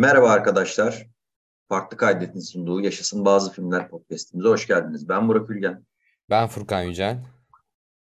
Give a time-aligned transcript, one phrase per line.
[0.00, 1.06] Merhaba arkadaşlar.
[1.68, 5.08] Farklı Kaydet'in sunduğu Yaşasın Bazı Filmler podcastimize hoş geldiniz.
[5.08, 5.84] Ben Burak Ülgen.
[6.30, 7.24] Ben Furkan Yücel.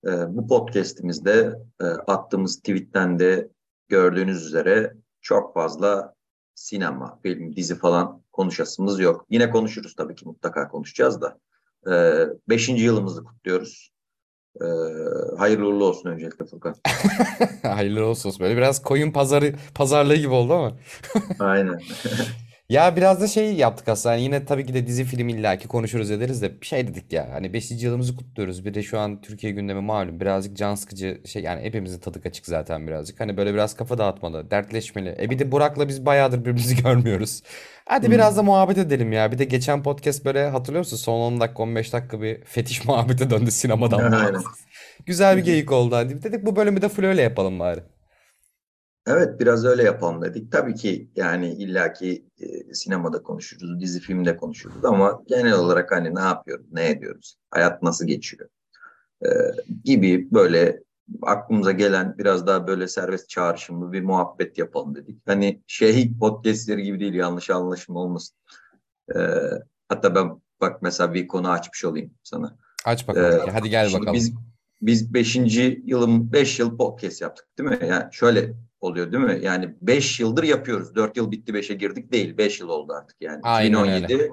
[0.06, 3.48] Ee, bu podcastimizde e, attığımız tweetten de
[3.88, 6.14] gördüğünüz üzere çok fazla
[6.54, 9.26] sinema, film, dizi falan konuşasımız yok.
[9.30, 11.38] Yine konuşuruz tabii ki mutlaka konuşacağız da.
[11.90, 13.92] Ee, beşinci yılımızı kutluyoruz.
[14.60, 14.64] Ee,
[15.38, 16.74] hayırlı uğurlu olsun öncelikle Furkan.
[17.62, 18.32] Hayırlı olsun.
[18.40, 20.72] Böyle biraz koyun pazarı pazarlığı gibi oldu ama.
[21.38, 21.80] Aynen.
[22.70, 24.14] Ya biraz da şey yaptık aslında.
[24.14, 27.28] Yani yine tabii ki de dizi film illaki konuşuruz ederiz de bir şey dedik ya.
[27.32, 27.70] Hani 5.
[27.70, 28.64] yılımızı kutluyoruz.
[28.64, 30.20] Bir de şu an Türkiye gündemi malum.
[30.20, 33.20] Birazcık can sıkıcı şey yani hepimizin tadı kaçık zaten birazcık.
[33.20, 35.16] Hani böyle biraz kafa dağıtmalı, dertleşmeli.
[35.20, 37.42] E bir de Burak'la biz bayağıdır birbirimizi görmüyoruz.
[37.86, 38.12] Hadi Hmm.
[38.14, 39.32] biraz da muhabbet edelim ya.
[39.32, 40.96] Bir de geçen podcast böyle hatırlıyor musun?
[40.96, 44.12] Son 10 dakika 15 dakika bir fetiş muhabbete döndü sinemadan Aynen.
[44.12, 44.66] bağımsız.
[45.06, 46.22] Güzel bir geyik oldu hadi.
[46.22, 47.80] Dedik bu bölümü de full öyle yapalım bari.
[49.06, 50.52] Evet biraz öyle yapalım dedik.
[50.52, 56.20] Tabii ki yani illaki e, sinemada konuşuruz, dizi filmde konuşuruz ama genel olarak hani ne
[56.20, 58.48] yapıyoruz, ne ediyoruz, hayat nasıl geçiyor
[59.24, 59.28] e,
[59.84, 60.82] gibi böyle
[61.22, 65.22] aklımıza gelen biraz daha böyle serbest çağrışımlı bir muhabbet yapalım dedik.
[65.26, 68.36] Hani şey podcastleri gibi değil yanlış anlaşılma olmasın.
[69.14, 69.18] E,
[69.88, 72.56] hatta ben bak mesela bir konu açmış olayım sana.
[72.84, 73.50] Aç Ee, bakalım.
[73.52, 74.14] Hadi gel bakalım.
[74.14, 74.32] biz
[74.82, 75.36] biz 5.
[75.84, 77.78] yılım 5 yıl podcast yaptık değil mi?
[77.88, 79.38] Yani şöyle oluyor değil mi?
[79.42, 80.94] Yani 5 yıldır yapıyoruz.
[80.94, 82.38] 4 yıl bitti 5'e girdik değil.
[82.38, 83.40] 5 yıl oldu artık yani.
[83.42, 83.96] Aynen öyle.
[83.96, 84.32] 2017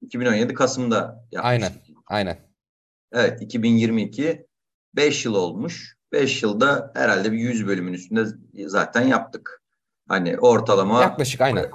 [0.00, 1.64] 2017 Kasım'da Aynen.
[1.64, 1.96] yapmıştık.
[2.06, 2.38] Aynen.
[3.12, 4.46] Evet 2022
[4.96, 5.96] 5 yıl olmuş.
[6.12, 8.24] 5 yılda herhalde bir 100 bölümün üstünde
[8.66, 9.62] zaten yaptık.
[10.08, 11.66] Hani ortalama Yaklaşık aynen.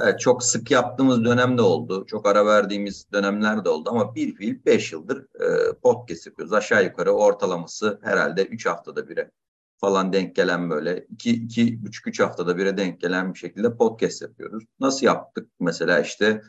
[0.00, 2.06] Evet, çok sık yaptığımız dönem de oldu.
[2.06, 6.52] Çok ara verdiğimiz dönemler de oldu ama bir fiil 5 yıldır e, podcast yapıyoruz.
[6.52, 9.30] Aşağı yukarı ortalaması herhalde 3 haftada bire
[9.78, 14.22] falan denk gelen böyle 2 iki, buçuk 3 haftada bire denk gelen bir şekilde podcast
[14.22, 14.64] yapıyoruz.
[14.80, 15.50] Nasıl yaptık?
[15.60, 16.42] Mesela işte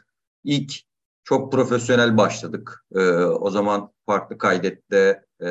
[0.44, 0.74] ilk
[1.24, 2.86] çok profesyonel başladık.
[2.96, 5.48] E, o zaman farklı kaydette e,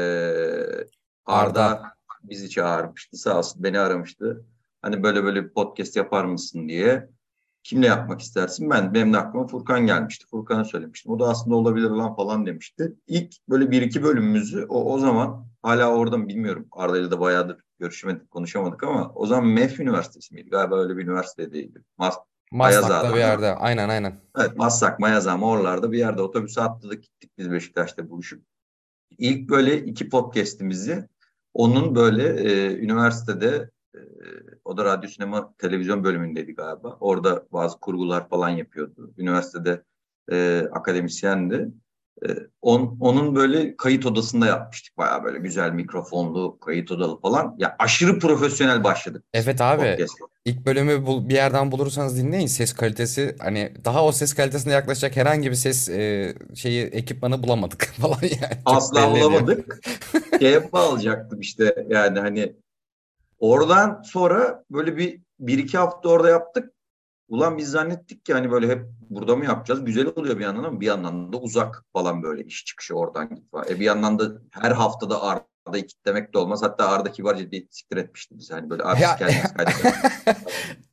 [1.27, 1.83] Arda, Arda.
[2.23, 3.17] bizi çağırmıştı.
[3.17, 4.45] Sağ olsun beni aramıştı.
[4.83, 7.16] Hani böyle böyle bir podcast yapar mısın diye.
[7.67, 8.71] Kimle yapmak istersin?
[8.71, 10.27] Ben benim de aklıma Furkan gelmişti.
[10.31, 11.13] Furkan'a söylemiştim.
[11.13, 12.95] O da aslında olabilir lan falan demişti.
[13.07, 16.69] İlk böyle bir iki bölümümüzü o, o zaman hala orada mı bilmiyorum.
[16.73, 20.51] Arda'yla da bayağıdır görüşmedik, konuşamadık ama o zaman MEF Üniversitesi miydi?
[20.51, 21.83] Galiba öyle bir üniversitedeydi.
[21.99, 22.17] Mas
[22.53, 23.55] Maslak'ta bir yerde.
[23.55, 24.21] Aynen aynen.
[24.39, 28.45] Evet, Maslak, Mayazam oralarda bir yerde otobüse atladık gittik biz Beşiktaş'ta buluşup.
[29.19, 31.09] İlk böyle iki podcast'imizi
[31.55, 34.27] onun böyle e, üniversitede e,
[34.65, 36.97] o da radyo sinema televizyon bölümündeydi galiba.
[37.01, 39.15] Orada bazı kurgular falan yapıyordu.
[39.19, 39.83] Üniversitede
[40.33, 41.69] e, akademisyendi.
[42.27, 42.29] E,
[42.63, 44.99] on, onun böyle kayıt odasında yapmıştık.
[44.99, 47.55] Bayağı böyle güzel mikrofonlu, kayıt odalı falan.
[47.59, 49.25] Ya aşırı profesyonel başladık.
[49.35, 49.97] Evet abi.
[50.45, 52.47] İlk bölümü bul- bir yerden bulursanız dinleyin.
[52.47, 57.85] Ses kalitesi hani daha o ses kalitesine yaklaşacak herhangi bir ses e, şeyi ekipmanı bulamadık
[58.01, 58.55] falan yani.
[58.69, 59.31] Çok Asla belli ediyor.
[59.31, 59.81] bulamadık.
[60.41, 62.57] Şeye bağlayacaktım işte yani hani
[63.39, 66.73] oradan sonra böyle bir, bir iki hafta orada yaptık.
[67.29, 69.85] Ulan biz zannettik ki hani böyle hep burada mı yapacağız?
[69.85, 73.51] Güzel oluyor bir yandan ama bir yandan da uzak falan böyle iş çıkışı oradan git
[73.51, 73.67] falan.
[73.69, 76.63] E bir yandan da her haftada Arda'yı kitlemek de olmaz.
[76.63, 78.55] Hatta Arda kibarca bir siktir etmişti bizi.
[78.55, 79.53] Hani böyle abi Ya- kendiniz.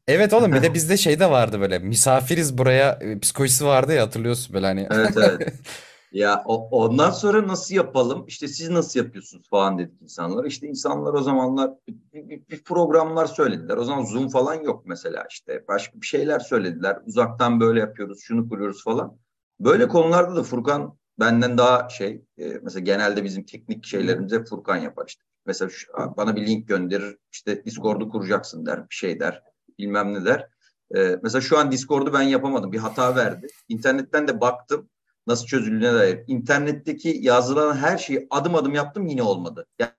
[0.07, 4.03] Evet oğlum bir de bizde şey de vardı böyle misafiriz buraya e, psikolojisi vardı ya
[4.03, 4.87] hatırlıyorsun böyle hani.
[4.91, 5.53] Evet evet.
[6.13, 8.25] Ya o- ondan sonra nasıl yapalım?
[8.27, 10.47] İşte siz nasıl yapıyorsunuz falan dedik insanlara.
[10.47, 13.77] İşte insanlar o zamanlar bir, bir- bir programlar söylediler.
[13.77, 15.65] O zaman Zoom falan yok mesela işte.
[15.67, 16.97] Başka bir şeyler söylediler.
[17.05, 19.17] Uzaktan böyle yapıyoruz, şunu kuruyoruz falan.
[19.59, 25.05] Böyle konularda da Furkan benden daha şey, e, mesela genelde bizim teknik şeylerimize Furkan yapar
[25.07, 25.23] işte.
[25.45, 29.43] Mesela şu- bana bir link gönderir, işte Discord'u kuracaksın der, bir şey der,
[29.79, 30.47] bilmem ne der.
[30.95, 33.47] E, mesela şu an Discord'u ben yapamadım, bir hata verdi.
[33.69, 34.89] İnternetten de baktım
[35.27, 36.19] nasıl çözüldüğüne dair.
[36.27, 39.65] İnternetteki yazılan her şeyi adım adım yaptım yine olmadı.
[39.79, 39.95] Ya,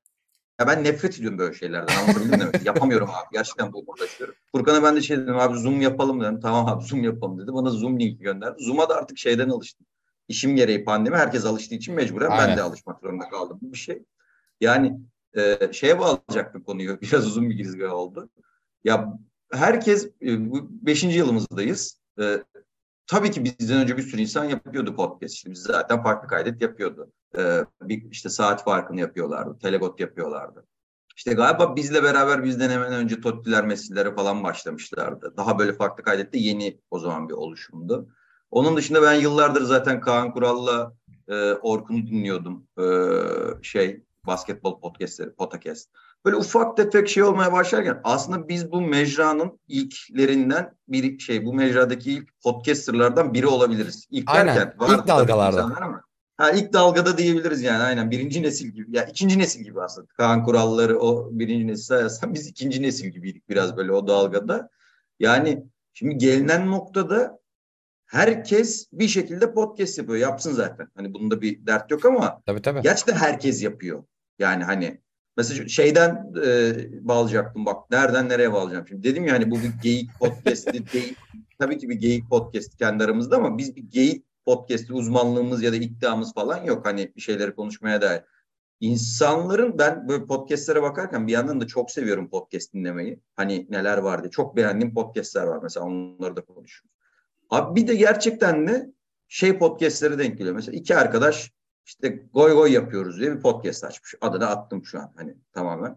[0.60, 1.96] ya ben nefret ediyorum böyle şeylerden.
[1.96, 2.50] Anlatabildim mi?
[2.64, 3.26] Yapamıyorum abi.
[3.32, 4.34] Gerçekten bu uğraşıyorum.
[4.52, 6.40] Furkan'a ben de şey dedim abi Zoom yapalım dedim.
[6.40, 7.54] Tamam abi Zoom yapalım dedi.
[7.54, 8.56] Bana Zoom linki gönderdi.
[8.58, 9.86] Zoom'a da artık şeyden alıştım.
[10.28, 11.16] İşim gereği pandemi.
[11.16, 12.56] Herkes alıştığı için mecburen ben Aynen.
[12.56, 13.58] de alışmak zorunda kaldım.
[13.62, 14.02] Bu bir şey.
[14.60, 15.00] Yani
[15.36, 17.00] e, şeye bağlayacaktım konuyu.
[17.02, 18.30] Biraz uzun bir girizgah oldu.
[18.84, 19.18] Ya
[19.52, 22.00] herkes e, bu beşinci yılımızdayız.
[22.20, 22.42] E,
[23.06, 25.34] tabii ki bizden önce bir sürü insan yapıyordu podcast.
[25.34, 27.12] İşte biz zaten farklı kaydet yapıyordu.
[27.38, 29.58] Ee, bir işte saat farkını yapıyorlardı.
[29.58, 30.66] Telegot yapıyorlardı.
[31.16, 35.34] İşte galiba bizle beraber bizden hemen önce Tottiler Messi'lere falan başlamışlardı.
[35.36, 38.08] Daha böyle farklı kaydette yeni o zaman bir oluşumdu.
[38.50, 40.92] Onun dışında ben yıllardır zaten Kaan Kural'la
[41.28, 42.66] e, Orkun'u dinliyordum.
[42.78, 42.84] E,
[43.62, 45.90] şey basketbol podcastleri, podcast.
[46.24, 52.12] Böyle ufak tefek şey olmaya başlarken aslında biz bu mecranın ilklerinden bir şey bu mecradaki
[52.12, 54.06] ilk podcasterlardan biri olabiliriz.
[54.10, 54.56] İlk Aynen.
[54.56, 56.02] derken İlk dalgalarda.
[56.36, 60.44] Ha ilk dalgada diyebiliriz yani aynen birinci nesil gibi ya ikinci nesil gibi aslında Kaan
[60.44, 64.70] Kuralları o birinci nesil sayarsan biz ikinci nesil gibiydik biraz böyle o dalgada.
[65.20, 67.38] Yani şimdi gelinen noktada
[68.06, 72.82] herkes bir şekilde podcast yapıyor yapsın zaten hani bunda bir dert yok ama Tabii tabii.
[72.82, 74.04] Gerçekten herkes yapıyor.
[74.38, 75.00] Yani hani
[75.36, 76.74] mesela şeyden e,
[77.08, 79.02] bağlayacaktım bak nereden nereye bağlayacağım şimdi.
[79.02, 81.14] Dedim ya hani bu bir geyik podcast'i değil.
[81.58, 85.76] Tabii ki bir geyik podcast kendi aramızda ama biz bir geyik podcast'i uzmanlığımız ya da
[85.76, 86.86] iddiamız falan yok.
[86.86, 88.22] Hani bir şeyleri konuşmaya dair.
[88.80, 93.20] İnsanların ben böyle podcastlere bakarken bir yandan da çok seviyorum podcast dinlemeyi.
[93.36, 94.30] Hani neler var diye.
[94.30, 96.90] Çok beğendiğim podcastler var mesela onları da konuşuyoruz.
[97.50, 98.92] Abi bir de gerçekten de
[99.28, 100.54] şey podcastlere denk geliyor.
[100.54, 101.52] Mesela iki arkadaş
[101.84, 104.14] işte goy goy yapıyoruz diye bir podcast açmış.
[104.20, 105.96] Adını attım şu an hani tamamen.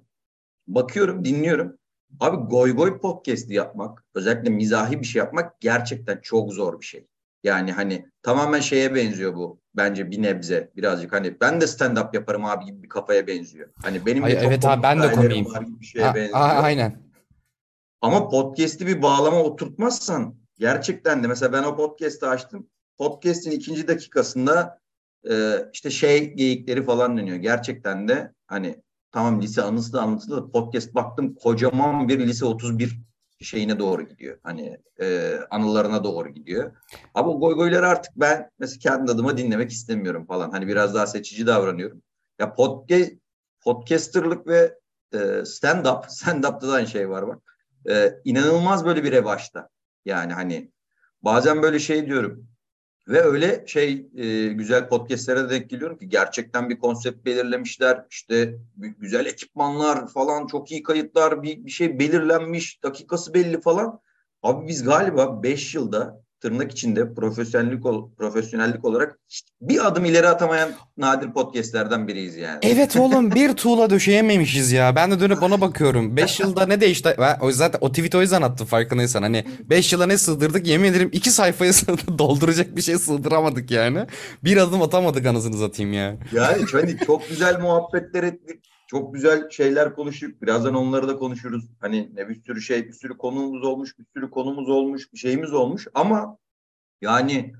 [0.68, 1.78] Bakıyorum, dinliyorum.
[2.19, 7.07] Abi goy goy podcast'i yapmak, özellikle mizahi bir şey yapmak gerçekten çok zor bir şey.
[7.44, 9.60] Yani hani tamamen şeye benziyor bu.
[9.75, 13.69] Bence bir nebze birazcık hani ben de stand-up yaparım abi gibi bir kafaya benziyor.
[13.83, 15.45] Hani benim Ay, evet abi, ben de komiyim.
[15.45, 16.40] var gibi bir şeye Ha, benziyor.
[16.40, 17.01] a- aynen.
[18.01, 22.69] Ama podcast'i bir bağlama oturtmazsan gerçekten de mesela ben o podcast'ı açtım.
[22.98, 24.80] Podcast'in ikinci dakikasında
[25.30, 27.38] e, işte şey geyikleri falan dönüyor.
[27.38, 33.00] Gerçekten de hani tamam lise anısı da anlatıldı da podcast baktım kocaman bir lise 31
[33.42, 34.40] şeyine doğru gidiyor.
[34.44, 36.72] Hani e, anılarına doğru gidiyor.
[37.14, 40.52] Ama goy goyları artık ben mesela kendi adıma dinlemek istemiyorum falan.
[40.52, 42.02] Hani biraz daha seçici davranıyorum.
[42.40, 43.12] Ya podcast,
[43.62, 44.78] podcasterlık ve
[45.14, 47.42] e, stand-up, stand-up'ta da aynı şey var bak.
[47.90, 49.69] E, inanılmaz böyle bir revaçta.
[50.06, 50.72] Yani hani
[51.22, 52.48] bazen böyle şey diyorum.
[53.07, 58.06] Ve öyle şey e, güzel podcastlere de denk geliyorum ki gerçekten bir konsept belirlemişler.
[58.09, 64.00] İşte güzel ekipmanlar falan çok iyi kayıtlar bir, bir şey belirlenmiş dakikası belli falan.
[64.44, 69.19] Abi biz galiba 5 yılda tırnak içinde profesyonellik ol, profesyonellik olarak
[69.62, 72.60] bir adım ileri atamayan nadir podcastlerden biriyiz yani.
[72.62, 74.95] Evet oğlum bir tuğla döşeyememişiz ya.
[74.95, 76.18] Ben de dönüp ona bakıyorum.
[76.18, 77.16] 5 yılda ne değişti?
[77.19, 79.22] Ben o zaten o tweet o yüzden attım farkındaysan.
[79.22, 81.72] Hani 5 yıla ne sığdırdık yemin ederim 2 sayfaya
[82.18, 84.06] dolduracak bir şey sığdıramadık yani.
[84.44, 86.18] Bir adım atamadık anasını satayım ya.
[86.31, 88.63] Yani hani çok güzel muhabbetler ettik.
[88.88, 90.42] Çok güzel şeyler konuştuk.
[90.42, 91.69] Birazdan onları da konuşuruz.
[91.80, 95.54] Hani ne bir sürü şey, bir sürü konumuz olmuş, bir sürü konumuz olmuş, bir şeyimiz
[95.54, 95.88] olmuş.
[95.94, 96.38] Ama
[97.01, 97.54] yani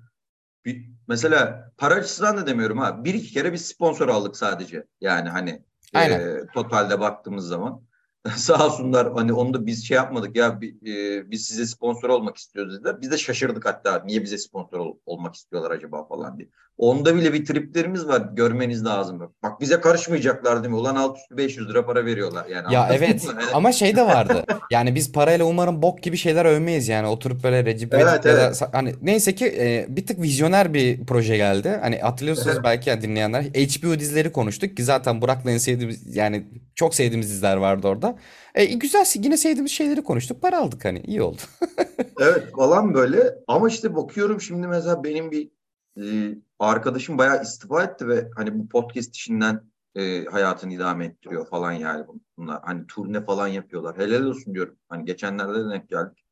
[0.66, 3.04] bir, mesela para açısından da demiyorum ha.
[3.04, 4.88] Bir iki kere bir sponsor aldık sadece.
[5.02, 5.64] Yani hani
[5.94, 6.20] Aynen.
[6.20, 7.82] e, totalde baktığımız zaman.
[8.36, 12.76] Sağ olsunlar hani onu da biz şey yapmadık ya e, biz size sponsor olmak istiyoruz
[12.76, 13.02] dediler.
[13.02, 16.50] Biz de şaşırdık hatta niye bize sponsor ol- olmak istiyorlar acaba falan diye.
[16.78, 19.34] Onda bile bir triplerimiz var görmeniz lazım.
[19.44, 20.80] Bak bize karışmayacaklar değil mi?
[20.80, 22.74] Ulan alt üstü 500 lira para veriyorlar yani.
[22.74, 23.32] Ya evet mı?
[23.32, 24.46] Yani- ama şey de vardı.
[24.72, 28.56] Yani biz parayla umarım bok gibi şeyler övmeyiz yani oturup böyle Recep Evet, da evet.
[28.56, 31.78] sa- hani neyse ki e, bir tık vizyoner bir proje geldi.
[31.82, 32.64] Hani hatırlıyorsunuz Evet.
[32.64, 37.58] belki ya dinleyenler HBO dizileri konuştuk ki zaten Burak'la en sevdiğimiz yani çok sevdiğimiz diziler
[37.58, 38.17] vardı orada.
[38.56, 41.42] E, güzel yine sevdiğimiz şeyleri konuştuk para aldık hani iyi oldu.
[42.20, 45.50] Evet falan böyle ama işte bakıyorum şimdi mesela benim bir
[46.02, 49.62] e, arkadaşım bayağı istifa etti ve hani bu podcast işinden
[49.96, 52.06] e, hayatını idame ettiriyor falan yani
[52.38, 52.62] bunlar.
[52.64, 53.98] Hani turne falan yapıyorlar.
[53.98, 54.76] Helal olsun diyorum.
[54.90, 56.26] Hani geçenlerde de denk geldik.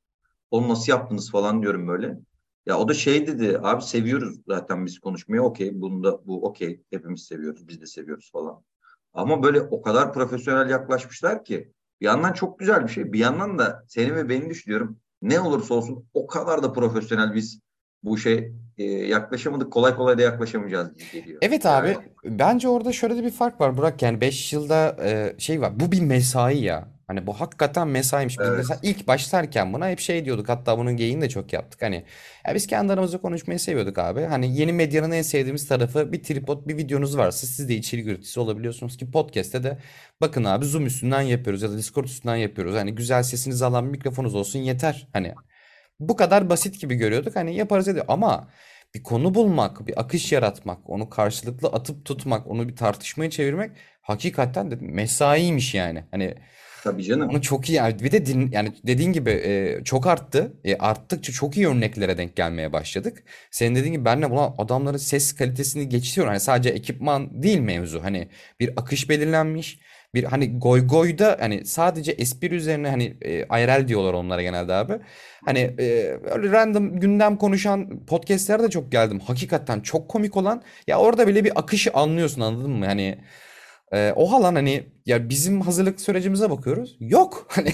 [0.51, 2.17] Onu nasıl yaptınız falan diyorum böyle.
[2.65, 5.81] Ya o da şey dedi abi seviyoruz zaten biz konuşmayı okey.
[5.81, 6.81] Bunda bu okey.
[6.91, 7.67] Hepimiz seviyoruz.
[7.67, 8.63] Biz de seviyoruz falan.
[9.15, 13.13] Ama böyle o kadar profesyonel yaklaşmışlar ki bir yandan çok güzel bir şey.
[13.13, 14.97] Bir yandan da seni ve beni düşünüyorum.
[15.21, 17.59] Ne olursa olsun o kadar da profesyonel biz
[18.03, 19.73] bu şey e, yaklaşamadık.
[19.73, 21.39] Kolay kolay da yaklaşamayacağız gibi geliyor.
[21.41, 25.35] Evet abi Yani bence orada şöyle de bir fark var Burak yani 5 yılda e,
[25.37, 26.94] şey var bu bir mesai ya.
[27.07, 28.39] Hani bu hakikaten mesaiymiş.
[28.39, 28.57] Biz Evet.
[28.57, 31.81] mesela ilk başlarken buna hep şey diyorduk hatta bunun geyiğini de çok yaptık.
[31.81, 32.05] Hani
[32.47, 34.21] ya biz kendi aramızda konuşmayı seviyorduk abi.
[34.21, 38.39] Hani yeni medyanın en sevdiğimiz tarafı bir tripod bir videonuz varsa siz de içerik üreticisi
[38.39, 39.77] olabiliyorsunuz ki podcast'te de
[40.21, 42.75] bakın abi Zoom üstünden yapıyoruz ya da Discord üstünden yapıyoruz.
[42.75, 45.07] Hani güzel sesinizi alan bir mikrofonunuz olsun yeter.
[45.13, 45.33] Hani
[45.99, 47.35] bu kadar basit gibi görüyorduk.
[47.35, 48.47] Hani yaparız ediyor ama
[48.95, 53.71] bir konu bulmak, bir akış yaratmak, onu karşılıklı atıp tutmak, onu bir tartışmaya çevirmek
[54.01, 56.03] hakikaten de mesaiymiş yani.
[56.11, 56.35] Hani
[56.85, 57.29] tabii canım.
[57.29, 60.53] onu çok iyi bir de din, yani dediğin gibi e, çok arttı.
[60.63, 63.23] E, arttıkça çok iyi örneklere denk gelmeye başladık.
[63.51, 66.29] Senin dediğin gibi ben de buna adamların ses kalitesini geçiyorum.
[66.29, 68.03] Hani sadece ekipman değil mevzu.
[68.03, 68.27] Hani
[68.59, 69.79] bir akış belirlenmiş.
[70.13, 74.93] Bir hani goy goyda hani sadece espri üzerine hani e, IRL diyorlar onlara genelde abi.
[75.45, 79.19] Hani e, öyle random gündem konuşan podcastlere de çok geldim.
[79.19, 82.85] Hakikaten çok komik olan ya orada bile bir akışı anlıyorsun anladın mı?
[82.85, 83.17] Hani
[83.93, 86.97] Ee, o lan hani ya bizim hazırlık sürecimize bakıyoruz.
[86.99, 87.47] Yok.
[87.55, 87.71] Hani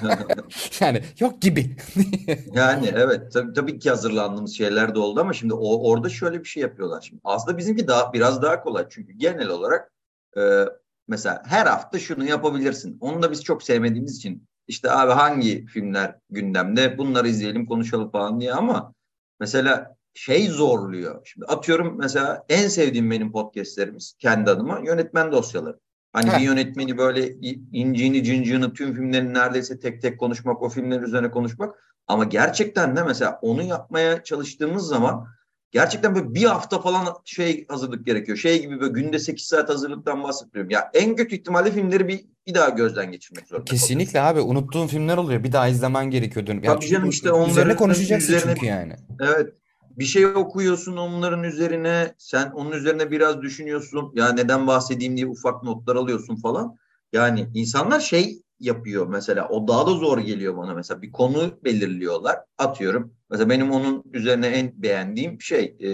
[0.80, 1.76] yani yok gibi.
[2.54, 6.48] Yani evet tabii, tabii ki hazırlandığımız şeyler de oldu ama şimdi o, orada şöyle bir
[6.48, 7.20] şey yapıyorlar şimdi.
[7.24, 9.92] Aslında bizimki daha biraz daha kolay çünkü genel olarak
[10.36, 10.64] e,
[11.08, 12.98] mesela her hafta şunu yapabilirsin.
[13.00, 18.40] Onu da biz çok sevmediğimiz için işte abi hangi filmler gündemde bunları izleyelim konuşalım falan
[18.40, 18.94] diye ama
[19.40, 21.20] mesela şey zorluyor.
[21.24, 25.78] Şimdi atıyorum mesela en sevdiğim benim podcastlerimiz kendi adıma yönetmen dosyaları.
[26.12, 27.34] Hani bir yönetmeni böyle
[27.72, 31.74] inciğini cinciğini tüm filmlerin neredeyse tek tek konuşmak, o filmlerin üzerine konuşmak.
[32.06, 35.26] Ama gerçekten de mesela onu yapmaya çalıştığımız zaman
[35.70, 38.38] gerçekten böyle bir hafta falan şey hazırlık gerekiyor.
[38.38, 40.70] Şey gibi böyle günde 8 saat hazırlıktan bahsetmiyorum.
[40.70, 44.48] Ya en kötü ihtimalle filmleri bir, bir daha gözden geçirmek zorunda Kesinlikle kalıyorsun.
[44.48, 44.58] abi.
[44.58, 45.44] Unuttuğun filmler oluyor.
[45.44, 46.64] Bir daha izlemen gerekiyor dönüp.
[46.64, 48.96] Tabii canım işte onların üzerine konuşacaksın üzerine, çünkü yani.
[49.20, 49.54] Evet
[49.90, 55.62] bir şey okuyorsun onların üzerine sen onun üzerine biraz düşünüyorsun ya neden bahsedeyim diye ufak
[55.62, 56.76] notlar alıyorsun falan.
[57.12, 62.38] Yani insanlar şey yapıyor mesela o daha da zor geliyor bana mesela bir konu belirliyorlar
[62.58, 63.14] atıyorum.
[63.30, 65.88] Mesela benim onun üzerine en beğendiğim şey e,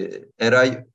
[0.47, 0.87] Eray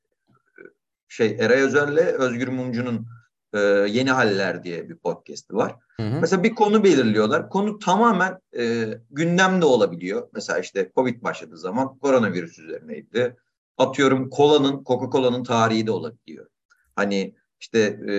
[1.07, 3.07] şey Eray Özer'le Özgür Mumcu'nun
[3.53, 5.75] e, Yeni Haller diye bir podcast'i var.
[5.97, 6.19] Hı hı.
[6.21, 7.49] Mesela bir konu belirliyorlar.
[7.49, 10.29] Konu tamamen e, gündemde olabiliyor.
[10.33, 13.35] Mesela işte Covid başladığı zaman koronavirüs üzerineydi.
[13.77, 16.47] Atıyorum kolanın, Coca-Cola'nın tarihi de olabiliyor.
[16.95, 18.13] Hani işte e,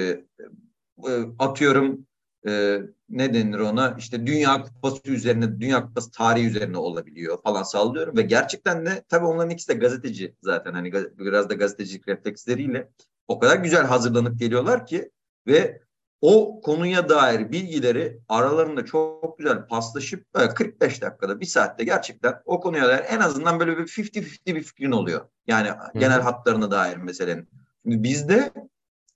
[1.09, 2.07] e, atıyorum
[2.47, 8.17] e, ne denir ona işte Dünya Kupası üzerine, Dünya Kupası tarihi üzerine olabiliyor falan sallıyorum
[8.17, 12.89] ve gerçekten de tabii onların ikisi de gazeteci zaten hani biraz da gazetecilik refleksleriyle
[13.29, 15.11] o kadar güzel hazırlanıp geliyorlar ki
[15.47, 15.83] ve
[16.21, 22.89] o konuya dair bilgileri aralarında çok güzel paslaşıp 45 dakikada bir saatte gerçekten o konuya
[22.89, 25.21] dair en azından böyle bir 50-50 bir fikrin oluyor.
[25.47, 25.99] Yani Hı.
[25.99, 27.49] genel hatlarına dair meselenin.
[27.83, 28.53] Şimdi bizde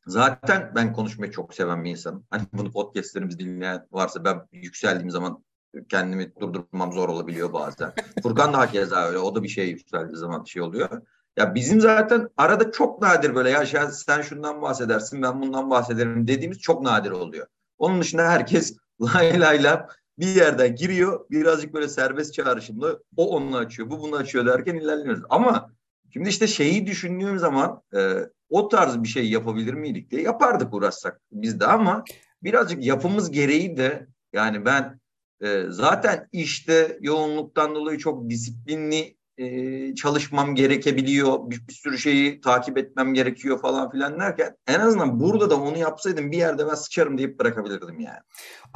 [0.07, 2.27] zaten ben konuşmayı çok seven bir insanım.
[2.31, 5.45] Hani bunu podcastlerimizi dinleyen varsa ben yükseldiğim zaman
[5.89, 7.93] kendimi durdurmam zor olabiliyor bazen.
[8.23, 9.19] Furkan da hakeza öyle.
[9.19, 11.03] O da bir şey yükseldiği zaman şey oluyor.
[11.37, 16.59] Ya bizim zaten arada çok nadir böyle ya sen şundan bahsedersin ben bundan bahsederim dediğimiz
[16.59, 17.47] çok nadir oluyor.
[17.79, 19.89] Onun dışında herkes lay lay la
[20.19, 25.23] bir yerden giriyor birazcık böyle serbest çağrışımlı o onu açıyor bu bunu açıyor derken ilerliyoruz.
[25.29, 25.71] Ama
[26.13, 28.15] şimdi işte şeyi düşündüğüm zaman e,
[28.51, 32.05] o tarz bir şey yapabilir miydik diye yapardık uğraşsak biz de ama
[32.43, 35.01] birazcık yapımız gereği de yani ben
[35.41, 41.51] e, zaten işte yoğunluktan dolayı çok disiplinli e, çalışmam gerekebiliyor.
[41.51, 45.79] Bir, bir sürü şeyi takip etmem gerekiyor falan filan derken en azından burada da onu
[45.79, 48.19] yapsaydım bir yerde ben sıçarım deyip bırakabilirdim yani.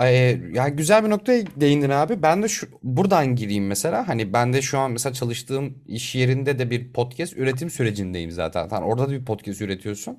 [0.00, 2.22] E, ya güzel bir noktaya değindin abi.
[2.22, 4.08] Ben de şu buradan gireyim mesela.
[4.08, 8.68] Hani ben de şu an mesela çalıştığım iş yerinde de bir podcast üretim sürecindeyim zaten.
[8.68, 10.18] Orada da bir podcast üretiyorsun.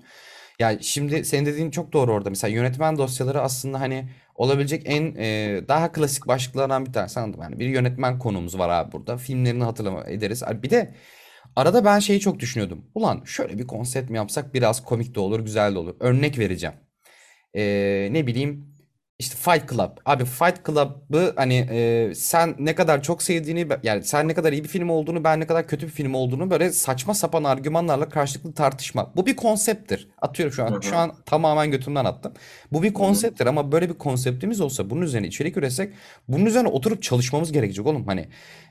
[0.62, 2.30] Ya şimdi senin dediğin çok doğru orada.
[2.30, 7.42] Mesela yönetmen dosyaları aslında hani olabilecek en e, daha klasik başlıklardan bir tanesi anladım.
[7.42, 9.18] Yani bir yönetmen konumuz var abi burada.
[9.18, 10.44] Filmlerini hatırlama ederiz.
[10.64, 10.96] Bir de
[11.56, 12.86] arada ben şeyi çok düşünüyordum.
[12.96, 15.96] Ulan şöyle bir konsept mi yapsak biraz komik de olur, güzel de olur.
[16.00, 16.76] Örnek vereceğim.
[17.56, 18.71] E, ne bileyim
[19.22, 19.90] işte Fight Club.
[20.06, 24.64] Abi Fight Club'ı hani e, sen ne kadar çok sevdiğini yani sen ne kadar iyi
[24.64, 28.54] bir film olduğunu ben ne kadar kötü bir film olduğunu böyle saçma sapan argümanlarla karşılıklı
[28.54, 29.12] tartışma.
[29.16, 30.10] Bu bir konsepttir.
[30.22, 30.84] Atıyorum şu an Hı-hı.
[30.84, 32.34] şu an tamamen götümden attım.
[32.72, 35.94] Bu bir konsepttir ama böyle bir konseptimiz olsa bunun üzerine içerik üretsek
[36.28, 38.28] bunun üzerine oturup çalışmamız gerekecek oğlum hani.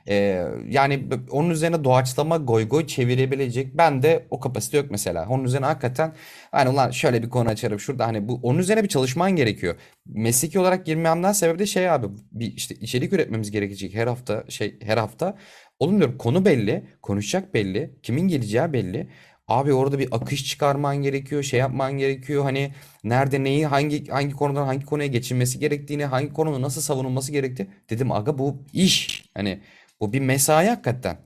[0.07, 5.25] E, yani onun üzerine doğaçlama goy goy çevirebilecek ben de o kapasite yok mesela.
[5.29, 6.13] Onun üzerine hakikaten
[6.51, 9.75] hani ulan şöyle bir konu açarım şurada hani bu onun üzerine bir çalışman gerekiyor.
[10.05, 14.79] Mesleki olarak girmemden sebebi de şey abi bir işte içerik üretmemiz gerekecek her hafta şey
[14.81, 15.37] her hafta.
[15.79, 19.09] Oğlum diyorum konu belli, konuşacak belli, kimin geleceği belli.
[19.47, 22.43] Abi orada bir akış çıkarman gerekiyor, şey yapman gerekiyor.
[22.43, 27.67] Hani nerede neyi hangi hangi konudan hangi konuya geçilmesi gerektiğini, hangi konunun nasıl savunulması gerektiği.
[27.89, 29.25] Dedim aga bu iş.
[29.33, 29.61] Hani
[29.99, 31.17] bu bir mesai hakikaten.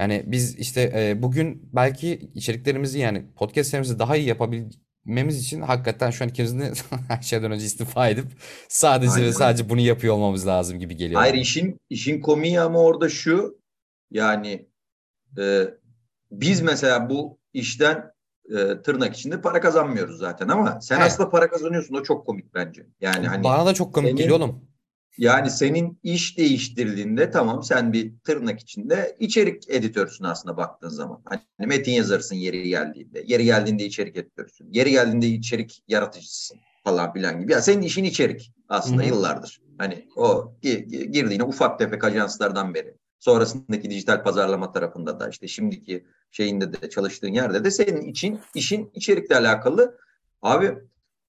[0.00, 4.26] Yani biz işte e, bugün belki içeriklerimizi yani podcastlerimizi daha iyi
[5.08, 6.72] yapabilmemiz için hakikaten şu an ikimizin de
[7.08, 8.26] her şeyden önce istifa edip
[8.68, 9.26] sadece Aynen.
[9.26, 11.20] ve sadece bunu yapıyor olmamız lazım gibi geliyor.
[11.20, 13.58] Hayır işin işin komiği ama orada şu
[14.10, 14.68] yani
[15.38, 15.64] e,
[16.30, 18.12] biz mesela bu işten
[18.50, 21.04] e, tırnak içinde para kazanmıyoruz zaten ama sen He.
[21.04, 22.86] aslında para kazanıyorsun o çok komik bence.
[23.00, 24.68] Yani hani bana da çok komik senin, geliyor oğlum.
[25.18, 31.22] Yani senin iş değiştirdiğinde tamam sen bir tırnak içinde içerik editörsün aslında baktığın zaman.
[31.24, 33.24] Hani metin yazarsın yeri geldiğinde.
[33.26, 34.68] Yeri geldiğinde içerik editörsün.
[34.72, 37.52] Yeri geldiğinde içerik yaratıcısın falan filan gibi.
[37.52, 39.08] Ya senin işin içerik aslında Hı-hı.
[39.08, 39.60] yıllardır.
[39.78, 40.54] Hani o
[41.12, 42.94] girdiğine ufak tefek ajanslardan beri.
[43.18, 48.90] Sonrasındaki dijital pazarlama tarafında da işte şimdiki şeyinde de çalıştığın yerde de senin için işin
[48.94, 49.98] içerikle alakalı.
[50.42, 50.74] Abi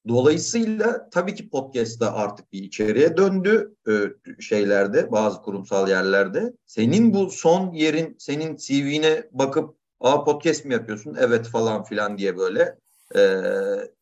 [0.10, 3.94] Dolayısıyla tabii ki podcast da artık bir içeriye döndü e,
[4.42, 6.54] şeylerde, bazı kurumsal yerlerde.
[6.66, 11.18] Senin bu son yerin, senin CV'ne bakıp Aa podcast mi yapıyorsun?
[11.20, 12.76] Evet falan filan diye böyle.
[13.16, 13.32] Ee,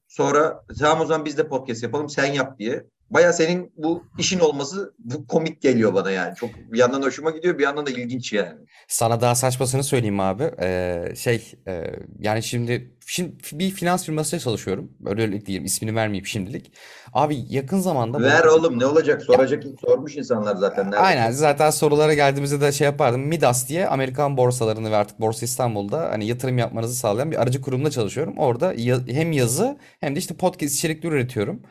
[0.07, 4.39] sonra tamam o zaman biz de podcast yapalım sen yap diye baya senin bu işin
[4.39, 6.35] olması bu komik geliyor bana yani.
[6.35, 8.59] Çok bir yandan hoşuma gidiyor bir yandan da ilginç yani.
[8.87, 10.43] Sana daha saçmasını söyleyeyim abi.
[10.61, 11.83] Ee, şey e,
[12.19, 14.91] yani şimdi, şimdi bir finans firmasında çalışıyorum.
[15.05, 16.71] Öyle diyeyim ismini vermeyeyim şimdilik.
[17.13, 20.85] Abi yakın zamanda Ver oğlum ne olacak soracak sormuş insanlar zaten.
[20.85, 20.97] Nerede?
[20.97, 23.21] Aynen zaten sorulara geldiğimizde de şey yapardım.
[23.21, 27.91] Midas diye Amerikan borsalarını ve artık Borsa İstanbul'da hani yatırım yapmanızı sağlayan bir aracı kurumda
[27.91, 28.37] çalışıyorum.
[28.37, 31.61] Orada ya- hem yazı hem de işte podcast içerikleri üretiyorum.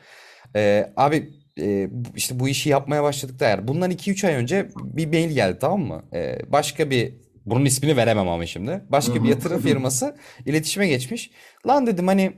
[0.55, 5.07] Ee, abi e, işte bu işi yapmaya başladık da eğer bundan 2-3 ay önce bir
[5.07, 6.03] mail geldi tamam mı?
[6.13, 7.13] Ee, başka bir
[7.45, 8.81] bunun ismini veremem ama şimdi.
[8.89, 11.31] Başka bir yatırım firması iletişime geçmiş.
[11.67, 12.33] Lan dedim hani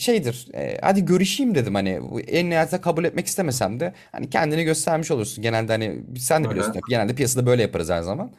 [0.00, 5.10] şeydir e, hadi görüşeyim dedim hani en nihayetinde kabul etmek istemesem de hani kendini göstermiş
[5.10, 5.42] olursun.
[5.42, 6.76] Genelde hani sen de biliyorsun Aha.
[6.76, 8.32] hep genelde piyasada böyle yaparız her zaman.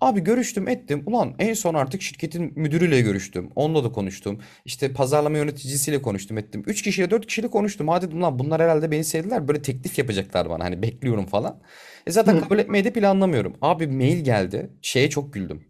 [0.00, 1.02] Abi görüştüm ettim.
[1.06, 4.40] Ulan en son artık şirketin müdürüyle görüştüm onunla da konuştum.
[4.64, 6.62] İşte pazarlama yöneticisiyle konuştum ettim.
[6.66, 7.88] 3 kişiyle 4 kişiyle konuştum.
[7.88, 11.60] Hadi dedim lan bunlar herhalde beni sevdiler böyle teklif yapacaklar bana hani bekliyorum falan.
[12.06, 13.56] E zaten kabul etmeyi de planlamıyorum.
[13.62, 15.64] Abi mail geldi şeye çok güldüm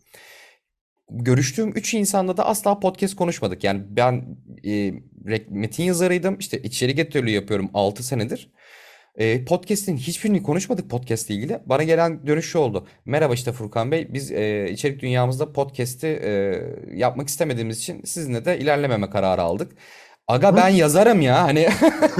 [1.10, 3.64] görüştüğüm 3 insanda da asla podcast konuşmadık.
[3.64, 4.24] Yani ben
[4.66, 4.92] e,
[5.48, 6.36] metin yazarıydım.
[6.38, 8.50] İşte içerik editörlüğü yapıyorum 6 senedir.
[9.16, 11.60] E, podcast'in hiçbirini konuşmadık podcast ile ilgili.
[11.66, 12.86] Bana gelen dönüş şu oldu.
[13.04, 14.08] Merhaba işte Furkan Bey.
[14.14, 16.62] Biz e, içerik dünyamızda podcast'i e,
[16.94, 19.72] yapmak istemediğimiz için sizinle de ilerlememe kararı aldık.
[20.28, 21.68] Aga ben yazarım ya hani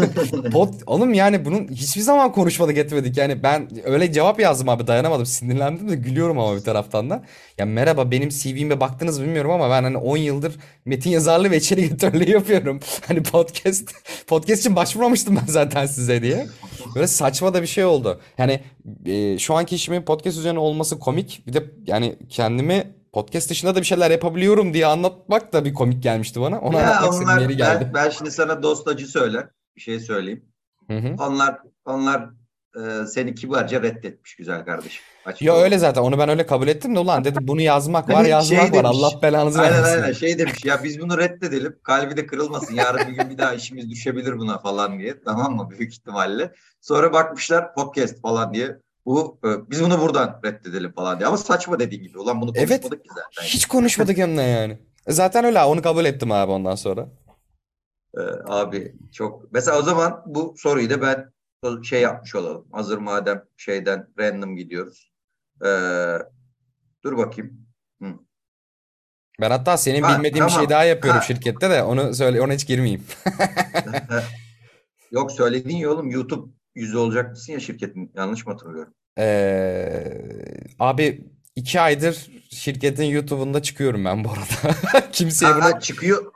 [0.53, 3.17] pod, oğlum yani bunun hiçbir zaman konuşmadık etmedik.
[3.17, 7.25] Yani ben öyle cevap yazdım abi dayanamadım sinirlendim de gülüyorum ama bir taraftan da.
[7.59, 11.85] Ya merhaba benim CV'me baktınız bilmiyorum ama ben hani 10 yıldır metin yazarlığı ve içerik
[11.93, 12.81] editörlüğü yapıyorum.
[13.09, 13.95] Hani podcast
[14.27, 16.47] podcast için başvurmamıştım ben zaten size diye.
[16.95, 18.21] Böyle saçma da bir şey oldu.
[18.39, 18.61] Yani
[19.07, 21.43] e, şu anki işimin podcast üzerine olması komik.
[21.47, 26.03] Bir de yani kendimi podcast dışında da bir şeyler yapabiliyorum diye anlatmak da bir komik
[26.03, 27.85] gelmişti bana onu Ya anlatmak onlar yeri geldi.
[27.85, 30.45] ben, ben şimdi sana dost acı söyler bir şey söyleyeyim.
[30.91, 31.15] Hı hı.
[31.19, 32.31] Onlar onlar
[32.77, 35.03] e, seni kibarca reddetmiş güzel kardeşim.
[35.25, 35.65] Açık Ya olalım.
[35.65, 38.61] öyle zaten onu ben öyle kabul ettim de ulan dedim bunu yazmak var Hani yazmak
[38.61, 40.03] şey var demiş, Allah belanızı Aynen vermesin.
[40.03, 43.55] aynen şey demiş ya biz bunu reddedelim kalbi de kırılmasın yarın bir gün bir daha
[43.55, 46.53] işimiz düşebilir buna falan diye tamam mı büyük ihtimalle.
[46.81, 51.79] Sonra bakmışlar podcast falan diye bu e, biz bunu buradan reddedelim falan diye ama saçma
[51.79, 52.69] dediğin gibi ulan bunu Evet.
[52.69, 53.49] konuşmadık ki zaten.
[53.49, 54.79] Hiç konuşmadık de yani.
[55.07, 57.09] E Zaten öyle onu kabul ettim abi ondan sonra.
[58.15, 61.33] E, abi çok mesela o zaman bu soruyu da ben
[61.83, 65.13] şey yapmış olalım hazır madem şeyden random gidiyoruz.
[65.65, 65.69] E,
[67.05, 67.67] dur bakayım.
[68.03, 68.09] Hı.
[69.41, 70.71] Ben hatta senin Ha, bilmediğin bir şey tamam.
[70.71, 71.27] daha yapıyorum Ha.
[71.27, 73.05] şirkette de onu söyle ona hiç girmeyeyim.
[75.11, 78.95] Yok söylediğin ya oğlum YouTube yüzü olacak mısın ya şirketin yanlış mı hatırlıyorum?
[79.19, 80.13] Ee,
[80.79, 81.25] abi
[81.57, 84.77] iki aydır şirketin YouTube'unda çıkıyorum ben bu arada.
[85.13, 86.33] Kimseye Ha, bunu çıkıyor.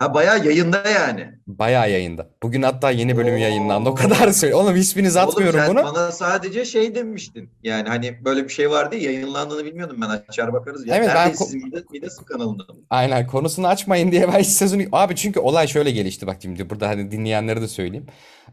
[0.00, 1.28] Ha bayağı yayında yani.
[1.46, 2.26] bayağı yayında.
[2.42, 3.38] Bugün hatta yeni bölüm Oo.
[3.38, 3.88] yayınlandı.
[3.88, 4.54] O kadar söyle.
[4.54, 5.84] Oğlum hiçbiriniz Oğlum atmıyorum sen bunu.
[5.84, 7.50] bana sadece şey demiştin.
[7.62, 10.96] Yani hani böyle bir şey vardı ya yayınlandığını bilmiyordum ben açar bakarız ya.
[10.96, 12.78] Evet, ben Nerede ko- sizin Midas, Midas'ın kanalında mı?
[12.90, 14.82] Aynen konusunu açmayın diye ben hiç sezonu...
[14.92, 18.06] Abi çünkü olay şöyle gelişti bak şimdi burada hani dinleyenlere de söyleyeyim.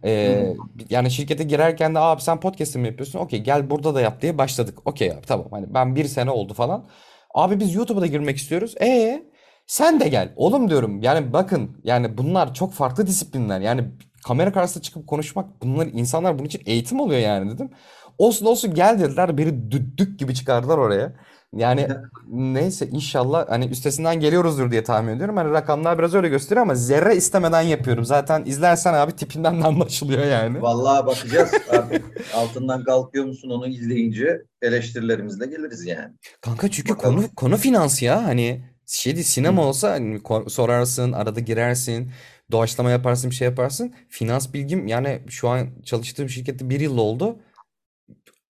[0.03, 0.53] Ee,
[0.89, 3.19] yani şirkete girerken de abi sen podcast mi yapıyorsun?
[3.19, 4.77] Okey gel burada da yap diye başladık.
[4.85, 6.85] Okey abi tamam hani ben bir sene oldu falan.
[7.33, 8.75] Abi biz YouTube'a da girmek istiyoruz.
[8.81, 9.23] E
[9.67, 10.33] sen de gel.
[10.35, 13.59] Oğlum diyorum yani bakın yani bunlar çok farklı disiplinler.
[13.59, 13.83] Yani
[14.27, 17.69] kamera karşısına çıkıp konuşmak bunlar insanlar bunun için eğitim oluyor yani dedim.
[18.17, 21.13] Olsun olsun gel dediler beni düdük gibi çıkardılar oraya.
[21.55, 21.87] Yani
[22.27, 25.37] neyse inşallah hani üstesinden geliyoruzdur diye tahmin ediyorum.
[25.37, 28.05] Hani rakamlar biraz öyle gösteriyor ama zerre istemeden yapıyorum.
[28.05, 30.61] Zaten izlersen abi tipinden de anlaşılıyor yani.
[30.61, 36.13] Vallahi bakacağız artık altından kalkıyor musun onu izleyince eleştirilerimizle geliriz yani.
[36.41, 37.15] Kanka çünkü Bakalım.
[37.15, 38.23] konu konu finans ya.
[38.23, 42.11] Hani şey değil, sinema olsa hani sorarsın, arada girersin,
[42.51, 43.93] doğaçlama yaparsın, bir şey yaparsın.
[44.09, 47.39] Finans bilgim yani şu an çalıştığım şirkette bir yıl oldu.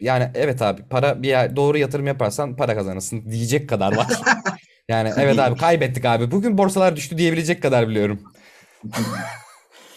[0.00, 4.06] Yani evet abi para bir yer, doğru yatırım yaparsan para kazanırsın diyecek kadar var.
[4.88, 6.30] Yani evet abi kaybettik abi.
[6.30, 8.20] Bugün borsalar düştü diyebilecek kadar biliyorum.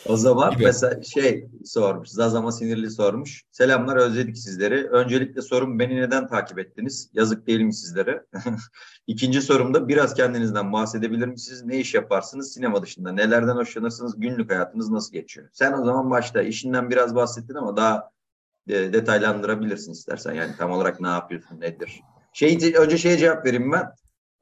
[0.09, 0.63] O zaman Gibi.
[0.63, 3.43] mesela şey sormuş, Zazama sinirli sormuş.
[3.51, 4.87] Selamlar özledik sizleri.
[4.87, 7.09] Öncelikle sorum beni neden takip ettiniz?
[7.13, 8.25] Yazık değil mi sizlere?
[9.07, 11.65] İkinci sorumda biraz kendinizden bahsedebilir misiniz?
[11.65, 13.11] Ne iş yaparsınız sinema dışında?
[13.11, 14.19] Nelerden hoşlanırsınız?
[14.19, 15.49] Günlük hayatınız nasıl geçiyor?
[15.53, 18.11] Sen o zaman başta işinden biraz bahsettin ama daha
[18.67, 20.33] e, detaylandırabilirsin istersen.
[20.33, 22.01] Yani tam olarak ne yapıyorsun, nedir?
[22.33, 23.91] Şey, önce şeye cevap vereyim ben.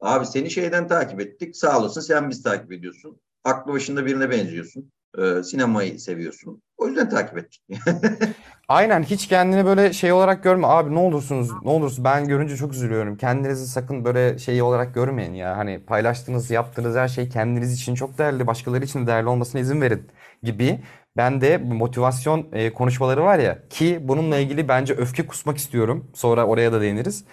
[0.00, 1.56] Abi seni şeyden takip ettik.
[1.56, 3.20] Sağ olasın sen biz takip ediyorsun.
[3.44, 4.92] Aklı başında birine benziyorsun.
[5.18, 6.62] E, sinemayı seviyorsun.
[6.76, 7.62] O yüzden takip ettik.
[8.68, 10.66] Aynen hiç kendini böyle şey olarak görme.
[10.66, 13.16] Abi ne olursunuz ne olursun ben görünce çok üzülüyorum.
[13.16, 15.56] Kendinizi sakın böyle şey olarak görmeyin ya.
[15.56, 18.46] Hani paylaştığınız yaptığınız her şey kendiniz için çok değerli.
[18.46, 20.10] Başkaları için de değerli olmasına izin verin
[20.42, 20.80] gibi.
[21.16, 26.10] Ben de motivasyon e, konuşmaları var ya ki bununla ilgili bence öfke kusmak istiyorum.
[26.14, 27.24] Sonra oraya da değiniriz.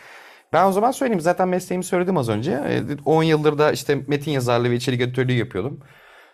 [0.53, 2.51] Ben o zaman söyleyeyim zaten mesleğimi söyledim az önce.
[2.51, 5.79] E, 10 yıldır da işte metin yazarlığı ve içerik editörlüğü yapıyordum.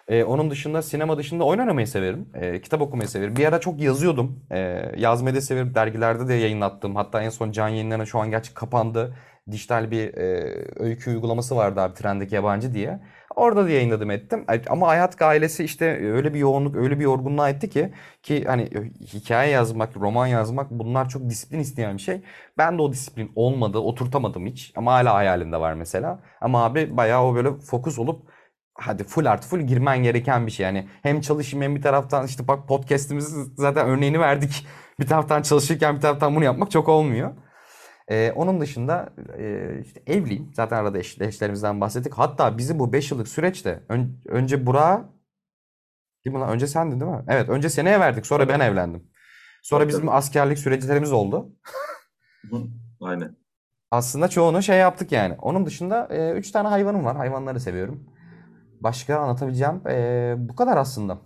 [0.09, 2.29] Ee, onun dışında sinema dışında oyun oynamayı severim.
[2.33, 3.35] Ee, kitap okumayı severim.
[3.35, 4.45] Bir ara çok yazıyordum.
[4.51, 5.75] Ee, yazmayı da severim.
[5.75, 6.95] Dergilerde de yayınlattım.
[6.95, 9.15] Hatta en son Can Yayınları'na şu an gerçi kapandı.
[9.51, 12.99] Dijital bir e, öykü uygulaması vardı abi Trendeki Yabancı diye.
[13.35, 14.45] Orada da yayınladım ettim.
[14.69, 17.93] Ama hayat ailesi işte öyle bir yoğunluk, öyle bir yorgunluğa etti ki
[18.23, 18.69] ki hani
[19.13, 22.21] hikaye yazmak, roman yazmak bunlar çok disiplin isteyen bir şey.
[22.57, 24.73] Ben de o disiplin olmadı, oturtamadım hiç.
[24.75, 26.19] Ama hala hayalimde var mesela.
[26.41, 28.38] Ama abi bayağı o böyle fokus olup
[28.81, 30.65] hadi full art full girmen gereken bir şey.
[30.65, 34.67] Yani hem çalışayım hem bir taraftan işte bak podcast'imizi zaten örneğini verdik.
[34.99, 37.31] Bir taraftan çalışırken bir taraftan bunu yapmak çok olmuyor.
[38.07, 40.51] Ee, onun dışında e, işte evliyim.
[40.53, 42.13] Zaten arada eş, eşlerimizden bahsettik.
[42.13, 45.09] Hatta bizim bu 5 yıllık süreçte ön, önce Burak'a
[46.23, 46.49] kim lan?
[46.49, 47.23] Önce sendin değil mi?
[47.27, 49.03] Evet önce seneye verdik sonra ben evlendim.
[49.63, 51.55] Sonra bizim askerlik süreçlerimiz oldu.
[53.01, 53.35] Aynen.
[53.91, 55.35] Aslında çoğunu şey yaptık yani.
[55.41, 57.17] Onun dışında 3 e, tane hayvanım var.
[57.17, 58.03] Hayvanları seviyorum.
[58.79, 61.17] Başka anlatabileceğim ee, bu kadar aslında.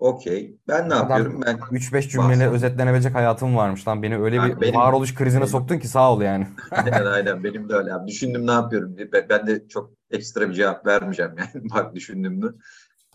[0.00, 0.58] Okey.
[0.68, 1.42] Ben ne yapıyorum?
[1.46, 4.02] Ben 3-5 cümleyle özetlenebilecek hayatım varmış lan.
[4.02, 6.46] Beni öyle Yani bir benim varoluş krizine benim soktun ki sağ ol yani.
[6.70, 7.94] aynen aynen benim de öyle.
[7.94, 8.08] Abi.
[8.08, 9.12] Düşündüm ne yapıyorum diye.
[9.12, 11.70] Ben, ben de çok ekstra bir cevap vermeyeceğim yani.
[11.74, 12.46] Bak düşündüğümde.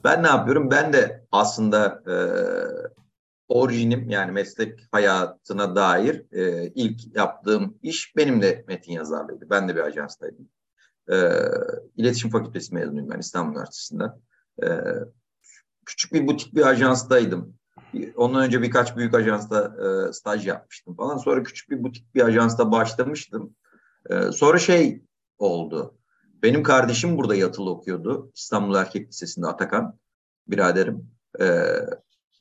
[0.03, 0.71] Ben ne yapıyorum?
[0.71, 2.15] Ben de aslında e,
[3.47, 9.49] orijinim yani meslek hayatına dair e, ilk yaptığım iş benim de metin yazarlığıydı.
[9.49, 10.49] Ben de bir ajanstaydım.
[11.11, 11.15] E,
[11.97, 14.11] İletişim Fakültesi mezunuyum ben İstanbul Üniversitesi'nden.
[14.63, 14.67] E,
[15.85, 17.55] küçük bir butik bir ajanstaydım.
[18.15, 19.75] Ondan önce birkaç büyük ajansta
[20.09, 21.17] e, staj yapmıştım falan.
[21.17, 23.55] Sonra küçük bir butik bir ajansta başlamıştım.
[24.09, 25.03] E, sonra şey
[25.37, 25.97] oldu.
[26.43, 28.31] Benim kardeşim burada yatılı okuyordu.
[28.35, 29.97] İstanbul Erkek Lisesi'nde Atakan,
[30.47, 31.09] biraderim.
[31.41, 31.65] E,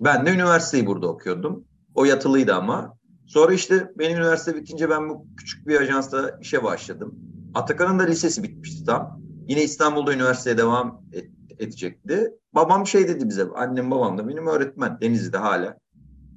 [0.00, 1.64] ben de üniversiteyi burada okuyordum.
[1.94, 2.98] O yatılıydı ama.
[3.26, 7.33] Sonra işte benim üniversite bitince ben bu küçük bir ajansta işe başladım.
[7.54, 9.20] Atakan'ın da lisesi bitmişti tam.
[9.48, 12.32] Yine İstanbul'da üniversiteye devam et, edecekti.
[12.52, 14.98] Babam şey dedi bize, annem babam da benim öğretmen.
[15.00, 15.78] Denizli'de hala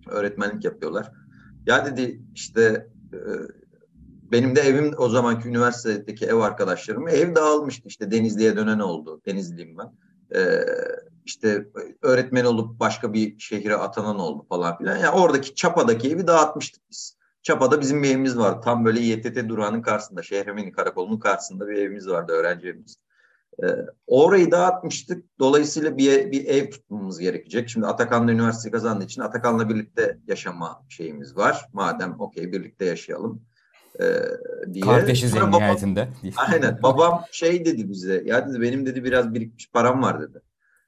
[0.10, 1.12] öğretmenlik yapıyorlar.
[1.65, 3.19] Ya dedi işte e,
[4.32, 7.88] benim de evim o zamanki üniversitedeki ev arkadaşlarım ev dağılmıştı.
[7.88, 9.21] İşte Denizli'ye dönen oldu.
[9.25, 9.91] Denizliyim ben.
[10.39, 10.65] E,
[11.25, 11.67] işte
[12.01, 14.97] öğretmen olup başka bir şehire atanan oldu falan filan.
[14.97, 17.16] Yani oradaki Çapa'daki evi dağıtmıştık biz.
[17.47, 18.62] Çapa'da bizim bir evimiz var.
[18.62, 22.97] Tam böyle İETT durağının karşısında, Şehremini Karakolu'nun karşısında bir evimiz vardı, öğrenci evimiz.
[23.63, 23.67] Ee,
[24.07, 25.25] orayı dağıtmıştık.
[25.39, 27.69] Dolayısıyla bir, bir ev tutmamız gerekecek.
[27.69, 31.65] Şimdi Atakan'la üniversite kazandığı için Atakan'la birlikte yaşama şeyimiz var.
[31.73, 33.41] Madem okey birlikte yaşayalım
[33.99, 34.05] e,
[34.73, 34.86] diye.
[34.86, 36.10] Kardeşiz en nihayetinde.
[36.38, 36.79] Aynen.
[36.83, 38.23] Babam şey dedi bize.
[38.25, 40.41] Ya dedi benim dedi biraz birikmiş param var dedi.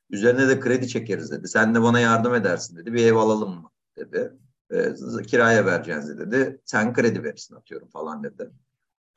[0.09, 1.47] Üzerine de kredi çekeriz dedi.
[1.47, 2.93] Sen de bana yardım edersin dedi.
[2.93, 4.33] Bir ev alalım mı dedi
[4.71, 4.93] e,
[5.27, 6.61] kiraya vereceğiz dedi.
[6.65, 8.51] Sen kredi verirsin atıyorum falan dedi.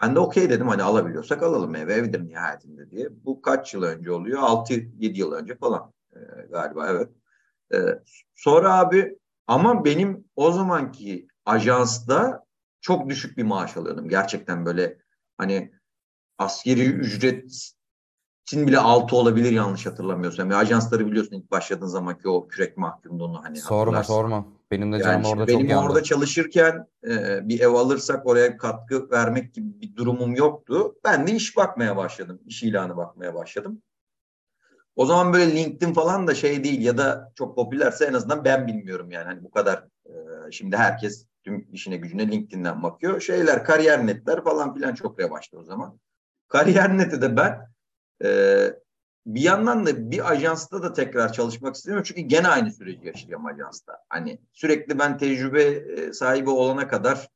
[0.02, 3.08] Ben de okey dedim hani alabiliyorsak alalım ev evdir nihayetinde diye.
[3.24, 4.42] Bu kaç yıl önce oluyor?
[4.42, 6.18] 6-7 yıl önce falan e,
[6.50, 7.08] galiba evet.
[7.74, 8.02] E,
[8.34, 12.44] sonra abi ama benim o zamanki ajansta
[12.80, 14.08] çok düşük bir maaş alıyordum.
[14.08, 14.98] Gerçekten böyle
[15.38, 15.72] hani
[16.38, 17.72] askeri ücret
[18.44, 20.50] Çin bile 6 olabilir yanlış hatırlamıyorsam.
[20.50, 24.12] Ya ajansları biliyorsun ilk başladığın zamanki o kürek mahkumluğunu hani Sorma hatırlarsın.
[24.14, 24.46] sorma.
[24.70, 25.87] Benim de canım yani orada benim çok yandı.
[25.87, 30.94] orada çalışırken e, bir ev alırsak oraya katkı vermek gibi bir durumum yoktu.
[31.05, 32.40] Ben de iş bakmaya başladım.
[32.46, 33.83] İş ilanı bakmaya başladım.
[34.96, 38.66] O zaman böyle LinkedIn falan da şey değil ya da çok popülerse en azından ben
[38.66, 39.24] bilmiyorum yani.
[39.24, 40.12] Hani bu kadar e,
[40.50, 43.20] şimdi herkes tüm işine gücüne LinkedIn'den bakıyor.
[43.20, 45.98] Şeyler, kariyer netler falan filan çok revaçtı o zaman.
[46.48, 47.71] Kariyer neti de ben
[48.24, 48.74] ee,
[49.26, 52.04] bir yandan da bir ajansta da tekrar çalışmak istemiyorum.
[52.08, 53.98] Çünkü gene aynı süreci yaşayacağım ajansta.
[54.08, 57.28] Hani sürekli ben tecrübe e, sahibi olana kadar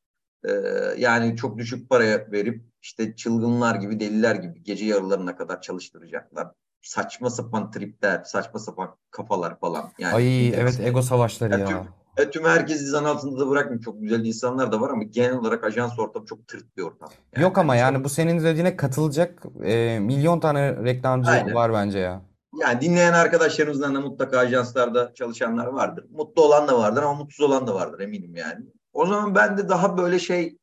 [0.44, 0.50] e,
[0.98, 6.48] yani çok düşük paraya verip işte çılgınlar gibi deliler gibi gece yarılarına kadar çalıştıracaklar.
[6.82, 9.92] Saçma sapan tripler, saçma sapan kafalar falan.
[9.98, 11.66] Yani Ay evet ego savaşları ya.
[11.66, 11.78] Tüm,
[12.16, 13.82] e, tüm herkes zan altında da bırakmıyor.
[13.82, 17.10] Çok güzel insanlar da var ama genel olarak ajans ortamı çok tırt bir ortam.
[17.34, 21.54] Yani Yok ama yani bu senin dediğine katılacak e, milyon tane reklamcı Aynen.
[21.54, 22.22] var bence ya.
[22.60, 26.04] Yani dinleyen arkadaşlarımızdan da mutlaka ajanslarda çalışanlar vardır.
[26.10, 28.66] Mutlu olan da vardır ama mutsuz olan da vardır eminim yani.
[28.92, 30.58] O zaman ben de daha böyle şey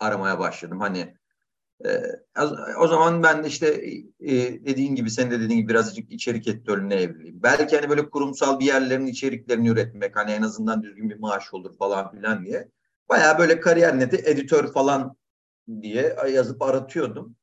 [0.00, 0.80] aramaya başladım.
[0.80, 1.15] Hani
[2.80, 3.66] o zaman ben de işte
[4.20, 7.42] e, dediğin gibi sen de dediğin gibi birazcık içerik editörlüğüne evrileyim.
[7.42, 11.76] Belki hani böyle kurumsal bir yerlerin içeriklerini üretmek hani en azından düzgün bir maaş olur
[11.78, 12.68] falan filan diye.
[13.08, 15.16] Baya böyle kariyer neti editör falan
[15.82, 17.36] diye yazıp aratıyordum.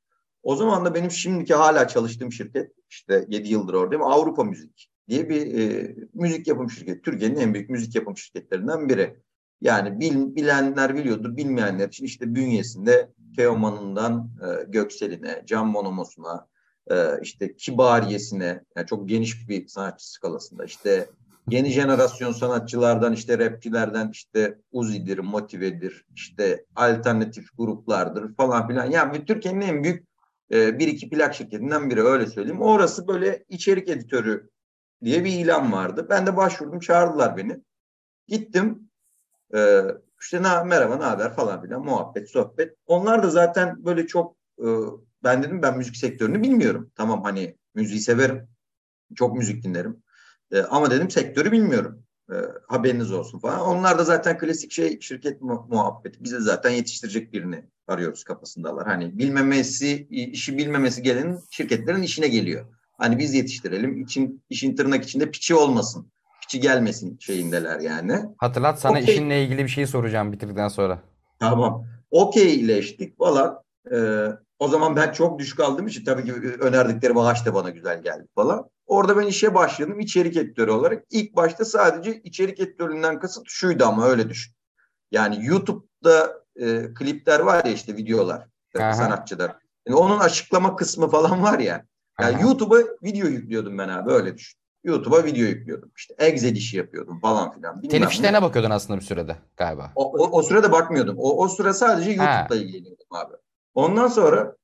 [0.43, 5.29] O zaman da benim şimdiki hala çalıştığım şirket işte 7 yıldır oradayım Avrupa Müzik diye
[5.29, 7.01] bir e, müzik yapım şirketi.
[7.01, 9.15] Türkiye'nin en büyük müzik yapım şirketlerinden biri.
[9.61, 16.47] Yani bil, bilenler biliyordur, bilmeyenler için işte bünyesinde Teoman'ından e, Göksel'ine, Can Bonomo'suna,
[16.91, 21.09] e, işte Kibariye'sine, yani çok geniş bir sanatçı skalasında işte
[21.49, 28.91] yeni jenerasyon sanatçılardan işte rapçilerden işte Uzi'dir, Motive'dir, işte alternatif gruplardır falan filan.
[28.91, 30.07] Yani Türkiye'nin en büyük
[30.51, 32.61] e, bir iki plak şirketinden biri öyle söyleyeyim.
[32.61, 34.49] Orası böyle içerik editörü
[35.03, 36.07] diye bir ilan vardı.
[36.09, 37.59] Ben de başvurdum, çağırdılar beni.
[38.27, 38.89] Gittim.
[39.55, 39.81] E,
[40.23, 42.75] işte na, merhaba, ne haber falan filan muhabbet, sohbet.
[42.85, 44.67] Onlar da zaten böyle çok e,
[45.23, 46.91] ben dedim ben müzik sektörünü bilmiyorum.
[46.95, 48.47] Tamam hani müziği severim.
[49.15, 50.03] Çok müzik dinlerim.
[50.51, 52.03] E, ama dedim sektörü bilmiyorum.
[52.31, 52.35] E,
[52.67, 53.61] haberiniz olsun falan.
[53.61, 56.23] Onlar da zaten klasik şey şirket mu- muhabbeti.
[56.23, 58.87] Bize zaten yetiştirecek birini arıyoruz kafasındalar.
[58.87, 62.65] Hani bilmemesi, işi bilmemesi gelenin şirketlerin işine geliyor.
[62.97, 66.11] Hani biz yetiştirelim, için, işin tırnak içinde piçi olmasın.
[66.43, 68.19] Piçi gelmesin şeyindeler yani.
[68.37, 69.13] Hatırlat sana Okey.
[69.13, 70.99] işinle ilgili bir şey soracağım bitirdikten sonra.
[71.39, 71.85] Tamam.
[72.11, 73.63] Okeyleştik falan.
[73.91, 74.27] Ee,
[74.59, 78.27] o zaman ben çok düşük aldığım için tabii ki önerdikleri maaş da bana güzel geldi
[78.35, 78.69] falan.
[78.85, 81.03] Orada ben işe başladım içerik editörü olarak.
[81.09, 84.53] İlk başta sadece içerik editöründen kasıt şuydu ama öyle düşün.
[85.11, 88.47] Yani YouTube'da e, klipler var ya işte videolar,
[88.79, 88.93] Aha.
[88.93, 89.55] sanatçılar.
[89.87, 91.85] Yani onun açıklama kısmı falan var ya.
[92.21, 92.41] Yani.
[92.41, 94.59] YouTube'a video yüklüyordum ben abi öyle düşün.
[94.83, 95.91] YouTube'a video yüklüyordum.
[95.97, 97.77] İşte Excel işi yapıyordum falan filan.
[97.77, 98.13] Bilmem Telif ne.
[98.13, 99.91] işlerine bakıyordun aslında bir sürede galiba.
[99.95, 101.15] O, o, o sırada bakmıyordum.
[101.17, 103.33] O, o sıra sadece YouTube'la ilgileniyordum abi.
[103.73, 104.55] Ondan sonra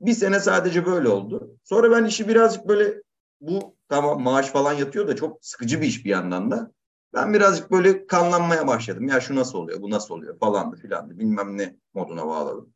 [0.00, 1.56] bir sene sadece böyle oldu.
[1.64, 3.02] Sonra ben işi birazcık böyle
[3.40, 6.72] bu tamam maaş falan yatıyor da çok sıkıcı bir iş bir yandan da.
[7.14, 9.08] Ben birazcık böyle kanlanmaya başladım.
[9.08, 12.72] Ya şu nasıl oluyor, bu nasıl oluyor falandı filandı bilmem ne moduna bağladım.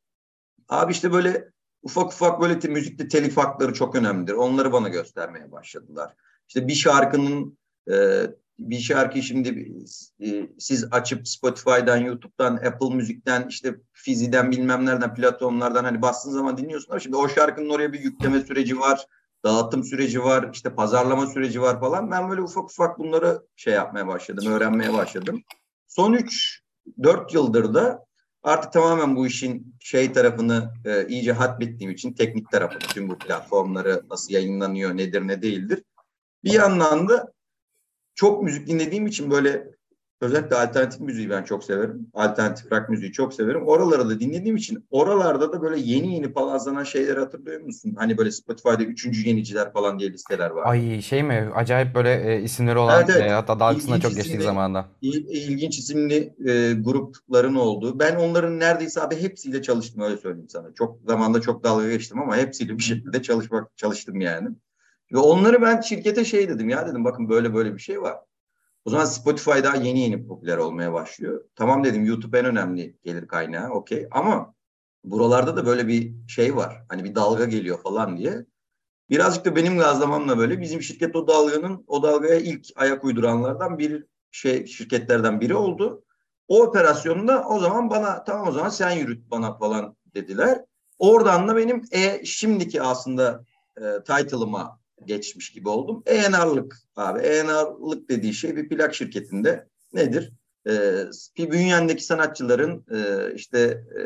[0.69, 1.49] Abi işte böyle
[1.83, 4.33] ufak ufak böyle te, müzikte telif hakları çok önemlidir.
[4.33, 6.15] Onları bana göstermeye başladılar.
[6.49, 7.59] İşte bir şarkının
[7.91, 8.27] e,
[8.59, 9.75] bir şarkıyı şimdi
[10.21, 16.57] e, siz açıp Spotify'dan, YouTube'dan, Apple Müzik'ten, işte Fizi'den bilmem nereden, platformlardan hani bastığın zaman
[16.57, 19.07] dinliyorsun ama şimdi o şarkının oraya bir yükleme süreci var,
[19.45, 22.11] dağıtım süreci var, işte pazarlama süreci var falan.
[22.11, 25.43] Ben böyle ufak ufak bunları şey yapmaya başladım, öğrenmeye başladım.
[25.89, 26.15] Son
[26.99, 28.07] 3-4 yıldır da
[28.43, 34.03] artık tamamen bu işin şey tarafını e, iyice hatmettiğim için teknik tarafını, tüm bu platformları
[34.11, 35.83] nasıl yayınlanıyor, nedir ne değildir.
[36.45, 37.33] Bir yandan da
[38.15, 39.75] çok müzik dinlediğim için böyle
[40.21, 42.07] özellikle alternatif müziği ben çok severim.
[42.15, 43.67] Alternatif rock müziği çok severim.
[43.67, 47.95] Oraları da dinlediğim için oralarda da böyle yeni yeni palazlanan şeyler hatırlıyor musun?
[47.99, 50.71] Hani böyle Spotify'da üçüncü yeniciler falan diye listeler var.
[50.71, 51.51] Ay şey mi?
[51.55, 53.31] Acayip böyle e, isimleri olan Evet, evet.
[53.31, 54.89] e, hatta dalgasına İlginç çok isimli- zamanda.
[55.03, 57.99] İl, ilginç isimli e, grupların olduğu.
[57.99, 60.75] Ben onların neredeyse abi hepsiyle çalıştım öyle söyleyeyim sana.
[60.75, 64.49] Çok zamanda çok dalga geçtim ama hepsiyle bir şekilde çalışmak çalıştım yani.
[65.13, 68.19] Ve onları ben şirkete şey dedim ya dedim bakın böyle böyle bir şey var.
[68.85, 71.45] O zaman Spotify daha yeni yeni popüler olmaya başlıyor.
[71.57, 74.55] Tamam dedim YouTube en önemli gelir kaynağı okey ama
[75.05, 76.85] buralarda da böyle bir şey var.
[76.89, 78.47] Hani bir dalga geliyor falan diye.
[79.11, 84.07] Birazcık da benim gazlamamla böyle bizim şirket o dalganın o dalgaya ilk ayak uyduranlardan bir
[84.31, 86.05] şey şirketlerden biri oldu.
[86.49, 90.65] O operasyonda o zaman bana tamam o zaman sen yürüt bana falan dediler.
[90.99, 93.45] Oradan da benim e, şimdiki aslında
[93.77, 96.03] e, title'ıma geçmiş gibi oldum.
[96.07, 97.21] E&R'lık abi.
[97.21, 100.33] E&R'lık dediği şey bir plak şirketinde nedir?
[100.69, 100.73] E,
[101.39, 103.59] bir bünyendeki sanatçıların e, işte
[103.99, 104.01] e,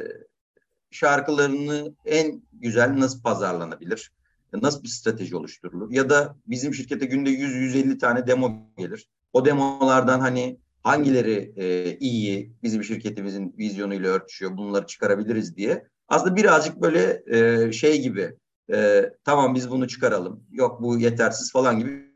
[0.90, 4.12] şarkılarını en güzel nasıl pazarlanabilir?
[4.52, 5.90] Nasıl bir strateji oluşturulur?
[5.90, 9.08] Ya da bizim şirkete günde 100-150 tane demo gelir.
[9.32, 15.86] O demolardan hani hangileri e, iyi, bizim şirketimizin vizyonuyla örtüşüyor, bunları çıkarabiliriz diye.
[16.08, 18.36] Aslında birazcık böyle e, şey gibi,
[18.72, 22.08] e, tamam biz bunu çıkaralım, yok bu yetersiz falan gibi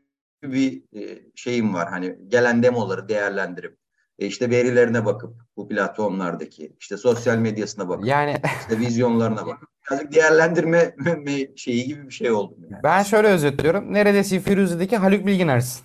[0.43, 1.89] bir e, şeyim var.
[1.89, 3.77] Hani gelen demoları değerlendirip,
[4.19, 10.13] e, işte verilerine bakıp bu platformlardaki, işte sosyal medyasına bakıp, Yani işte vizyonlarına bakıp, birazcık
[10.13, 10.95] değerlendirme
[11.55, 12.55] şeyi gibi bir şey oldu.
[12.69, 12.83] Yani.
[12.83, 13.93] ben şöyle özetliyorum.
[13.93, 15.83] Neredeyse Firuze'deki Haluk Bilginer'sin.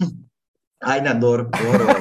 [0.82, 1.50] Aynen doğru.
[1.52, 1.86] Doğru.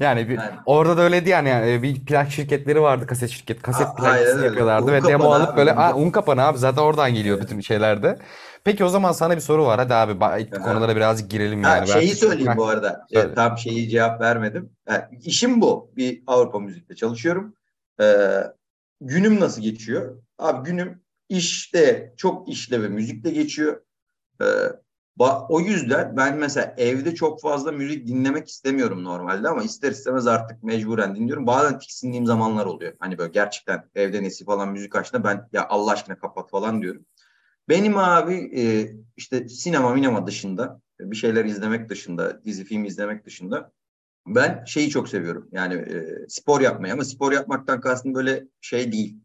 [0.00, 0.58] Yani bir, Aynen.
[0.66, 3.62] orada da öyleydi yani, yani bir plak şirketleri vardı kaset şirket.
[3.62, 4.46] Kaset A- plak aynen öyle.
[4.46, 6.02] yapıyorlardı Un ve demo kapanı alıp abi, böyle un Aa, kapanı.
[6.04, 8.18] un kapanı abi zaten oradan geliyor bütün şeylerde.
[8.64, 9.78] Peki o zaman sana bir soru var.
[9.78, 10.64] Hadi abi ba- Aha.
[10.64, 11.88] konulara birazcık girelim Ha, yani.
[11.88, 13.06] Şeyi çünkü- söyleyeyim bu arada.
[13.12, 13.32] söyle.
[13.32, 14.70] E, tam şeyi cevap vermedim.
[14.88, 15.90] Ha, işim bu.
[15.96, 17.54] Bir Avrupa müzikte çalışıyorum.
[18.00, 18.04] Ee,
[19.00, 20.22] günüm nasıl geçiyor?
[20.38, 23.80] Abi günüm işte çok işle ve müzikle geçiyor.
[24.42, 24.44] Ee,
[25.18, 30.62] o yüzden ben mesela evde çok fazla müzik dinlemek istemiyorum normalde ama ister istemez artık
[30.62, 31.46] mecburen dinliyorum.
[31.46, 32.92] Bazen tiksindiğim zamanlar oluyor.
[32.98, 37.06] Hani böyle gerçekten evde nesi falan müzik açtığında ben ya Allah aşkına kapat falan diyorum.
[37.68, 43.72] Benim abi e, işte sinema minema dışında bir şeyler izlemek dışında, dizi film izlemek dışında
[44.26, 45.48] ben şeyi çok seviyorum.
[45.52, 49.16] Yani e, spor yapmayı ama spor yapmaktan kastım böyle şey değil.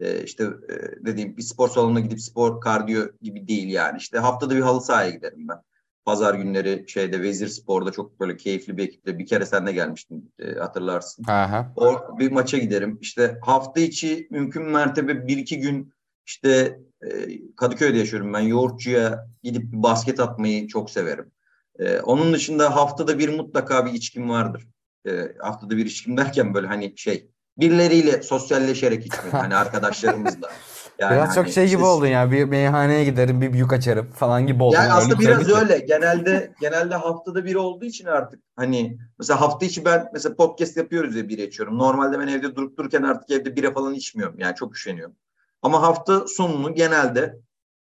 [0.00, 3.98] E, işte e, dediğim bir spor salonuna gidip spor kardiyo gibi değil yani.
[3.98, 5.58] İşte haftada bir halı sahaya giderim ben.
[6.04, 10.32] Pazar günleri şeyde Vezir Spor'da çok böyle keyifli bir ekiple bir kere sen de gelmiştin
[10.38, 11.24] e, hatırlarsın.
[11.24, 11.72] Aha.
[11.76, 12.98] O bir maça giderim.
[13.00, 15.92] İşte hafta içi mümkün mertebe bir iki gün
[16.26, 17.08] işte e,
[17.56, 18.40] Kadıköy'de yaşıyorum ben.
[18.40, 21.30] Yoğurtçuya gidip bir basket atmayı çok severim.
[21.78, 24.68] E, onun dışında haftada bir mutlaka bir içkim vardır.
[25.06, 30.50] E, haftada bir içkim derken böyle hani şey birileriyle sosyalleşerek içmek hani arkadaşlarımızla.
[30.98, 32.30] Yani biraz hani çok şey gibi oldun ya.
[32.30, 34.74] Bir meyhaneye giderim, bir büyük açarım falan gibi oldu.
[34.74, 35.78] Yani aslında biraz öyle.
[35.78, 41.16] Genelde genelde haftada bir olduğu için artık hani mesela hafta içi ben mesela podcast yapıyoruz
[41.16, 41.78] ya biri içiyorum.
[41.78, 44.38] Normalde ben evde durup dururken artık evde bira falan içmiyorum.
[44.38, 45.16] Yani çok üşeniyorum.
[45.62, 47.36] Ama hafta sonunu genelde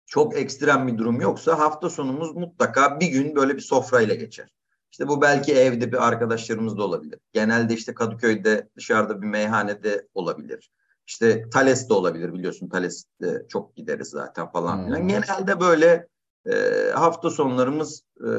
[0.06, 4.48] çok ekstrem bir durum yoksa hafta sonumuz mutlaka bir gün böyle bir sofrayla geçer.
[4.90, 7.18] İşte bu belki evde bir arkadaşlarımız da olabilir.
[7.32, 10.70] Genelde işte Kadıköy'de dışarıda bir meyhanede olabilir.
[11.06, 15.00] İşte Thales'te olabilir biliyorsun Thales'te çok gideriz zaten falan filan.
[15.00, 15.08] Hmm.
[15.08, 16.06] Genelde böyle
[16.50, 16.54] e,
[16.94, 18.30] hafta sonlarımız e,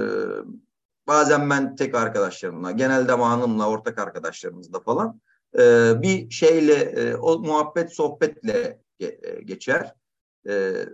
[1.08, 5.22] bazen ben tek arkadaşlarımla, genelde ama hanımla, ortak arkadaşlarımızla falan
[5.60, 9.94] e, bir şeyle, e, o muhabbet sohbetle e, geçer.
[10.48, 10.86] E,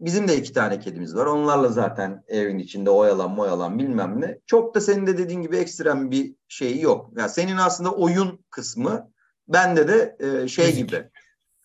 [0.00, 1.26] bizim de iki tane kedimiz var.
[1.26, 4.38] Onlarla zaten evin içinde oyalan moyalan bilmem ne.
[4.46, 7.10] Çok da senin de dediğin gibi ekstrem bir şeyi yok.
[7.16, 9.10] Yani senin aslında oyun kısmı
[9.48, 10.88] bende de e, şey müzik.
[10.88, 11.10] gibi.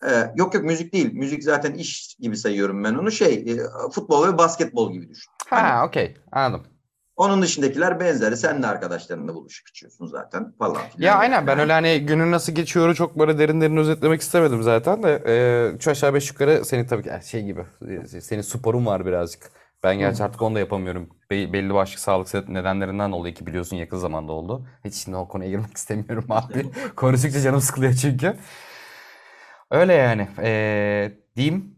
[0.06, 1.12] E, yok yok müzik değil.
[1.12, 3.10] Müzik zaten iş gibi sayıyorum ben onu.
[3.10, 3.56] Şey e,
[3.92, 5.32] futbol ve basketbol gibi düşün.
[5.46, 6.71] Ha hani, okey anladım.
[7.22, 8.36] Onun dışındakiler benzeri.
[8.36, 11.06] Sen de arkadaşlarınla buluşup içiyorsun zaten falan filan.
[11.06, 15.02] Ya aynen ben öyle hani günün nasıl geçiyoru çok böyle derin derin özetlemek istemedim zaten
[15.02, 15.22] de.
[15.26, 17.64] E, üç aşağı beş yukarı senin tabii ki şey gibi
[18.20, 19.50] senin sporun var birazcık.
[19.82, 21.08] Ben gerçi artık onu da yapamıyorum.
[21.30, 24.66] Be- belli başlı sağlık nedenlerinden dolayı ki biliyorsun yakın zamanda oldu.
[24.84, 26.70] Hiç şimdi o konuya girmek istemiyorum abi.
[26.96, 28.36] Konuştukça canım sıkılıyor çünkü.
[29.70, 30.28] Öyle yani.
[30.38, 31.76] Ee, diyeyim.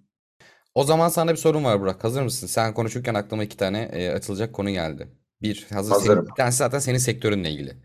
[0.74, 2.04] O zaman sana bir sorun var Burak.
[2.04, 2.46] Hazır mısın?
[2.46, 5.08] Sen konuşurken aklıma iki tane e, açılacak konu geldi.
[5.42, 6.14] Bir hazır Hazırım.
[6.14, 7.76] senin, bir tanesi zaten senin sektörünle ilgili.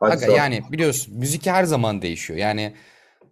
[0.00, 2.38] Aga, yani biliyorsun müzik her zaman değişiyor.
[2.38, 2.74] Yani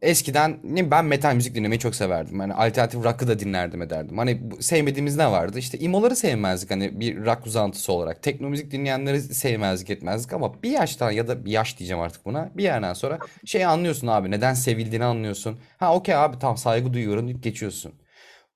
[0.02, 2.40] eskiden ne ben metal müzik dinlemeyi çok severdim.
[2.40, 4.18] Hani alternatif rock'ı da dinlerdim ederdim.
[4.18, 5.58] Hani sevmediğimiz ne vardı?
[5.58, 8.22] İşte imoları sevmezdik hani bir rock uzantısı olarak.
[8.22, 12.50] Tekno müzik dinleyenleri sevmezdik etmezdik ama bir yaştan ya da bir yaş diyeceğim artık buna.
[12.56, 15.58] Bir yerden sonra şey anlıyorsun abi neden sevildiğini anlıyorsun.
[15.78, 17.92] Ha okey abi tamam saygı duyuyorum deyip geçiyorsun.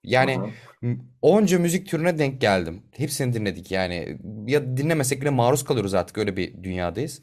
[0.04, 0.38] Yani
[1.22, 2.82] onca müzik türüne denk geldim.
[2.96, 4.18] Hepsini dinledik yani.
[4.46, 7.22] Ya dinlemesek bile maruz kalıyoruz artık öyle bir dünyadayız.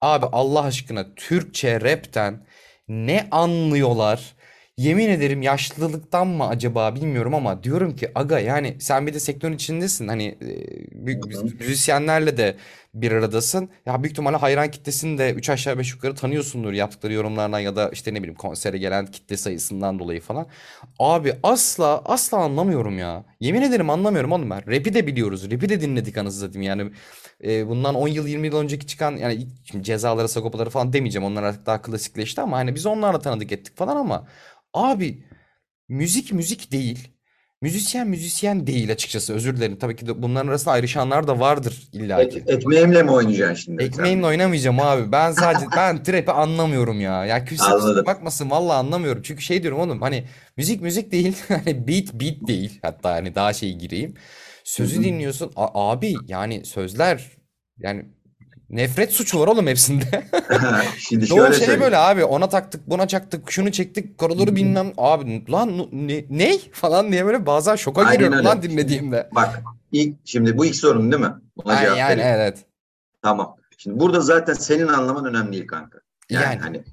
[0.00, 2.46] Abi Allah aşkına Türkçe rapten
[2.88, 4.34] ne anlıyorlar?
[4.76, 9.52] Yemin ederim yaşlılıktan mı acaba bilmiyorum ama diyorum ki aga yani sen bir de sektörün
[9.54, 10.08] içindesin.
[10.08, 10.38] Hani
[10.94, 11.10] e,
[11.60, 12.56] müzisyenlerle de
[12.94, 13.70] bir aradasın.
[13.86, 17.88] Ya büyük ihtimalle hayran kitlesini de 3 aşağı 5 yukarı tanıyorsundur yaptıkları yorumlardan ya da
[17.88, 20.46] işte ne bileyim konsere gelen kitle sayısından dolayı falan.
[20.98, 23.24] Abi asla asla anlamıyorum ya.
[23.40, 24.66] Yemin ederim anlamıyorum oğlum ben.
[24.66, 25.50] Rap'i de biliyoruz.
[25.50, 26.92] Rap'i de dinledik anasını satayım yani.
[27.44, 31.26] E, bundan 10 yıl 20 yıl önceki çıkan yani şimdi cezaları sagopaları falan demeyeceğim.
[31.26, 34.26] Onlar artık daha klasikleşti ama hani biz onlarla tanıdık ettik falan ama
[34.74, 35.24] abi
[35.88, 37.08] müzik müzik değil.
[37.62, 39.78] Müzisyen müzisyen değil açıkçası özür dilerim.
[39.78, 42.38] Tabii ki de bunların arasında ayrışanlar da vardır illa ki.
[42.38, 43.82] Et, ekmeğimle mi oynayacaksın şimdi?
[43.82, 45.12] Ekmeğimle oynamayacağım abi.
[45.12, 47.26] Ben sadece ben trap'i anlamıyorum ya.
[47.26, 49.22] Ya küfür bakmasın vallahi anlamıyorum.
[49.22, 50.24] Çünkü şey diyorum oğlum hani
[50.56, 51.36] müzik müzik değil.
[51.48, 52.78] Hani beat beat değil.
[52.82, 54.14] Hatta hani daha şey gireyim.
[54.64, 55.52] Sözü dinliyorsun.
[55.56, 57.30] A- abi yani sözler
[57.78, 58.04] yani
[58.70, 60.24] Nefret suçu var oğlum hepsinde.
[60.98, 65.52] Şimdi şöyle Doğu şey böyle abi ona taktık buna çaktık şunu çektik koridoru bilmem abi
[65.52, 68.48] lan ne, ne falan diye böyle bazen şoka Aynen giriyorum öyle.
[68.48, 69.28] lan dinlediğimde.
[69.32, 71.34] Bak ilk şimdi bu ilk sorun değil mi?
[71.56, 72.36] Buna Aynen, yani vereyim.
[72.36, 72.58] evet.
[73.22, 73.56] Tamam.
[73.78, 75.98] Şimdi burada zaten senin anlaman önemli değil kanka.
[76.30, 76.58] Yani, yani.
[76.58, 76.84] hani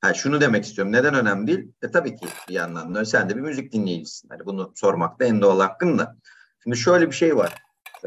[0.00, 0.92] ha, şunu demek istiyorum.
[0.92, 1.72] Neden önemli değil?
[1.82, 4.28] E tabii ki bir yandan da sen de bir müzik dinleyicisin.
[4.28, 6.16] Hani bunu sormakta en doğal hakkın da.
[6.62, 7.54] Şimdi şöyle bir şey var.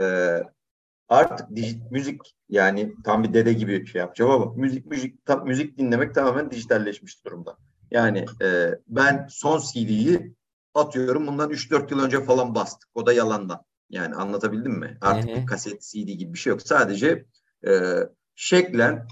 [0.01, 0.43] Ee,
[1.10, 5.78] artık dijit, müzik yani tam bir dede gibi şey yapacağım ama müzik müzik tam, müzik
[5.78, 7.58] dinlemek tamamen dijitalleşmiş durumda.
[7.91, 10.34] Yani e, ben son CD'yi
[10.74, 12.89] atıyorum bundan 3-4 yıl önce falan bastık.
[12.93, 13.64] O da yalandan.
[13.89, 14.97] Yani anlatabildim mi?
[15.01, 15.41] Artık Hı-hı.
[15.41, 16.62] bir kaset CD gibi bir şey yok.
[16.62, 17.26] Sadece
[17.68, 17.72] e,
[18.36, 19.08] şeklen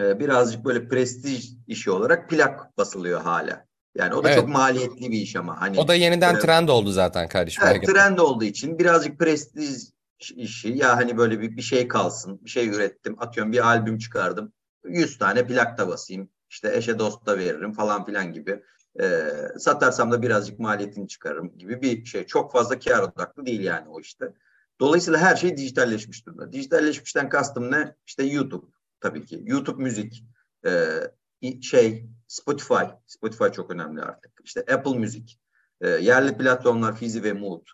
[0.00, 3.64] e, birazcık böyle prestij işi olarak plak basılıyor hala.
[3.94, 4.54] Yani o da çok Evet.
[4.54, 7.64] maliyetli bir iş ama O hani da yeniden e, trend oldu zaten kardeşim.
[7.66, 12.50] Evet, trend olduğu için birazcık prestij işi ya hani böyle bir, bir şey kalsın, bir
[12.50, 14.52] şey ürettim, atıyorum bir albüm çıkardım,
[14.84, 18.62] 100 tane plak da basayım, işte eşe dosta veririm falan filan gibi.
[19.00, 22.26] Ee, satarsam da birazcık maliyetini çıkarırım gibi bir şey.
[22.26, 24.34] Çok fazla kar odaklı değil yani o işte.
[24.80, 26.52] Dolayısıyla her şey dijitalleşmiş durumda.
[26.52, 27.96] Dijitalleşmişten kastım ne?
[28.06, 28.66] İşte YouTube
[29.00, 29.42] tabii ki.
[29.46, 30.24] YouTube müzik,
[30.66, 34.32] ee, şey Spotify, Spotify çok önemli artık.
[34.44, 35.40] İşte Apple Müzik,
[35.80, 37.66] e, yerli platformlar Fizi ve Mood,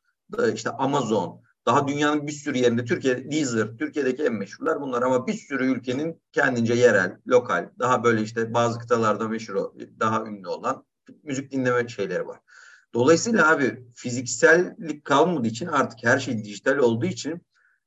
[0.54, 5.32] işte Amazon, daha dünyanın bir sürü yerinde Türkiye Deezer, Türkiye'deki en meşhurlar bunlar ama bir
[5.32, 10.84] sürü ülkenin kendince yerel, lokal, daha böyle işte bazı kıtalarda meşhur, daha ünlü olan
[11.22, 12.40] müzik dinleme şeyleri var.
[12.94, 17.42] Dolayısıyla abi fiziksellik kalmadığı için artık her şey dijital olduğu için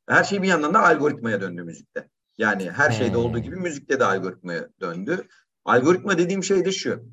[0.08, 2.10] her şey bir yandan da algoritmaya döndü müzikte.
[2.38, 5.28] Yani her şeyde olduğu gibi müzikte de algoritmaya döndü.
[5.66, 7.04] Algoritma dediğim şey de şu.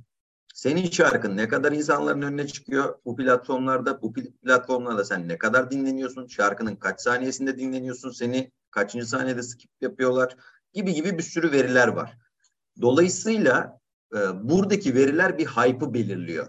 [0.60, 5.70] Senin şarkın ne kadar insanların önüne çıkıyor bu platformlarda, bu pl- platformlarda sen ne kadar
[5.70, 10.36] dinleniyorsun, şarkının kaç saniyesinde dinleniyorsun, seni kaçıncı saniyede skip yapıyorlar
[10.72, 12.18] gibi gibi bir sürü veriler var.
[12.80, 13.80] Dolayısıyla
[14.14, 16.46] e, buradaki veriler bir hype'ı belirliyor.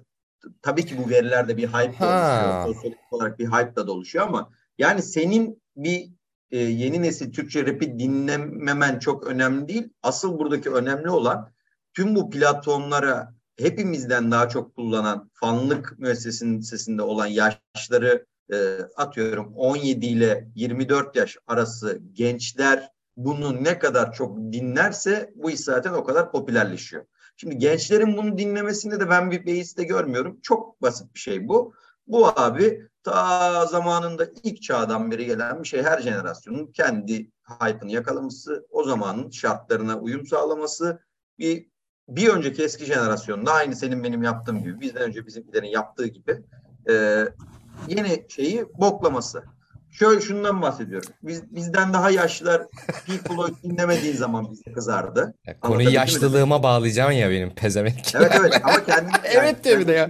[0.62, 4.50] Tabii ki bu verilerde bir hype de oluşuyor, sosyolojik olarak bir hype da oluşuyor ama
[4.78, 6.12] yani senin bir
[6.50, 9.90] e, yeni nesil Türkçe rap'i dinlememen çok önemli değil.
[10.04, 11.52] Asıl buradaki önemli olan
[11.94, 20.48] tüm bu platformlara hepimizden daha çok kullanan fanlık müessesesinde olan yaşları e, atıyorum 17 ile
[20.56, 27.06] 24 yaş arası gençler bunu ne kadar çok dinlerse bu iş zaten o kadar popülerleşiyor.
[27.38, 30.40] Şimdi gençlerin bunu dinlemesinde de ben bir beis de görmüyorum.
[30.42, 31.74] Çok basit bir şey bu.
[32.08, 35.84] Bu abi ta zamanında ilk çağdan beri gelen bir şey.
[35.84, 41.00] Her jenerasyonun kendi hype'ını yakalaması, o zamanın şartlarına uyum sağlaması,
[41.40, 41.72] bir
[42.10, 46.42] bir önceki eski jenerasyonda aynı senin benim yaptığım gibi, bizden önce bizimkilerin yaptığı gibi
[46.90, 47.26] e,
[47.88, 49.44] yeni şeyi boklaması.
[49.92, 51.10] Şöyle şundan bahsediyorum.
[51.24, 52.62] Biz, bizden daha yaşlılar
[53.06, 55.34] Pink Floyd dinlemediğin zaman bize kızardı.
[55.46, 55.94] Ya konuyu mi?
[55.94, 58.16] yaşlılığıma bağlayacağım ya benim pezevenk.
[58.16, 60.10] Evet evet ama kendini Evet diyor bir de ya.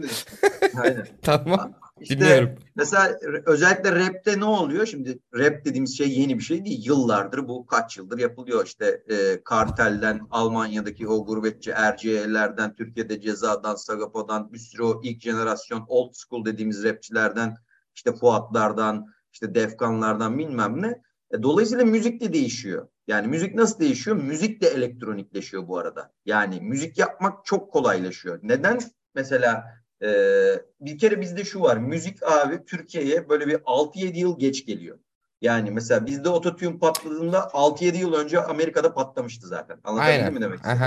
[0.84, 1.08] Aynen.
[1.22, 1.74] Tamam.
[2.02, 2.50] İşte Dinliyorum.
[2.76, 4.86] mesela özellikle rapte ne oluyor?
[4.86, 6.86] Şimdi rap dediğimiz şey yeni bir şey değil.
[6.86, 8.66] Yıllardır bu kaç yıldır yapılıyor.
[8.66, 15.86] İşte e, kartelden, Almanya'daki o gurbetçi RC'lerden, Türkiye'de Ceza'dan, Sagapo'dan bir sürü o ilk jenerasyon
[15.88, 17.56] old school dediğimiz rapçilerden,
[17.96, 21.02] işte Fuatlardan, işte Defkanlardan bilmem ne.
[21.32, 22.88] E, dolayısıyla müzik de değişiyor.
[23.08, 24.18] Yani müzik nasıl değişiyor?
[24.18, 26.12] Müzik de elektronikleşiyor bu arada.
[26.26, 28.40] Yani müzik yapmak çok kolaylaşıyor.
[28.44, 28.80] Neden?
[29.16, 31.78] Mesela ee, bir kere bizde şu var.
[31.78, 35.00] Müzik abi Türkiye'ye böyle bir 6-7 yıl geç geliyor.
[35.42, 39.78] Yani mesela bizde ototune patladığında 6-7 yıl önce Amerika'da patlamıştı zaten.
[39.84, 40.34] Anlatabildim Aynen.
[40.34, 40.78] mi demek istedim?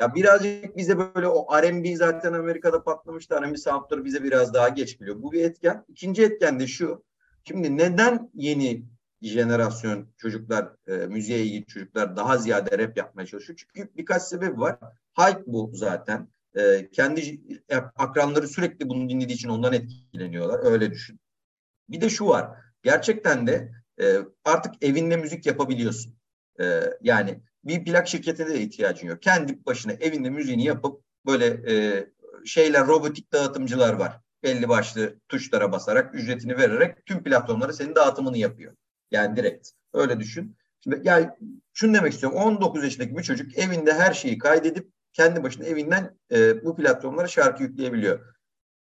[0.00, 3.42] Ya birazcık bize böyle o R&B zaten Amerika'da patlamıştı.
[3.42, 5.22] R&B soundları bize biraz daha geç geliyor.
[5.22, 5.84] Bu bir etken.
[5.88, 7.04] İkinci etken de şu.
[7.44, 8.84] Şimdi neden yeni
[9.22, 13.58] jenerasyon çocuklar, e, müziğe ilgili çocuklar daha ziyade rap yapmaya çalışıyor?
[13.58, 14.78] Çünkü birkaç sebep var.
[15.18, 16.28] Hype bu zaten.
[16.56, 17.40] E, kendi
[17.96, 20.72] akranları sürekli bunu dinlediği için ondan etkileniyorlar.
[20.72, 21.20] Öyle düşün.
[21.88, 22.50] Bir de şu var.
[22.82, 23.72] Gerçekten de
[24.02, 26.16] e, artık evinde müzik yapabiliyorsun.
[26.60, 29.22] E, yani bir plak şirketine de ihtiyacın yok.
[29.22, 32.06] Kendi başına evinde müziğini yapıp böyle e,
[32.44, 34.20] şeyler robotik dağıtımcılar var.
[34.42, 38.76] Belli başlı tuşlara basarak ücretini vererek tüm platformlara senin dağıtımını yapıyor.
[39.10, 39.68] Yani direkt.
[39.92, 40.56] Öyle düşün.
[40.80, 41.30] Şimdi yani
[41.72, 42.38] şunu demek istiyorum.
[42.38, 47.62] 19 yaşındaki bir çocuk evinde her şeyi kaydedip kendi başına evinden e, bu platformlara şarkı
[47.62, 48.32] yükleyebiliyor.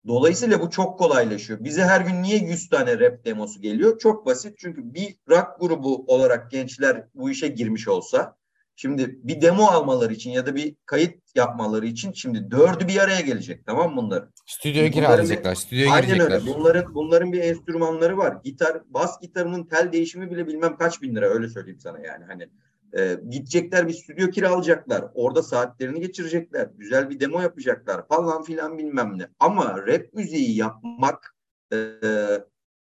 [0.08, 1.64] Dolayısıyla bu çok kolaylaşıyor.
[1.64, 4.00] Bize her gün niye 100 tane rap demosu geliyor?
[4.00, 4.58] Çok basit.
[4.58, 8.36] Çünkü bir rock grubu olarak gençler bu işe girmiş olsa
[8.76, 13.22] şimdi bir demo almaları için ya da bir kayıt yapmaları için şimdi dördü bir araya
[13.22, 14.32] gelecek tamam mı bunların?
[14.46, 15.56] Stüdyoya kiralayacaklar.
[15.56, 16.36] Stüdyoya Aynen girecekler.
[16.36, 16.46] öyle.
[16.46, 18.38] Bunların bunların bir enstrümanları var.
[18.44, 22.26] Gitar, bas gitarının tel değişimi bile bilmem kaç bin lira öyle söyleyeyim sana yani.
[22.26, 22.50] Hani
[22.98, 25.06] e, gidecekler bir stüdyo kiralayacaklar.
[25.14, 26.70] Orada saatlerini geçirecekler.
[26.78, 29.28] Güzel bir demo yapacaklar falan filan bilmem ne.
[29.40, 31.36] Ama rap müziği yapmak
[31.74, 31.78] e,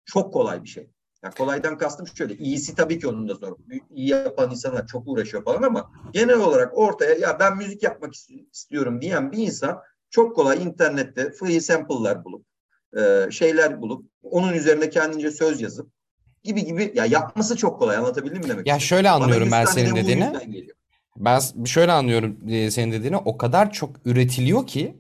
[0.05, 0.91] çok kolay bir şey.
[1.25, 2.35] Ya kolaydan kastım şöyle.
[2.35, 3.57] İyisi tabii ki onun da zor.
[3.91, 8.51] İyi yapan insanlar çok uğraşıyor falan ama genel olarak ortaya ya ben müzik yapmak ist-
[8.53, 9.81] istiyorum diyen bir insan
[10.11, 12.47] çok kolay internette free sample'lar bulup
[12.97, 15.91] e, şeyler bulup onun üzerine kendince söz yazıp
[16.45, 18.87] gibi gibi ya yapması çok kolay anlatabildim mi demek Ya istedim?
[18.89, 20.33] şöyle anlıyorum 100 ben senin dediğini.
[21.17, 22.37] Ben şöyle anlıyorum
[22.71, 23.17] senin dediğini.
[23.17, 24.97] O kadar çok üretiliyor ki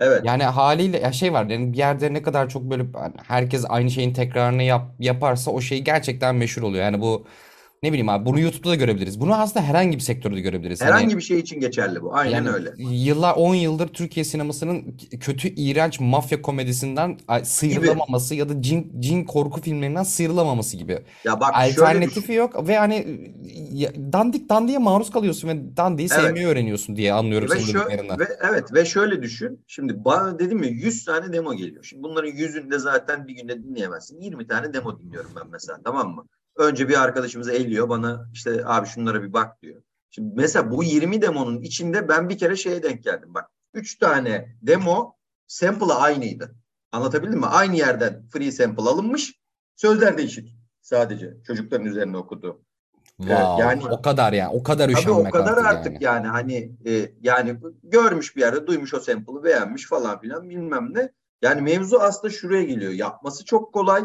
[0.00, 0.24] Evet.
[0.24, 3.90] yani haliyle ya şey var yani bir yerde ne kadar çok böyle hani herkes aynı
[3.90, 6.84] şeyin tekrarını yap, yaparsa o şey gerçekten meşhur oluyor.
[6.84, 7.26] Yani bu
[7.82, 9.20] Ne bileyim abi bunu YouTube'da da görebiliriz.
[9.20, 10.80] Bunu aslında herhangi bir sektörde görebiliriz.
[10.80, 12.14] Hani Herhangi bir şey için geçerli bu.
[12.14, 12.72] Aynen yani öyle.
[12.78, 19.24] yıllar 10 yıldır Türkiye sinemasının kötü iğrenç mafya komedisinden ay- sıyrılamaması ya da cin, cin
[19.24, 20.98] korku filmlerinden sıyrılamaması gibi.
[21.24, 21.82] Ya bak şöyle düşün.
[21.82, 23.20] Alternatifi yok ve hani
[23.72, 26.22] ya- dandik dandiye maruz kalıyorsun ve dandiyi Evet.
[26.24, 28.18] sevmeyi öğreniyorsun diye anlıyorum Ve, senin şö dediklerinden.
[28.20, 29.64] ve evet ve şöyle düşün.
[29.66, 31.84] Şimdi bana dedim ya 100 tane demo geliyor.
[31.84, 34.20] Şimdi bunların 100'ünü de zaten bir günde dinleyemezsin.
[34.20, 36.24] 20 tane demo dinliyorum ben mesela tamam mı?
[36.56, 39.82] Önce bir arkadaşımız elliyor bana işte abi şunlara bir bak diyor.
[40.10, 43.34] Şimdi mesela bu 20 demonun içinde ben bir kere şeye denk geldim.
[43.34, 46.54] Bak 3 tane demo sample'ı aynıydı.
[46.92, 47.46] Anlatabildim mi?
[47.46, 49.40] Aynı yerden free sample alınmış.
[49.76, 52.62] Sözler değişik sadece çocukların üzerine okuduğu.
[53.16, 56.04] Wow, yani- o kadar yani o kadar Tabii o üşenmek kadar artık artık yani.
[56.04, 61.12] yani hani e, yani görmüş bir yerde duymuş o sample'ı beğenmiş falan filan bilmem ne.
[61.42, 62.92] Yani mevzu aslında şuraya geliyor.
[62.92, 64.04] Yapması çok kolay.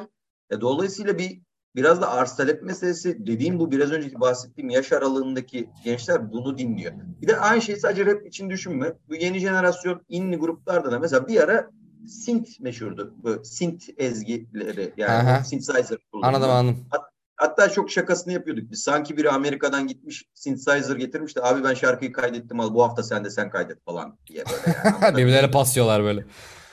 [0.49, 1.41] E, dolayısıyla bir
[1.75, 6.93] biraz da arz talep meselesi dediğim bu biraz önceki bahsettiğim yaş aralığındaki gençler bunu dinliyor.
[7.21, 8.93] Bir de aynı şeyi sadece rap için düşünme.
[9.09, 11.69] Bu yeni jenerasyon indie gruplarda da mesela bir ara
[12.07, 13.13] synth meşhurdu.
[13.23, 15.43] Bu synth ezgileri yani Aha.
[15.43, 16.47] synthesizer Anladım kullanımı.
[16.51, 16.85] anladım.
[17.35, 18.83] Hatta çok şakasını yapıyorduk biz.
[18.83, 23.25] Sanki biri Amerika'dan gitmiş synthesizer getirmiş de abi ben şarkıyı kaydettim al bu hafta sen
[23.25, 25.17] de sen kaydet falan diye böyle yani.
[25.17, 26.25] Birbirlerine paslıyorlar böyle.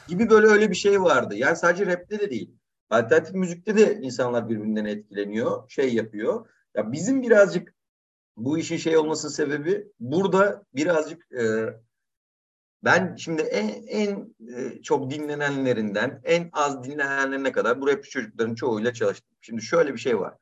[0.09, 1.35] gibi böyle öyle bir şey vardı.
[1.37, 2.51] Yani sadece rapte de değil.
[2.95, 6.47] Alternatif müzikte de insanlar birbirinden etkileniyor, şey yapıyor.
[6.75, 7.75] Ya bizim birazcık
[8.37, 11.67] bu işin şey olmasının sebebi burada birazcık e,
[12.85, 18.93] ben şimdi en, en e, çok dinlenenlerinden en az dinlenenlerine kadar bu rapçi çocukların çoğuyla
[18.93, 19.37] çalıştım.
[19.41, 20.35] Şimdi şöyle bir şey var.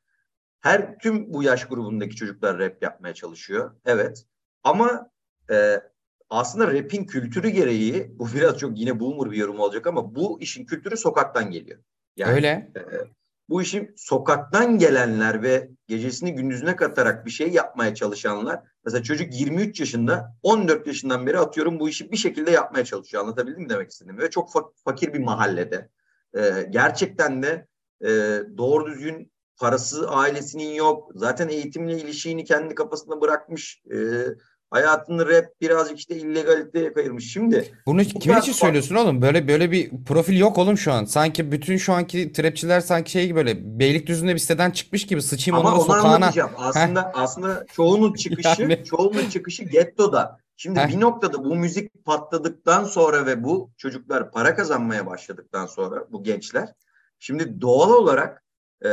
[0.61, 3.75] Her tüm bu yaş grubundaki çocuklar rap yapmaya çalışıyor.
[3.85, 4.27] Evet.
[4.65, 5.11] Ama
[5.51, 5.81] e,
[6.31, 10.67] aslında rap'in kültürü gereği bu biraz çok yine boomer bir yorum olacak ama bu işin
[10.67, 11.79] kültürü sokaktan geliyor.
[12.17, 12.49] Yani Öyle.
[12.77, 12.83] e,
[13.49, 19.81] bu işin sokaktan gelenler ve gecesini gündüzüne katarak bir şey yapmaya çalışanlar mesela çocuk 23
[19.81, 23.23] yaşında 14 yaşından beri atıyorum bu işi bir şekilde yapmaya çalışıyor.
[23.23, 24.21] Anlatabildim mi demek istediğimi?
[24.23, 25.89] Ve çok fa- fakir bir mahallede.
[26.37, 27.67] E, gerçekten de
[28.01, 28.09] e,
[28.59, 31.11] doğru düzgün parası ailesinin yok.
[31.15, 33.83] Zaten eğitimle ilişiğini kendi kafasında bırakmış.
[33.95, 33.97] E,
[34.73, 37.33] hayatını rap birazcık işte illegaliteye kayırmış.
[37.33, 39.23] Şimdi Bunu Bu kimin için söylüyorsun oğlum?
[39.23, 41.05] Böyle böyle bir profil yok oğlum şu an.
[41.05, 45.59] Sanki bütün şu anki trapçiler sanki şey gibi böyle Beylikdüzü'nde bir siteden çıkmış gibi sıçayım
[45.59, 46.15] Ama onların onu sokağına.
[46.17, 46.51] anlatacağım.
[46.57, 48.85] Aslında aslında çoğunun çıkışı Yani.
[48.85, 50.39] çoğunun çıkışı gettoda.
[50.57, 50.89] Şimdi Heh.
[50.89, 56.69] bir noktada bu müzik patladıktan sonra ve bu çocuklar para kazanmaya başladıktan sonra bu gençler
[57.19, 58.43] şimdi doğal olarak
[58.85, 58.89] e,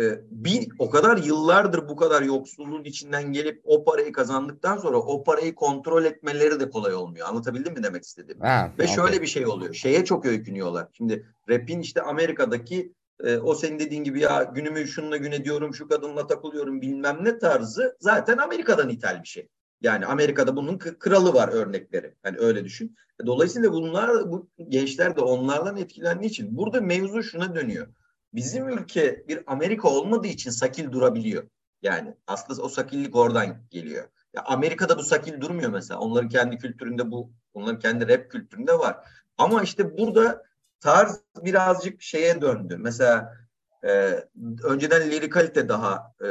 [0.00, 5.24] e, bir o kadar yıllardır bu kadar yoksulluğun içinden gelip o parayı kazandıktan sonra o
[5.24, 7.28] parayı kontrol etmeleri de kolay olmuyor.
[7.28, 8.42] Anlatabildim mi demek istediğimi?
[8.42, 8.94] Ha, Ve okey.
[8.94, 9.74] şöyle bir şey oluyor.
[9.74, 10.88] Şeye çok öykünüyorlar.
[10.92, 12.92] Şimdi rap'in işte Amerika'daki
[13.24, 17.38] e, o senin dediğin gibi ya günümü şununla gün ediyorum, şu kadınla takılıyorum bilmem ne
[17.38, 19.48] tarzı zaten Amerika'dan ithal bir şey.
[19.82, 22.14] Yani Amerika'da bunun kralı var örnekleri.
[22.22, 22.96] Hani öyle düşün.
[23.22, 27.86] E, Dolayısıyla bunlar bu gençler de onlardan etkilendiği için burada mevzu şuna dönüyor.
[28.34, 31.44] Bizim ülke bir Amerika olmadığı için sakil durabiliyor.
[31.82, 34.08] Yani aslında o sakillik oradan geliyor.
[34.34, 36.00] Ya Amerika'da bu sakil durmuyor mesela.
[36.00, 38.96] Onların kendi kültüründe bu, onların kendi rap kültüründe var.
[39.38, 40.42] Ama işte burada
[40.80, 42.76] tarz birazcık şeye döndü.
[42.78, 43.36] Mesela
[43.84, 44.24] e,
[44.64, 46.28] önceden lirikalite daha e,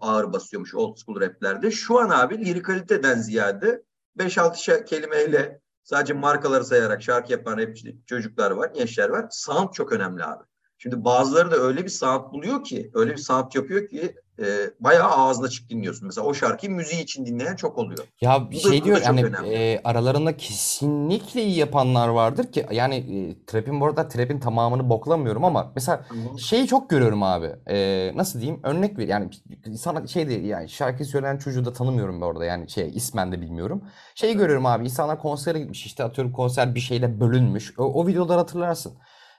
[0.00, 1.70] ağır basıyormuş old school raplerde.
[1.70, 3.82] Şu an abi lirikaliteden ziyade
[4.18, 9.26] 5-6 şa- kelimeyle sadece markaları sayarak şarkı yapan rapçi çocuklar var, gençler var.
[9.30, 10.44] Sound çok önemli abi.
[10.82, 14.44] Şimdi bazıları da öyle bir sound buluyor ki, öyle bir sound yapıyor ki e,
[14.80, 16.06] bayağı ağzına çık dinliyorsun.
[16.06, 18.04] Mesela o şarkıyı müziği için dinleyen çok oluyor.
[18.20, 19.54] Ya da- şey diyor da hani önemli.
[19.54, 25.44] e, aralarında kesinlikle iyi yapanlar vardır ki yani e, trap'in bu arada trap'in tamamını boklamıyorum
[25.44, 26.04] ama mesela
[26.38, 27.50] şeyi çok görüyorum abi.
[27.70, 28.60] E, nasıl diyeyim?
[28.62, 29.30] Örnek ver yani
[29.76, 33.40] sana şey değil yani şarkı söyleyen çocuğu da tanımıyorum bu arada yani şey ismen de
[33.40, 33.82] bilmiyorum.
[34.14, 37.78] Şeyi görüyorum abi insanlar konsere gitmiş işte atıyorum konser bir şeyle bölünmüş.
[37.78, 38.92] O, o videoları hatırlarsın.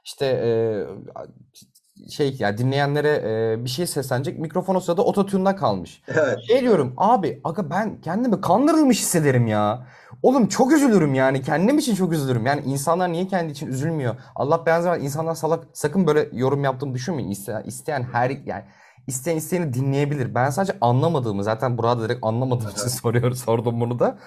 [0.04, 0.50] İşte e,
[2.10, 6.02] şey ya dinleyenlere e, bir şey seslenecek mikrofon o sırada ototune'da kalmış.
[6.08, 6.40] Evet.
[6.48, 9.88] Şey diyorum abi aga ben kendimi kandırılmış hissederim ya.
[10.24, 12.46] Oğlum çok üzülürüm yani kendim için çok üzülürüm.
[12.46, 14.16] Yani insanlar niye kendi için üzülmüyor?
[14.36, 17.30] Allah belanı versin insanlar salak sakın böyle yorum yaptığımı düşünmeyin.
[17.30, 18.64] İsteyen, isteyen her yani
[19.08, 20.36] isteyen isteyeni dinleyebilir.
[20.36, 24.18] Ben sadece anlamadığımı zaten burada direkt anlamadığım için soruyorum sordum bunu da.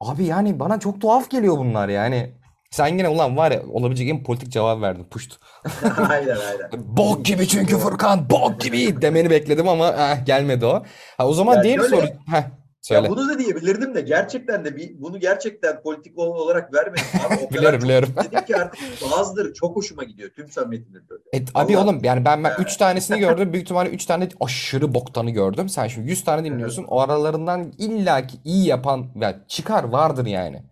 [0.00, 2.37] Abi yani bana çok tuhaf geliyor bunlar yani.
[2.70, 5.04] Sen yine ulan var ya olabilecek en politik cevap verdin.
[5.04, 5.38] Puşt.
[6.08, 6.70] aynen aynen.
[6.96, 10.82] Bok gibi çünkü Furkan bok gibi demeni bekledim ama eh, gelmedi o.
[11.18, 12.06] Ha, o zaman Ya diğer şöyle- soru.
[12.06, 12.50] Heh, Ya
[12.82, 13.08] Söyle.
[13.10, 17.04] bunu da diyebilirdim de gerçekten de bir, bunu gerçekten politik ol- olarak vermedim.
[17.26, 18.14] Abi o kadar Biliyorum çok biliyorum.
[18.24, 18.80] dedim ki artık
[19.12, 20.30] bazıları çok hoşuma gidiyor.
[20.36, 21.22] Tüm samimiyetimle böyle.
[21.34, 22.62] E, abi oğlum yani ben ben He.
[22.62, 23.52] 3 tanesini gördüm.
[23.52, 25.68] Büyük ihtimalle 3 tane aşırı boktanı gördüm.
[25.68, 26.84] Sen şimdi 100 tane dinliyorsun.
[26.88, 30.62] O aralarından illaki iyi yapan ya çıkar vardır yani.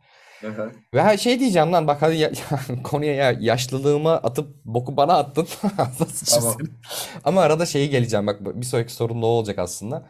[0.44, 0.70] Aha.
[0.94, 2.32] Ve her şey diyeceğim lan bak hadi ya-
[2.84, 5.46] konuya ya yaşlılığıma atıp boku bana attın.
[6.30, 6.56] Tamam.
[7.24, 10.08] Ama arada şeyi geleceğim bak bir sonraki sorun o olacak aslında.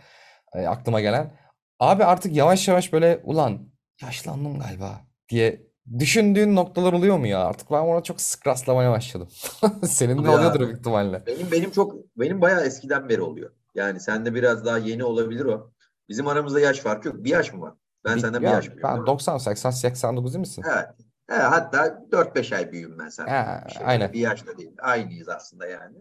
[0.55, 1.39] E, aklıma gelen.
[1.81, 3.69] Abi artık yavaş yavaş böyle ulan
[4.03, 5.67] yaşlandım galiba diye
[5.99, 7.45] düşündüğün noktalar oluyor mu ya?
[7.47, 9.29] Artık ben ona çok sık rastlamaya başladım.
[9.87, 11.27] Senin de Tabii oluyordur büyük ihtimalle.
[11.27, 13.51] Benim benim çok benim bayağı eskiden beri oluyor.
[13.75, 15.73] Yani sende biraz daha yeni olabilir o.
[16.09, 17.17] Bizim aramızda yaş farkı yok.
[17.25, 17.75] Bir yaş mı var?
[18.07, 18.83] Ben senden bir ya, yaş büyüğüm.
[18.83, 19.07] ben mi?
[19.07, 20.65] 90, 80, 89 değil misin?
[20.75, 20.89] Evet.
[21.27, 23.65] He, hatta 4-5 ay büyüğüm ben senden.
[23.65, 24.13] Bir şey, aynen.
[24.13, 24.73] Bir yaşta değil.
[24.79, 25.97] Aynıyız aslında yani.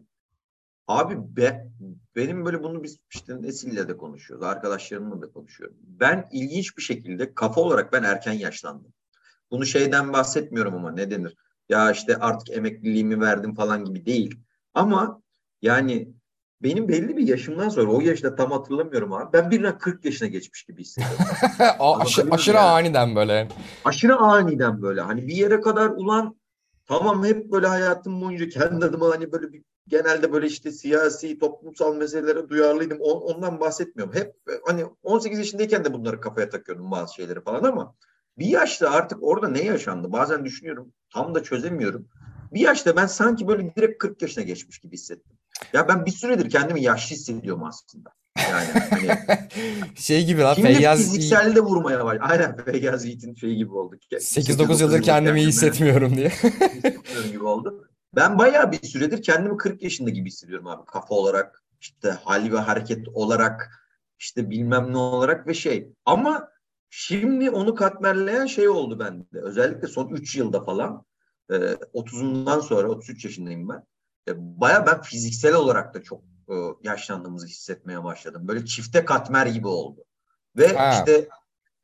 [0.87, 1.71] Abi be,
[2.15, 4.45] benim böyle bunu biz işte Nesil'le de konuşuyoruz.
[4.45, 5.77] Arkadaşlarımla da konuşuyorum.
[5.81, 8.93] Ben ilginç bir şekilde kafa olarak ben erken yaşlandım.
[9.51, 11.35] Bunu şeyden bahsetmiyorum ama ne denir?
[11.69, 14.39] Ya işte artık emekliliğimi verdim falan gibi değil.
[14.73, 15.21] Ama
[15.61, 16.14] yani
[16.63, 19.33] benim belli bir yaşımdan sonra o yaşta tam hatırlamıyorum abi.
[19.33, 21.25] Ben birden 40 yaşına geçmiş gibi hissediyorum.
[21.79, 22.73] Anlatabiliyor aşırı muyum ya?
[22.73, 23.47] aniden böyle.
[23.85, 26.35] aşırı aniden böyle hani bir yere kadar ulan
[26.85, 31.95] tamam hep böyle hayatım boyunca kendi adıma hani böyle bir genelde böyle işte siyasi toplumsal
[31.95, 32.97] meselelere duyarlıydım.
[33.01, 34.15] On- ondan bahsetmiyorum.
[34.15, 34.33] Hep
[34.65, 37.95] hani 18 yaşındayken de bunları kafaya takıyordum bazı şeyleri falan ama
[38.37, 40.11] bir yaşta artık orada ne yaşandı?
[40.11, 40.93] Bazen düşünüyorum.
[41.13, 42.07] Tam da çözemiyorum.
[42.53, 45.37] Bir yaşta ben sanki böyle direkt 40 yaşına geçmiş gibi hissettim.
[45.73, 48.09] Ya ben bir süredir kendimi yaşlı hissediyorum aslında.
[48.37, 49.17] Yani hani
[49.95, 52.17] Şey gibi lan Feyyaz fiziksel de vurmaya var.
[52.21, 53.95] Aynen Feyyaz Yiğit'in şeyi gibi oldu.
[54.11, 56.29] 8-9 yıldır kendimi iyi hissetmiyorum diye.
[56.29, 57.89] hissetmiyorum gibi oldu.
[58.15, 60.85] Ben bayağı bir süredir kendimi 40 yaşında gibi hissediyorum abi.
[60.85, 63.71] Kafa olarak, işte hal ve hareket olarak,
[64.19, 65.93] işte bilmem ne olarak ve şey.
[66.05, 66.49] Ama
[66.89, 69.41] şimdi onu katmerleyen şey oldu bende.
[69.41, 71.05] Özellikle son 3 yılda falan.
[71.49, 73.83] E, 30'umdan sonra, 33 yaşındayım ben.
[74.27, 76.53] E, bayağı ben fiziksel olarak da çok e,
[76.83, 78.47] yaşlandığımızı hissetmeye başladım.
[78.47, 80.05] Böyle çifte katmer gibi oldu.
[80.57, 80.91] Ve Ha.
[80.93, 81.29] işte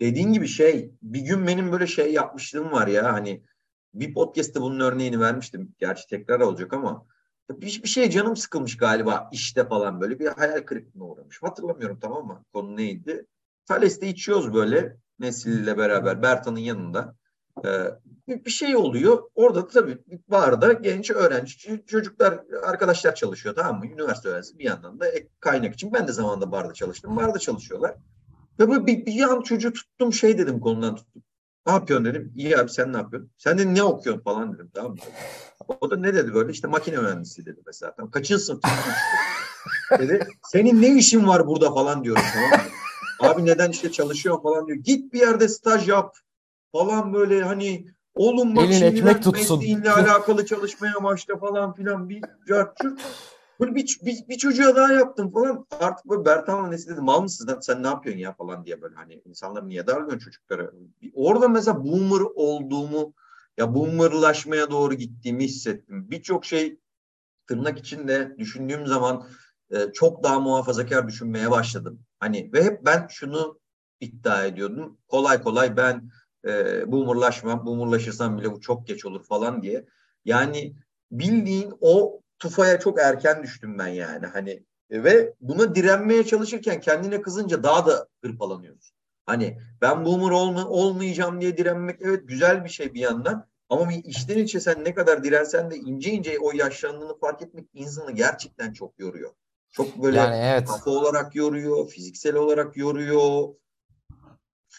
[0.01, 3.43] dediğin gibi şey, bir gün benim böyle şey yapmışlığım var ya hani
[3.93, 5.75] bir podcast'te bunun örneğini vermiştim.
[5.79, 7.05] Gerçi tekrar olacak ama
[7.49, 11.43] bir, bir şey canım sıkılmış galiba işte falan böyle bir hayal kırıklığına uğramış.
[11.43, 12.43] Hatırlamıyorum tamam mı?
[12.53, 13.25] Konu neydi?
[13.65, 17.15] Thales'te içiyoruz böyle Nesil ile beraber Bertan'ın yanında.
[17.65, 17.85] Ee,
[18.27, 19.23] bir, şey oluyor.
[19.35, 19.97] Orada da tabii
[20.27, 23.85] barda genç öğrenci çocuklar, arkadaşlar çalışıyor tamam mı?
[23.85, 25.93] Üniversite öğrencisi bir yandan da ek kaynak için.
[25.93, 27.15] Ben de zamanında barda çalıştım.
[27.15, 27.95] Barda çalışıyorlar.
[28.59, 31.23] Ve böyle bir, bir an çocuğu tuttum şey dedim konudan tuttum.
[31.67, 32.33] Ne yapıyorsun dedim.
[32.35, 33.31] İyi abi sen ne yapıyorsun?
[33.37, 34.97] Sen de ne okuyorsun falan dedim tamam mı?
[35.81, 37.95] O da ne dedi böyle işte makine mühendisi dedi mesela.
[37.95, 38.61] Tamam, kaçıncı sınıf?
[39.99, 40.27] dedi.
[40.47, 42.71] Senin ne işin var burada falan diyorum tamam mı?
[43.19, 44.77] Abi neden işte çalışıyorsun falan diyor.
[44.77, 46.15] Git bir yerde staj yap
[46.71, 53.01] falan böyle hani oğlum bak Elin şimdiden mesleğinle alakalı çalışmaya başla falan filan bir cartçurt.
[53.59, 55.65] Böyle bir, bir, bir çocuğa daha yaptım falan.
[55.79, 58.95] Artık böyle Bertan'la nesi dedi mal mısın sen, sen ne yapıyorsun ya falan diye böyle
[58.95, 60.71] hani insanlar niye darlıyorsun çocuklara.
[61.13, 63.13] Orada mesela boomer olduğumu
[63.57, 66.11] ya boomerlaşmaya doğru gittiğimi hissettim.
[66.11, 66.79] Birçok şey
[67.47, 69.27] tırnak içinde düşündüğüm zaman
[69.71, 71.99] e, çok daha muhafazakar düşünmeye başladım.
[72.19, 73.59] Hani ve hep ben şunu
[73.99, 74.97] iddia ediyordum.
[75.07, 76.09] Kolay kolay ben
[76.45, 77.65] e, boomerlaşmam.
[77.65, 79.85] Boomerlaşırsam bile bu çok geç olur falan diye.
[80.25, 80.75] Yani
[81.11, 84.25] bildiğin o tufaya çok erken düştüm ben yani.
[84.25, 88.95] Hani e, ve buna direnmeye çalışırken kendine kızınca daha da hırpalanıyorsun.
[89.25, 93.47] Hani ben boomer olma, olmayacağım diye direnmek evet güzel bir şey bir yandan.
[93.69, 97.65] Ama bir içten içe sen ne kadar dirensen de ince ince o yaşlandığını fark etmek
[97.73, 99.31] insanı gerçekten çok yoruyor.
[99.71, 100.67] Çok böyle Yani evet.
[100.67, 103.47] kafa olarak yoruyor, fiziksel olarak yoruyor.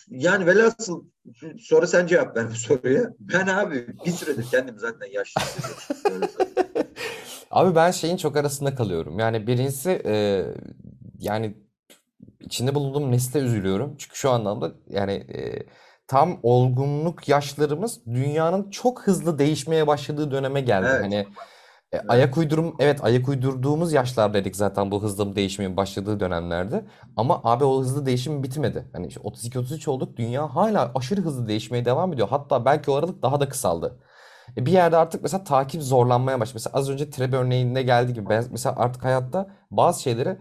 [0.08, 1.04] Yani velhasıl
[1.60, 3.10] sonra sen cevap ver bu soruya.
[3.20, 5.42] Ben abi bir süredir kendimi zaten yaşlı.
[7.50, 9.18] Abi ben şeyin çok arasında kalıyorum.
[9.18, 10.44] Yani birincisi e,
[11.18, 11.54] yani
[12.40, 13.96] içinde bulunduğum nesle üzülüyorum.
[13.98, 15.66] Çünkü şu anlamda yani e,
[16.06, 20.86] tam olgunluk yaşlarımız dünyanın çok hızlı değişmeye başladığı döneme geldi.
[20.90, 21.02] Evet.
[21.02, 21.26] Hani
[21.92, 26.84] e, ayak uydurum evet ayak uydurduğumuz yaşlardaydık zaten bu hızlı değişmenin başladığı dönemlerde.
[27.16, 28.88] Ama abi o hızlı değişim bitmedi.
[28.92, 32.28] Hani işte 32-33 olduk dünya hala aşırı hızlı değişmeye devam ediyor.
[32.28, 33.98] Hatta belki o aralık daha da kısaldı.
[34.56, 36.54] E, Bir yerde artık mesela takip zorlanmaya başladı.
[36.56, 40.38] Mesela az önce Treb örneğinde geldiği gibi ben mesela artık hayatta bazı şeyleri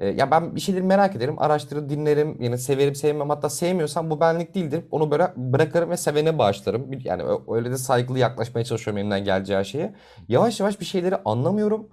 [0.00, 4.20] e, ya ben bir şeyleri merak ederim, araştırır, dinlerim, yani severim, sevmem hatta sevmiyorsam bu
[4.20, 4.84] benlik değildir.
[4.90, 6.90] Onu böyle bırakırım ve sevene bağışlarım.
[7.04, 9.94] Yani öyle de saygılı yaklaşmaya çalışıyorum elimden geleceği şeye.
[10.28, 11.88] Yavaş yavaş bir şeyleri anlamıyorum.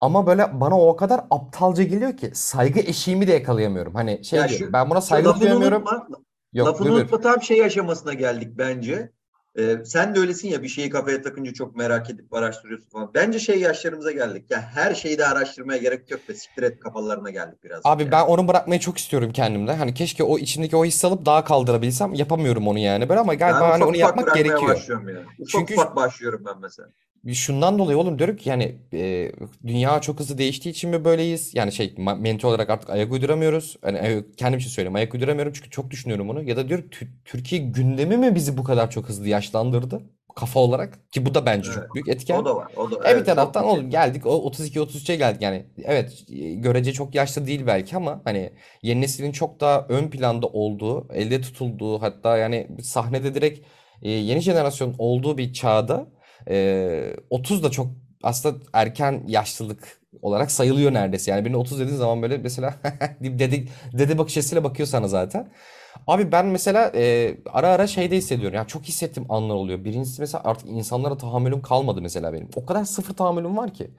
[0.00, 3.94] Ama böyle bana o kadar aptalca geliyor ki saygı eşiğimi de yakalayamıyorum.
[3.94, 5.82] Hani şey Ya diyorum şu, ben buna saygı duyamıyorum.
[5.82, 6.08] unutma.
[6.52, 9.12] Yok Lafını unutma tam şey aşamasına geldik bence.
[9.58, 13.10] Ee, sen de öylesin ya bir şeyi kafaya takınca çok merak edip araştırıyorsun falan.
[13.14, 14.44] Bence şey yaşlarımıza geldik.
[14.50, 18.12] Ya her şeyi de araştırmaya gerek yok ve siktir et kafalarına geldik birazcık Abi ya.
[18.12, 19.72] ben onu bırakmayı çok istiyorum kendimde.
[19.72, 22.14] Hani keşke o içindeki o hissi alıp daha kaldırabilsem.
[22.14, 23.08] Yapamıyorum onu yani.
[23.08, 24.62] Böyle ama Ben galiba hani ufak onu yapmak gerekiyor.
[24.74, 25.20] başlıyorum ya.
[25.38, 26.88] Ufak Çünkü ufak başlıyorum ben mesela.
[27.32, 29.32] şundan dolayı oğlum diyorum ki yani e,
[29.66, 31.54] dünya çok hızlı değiştiği için mi böyleyiz?
[31.54, 33.76] Yani şey mental olarak artık ayak uyduramıyoruz.
[33.82, 36.42] Hani e, kendim için söyleyeyim ayak uyduramıyorum çünkü çok düşünüyorum onu.
[36.42, 40.02] Ya da diyorum Tü- Türkiye gündemi mi bizi bu kadar çok hızlı yaşlandırdı?
[40.36, 41.82] Kafa olarak ki bu da bence Evet.
[41.82, 42.44] çok büyük O etken.
[42.44, 42.72] da var.
[42.76, 46.54] O da E bir evet çok taraftan oğlum geldik o 32-33'e geldik yani evet e,
[46.54, 51.40] görece çok yaşlı değil belki ama hani yeni neslin çok daha ön planda olduğu elde
[51.40, 53.66] tutulduğu hatta yani sahnede direkt
[54.02, 56.06] e, yeni jenerasyon olduğu bir çağda
[56.48, 57.86] e, 30 da çok
[58.22, 62.74] aslında erken yaşlılık olarak sayılıyor neredeyse yani birine 30 dediğin zaman böyle mesela
[63.20, 65.50] dede, dede bakış açısıyla bakıyor sana zaten.
[66.08, 68.56] Abi ben mesela e, ara ara şeyde hissediyorum.
[68.56, 69.84] Yani çok hissettiğim anlar oluyor.
[69.84, 72.48] Birincisi mesela artık insanlara tahammülüm kalmadı mesela benim.
[72.56, 73.90] O kadar sıfır tahammülüm var ki.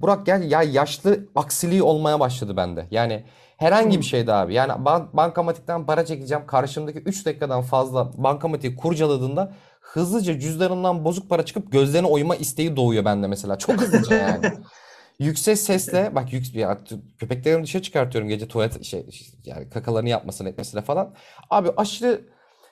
[0.00, 2.86] Burak gel ya yaşlı aksiliği olmaya başladı bende.
[2.90, 3.24] Yani
[3.56, 4.54] herhangi bir şeyde abi.
[4.54, 6.46] Yani ban- bankamatikten para çekeceğim.
[6.46, 13.04] Karşımdaki 3 dakikadan fazla bankamatiği kurcaladığında hızlıca cüzdanından bozuk para çıkıp gözlerine oyma isteği doğuyor
[13.04, 13.58] bende mesela.
[13.58, 14.46] Çok hızlıca yani.
[15.18, 16.78] Yüksek sesle bak yük, ya,
[17.18, 19.06] köpeklerimi dışarı çıkartıyorum gece tuvalet şey
[19.44, 21.14] yani kakalarını yapmasın etmesine falan.
[21.50, 22.20] Abi aşırı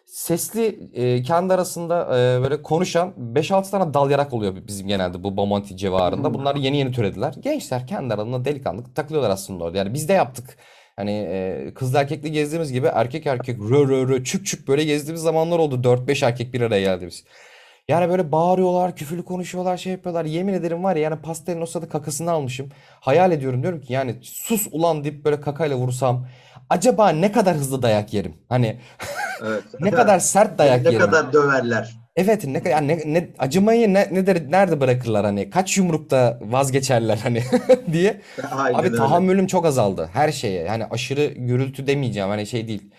[0.07, 5.24] sesli e, kendi arasında e, böyle konuşan beş altı tane dal yarak oluyor bizim genelde
[5.24, 6.28] bu Bomonti civarında.
[6.28, 6.34] Hmm.
[6.34, 7.34] Bunlar yeni yeni türediler.
[7.40, 9.78] Gençler kendi aralarında delikanlı takılıyorlar aslında orada.
[9.78, 10.57] Yani biz de yaptık.
[10.97, 15.22] Hani e, kızlı erkekli gezdiğimiz gibi erkek erkek rö rö rö çük çük böyle gezdiğimiz
[15.22, 15.84] zamanlar oldu.
[15.84, 17.24] dört beş erkek bir araya geldiğimiz.
[17.89, 20.24] Yani böyle bağırıyorlar, küfürlü konuşuyorlar, şey yapıyorlar.
[20.24, 22.68] Yemin ederim var ya yani pastelin o sırada kakasını almışım.
[23.01, 26.26] Hayal ediyorum diyorum ki yani sus ulan deyip böyle kakayla vursam
[26.70, 28.35] acaba ne kadar hızlı dayak yerim?
[28.49, 28.80] Hani
[29.47, 29.62] Evet.
[29.80, 31.07] ne kadar sert dayak ne yerim?
[31.07, 31.93] kadar döverler.
[32.16, 36.39] Evet ne kadar yani ne, ne- acımayı ne, ne der- nerede bırakırlar hani kaç yumrukta
[36.43, 37.43] vazgeçerler hani
[37.93, 38.20] diye.
[38.51, 38.97] Aynen Abi öyle.
[38.97, 40.62] tahammülüm çok azaldı her şeye.
[40.64, 42.91] Yani aşırı gürültü demeyeceğim hani şey değil.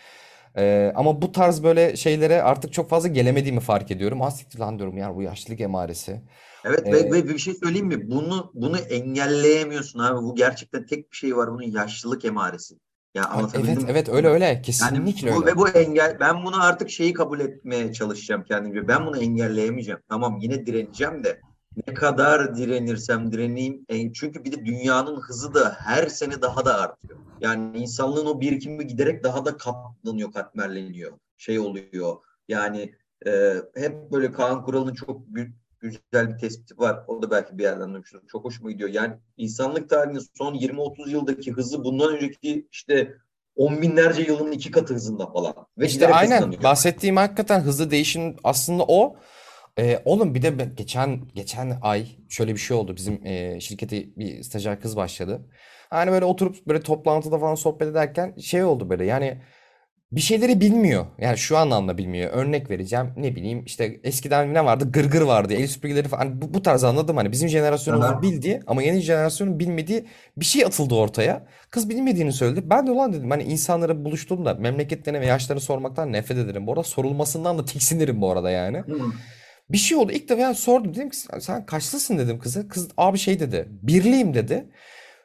[0.58, 4.22] Ee, ama bu tarz böyle şeylere artık çok fazla gelemediğimi fark ediyorum.
[4.22, 6.22] Ah siktir lan diyorum ya bu yaşlılık emaresi.
[6.66, 8.12] Evet ve, Ee, ve bir şey söyleyeyim mi?
[8.12, 10.24] Bunu bunu engelleyemiyorsun abi.
[10.24, 11.52] Bu gerçekten tek bir şey var.
[11.52, 12.76] Bunun yaşlılık emaresi.
[13.14, 13.86] Ya evet mi?
[13.90, 15.46] evet öyle öyle Yani kesinlikle bu öyle.
[15.46, 18.88] ve bu engel ben bunu artık şeyi kabul etmeye çalışacağım kendimce.
[18.88, 20.00] Ben bunu engelleyemeyeceğim.
[20.10, 21.40] Tamam yine direneceğim de
[21.88, 23.86] ne kadar direnirsem direneyim.
[23.90, 27.20] E, Çünkü bir de dünyanın hızı da her sene daha da artıyor.
[27.44, 31.12] Yani insanlığın o birikimi giderek daha da katlanıyor, katmerleniyor.
[31.38, 32.16] Şey oluyor.
[32.48, 37.04] Yani e, hep böyle Kaan Kural'ın çok gü- güzel bir tespiti var.
[37.08, 38.20] O da belki bir yerden duymuştur.
[38.28, 38.90] Çok hoşuma gidiyor.
[38.90, 43.14] Yani insanlık tarihinin son 20-30 yıldaki hızı bundan önceki işte
[43.56, 45.54] on binlerce yılın iki katı hızında falan.
[45.78, 46.64] Ve İşte aynen hızlanıyor.
[46.64, 49.16] bahsettiğim hakikaten hızlı değişim aslında o.
[49.80, 52.96] Ee, oğlum bir de geçen geçen ay şöyle bir şey oldu.
[52.96, 55.42] Bizim e, şirkete bir stajyer kız başladı.
[55.94, 59.38] Hani böyle oturup böyle toplantıda falan sohbet ederken şey oldu böyle yani
[60.12, 61.06] bir şeyleri bilmiyor.
[61.18, 62.32] Yani şu anlamda bilmiyor.
[62.34, 63.08] Örnek vereceğim.
[63.18, 64.92] Ne bileyim işte eskiden ne vardı?
[64.92, 65.54] Gırgır vardı.
[65.54, 66.22] El süpürgeleri falan.
[66.26, 70.06] Hani bu, bu tarz anladım hani bizim jenerasyonumuzun bildiği ama yeni jenerasyonun bilmediği
[70.38, 71.46] bir şey atıldı ortaya.
[71.70, 72.70] Kız bilmediğini söyledi.
[72.70, 76.68] Ben de ulan dedim hani insanlara buluştuğumda memleketlerine ve yaşlarını sormaktan nefret ederim.
[76.68, 78.78] Bu arada sorulmasından da tiksinirim bu arada yani.
[78.78, 79.00] Hı.
[79.70, 80.12] Bir şey oldu.
[80.12, 80.94] İlk defa yani sordum.
[80.96, 82.68] Dedim ki sen, sen kaçlısın dedim kıza.
[82.68, 83.68] Kız abi şey dedi.
[83.70, 84.70] Birliyim dedi.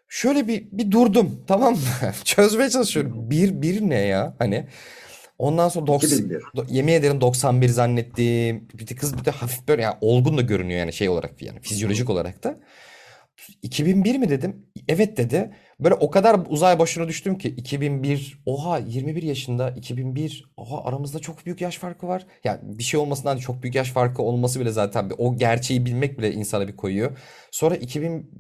[0.09, 2.13] Şöyle bir bir durdum tamam mı?
[2.25, 3.31] Çözmeye çalışıyorum.
[3.31, 4.37] Bir bir ne ya?
[4.39, 4.67] Hani
[5.39, 6.35] ondan sonra 90 2001.
[6.37, 8.69] do- yemin ederim 91 zannettim.
[8.75, 11.61] Bir de kız bir de hafif böyle yani olgun da görünüyor yani şey olarak yani
[11.61, 12.59] fizyolojik olarak da.
[13.63, 14.67] 2001 mi dedim?
[14.89, 15.51] Evet dedi.
[15.81, 21.47] Böyle o kadar uzay başına düştüm ki 2001 oha 21 yaşında 2001 oha aramızda çok
[21.47, 22.27] büyük yaş farkı var.
[22.45, 26.19] Yani bir şey olmasından çok büyük yaş farkı olması bile zaten bir, o gerçeği bilmek
[26.19, 27.19] bile insana bir koyuyor.
[27.51, 28.31] Sonra 2000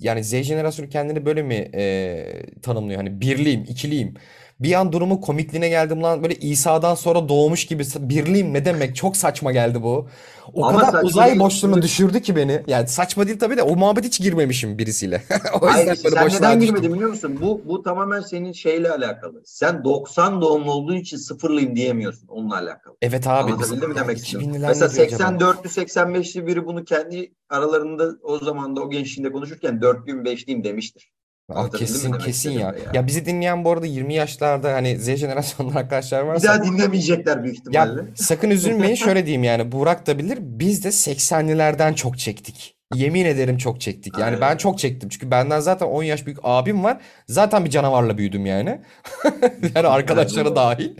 [0.00, 2.98] yani Z jenerasyonu kendini böyle mi e, tanımlıyor?
[3.02, 4.14] Hani birliyim, ikiliyim.
[4.60, 8.96] Bir an durumu komikliğine geldim lan böyle İsa'dan sonra doğmuş gibi birliyim ne demek?
[8.96, 10.08] Çok saçma geldi bu.
[10.52, 11.40] O Ama kadar uzay değil.
[11.40, 12.62] boşluğuna düşürdü ki beni.
[12.66, 15.22] Yani saçma değil tabii de o muhabbet hiç girmemişim birisiyle.
[15.60, 16.74] O yüzden böyle sen neden düştüm.
[16.76, 17.38] girmedin biliyor musun?
[17.42, 19.42] Bu bu tamamen senin şeyle alakalı.
[19.44, 22.28] Sen 90 doğumlu olduğu için sıfırlıyım diyemiyorsun.
[22.28, 22.96] Onunla alakalı.
[23.02, 24.48] Evet abi Anlatabildim mi demek istiyorum?
[24.50, 25.44] 2000'liler Mesela ne diyor acaba?
[25.44, 31.12] 84'lü 85'li biri bunu kendi aralarında o zaman da o gençliğinde konuşurken 4'lüyüm 5'liyim demiştir.
[31.52, 32.58] Ah Anlatabildim mi kesin demek kesin ya.
[32.60, 32.74] ya?
[32.94, 37.44] Ya bizi dinleyen bu arada 20 yaşlarda hani Z jenerasyonlu arkadaşlar Bir varsa daha dinlemeyecekler
[37.44, 38.10] büyük Ya ihtimalle.
[38.14, 42.74] sakın üzülmeyin şöyle diyeyim yani Burak da bilir biz de 80'lilerden çok çektik.
[42.94, 44.18] Yemin ederim çok çektik.
[44.18, 44.56] Yani ben Aynen.
[44.56, 45.08] çok çektim.
[45.08, 47.00] Çünkü benden zaten 10 yaş büyük abim var.
[47.26, 48.80] Zaten bir canavarla büyüdüm yani.
[49.74, 50.90] Yani arkadaşları dahil.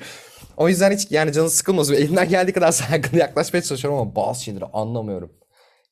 [0.56, 1.94] O yüzden hiç yani canı sıkılmasın.
[1.94, 5.30] Elimden geldiği kadar saygılı yaklaşmaya çalışıyorum ama bazı şeyleri anlamıyorum.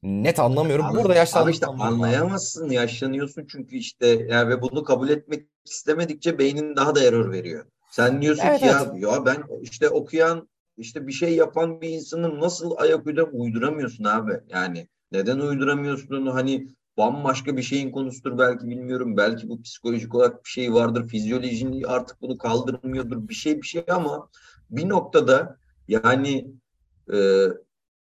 [0.02, 0.84] Net anlamıyorum.
[0.84, 1.50] Abi, Burada abi yaşlandım.
[1.50, 7.32] işte anlayamazsın, yaşlanıyorsun çünkü işte yani ve bunu kabul etmek istemedikçe beynin daha da error
[7.32, 7.66] veriyor.
[7.90, 9.02] Sen diyorsun Evet, ki ya, evet.
[9.02, 14.32] ya ben işte okuyan işte bir şey yapan bir insanın nasıl ayak uyduram uyduramıyorsun abi.
[14.48, 16.26] Yani neden uyduramıyorsun?
[16.26, 19.16] Hani bambaşka bir şeyin konusudur belki bilmiyorum.
[19.16, 21.08] Belki bu psikolojik olarak bir şey vardır.
[21.08, 23.28] Fizyolojin artık bunu kaldırmıyordur.
[23.28, 24.28] Bir şey bir şey ama
[24.70, 25.56] bir noktada
[25.88, 26.46] yani
[27.12, 27.46] e,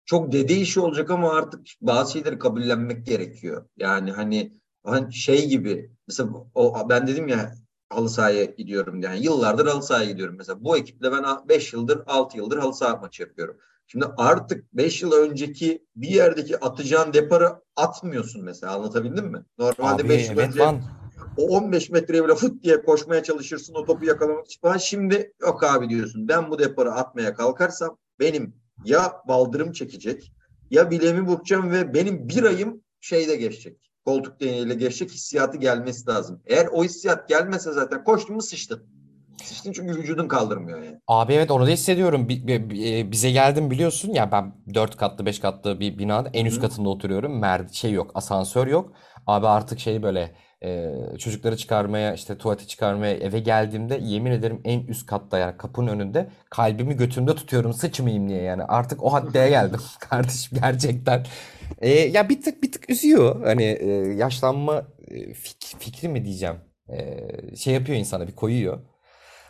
[0.06, 3.66] çok dede işi olacak ama artık bazı şeyleri kabullenmek gerekiyor.
[3.78, 7.54] Yani hani, hani şey gibi mesela o ben dedim ya
[7.90, 12.38] halı sahaya gidiyorum yani yıllardır halı sahaya gidiyorum mesela bu ekiple ben 5 yıldır 6
[12.38, 13.58] yıldır halı saha maçı yapıyorum.
[13.88, 19.46] Şimdi artık 5 yıl önceki bir yerdeki atacağın deparı atmıyorsun mesela anlatabildim mi?
[19.58, 20.82] Normalde Abi 5 yıl evet önce lan.
[21.38, 24.78] o 15 metreye bile fıt diye koşmaya çalışırsın o topu yakalamak için falan.
[24.78, 26.28] Şimdi yok abi diyorsun.
[26.28, 30.32] Ben bu deparı atmaya kalkarsam benim ya baldırım çekecek
[30.72, 33.78] ya bileğimi burkacağım ve benim bir ayım şeyde geçecek.
[34.06, 36.42] Koltuk değneğiyle geçecek hissiyatı gelmesi lazım.
[36.46, 38.84] Eğer o hissiyat gelmese zaten koştun mu sıçtın.
[39.44, 41.00] Sıçtın çünkü vücudun kaldırmıyor yani.
[41.08, 42.28] Abi evet onu da hissediyorum.
[42.30, 46.62] E, Bize geldim biliyorsun ya ben 4 katlı 5 katlı bir binada en üst Hı.
[46.62, 47.40] katında oturuyorum.
[47.40, 48.94] Mer şey yok asansör yok.
[49.28, 54.80] Abi artık şey böyle e, çocukları çıkarmaya işte tuvalete çıkarmaya eve geldiğimde yemin ederim en
[54.80, 59.80] üst katta yani kapının önünde kalbimi götümde tutuyorum sıçmayayım diye yani artık o haddeye geldim
[60.00, 61.26] kardeşim gerçekten.
[61.82, 66.56] E, ya bir tık bir tık üzüyor hani e, yaşlanma e, fik- fikri mi diyeceğim
[66.90, 68.80] E, şey yapıyor insana bir koyuyor.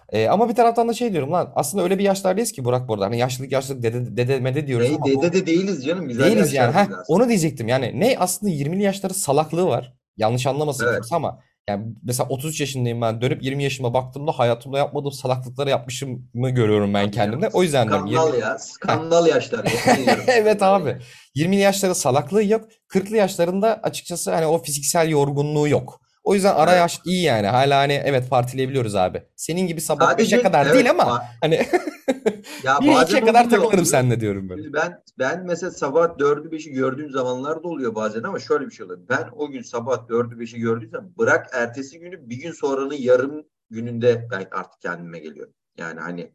[0.09, 2.93] Ee, ama bir taraftan da şey diyorum lan aslında öyle bir yaşlardayız ki Burak bu
[2.93, 6.07] arada hani yaşlılık yaşlılık dede, dedemede diyoruz Hey, ama dede de değiliz canım.
[6.07, 6.74] Güzel değiliz yani.
[6.74, 10.95] Heh, onu diyecektim yani ne aslında 20'li yaşları salaklığı var yanlış anlamasın Evet.
[10.95, 11.39] kimse ama
[11.70, 16.93] yani mesela 33 yaşındayım ben dönüp 20 yaşıma baktığımda hayatımda yapmadığım salaklıkları yapmışım mı görüyorum
[16.93, 18.57] ben kendimde o yüzden 20 Skandal ya.
[18.59, 19.66] Skandal yaşlar.
[19.88, 20.24] yemin ediyorum.
[20.28, 20.97] Evet abi
[21.36, 26.03] 20'li yaşları salaklığı yok 40'lı yaşlarında açıkçası hani o fiziksel yorgunluğu yok.
[26.24, 26.80] O yüzden ara Evet.
[26.80, 27.47] yaş iyi yani.
[27.47, 29.24] Hala hani evet partileyebiliyoruz abi.
[29.36, 31.55] Senin gibi sabah 5'e Sadece kadar evet, değil ama hani
[32.63, 33.61] ya 1'e bazen 2'ye kadar oluyor.
[33.61, 34.49] takılırım seninle diyorum.
[34.55, 38.71] Şimdi Ben ben mesela sabah dördü beşi gördüğüm zamanlar da oluyor bazen ama şöyle bir
[38.71, 38.99] şey oluyor.
[39.09, 44.28] Ben o gün sabah dördü beşi gördüysem bırak ertesi günü bir gün sonranın yarım gününde
[44.32, 45.53] ben artık kendime geliyorum.
[45.78, 46.34] Yani hani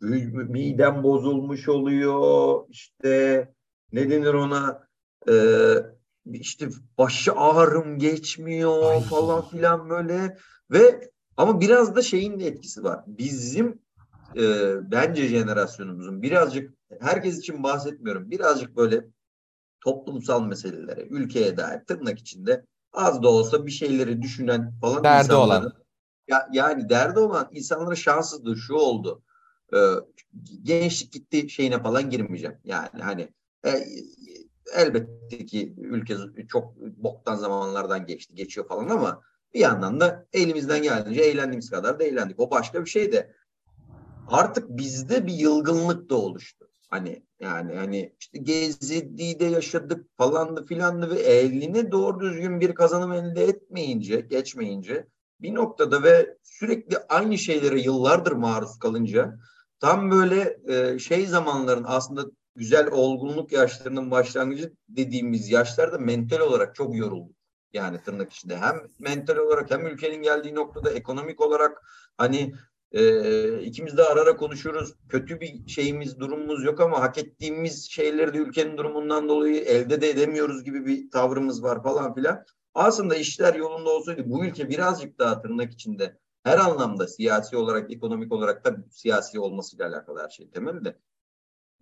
[0.00, 3.48] midem bozulmuş oluyor işte
[3.92, 4.90] ne denir ona
[5.28, 5.32] Ee,
[6.26, 6.68] işte
[6.98, 9.02] başı ağrım geçmiyor Ay.
[9.02, 10.36] falan filan böyle
[10.70, 13.04] ve ama biraz da şeyin de etkisi var.
[13.06, 13.78] Bizim
[14.36, 18.30] e, bence jenerasyonumuzun birazcık herkes için bahsetmiyorum.
[18.30, 19.04] Birazcık böyle
[19.80, 25.64] toplumsal meselelere, ülkeye dair tırnak içinde az da olsa bir şeyleri düşünen falan Derdi insanların
[25.64, 25.72] olan.
[26.28, 29.22] ya, yani derdi olan insanların şanssızlığı şu oldu.
[29.74, 29.76] Ee,
[30.62, 32.56] gençlik gitti şeyine falan girmeyeceğim.
[32.64, 33.28] Yani hani
[33.66, 33.70] e,
[34.74, 36.16] elbette ki ülke
[36.48, 39.22] çok boktan zamanlardan geçti, geçiyor falan ama
[39.54, 42.40] bir yandan da elimizden geldiğince eğlendiğimiz kadar da eğlendik.
[42.40, 43.34] O başka bir şey de
[44.28, 46.70] artık bizde bir yılgınlık da oluştu.
[46.90, 53.44] Hani yani hani işte Gezi'de yaşadık falandı filandı ve eline doğru düzgün bir kazanım elde
[53.44, 55.06] etmeyince, geçmeyince
[55.40, 59.38] bir noktada ve sürekli aynı şeylere yıllardır maruz kalınca
[59.80, 62.24] tam böyle e, şey zamanların aslında
[62.60, 67.36] güzel olgunluk yaşlarının başlangıcı dediğimiz yaşlarda mental olarak çok yorulduk.
[67.72, 71.82] Yani tırnak içinde hem mental olarak hem ülkenin geldiği noktada ekonomik olarak
[72.18, 72.54] hani
[72.92, 74.94] e, ikimiz de ara ara konuşuyoruz.
[75.08, 80.10] Kötü bir şeyimiz, durumumuz yok ama hak ettiğimiz şeyleri de ülkenin durumundan dolayı elde de
[80.10, 82.44] edemiyoruz gibi bir tavrımız var falan filan.
[82.74, 88.32] Aslında işler yolunda olsaydı bu ülke birazcık daha tırnak içinde her anlamda siyasi olarak, ekonomik
[88.32, 90.96] olarak da siyasi olmasıyla alakalı her şey temelde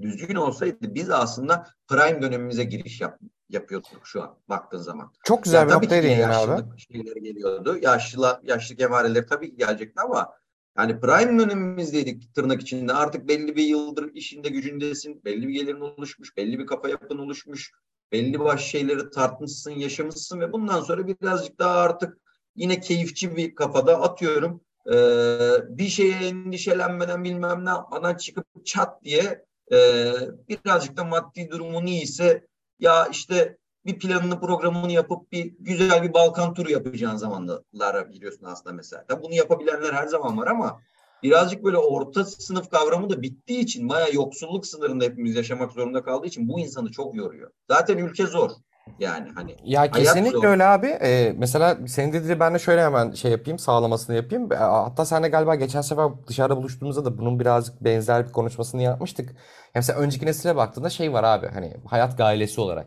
[0.03, 5.13] düzgün olsaydı biz aslında prime dönemimize giriş yap, yapıyorduk şu an baktığın zaman.
[5.25, 6.63] Çok güzel Ya bir noktaya değindin abi.
[6.79, 7.79] şeyleri geliyordu.
[7.83, 10.33] Yaşlı, yaşlı emareleri tabii ki gelecekti ama
[10.79, 12.93] yani prime dönemimizdeydik tırnak içinde.
[12.93, 15.25] Artık belli bir yıldır işinde gücündesin.
[15.25, 16.37] Belli bir gelirin oluşmuş.
[16.37, 17.73] Belli bir kafa yapın oluşmuş.
[18.13, 22.19] Belli başlı şeyleri tartmışsın, yaşamışsın ve bundan sonra birazcık daha artık
[22.57, 24.61] yine keyifçi bir kafada atıyorum.
[24.87, 24.97] Ee,
[25.69, 30.13] bir şeye endişelenmeden bilmem ne yapmadan çıkıp çat diye e,
[30.49, 32.47] birazcık da maddi durumun iyiyse
[32.79, 38.77] ya işte bir planını programını yapıp bir güzel bir Balkan turu yapacağın zamanlara giriyorsun aslında
[38.77, 39.05] mesela.
[39.09, 40.81] Tabii bunu yapabilenler her zaman var ama
[41.23, 46.27] birazcık böyle orta sınıf kavramı da bittiği için bayağı yoksulluk sınırında hepimiz yaşamak zorunda kaldığı
[46.27, 47.51] için bu insanı çok yoruyor.
[47.69, 48.51] Zaten ülke zor.
[48.99, 50.87] Yani hani Ya kesinlikle öyle abi.
[50.87, 54.53] Ee, mesela senin dediğini ben de şöyle hemen şey yapayım, sağlamasını yapayım.
[54.53, 59.31] E, Hatta seninle galiba geçen sefer dışarıda buluştuğumuzda da bunun birazcık benzer bir konuşmasını yapmıştık.
[59.31, 59.35] Ya
[59.75, 62.87] mesela önceki nesile baktığında şey var abi hani hayat gailesi olarak.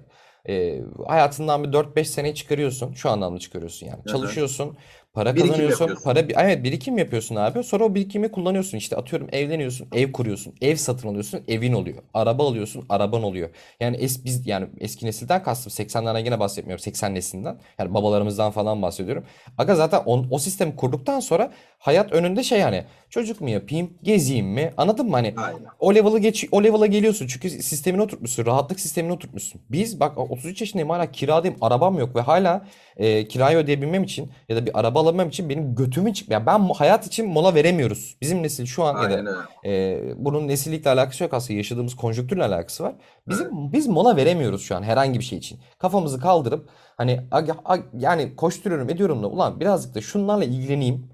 [0.49, 2.93] Ee, hayatından bir dört beş seneyi çıkarıyorsun.
[2.93, 3.97] Şu anlamda çıkarıyorsun yani.
[3.97, 4.08] Hı hı.
[4.08, 4.78] Çalışıyorsun,
[5.14, 6.03] para Birikim kazanıyorsun, yapıyorsun.
[6.03, 7.64] para evet birikim yapıyorsun abi.
[7.64, 8.78] Sonra o birikimi kullanıyorsun.
[8.78, 11.97] İşte atıyorum evleniyorsun, ev kuruyorsun, ev satın alıyorsun, evin oluyor.
[12.14, 13.49] Araba alıyorsun, araban oluyor.
[13.80, 17.57] Yani es, biz yani eski nesilden kastım 80'lerden yine bahsetmiyorum 80 neslinden.
[17.80, 19.26] Yani babalarımızdan falan bahsediyorum.
[19.57, 24.47] Aga zaten on- o sistemi kurduktan sonra hayat önünde şey hani çocuk mu yapayım, gezeyim
[24.47, 24.74] mi?
[24.78, 25.12] Anladın mı?
[25.12, 25.66] Hani Aynen.
[25.80, 29.62] o level'ı geç o level'a geliyorsun çünkü sistemini oturtmuşsun, rahatlık sistemini oturtmuşsun.
[29.70, 32.66] Biz bak 33 yaşındayım hala kiradayım, arabam yok ve hala
[32.97, 36.29] e, kirayı ödeyebilmem için ya da bir araba alabilmem için benim götümün çık.
[36.29, 38.17] Yani ben hayat için mola veremiyoruz.
[38.21, 39.35] Bizim nesil şu an ya da
[39.65, 42.93] e, bunun nesillikle alakası yok aslında yaşadığımız konjonktürle alakası var.
[42.97, 43.07] Evet.
[43.27, 45.59] Bizim biz mola veremiyoruz şu an herhangi bir şey için.
[45.79, 51.11] Kafamızı kaldırıp hani ag- ag- yani koşturuyorum ediyorum da ulan birazcık da şunlarla ilgileneyim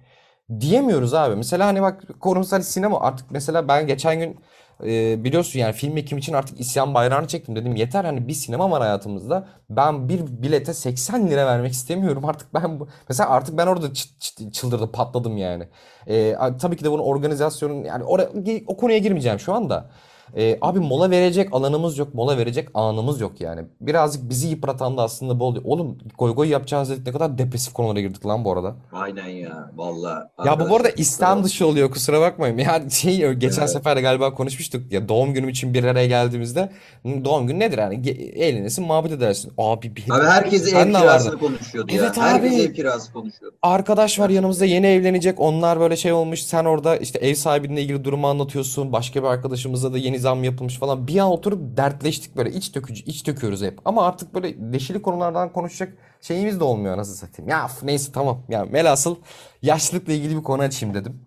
[0.59, 1.35] diyemiyoruz abi.
[1.35, 2.03] Mesela hani bak
[2.49, 4.39] hani sinema artık mesela ben geçen gün
[4.85, 8.71] e, biliyorsun yani film ekim için artık isyan bayrağını çektim dedim yeter hani bir sinema
[8.71, 13.67] var hayatımızda ben bir bilete 80 lira vermek istemiyorum artık ben bu mesela artık ben
[13.67, 15.67] orada çı- çı- çıldırdım patladım yani.
[16.07, 18.29] E, tabii ki de bunun organizasyonun yani oraya,
[18.67, 19.89] o konuya girmeyeceğim şu anda.
[20.35, 23.61] E, abi mola verecek alanımız yok, mola verecek anımız yok yani.
[23.81, 25.63] Birazcık bizi yıpratan da aslında bu oluyor.
[25.67, 28.75] Oğlum goy goy yapacağız dedik ne kadar depresif konulara girdik lan bu arada.
[28.93, 29.71] Aynen ya.
[29.75, 32.57] Vallahi Ya bu bu arada istem dışı oluyor kusura bakmayın.
[32.67, 33.69] Yani şey geçen Evet.
[33.71, 36.69] sefer de galiba konuşmuştuk ya doğum günüm için bir araya geldiğimizde
[37.05, 39.51] "Hı, doğum günü nedir yani eğlenirsin muhabbet edersin.
[39.57, 42.01] Abi bir Abi herkes ev kirasını konuşuyordu ya.
[42.01, 43.55] Evet Herkes abi ev kirası konuşuyordu.
[43.61, 48.03] arkadaş var yanımızda yeni evlenecek onlar böyle şey olmuş sen orada işte ev sahibinle ilgili
[48.03, 52.51] durumu anlatıyorsun başka bir arkadaşımıza da yeni zam yapılmış falan bir an oturup dertleştik böyle
[52.51, 57.13] iç dökücü iç döküyoruz hep ama artık böyle neşeli konulardan konuşacak şeyimiz de olmuyor nasıl
[57.15, 59.15] satayım ya neyse tamam ya velhasıl
[59.61, 61.21] yaşlılıkla ilgili bir konu açayım dedim.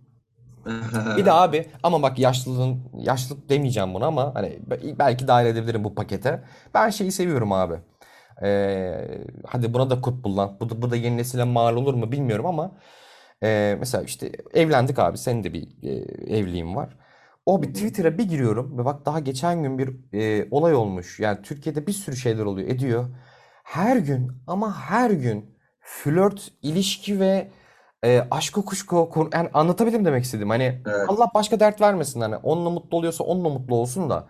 [1.16, 5.84] Bir de abi ama bak yaşlılığın yaşlılık demeyeceğim buna ama hani be- belki dahil edebilirim
[5.84, 6.42] bu pakete.
[6.74, 7.74] Ben şeyi seviyorum abi.
[8.42, 10.56] Ee, hadi buna da kut kullan.
[10.60, 12.72] Bu da, bu da yeni nesile mal olur mu bilmiyorum ama
[13.42, 15.18] ee, mesela işte evlendik abi.
[15.18, 15.90] Senin de bir e,
[16.38, 16.96] evliliğin var.
[17.46, 17.74] O bir.
[17.74, 21.20] Twitter'a bir giriyorum ve bak daha geçen gün bir e, olay olmuş.
[21.20, 23.08] Yani Türkiye'de bir sürü şeyler oluyor, ediyor.
[23.64, 27.50] Her gün ama her gün flört, ilişki ve
[28.04, 30.50] e, aşk kuşku konu yani anlatabildim demek istedim.
[30.50, 31.08] Hani Evet.
[31.08, 34.28] Allah başka dert vermesin hani onunla mutlu oluyorsa onunla mutlu olsun da.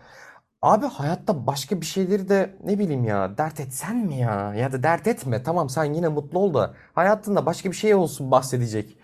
[0.63, 4.83] Abi hayatta başka bir şeyleri de ne bileyim ya dert etsen mi ya ya da
[4.83, 8.99] dert etme tamam sen yine mutlu ol da hayatında başka bir şey olsun bahsedecek.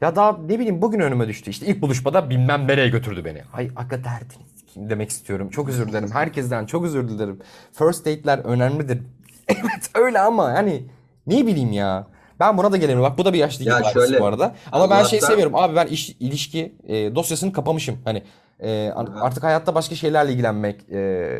[0.00, 3.42] Ya da ne bileyim bugün önüme düştü işte ilk buluşmada bilmem nereye götürdü beni.
[3.52, 5.50] Ay aga derdini sikeyim demek istiyorum.
[5.50, 6.10] Çok özür dilerim.
[6.10, 7.40] Herkesten çok özür dilerim.
[7.72, 9.02] First date'ler önemlidir.
[9.48, 10.82] Evet öyle ama yani
[11.26, 12.06] ne bileyim ya.
[12.40, 13.10] Ben buna da gelemiyorum.
[13.10, 14.54] Bak bu da bir yaşlılık Ya bu arada.
[14.72, 15.56] Ama ben şey Allah'tan seviyorum.
[15.56, 17.98] Abi ben iş, ilişki e, dosyasını kapamışım.
[18.04, 18.22] Hani
[18.60, 18.90] e,
[19.20, 21.30] artık hayatta başka şeylerle ilgilenmek e,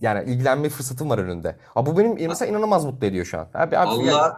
[0.00, 1.56] yani ilgilenme fırsatım var önünde.
[1.76, 3.48] Abi bu benim mesela inanılmaz mutlu ediyor şu an.
[3.54, 4.32] Abi, abi yani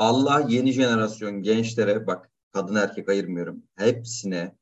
[0.00, 3.62] Allah yeni jenerasyon gençlere bak kadın erkek ayırmıyorum.
[3.76, 4.56] Hepsine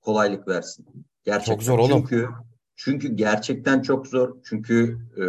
[0.00, 0.84] kolaylık versin.
[0.84, 1.64] çok Gerçekten.
[1.64, 1.98] zor oğlum.
[2.00, 2.28] Çünkü
[2.76, 4.36] çünkü gerçekten çok zor.
[4.44, 5.24] Çünkü e,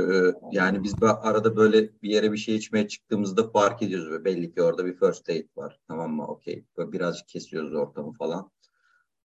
[0.51, 4.61] yani biz arada böyle bir yere bir şey içmeye çıktığımızda fark ediyoruz ve belli ki
[4.61, 5.79] orada bir first date var.
[5.87, 6.27] Tamam mı?
[6.27, 6.65] Okey.
[6.77, 8.51] Birazcık kesiyoruz ortamı falan.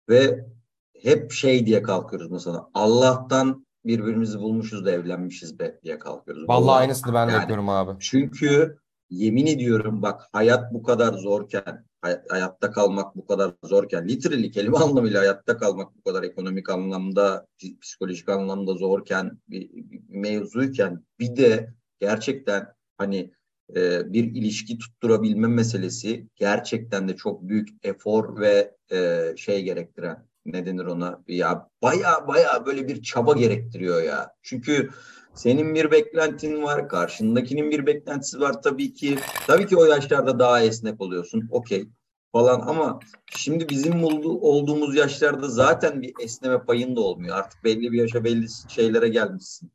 [0.09, 0.45] Ve
[1.01, 2.69] hep şey diye kalkıyoruz mesela.
[2.73, 6.49] Allah'tan birbirimizi bulmuşuz da evlenmişiz be diye kalkıyoruz.
[6.49, 7.91] Vallahi Vallahi aynısını ben de yani yapıyorum abi.
[7.99, 8.80] çünkü
[9.11, 14.77] yemin ediyorum bak hayat bu kadar zorken, hay- hayatta kalmak bu kadar zorken, literally kelime
[14.83, 17.47] anlamıyla hayatta kalmak bu kadar ekonomik anlamda,
[17.81, 23.31] psikolojik anlamda zorken, bir, bir mevzuyken bir de gerçekten hani
[23.75, 30.65] e, bir ilişki tutturabilme meselesi gerçekten de çok büyük efor ve e, şey gerektiren ne
[30.65, 34.33] denir ona ya baya baya böyle bir çaba gerektiriyor ya.
[34.41, 34.89] Çünkü
[35.33, 39.15] senin bir beklentin var, karşındakinin bir beklentisi var tabii ki.
[39.47, 41.89] Tabii ki o yaşlarda daha esnek oluyorsun, okey
[42.31, 42.99] falan ama
[43.35, 47.37] şimdi bizim olduğumuz yaşlarda zaten bir esneme payın da olmuyor.
[47.37, 49.71] Artık belli bir yaşa belli şeylere gelmişsin.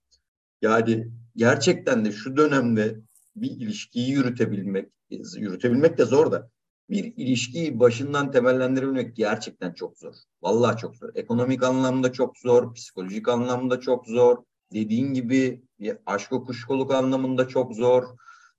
[0.62, 3.00] Yani gerçekten de şu dönemde
[3.36, 4.88] bir ilişkiyi yürütebilmek,
[5.36, 6.50] yürütebilmek de zor da
[6.90, 10.14] bir ilişkiyi başından temellendirebilmek gerçekten çok zor.
[10.42, 11.09] Vallahi çok zor.
[11.14, 14.36] Ekonomik anlamda çok zor, psikolojik anlamda çok zor.
[14.72, 18.04] Dediğin gibi bir aşk kuşkoluk anlamında çok zor.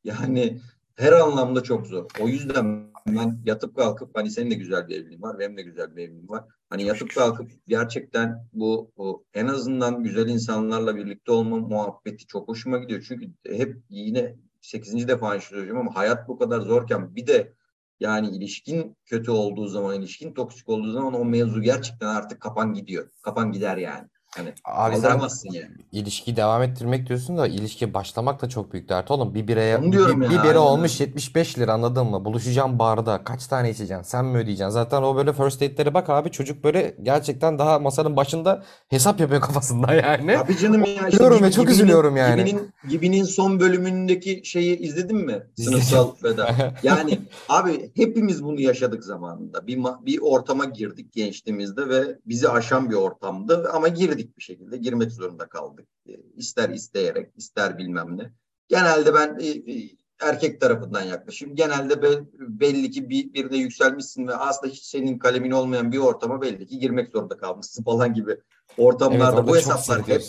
[0.04, 0.60] Yani
[0.96, 2.06] her anlamda çok zor.
[2.20, 5.96] O yüzden ben yatıp kalkıp hani senin de güzel bir evliliğin var, benim de güzel
[5.96, 6.44] bir evliliğim var.
[6.70, 12.78] Hani yatıp kalkıp gerçekten bu, bu en azından güzel insanlarla birlikte olma muhabbeti çok hoşuma
[12.78, 13.06] gidiyor.
[13.08, 15.08] Çünkü hep yine 8.
[15.08, 17.54] defa söyleyeceğim ama hayat bu kadar zorken bir de
[18.00, 23.10] yani ilişkin kötü olduğu zaman, ilişkin toksik olduğu zaman o mevzu gerçekten artık kapan gidiyor.
[23.22, 24.08] Kapan gider yani.
[24.38, 25.72] Hani Abi kaldıramazsın yani.
[25.92, 29.34] ilişkiyi devam ettirmek diyorsun da ilişkiye başlamak da çok büyük dert oğlum.
[29.36, 30.56] Bir bireye Onu diyorum bir, ya, bir bira aynen.
[30.60, 32.26] olmuş 75 lira anladın mı?
[32.26, 33.24] Buluşacağım barda.
[33.24, 34.04] Kaç tane içeceksin?
[34.04, 34.70] Sen mi ödeyeceksin?
[34.70, 39.42] Zaten o böyle first date'lere bak abi çocuk böyle gerçekten daha masanın başında hesap yapıyor
[39.42, 40.34] kafasında yani.
[40.36, 40.94] Tabii canım ya.
[40.94, 42.46] işte Üzülüyorum ve Gibi- çok üzülüyorum yani.
[42.46, 45.44] Gibi'nin, Gibi'nin son bölümündeki şeyi izledin mi?
[45.58, 46.48] Sınıfsal veda.
[46.84, 47.20] Yani
[47.50, 49.68] abi hepimiz bunu yaşadık zamanında.
[49.68, 54.78] Bir, ma- bir ortama girdik gençliğimizde ve bizi aşan bir ortamdı ama girdik bir şekilde.
[54.78, 55.88] Girmek zorunda kaldık.
[56.10, 58.32] E, İster isteyerek, ister bilmem ne.
[58.68, 59.90] Genelde ben e, e,
[60.22, 61.56] erkek tarafından yaklaşayım.
[61.56, 66.42] Genelde be- belli ki bir, birine yükselmişsin ve aslında hiç senin kalemin olmayan bir ortama
[66.42, 68.42] belli ki girmek zorunda kalmışsın falan gibi Evet,
[68.78, 70.22] ortamlarda orada bu hesaplar hep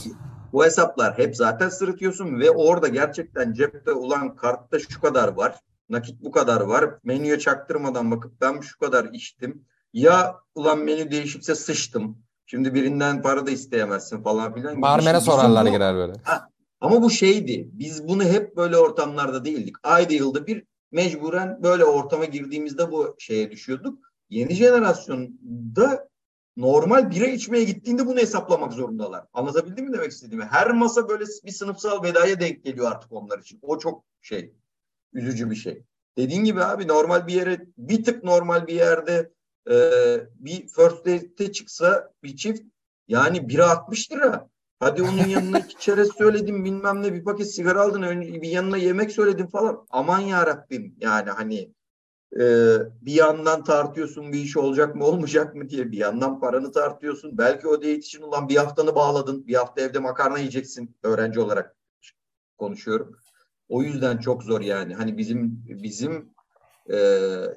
[0.52, 5.54] bu hesaplar hep zaten sırıtıyorsun ve orada gerçekten cepte ulan kartta şu kadar var,
[5.88, 6.94] nakit bu kadar var.
[7.04, 9.64] Menüye çaktırmadan bakıp ben şu kadar içtim.
[9.92, 12.18] Ya ulan menü değişikse sıçtım.
[12.50, 14.82] Şimdi birinden para da isteyemezsin falan filan.
[14.82, 16.12] Barmene sorarlar bu- girer böyle.
[16.80, 17.68] ama bu şeydi.
[17.72, 19.76] Biz bunu hep böyle ortamlarda değildik.
[19.82, 23.98] Ayda yılda bir mecburen böyle ortama girdiğimizde bu şeye düşüyorduk.
[24.30, 26.08] Yeni jenerasyonda
[26.56, 29.24] normal bira içmeye gittiğinde bunu hesaplamak zorundalar.
[29.32, 30.44] Anlatabildim mi demek istediğimi?
[30.44, 33.58] Her masa böyle bir sınıfsal vedaya denk geliyor artık onlar için.
[33.62, 34.54] O çok şey,
[35.12, 35.82] üzücü bir şey.
[36.18, 39.30] Dediğin gibi abi normal bir yere, bir tık normal bir yerde
[39.70, 39.74] e,
[40.34, 42.62] bir first date'e çıksa bir çift
[43.08, 44.48] yani bira 60 lira.
[44.80, 49.12] Hadi onun yanına iki çerez söyledim bilmem ne bir paket sigara aldın bir yanına yemek
[49.12, 49.86] söyledim falan.
[49.90, 51.72] Aman ya Rabbim yani hani
[52.40, 52.42] e,
[53.02, 57.38] bir yandan tartıyorsun bir iş olacak mı olmayacak mı diye bir yandan paranı tartıyorsun.
[57.38, 59.46] Belki o date için ulan bir haftanı bağladın.
[59.46, 61.76] Bir hafta evde makarna yiyeceksin öğrenci olarak
[62.58, 63.16] konuşuyorum.
[63.68, 64.94] O yüzden çok zor yani.
[64.94, 66.30] Hani bizim bizim
[66.92, 66.98] e,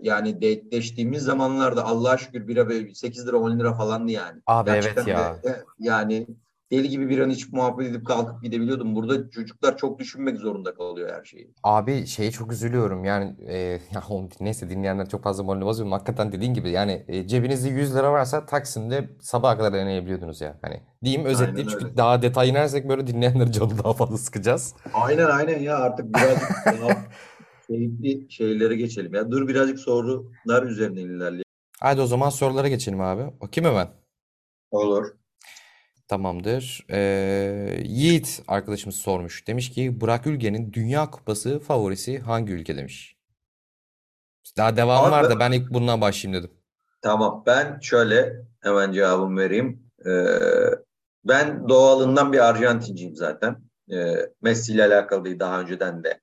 [0.01, 4.41] yani dateleştiğimiz zamanlarda Allah'a şükür bira böyle 8 lira 10 lira falandı yani.
[4.47, 5.37] Abi evet Gerçekten ya.
[5.43, 6.27] de, e, yani
[6.71, 8.95] deli gibi bir an içip muhabbet edip kalkıp gidebiliyordum.
[8.95, 11.53] Burada çocuklar çok düşünmek zorunda kalıyor her şeyi.
[11.63, 13.57] Abi şeye çok üzülüyorum yani e,
[13.93, 15.91] ya oğlum neyse dinleyenler çok fazla moralini bozuyorum.
[15.91, 20.57] Hakikaten dediğin gibi yani e, cebinizde 100 lira varsa Taksim'de sabaha kadar deneyebiliyordunuz ya.
[20.61, 21.97] Hani diyeyim özetleyeyim çünkü öyle.
[21.97, 24.75] daha detay inersek böyle dinleyenlerin canını daha fazla sıkacağız.
[24.93, 26.97] Aynen aynen ya artık birazcık daha
[27.75, 29.13] keyifli şeylere geçelim.
[29.13, 31.43] Ya dur birazcık sorular üzerinden ilerleyelim.
[31.79, 33.23] Haydi o zaman sorulara geçelim abi.
[33.23, 33.87] Mi ben?
[34.71, 35.07] Olur.
[36.07, 36.85] Tamamdır.
[36.89, 39.47] Ee, Yiğit arkadaşımız sormuş.
[39.47, 43.17] Demiş ki Burak Ülgen'in Dünya Kupası favorisi hangi ülke demiş.
[44.57, 46.55] Daha devam Abi var da ben- ilk bundan başlayayım dedim.
[47.01, 49.83] Tamam ben şöyle hemen cevabımı vereyim.
[50.05, 50.11] Ee,
[51.25, 53.55] ben doğalından bir Arjantinciyim zaten.
[53.91, 56.19] Ee, Messi ile alakalı değil daha önceden de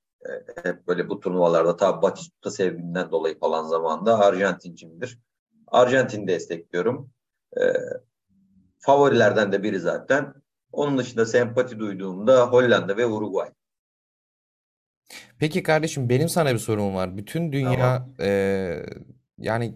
[0.63, 5.19] hep böyle bu turnuvalarda tabi Batistuta sevgimden dolayı falan zamanda Arjantincimdir.
[5.67, 7.11] Arjantin'i destekliyorum.
[7.61, 7.73] Ee,
[8.79, 10.35] favorilerden de biri zaten.
[10.73, 13.51] Onun dışında sempati duyduğumda Hollanda ve Uruguay.
[15.39, 17.17] Peki kardeşim benim sana bir sorum var.
[17.17, 18.15] Bütün dünya Tamam.
[18.21, 18.87] eee,
[19.39, 19.75] yani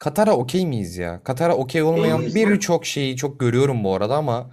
[0.00, 1.22] Katar'a okey miyiz ya?
[1.24, 4.50] Katar'a okey olmayan birçok şeyi çok görüyorum bu arada ama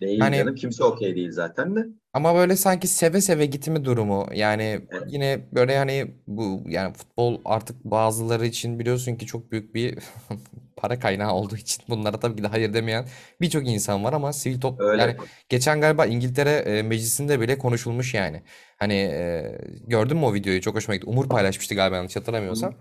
[0.00, 1.86] Değil Yani- canım kimse okey değil zaten de.
[2.14, 5.02] Ama böyle sanki seve seve gitme durumu yani Evet.
[5.08, 9.98] yine böyle hani bu yani futbol artık bazıları için biliyorsun ki çok büyük bir
[10.76, 13.06] para kaynağı olduğu için bunlara tabii ki de hayır demeyen
[13.40, 15.02] birçok insan var ama sivil top Öyle.
[15.02, 15.16] yani
[15.48, 18.42] geçen galiba İngiltere e, meclisinde bile konuşulmuş yani.
[18.84, 20.60] Hani e, gördün mü o videoyu?
[20.60, 21.06] Çok hoşuma gitti.
[21.10, 22.74] Umur paylaşmıştı galiba yanlış hatırlamıyorsam.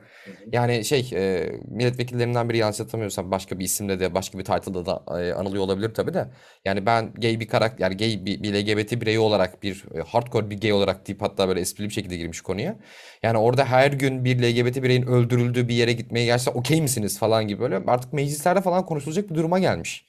[0.52, 5.20] Yani şey e, milletvekillerinden biri yanlış hatırlamıyorsam başka bir isimle de başka bir title'da da
[5.20, 6.28] e, anılıyor olabilir tabii de.
[6.66, 10.50] Yani ben gay bir karakter yani gay bir, bir LGBT bireyi olarak bir e, hardcore
[10.50, 12.76] bir gay olarak deyip hatta böyle esprili bir şekilde girmiş konuya.
[13.24, 17.48] Yani orada her gün bir LGBT bireyin öldürüldüğü bir yere gitmeye gerçekten okey misiniz falan
[17.48, 20.06] gibi böyle artık meclislerde falan konuşulacak bir duruma gelmiş.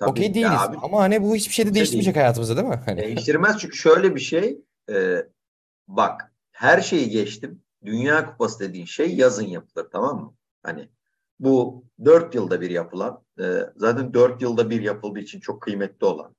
[0.00, 2.22] Okey değiliz abi, ama hani bu hiçbir şeyde değiştirmeyecek değil.
[2.22, 2.80] hayatımızda değil mi?
[2.86, 4.58] Hani Değiştirmez çünkü şöyle bir şey
[4.90, 4.94] e,
[5.88, 7.62] bak her şeyi geçtim.
[7.84, 10.34] Dünya Kupası dediğin şey yazın yapılır tamam mı?
[10.62, 10.88] Hani
[11.40, 16.34] bu dört yılda bir yapılan e, zaten dört yılda bir yapıldığı için çok kıymetli olan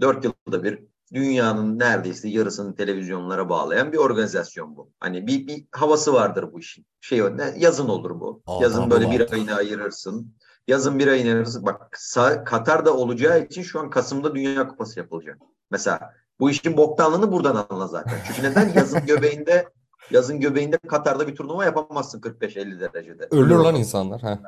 [0.00, 0.84] dört yılda bir
[1.14, 4.92] dünyanın neredeyse yarısını televizyonlara bağlayan bir organizasyon bu.
[5.00, 6.86] Hani bir, bir havası vardır bu işin.
[7.00, 7.22] Şey
[7.56, 8.42] yazın olur bu.
[8.46, 10.34] Aa, Yazın böyle bir ayını ayırırsın.
[10.68, 11.66] Yazın bir ayını ayırırsın.
[11.66, 11.98] Bak
[12.46, 15.38] Katar'da olacağı için şu an Kasım'da Dünya Kupası yapılacak.
[15.70, 18.18] Mesela bu işin boktanlığını buradan anla zaten.
[18.26, 18.72] Çünkü neden?
[18.74, 19.68] Yazın göbeğinde
[20.10, 23.28] Yazın göbeğinde Katar'da bir turnuva yapamazsın 45-50 derecede.
[23.30, 24.20] Ölür lan insanlar.
[24.20, 24.40] Ha.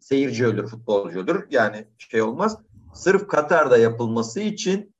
[0.00, 1.46] Seyirci ölür, futbolcu ölür.
[1.50, 2.58] Yani şey olmaz.
[2.94, 4.94] Sırf Katar'da yapılması için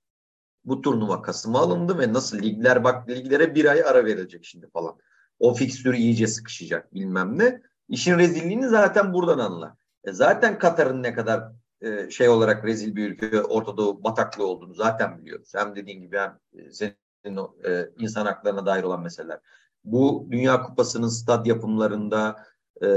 [0.65, 4.97] bu turnuva Kasım'a alındı ve nasıl ligler bak liglere bir ay ara verilecek şimdi falan.
[5.39, 7.63] O fikstür iyice sıkışacak bilmem ne.
[7.89, 9.77] İşin rezilliğini zaten buradan anla.
[10.05, 14.74] E zaten Katar'ın ne kadar e, şey olarak rezil bir ülke Orta Doğu bataklığı olduğunu
[14.74, 15.53] zaten biliyoruz.
[15.55, 16.39] Hem dediğin gibi hem
[16.70, 19.40] senin e, insan haklarına dair olan meseleler.
[19.85, 22.36] Bu Dünya Kupası'nın stad yapımlarında
[22.82, 22.89] e,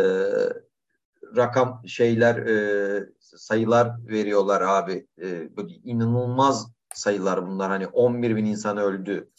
[1.36, 2.36] rakam şeyler
[3.20, 5.08] sayılar veriyorlar abi.
[5.58, 7.70] Böyle inanılmaz sayılar bunlar.
[7.70, 9.30] Hani 11 bin insan öldü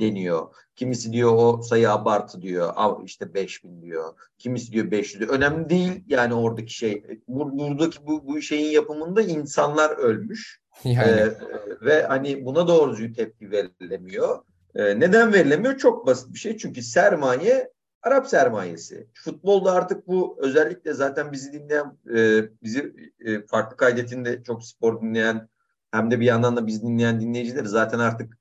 [0.00, 0.54] deniyor.
[0.76, 2.74] Kimisi diyor o sayı abartı diyor.
[3.04, 4.14] işte 5 bin diyor.
[4.38, 5.32] Kimisi diyor 500 diyor.
[5.32, 7.04] Önemli değil yani oradaki şey.
[7.28, 10.60] Buradaki bu, bu şeyin yapımında insanlar ölmüş.
[10.84, 11.10] Yani.
[11.10, 11.34] Ee,
[11.82, 14.38] ve hani buna doğru tepki verilemiyor.
[14.74, 15.78] Ee, neden verilemiyor?
[15.78, 16.56] Çok basit bir şey.
[16.56, 17.72] Çünkü sermaye
[18.02, 19.06] Arap sermayesi.
[19.14, 25.48] Futbolda artık bu özellikle zaten bizi dinleyen, e, bizi e, farklı kaydetinde çok spor dinleyen
[25.90, 28.37] hem de bir yandan da bizi dinleyen dinleyicileri zaten artık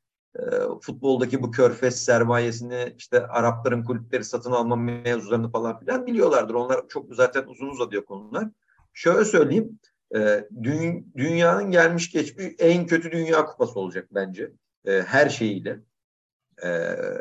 [0.81, 6.53] futboldaki bu körfez sermayesini işte Arapların kulüpleri satın alma mevzularını falan filan biliyorlardır.
[6.53, 8.47] Onlar çok zaten uzun uzadı konular.
[8.93, 9.79] Şöyle söyleyeyim.
[10.15, 14.51] E, dü dünyanın gelmiş geçmiş en kötü dünya kupası olacak bence.
[14.85, 15.79] E, her şeyiyle.
[16.63, 16.69] E,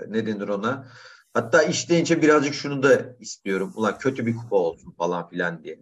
[0.09, 0.88] ne denir ona?
[1.34, 3.72] Hatta işleyince birazcık şunu da istiyorum.
[3.76, 5.78] Ulan kötü bir kupa olsun falan filan diye.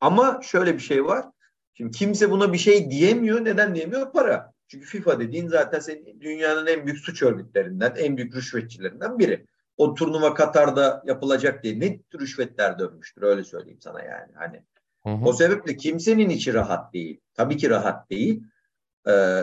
[0.00, 1.26] Ama şöyle bir şey var.
[1.74, 3.44] Şimdi kimse buna bir şey diyemiyor.
[3.44, 4.12] Neden diyemiyor?
[4.12, 4.52] Para.
[4.70, 9.46] Çünkü FIFA dediğin zaten senin dünyanın en büyük suç örgütlerinden, en büyük rüşvetçilerinden biri.
[9.76, 14.32] O turnuva Katar'da yapılacak diye ne rüşvetler dönmüştür öyle söyleyeyim sana yani.
[14.34, 14.62] Hani
[15.02, 15.24] hı hı.
[15.24, 17.20] o sebeple kimsenin içi rahat değil.
[17.34, 18.42] Tabii ki rahat değil.
[19.08, 19.42] Ee,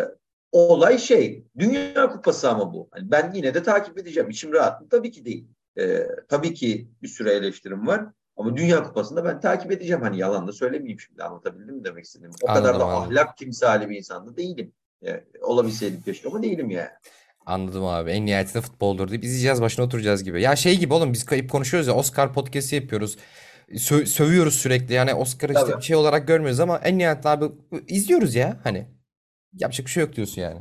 [0.51, 2.89] olay şey, Dünya Kupası ama bu.
[2.91, 4.29] Hani ben yine de takip edeceğim.
[4.29, 4.89] İçim rahat mı?
[4.89, 5.47] Tabii ki değil.
[5.79, 8.05] Ee, tabii ki bir sürü eleştirim var.
[8.37, 10.01] Ama Dünya Kupası'nda ben takip edeceğim.
[10.01, 12.31] Hani yalan da söylemeyeyim şimdi anlatabildim mi demek istedim.
[12.43, 13.11] O anladım, kadar da anladım.
[13.11, 14.73] ahlak timsali bir insan da değilim.
[15.01, 16.89] Yani, olabilseydim keşke ama değilim yani.
[17.45, 18.11] Anladım abi.
[18.11, 20.41] En nihayetinde futboldur deyip izleyeceğiz başına oturacağız gibi.
[20.41, 23.17] Ya şey gibi oğlum biz kayıp konuşuyoruz ya Oscar podcast'i yapıyoruz.
[23.71, 25.77] Sö- sövüyoruz sürekli yani Oscar işte Tabii.
[25.77, 27.45] bir şey olarak görmüyoruz ama en nihayetinde abi
[27.87, 28.87] izliyoruz ya hani.
[29.53, 30.59] Yapacak bir şey yok diyorsun yani.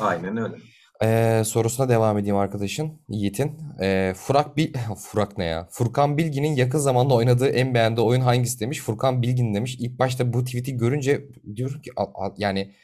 [0.00, 0.54] Aynen öyle.
[1.02, 3.58] Ee, sorusuna devam edeyim arkadaşın Yiğit'in.
[3.80, 5.68] Ee, Furak Bil Furak ne ya?
[5.70, 8.80] Furkan Bilgin'in yakın zamanda oynadığı en beğendiği oyun hangisi demiş.
[8.80, 9.76] Furkan Bilgin demiş.
[9.80, 11.24] İlk başta bu tweet'i görünce
[11.56, 11.90] diyorum ki
[12.36, 12.74] yani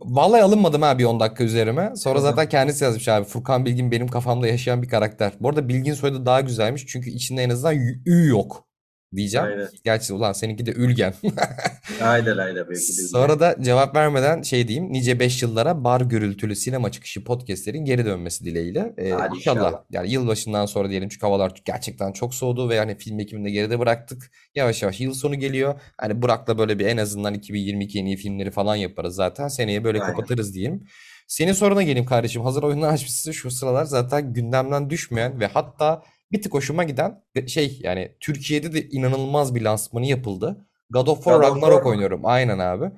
[0.00, 1.92] Vallahi alınmadım ha bir 10 dakika üzerime.
[1.96, 3.24] Sonra zaten kendisi yazmış abi.
[3.24, 5.32] Furkan Bilgin benim kafamda yaşayan bir karakter.
[5.40, 6.86] Bu arada Bilgin soyadı daha güzelmiş.
[6.86, 7.76] Çünkü içinde en azından
[8.06, 8.69] ü yok
[9.16, 9.46] diyeceğim.
[9.46, 9.68] Aynen.
[9.84, 11.14] Gerçi ulan seninki de Ülgen.
[12.02, 12.68] aynen aynen.
[12.68, 14.92] Belki de Sonra da cevap vermeden şey diyeyim.
[14.92, 18.94] Nice 5 yıllara bar gürültülü sinema çıkışı podcastlerin geri dönmesi dileğiyle.
[18.98, 19.36] Ee, inşallah.
[19.36, 19.82] inşallah.
[19.90, 24.30] Yani yılbaşından sonra diyelim çünkü havalar gerçekten çok soğudu ve yani film ekimini geride bıraktık.
[24.54, 25.80] Yavaş yavaş yıl sonu geliyor.
[25.98, 29.48] Hani Burak'la böyle bir en azından 2022 yeni filmleri falan yaparız zaten.
[29.48, 30.14] Seneye böyle aynen.
[30.14, 30.84] kapatırız diyeyim.
[31.30, 32.42] Senin soruna geleyim kardeşim.
[32.42, 36.02] Hazır oyunlar açmışsın şu sıralar zaten gündemden düşmeyen ve hatta
[36.32, 40.66] bir tık hoşuma giden şey yani Türkiye'de de inanılmaz bir lansmanı yapıldı.
[40.90, 42.20] God of War Ragnarok oynuyorum.
[42.24, 42.90] Aynen abi.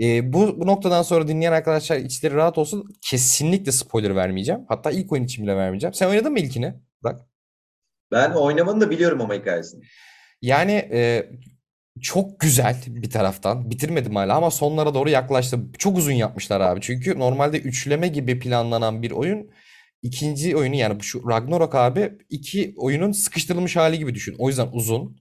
[0.00, 2.84] Ee, bu, bu noktadan sonra dinleyen arkadaşlar içleri rahat olsun.
[3.02, 4.60] Kesinlikle spoiler vermeyeceğim.
[4.68, 5.94] Hatta ilk oyun için bile vermeyeceğim.
[5.94, 6.74] Sen oynadın mı ilkini?
[7.04, 7.20] Bak.
[8.12, 9.84] Ben oynamanı da biliyorum ama hikayesini.
[10.42, 11.30] Yani e,
[12.02, 13.70] çok güzel bir taraftan.
[13.70, 15.72] Bitirmedim hala ama sonlara doğru yaklaştım.
[15.78, 16.80] Çok uzun yapmışlar abi.
[16.80, 19.50] Çünkü normalde üçleme gibi planlanan bir oyun
[20.06, 24.36] ikinci oyunu yani şu Ragnarok abi iki oyunun sıkıştırılmış hali gibi düşün.
[24.38, 25.16] O yüzden uzun.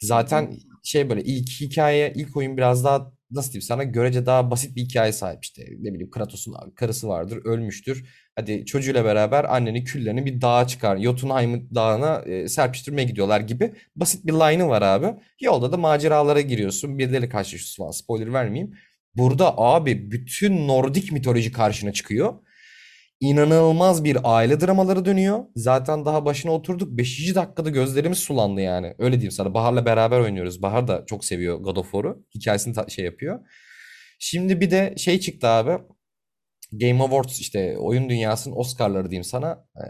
[0.00, 4.76] Zaten şey böyle ilk hikaye, ilk oyun biraz daha nasıl diyeyim sana görece daha basit
[4.76, 5.62] bir hikaye sahip işte.
[5.62, 8.08] Ne bileyim Kratos'un karısı vardır, ölmüştür.
[8.36, 10.98] Hadi çocuğuyla beraber annenin küllerini bir dağa çıkar.
[10.98, 15.06] Jotunheim dağına e, serpiştirmeye gidiyorlar gibi basit bir line'ı var abi.
[15.40, 16.98] Yolda da maceralara giriyorsun.
[16.98, 17.90] Birileriyle karşılaşıyorsun falan.
[17.90, 18.74] Spoiler vermeyeyim.
[19.16, 22.34] Burada abi bütün Nordik mitoloji karşına çıkıyor
[23.30, 25.44] inanılmaz bir aile dramaları dönüyor.
[25.56, 26.98] Zaten daha başına oturduk.
[26.98, 27.34] 5.
[27.34, 28.94] dakikada gözlerimiz sulandı yani.
[28.98, 29.54] Öyle diyeyim sana.
[29.54, 30.62] Bahar'la beraber oynuyoruz.
[30.62, 32.26] Bahar da çok seviyor God of War'u.
[32.34, 33.40] Hikayesini şey yapıyor.
[34.18, 35.78] Şimdi bir de şey çıktı abi.
[36.72, 39.66] Game Awards işte oyun dünyasının Oscar'ları diyeyim sana.
[39.76, 39.82] Ee,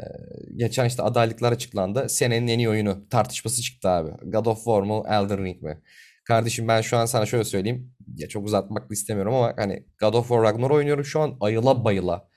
[0.56, 2.08] geçen işte adaylıklar açıklandı.
[2.08, 4.10] Senenin en iyi oyunu tartışması çıktı abi.
[4.30, 5.82] God of War mu Elden Ring mi?
[6.24, 7.94] Kardeşim ben şu an sana şöyle söyleyeyim.
[8.16, 12.28] Ya çok uzatmak istemiyorum ama hani God of War Ragnarok oynuyorum şu an ayıla bayıla.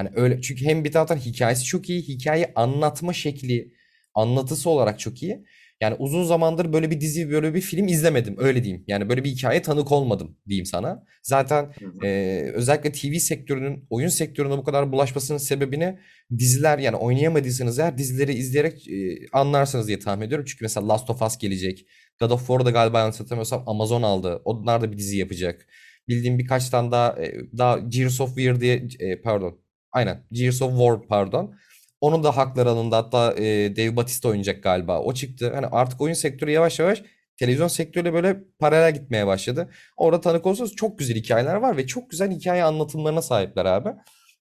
[0.00, 3.72] Yani öyle çünkü hem bir taraftan hikayesi çok iyi, hikaye anlatma şekli,
[4.14, 5.44] anlatısı olarak çok iyi.
[5.80, 8.34] Yani uzun zamandır böyle bir dizi, böyle bir film izlemedim.
[8.38, 8.84] Öyle diyeyim.
[8.86, 11.04] Yani böyle bir hikaye tanık olmadım diyeyim sana.
[11.22, 11.72] Zaten
[12.04, 15.98] e, özellikle TV sektörünün, oyun sektörüne bu kadar bulaşmasının sebebini
[16.38, 20.44] diziler yani oynayamadıysanız eğer dizileri izleyerek e, anlarsınız diye tahmin ediyorum.
[20.48, 21.86] Çünkü mesela Last of Us gelecek.
[22.20, 24.42] God of War'da galiba yanlış hatırlamıyorsam Amazon aldı.
[24.44, 25.66] Onlar da bir dizi yapacak.
[26.08, 29.60] Bildiğim birkaç tane daha e, daha Gears of War diye e, pardon.
[29.92, 30.26] Aynen.
[30.32, 31.54] Gears of War pardon.
[32.00, 32.94] Onun da hakları alındı.
[32.94, 35.00] Hatta e, Dave Bautista oynayacak galiba.
[35.00, 35.52] O çıktı.
[35.54, 37.02] Hani artık oyun sektörü yavaş yavaş
[37.36, 39.70] televizyon sektörüyle böyle paralel gitmeye başladı.
[39.96, 43.88] Orada tanık olursanız çok güzel hikayeler var ve çok güzel hikaye anlatımlarına sahipler abi.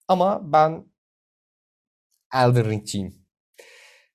[0.07, 0.85] Ama ben
[2.33, 3.15] Elden Ring'ciyim.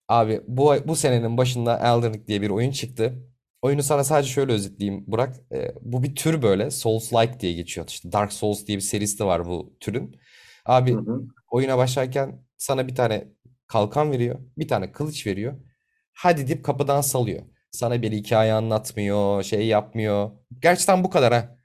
[0.09, 3.15] Abi bu bu senenin başında Elden Ring diye bir oyun çıktı.
[3.63, 5.37] Oyunu sana sadece şöyle özetleyeyim Burak.
[5.53, 7.87] Ee, bu bir tür böyle Souls-like diye geçiyor.
[7.89, 10.17] İşte Dark Souls diye bir serisi de var bu türün.
[10.67, 11.23] Hı Abi hı.
[11.51, 13.29] oyuna başlarken sana bir tane
[13.67, 15.55] kalkan veriyor, bir tane kılıç veriyor.
[16.13, 17.43] Hadi deyip kapıdan salıyor.
[17.71, 20.31] Sana bir hikaye anlatmıyor, şey yapmıyor.
[20.63, 21.59] Gerçekten bu kadar ha.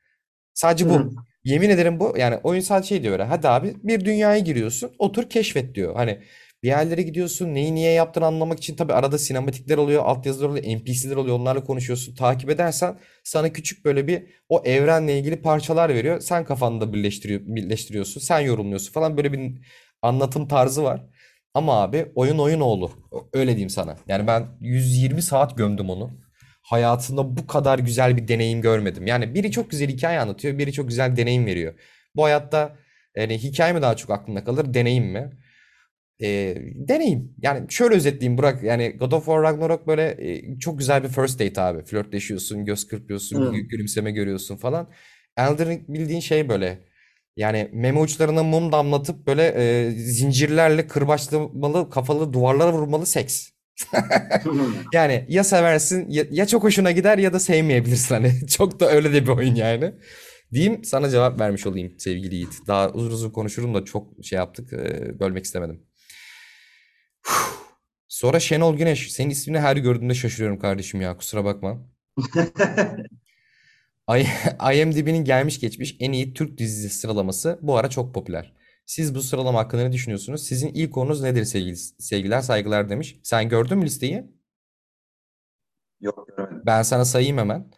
[0.53, 0.93] Sadece Hı bu.
[0.93, 1.09] hı.
[1.43, 2.15] Yemin ederim bu.
[2.17, 3.23] Yani oyun sadece şey diyor öyle.
[3.23, 4.91] Hadi abi bir dünyaya giriyorsun.
[4.99, 5.95] Otur keşfet diyor.
[5.95, 6.23] Hani
[6.63, 7.53] bir yerlere gidiyorsun.
[7.53, 10.05] Neyi niye yaptığını anlamak için tabii arada sinematikler oluyor.
[10.05, 10.65] Altyazılar oluyor.
[10.65, 11.39] NPC'ler oluyor.
[11.39, 12.15] Onlarla konuşuyorsun.
[12.15, 16.19] Takip edersen sana küçük böyle bir o evrenle ilgili parçalar veriyor.
[16.19, 18.21] Sen kafanda birleştiriyor, birleştiriyorsun.
[18.21, 19.17] Sen yorumluyorsun falan.
[19.17, 19.51] Böyle bir
[20.01, 21.05] anlatım tarzı var.
[21.53, 22.91] Ama abi oyun oyun oğlu.
[23.33, 23.97] Öyle diyeyim sana.
[24.07, 26.11] Yani ben 120 saat gömdüm onu.
[26.61, 29.07] Hayatımda bu kadar güzel bir deneyim görmedim.
[29.07, 31.73] Yani biri çok güzel hikaye anlatıyor, biri çok güzel deneyim veriyor.
[32.15, 32.75] Bu hayatta
[33.15, 35.31] yani hikaye mi daha çok aklında kalır, deneyim mi?
[36.23, 37.33] Ee, deneyim.
[37.41, 38.63] Yani şöyle özetleyeyim Burak.
[38.63, 41.83] Yani God of War Ragnarok böyle e, çok güzel bir first date abi.
[41.85, 44.89] Flörtleşiyorsun, göz kırpıyorsun, gü- gülümseme görüyorsun falan.
[45.37, 46.79] Elden Ring bildiğin şey böyle.
[47.37, 49.43] Yani meme uçlarına mum damlatıp böyle
[49.87, 53.49] e, zincirlerle kırbaçlamalı, kafalı duvarlara vurmalı seks.
[54.93, 58.47] Yani ya seversin ya, ya çok hoşuna gider ya da sevmeyebilirsin hani.
[58.47, 59.93] Çok da öyle de bir oyun yani.
[60.53, 62.53] Diyeyim sana cevap vermiş olayım sevgili Yiğit.
[62.67, 64.73] Daha uzun uzun konuşurum da çok şey yaptık.
[64.73, 65.83] e, bölmek istemedim.
[68.07, 69.11] Sonra Şenol Güneş.
[69.11, 71.17] Senin ismini her gördüğümde şaşırıyorum kardeşim ya.
[71.17, 71.77] Kusura bakma.
[74.73, 78.53] IMDb'nin gelmiş geçmiş en iyi Türk dizisi sıralaması bu ara çok popüler.
[78.85, 80.43] Siz bu sıralama hakkında ne düşünüyorsunuz?
[80.43, 83.19] Sizin ilk konunuz nedir sevgili, sevgiler saygılar demiş.
[83.23, 84.23] Sen gördün mü listeyi?
[86.01, 86.61] Yok görmedim.
[86.65, 87.71] Ben sana sayayım hemen.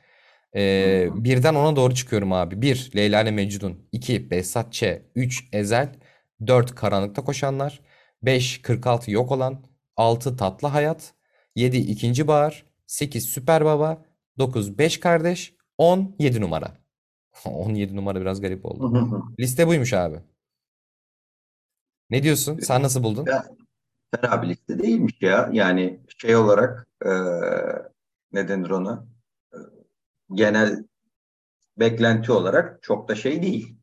[0.56, 1.24] Ee, Hı.
[1.24, 2.62] birden ona doğru çıkıyorum abi.
[2.62, 2.92] 1.
[2.96, 3.88] Leyla ile Mecnun.
[3.92, 4.32] 2.
[4.32, 4.84] Behzat Ç.
[5.16, 5.50] 3.
[5.54, 5.96] Ezel.
[6.48, 6.76] 4.
[6.76, 7.82] Karanlıkta Koşanlar.
[8.24, 8.62] 5.
[8.62, 9.64] 46 Yok Olan.
[9.96, 10.38] 6.
[10.38, 11.14] Tatlı Hayat.
[11.56, 11.78] 7.
[11.78, 12.66] İkinci Bahar.
[12.88, 13.26] 8.
[13.26, 14.06] Süper Baba.
[14.38, 14.78] 9.
[14.78, 15.56] 5 Kardeş.
[15.78, 16.16] 10.
[16.20, 16.78] 7 numara.
[17.46, 19.34] 17 numara biraz garip oldu.
[19.40, 20.20] Liste buymuş abi.
[22.10, 22.60] Ne diyorsun?
[22.60, 23.26] Sen nasıl buldun?
[23.26, 23.46] Ya,
[24.16, 25.50] fena bir liste değilmiş ya.
[25.54, 27.10] Yani şey olarak e,
[28.32, 29.06] ne denir ona?
[29.54, 29.58] E,
[30.34, 30.84] genel
[31.80, 33.78] beklenti olarak çok da şey değil.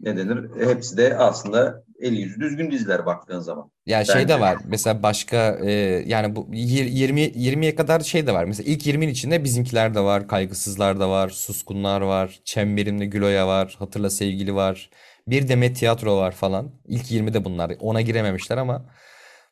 [0.00, 0.66] Ne denir?
[0.66, 3.70] Hepsi de aslında eli yüzü düzgün diziler baktığın zaman.
[3.86, 4.58] Ya şey de var.
[4.68, 5.70] Mesela başka e,
[6.06, 8.44] yani bu yir- 20 20'ye kadar şey de var.
[8.44, 13.76] Mesela ilk 20'nin içinde bizimkiler de var, kaygısızlar da var, suskunlar var, çemberimde Güloya var,
[13.78, 14.90] hatırla sevgili var.
[15.28, 16.70] Bir Demet Tiyatro var falan.
[16.88, 17.72] İlk 20'de bunlar.
[17.80, 18.86] Ona girememişler ama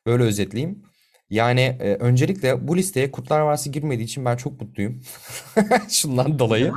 [0.06, 0.82] böyle özetleyeyim.
[1.30, 5.02] Yani e, öncelikle bu listeye Kurtlar Vadisi girmediği için ben çok mutluyum.
[5.88, 6.72] Şundan dolayı.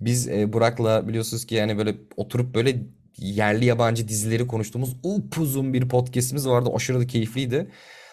[0.00, 2.76] Biz e, Burak'la biliyorsunuz ki yani böyle oturup böyle
[3.16, 6.70] yerli yabancı dizileri konuştuğumuz upuzun bir podcast'imiz vardı.
[6.74, 7.70] Aşırı da keyifliydi.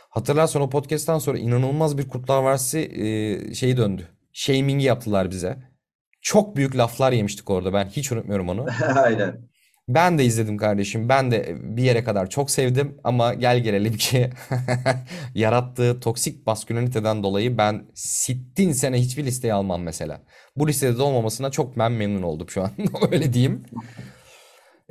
[0.10, 4.08] Hatırlarsan o podcast'tan sonra inanılmaz bir Kurtlar Vadisi e, şeyi döndü.
[4.34, 5.58] Shaming'i yaptılar bize.
[6.22, 7.74] Çok büyük laflar yemiştik orada.
[7.74, 8.66] Ben hiç unutmuyorum onu.
[8.96, 9.50] Aynen.
[9.90, 11.10] Ben de izledim kardeşim.
[11.10, 14.30] Ben de bir yere kadar çok sevdim ama gel gelelim ki
[15.36, 20.22] yarattığı toksik masküleniteden dolayı ben sittin sene hiçbir listeye almam mesela.
[20.56, 22.72] Bu listede de olmamasına çok ben memnun oldum şu an.
[23.12, 23.64] Öyle diyeyim.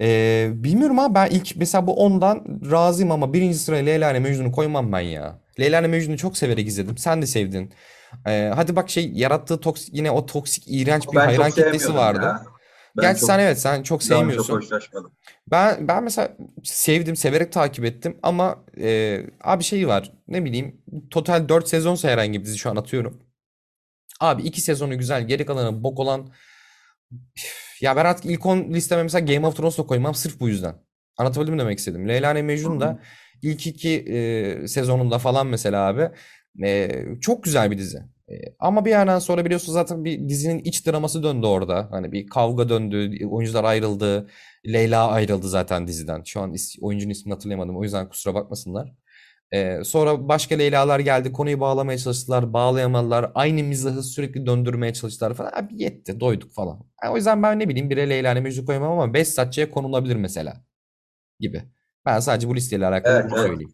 [0.00, 4.52] Ee, bilmiyorum ama ben ilk mesela bu ondan razıyım ama birinci sıraya Leyla ile Mecnun'u
[4.52, 5.38] koymam ben ya.
[5.60, 6.98] Leyla ile Mecnun'u çok severek izledim.
[6.98, 7.72] Sen de sevdin.
[8.26, 11.94] Ee, hadi bak şey yarattığı toksik yine o toksik iğrenç bir Ben hayran çok kitlesi
[11.94, 12.20] vardı.
[12.22, 12.42] ya.
[12.96, 14.54] Ben Gerçi çok sen evet sen çok çok sevmiyorsun.
[14.54, 15.12] hoşlaşmadım.
[15.50, 20.12] Ben ben mesela sevdim, severek takip ettim ama e, abi şey var.
[20.28, 20.80] Ne bileyim,
[21.10, 23.22] total 4 sezonsa herhangi bir dizi şu an atıyorum.
[24.20, 26.30] Abi 2 sezonu güzel, geri kalanı bok olan
[27.82, 30.74] ya ben artık ilk 10 listeme mesela Game of Thrones'u koymam sırf bu yüzden.
[31.16, 32.08] Anlatabildim mi demek istedim.
[32.08, 33.00] Leyla ile Mecnun da
[33.42, 36.08] ilk iki e, sezonunda falan mesela abi
[36.64, 36.90] e,
[37.20, 37.98] çok güzel bir dizi.
[38.30, 41.88] E, ama bir yerden sonra biliyorsun zaten bir dizinin iç draması döndü orada.
[41.90, 44.28] Hani bir kavga döndü, oyuncular ayrıldı.
[44.66, 46.22] Leyla ayrıldı zaten diziden.
[46.22, 47.76] Şu an is- oyuncunun ismini hatırlayamadım.
[47.78, 48.92] O yüzden kusura bakmasınlar.
[49.52, 51.32] Ee, sonra başka Leyla'lar geldi.
[51.32, 52.52] Konuyu bağlamaya çalıştılar.
[52.52, 53.32] Bağlayamadılar.
[53.34, 55.52] Aynı mizahı sürekli döndürmeye çalıştılar falan.
[55.54, 56.20] Abi yetti.
[56.20, 56.80] Doyduk falan.
[57.02, 60.64] Yani o yüzden ben ne bileyim bire Leyla ile Mecnun koymam ama Behzatçı'ya konulabilir mesela.
[61.40, 61.62] Gibi.
[62.06, 63.48] Ben sadece bu listeyle alakalı Evet, bunu evet.
[63.48, 63.72] söyleyeyim.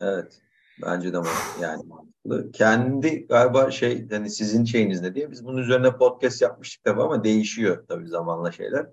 [0.00, 0.40] Evet.
[0.82, 1.16] Bence de.
[1.60, 2.52] Yani mantıklı.
[2.52, 7.84] Kendi galiba şey hani sizin şeyinizde diye biz bunun üzerine podcast yapmıştık tabii ama değişiyor
[7.88, 8.86] tabii zamanla şeyler.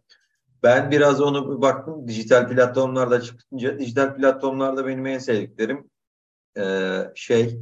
[0.64, 5.90] Ben biraz onu baktım dijital platformlarda çıkınca dijital platformlarda benim en sevdiklerim
[6.58, 7.60] eee, şey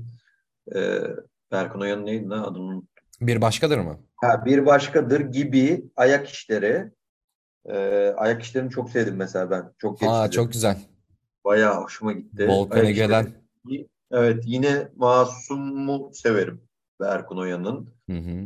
[0.75, 1.15] eee
[1.51, 2.81] Berkun Oya'nın neydi lan adını.
[3.21, 3.99] Bir başkadır mı?
[4.15, 6.91] Ha, bir başkadır gibi ayak işleri.
[7.67, 9.73] Eee, ayak işlerini çok sevdim mesela ben.
[9.77, 10.77] Çok Aa çok güzel.
[11.45, 12.47] Bayağı hoşuma gitti.
[12.47, 13.11] Volkan Ayak işleri.
[13.13, 13.87] Ege'den.
[14.11, 16.61] Evet yine Masum'u severim.
[16.99, 17.89] Berkun Oya'nın.
[18.09, 18.45] Hı hı.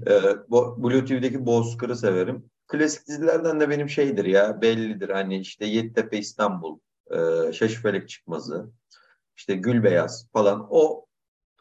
[0.49, 2.49] Bo- Blue TV'deki Bozkır'ı severim.
[2.73, 5.09] Klasik dizilerden de benim şeydir ya bellidir.
[5.09, 6.79] Hani işte Yeditepe İstanbul,
[7.11, 7.17] e,
[7.53, 8.69] Şaşıfelek Çıkmazı,
[9.37, 10.67] işte Gülbeyaz falan.
[10.69, 11.05] O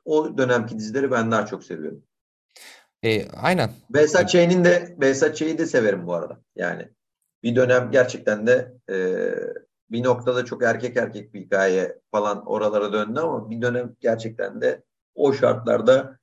[0.04, 2.02] o dönemki dizileri ben daha çok seviyorum.
[3.02, 3.70] E, aynen.
[3.90, 6.40] Behzat Ç'nin de Behzat Ç'yi de severim bu arada.
[6.56, 6.88] Yani
[7.42, 8.96] bir dönem gerçekten de e,
[9.90, 14.82] bir noktada çok erkek erkek bir hikaye falan oralara döndü ama bir dönem gerçekten de
[15.14, 16.18] o şartlarda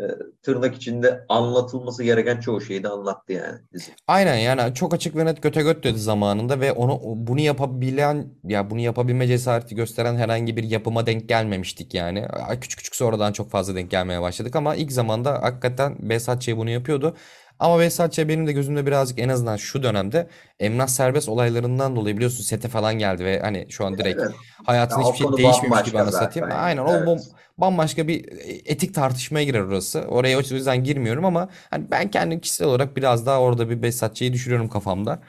[0.00, 0.04] e,
[0.42, 3.92] tırnak içinde anlatılması gereken çoğu şeyi de anlattı yani dizi.
[4.06, 8.70] Aynen yani çok açık ve net göte göt dedi zamanında ve onu bunu yapabilen ya
[8.70, 12.26] bunu yapabilme cesareti gösteren herhangi bir yapıma denk gelmemiştik yani.
[12.60, 17.16] Küçük küçük sonradan çok fazla denk gelmeye başladık ama ilk zamanda hakikaten Behzat bunu yapıyordu.
[17.58, 18.18] Ama Behzat Ç.
[18.18, 20.28] benim de gözümde birazcık en azından şu dönemde
[20.60, 24.34] Emrah Serbest olaylarından dolayı biliyorsun sete falan geldi ve hani şu an direkt Evet.
[24.64, 26.10] hayatında Ya o hiçbir şey değişmemiş gibi anlatayım.
[26.10, 26.50] zaten.
[26.50, 27.36] Aynen o Evet.
[27.58, 28.24] bambaşka bir
[28.64, 30.00] etik tartışmaya girer orası.
[30.00, 34.32] Oraya o yüzden girmiyorum ama hani ben kendim kişisel olarak biraz daha orada bir Behzatçı'yı
[34.32, 35.22] düşürüyorum kafamda.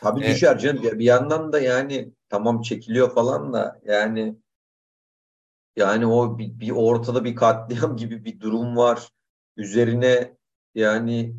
[0.00, 0.82] Tabii E, düşer canım.
[0.82, 4.36] Bir bir yandan da yani tamam çekiliyor falan da yani
[5.76, 9.08] yani o bir, bir ortada bir katliam gibi bir durum var.
[9.56, 10.36] Üzerine
[10.74, 11.36] yani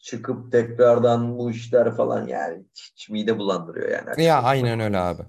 [0.00, 4.46] çıkıp tekrardan bu işler falan yani hiç mide bulandırıyor yani ya açıkçası.
[4.46, 5.22] aynen öyle abi.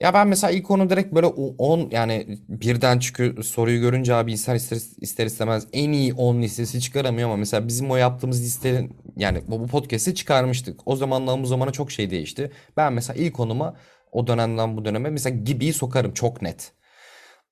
[0.00, 4.56] Ya ben mesela ilk onu direkt böyle 10 yani birden çünkü soruyu görünce abi insan
[4.56, 9.42] ister, ister istemez en iyi 10 listesi çıkaramıyor ama mesela bizim o yaptığımız listenin yani
[9.48, 10.80] bu, bu podcast'i çıkarmıştık.
[10.86, 12.52] O zamandan bu zamana çok şey değişti.
[12.76, 13.76] Ben mesela ilk onuma
[14.12, 16.72] o dönemden bu döneme mesela Gibi'yi sokarım çok net.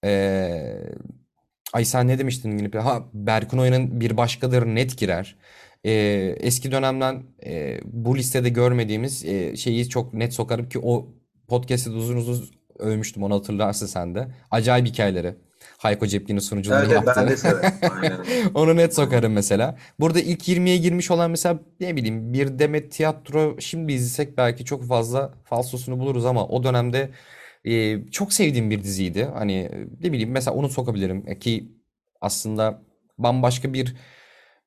[0.04, 0.78] Ee,
[1.72, 2.72] ay sen ne demiştin?
[2.72, 5.36] Ha Berkun Oya'nın bir başkadır net girer.
[5.84, 11.08] Ee, eski dönemden e, bu listede görmediğimiz e, şeyi çok net sokarım ki o
[11.48, 12.48] podcast'te de uzun uzun
[12.78, 14.28] övmüştüm onu hatırlarsın sen de.
[14.50, 15.34] Acayip hikayeleri.
[15.78, 17.28] Hayko Cepkin'in sunuculuğunu Evet, evet ben yaptığı.
[17.28, 17.70] de severim.
[17.90, 18.18] Aynen.
[18.54, 19.78] Onu net sokarım mesela.
[20.00, 24.84] Burada ilk 20'ye girmiş olan mesela ne bileyim bir Demet Tiyatro şimdi izlesek belki çok
[24.84, 27.10] fazla falsosunu buluruz ama o dönemde
[27.64, 29.24] e, çok sevdiğim bir diziydi.
[29.34, 31.72] Hani e, ne bileyim mesela onu sokabilirim E, ki
[32.20, 32.82] aslında
[33.18, 33.96] bambaşka bir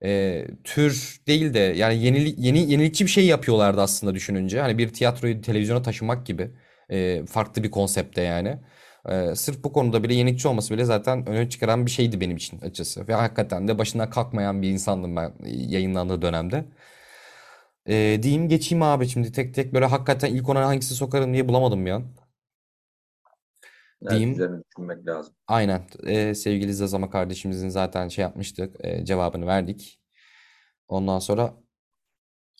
[0.04, 4.62] e, tür değil de yani yenilik, yeni yenilikçi bir şey yapıyorlardı aslında düşününce.
[4.62, 6.52] Hani bir tiyatroyu televizyona taşımak gibi
[6.90, 8.60] e, farklı bir konsepte yani.
[9.10, 12.58] E, sırf bu konuda bile yenilikçi olması bile zaten öne çıkaran bir şeydi benim için
[12.60, 13.08] açıkçası.
[13.08, 16.66] Ve hakikaten de başından kalkmayan bir insandım ben yayınlandığı dönemde.
[17.88, 21.86] E, diyeyim geçeyim abi şimdi tek tek böyle hakikaten ilk ona hangisi sokarım diye bulamadım
[21.86, 22.04] bir an.
[24.02, 24.32] Evet, Diyeyim.
[24.32, 25.34] üzerine düşünmek lazım.
[25.48, 25.82] Aynen.
[26.08, 28.76] Ee, sevgili Zazama kardeşimizin zaten şey yapmıştık.
[28.80, 30.00] e, cevabını verdik.
[30.88, 31.54] Ondan sonra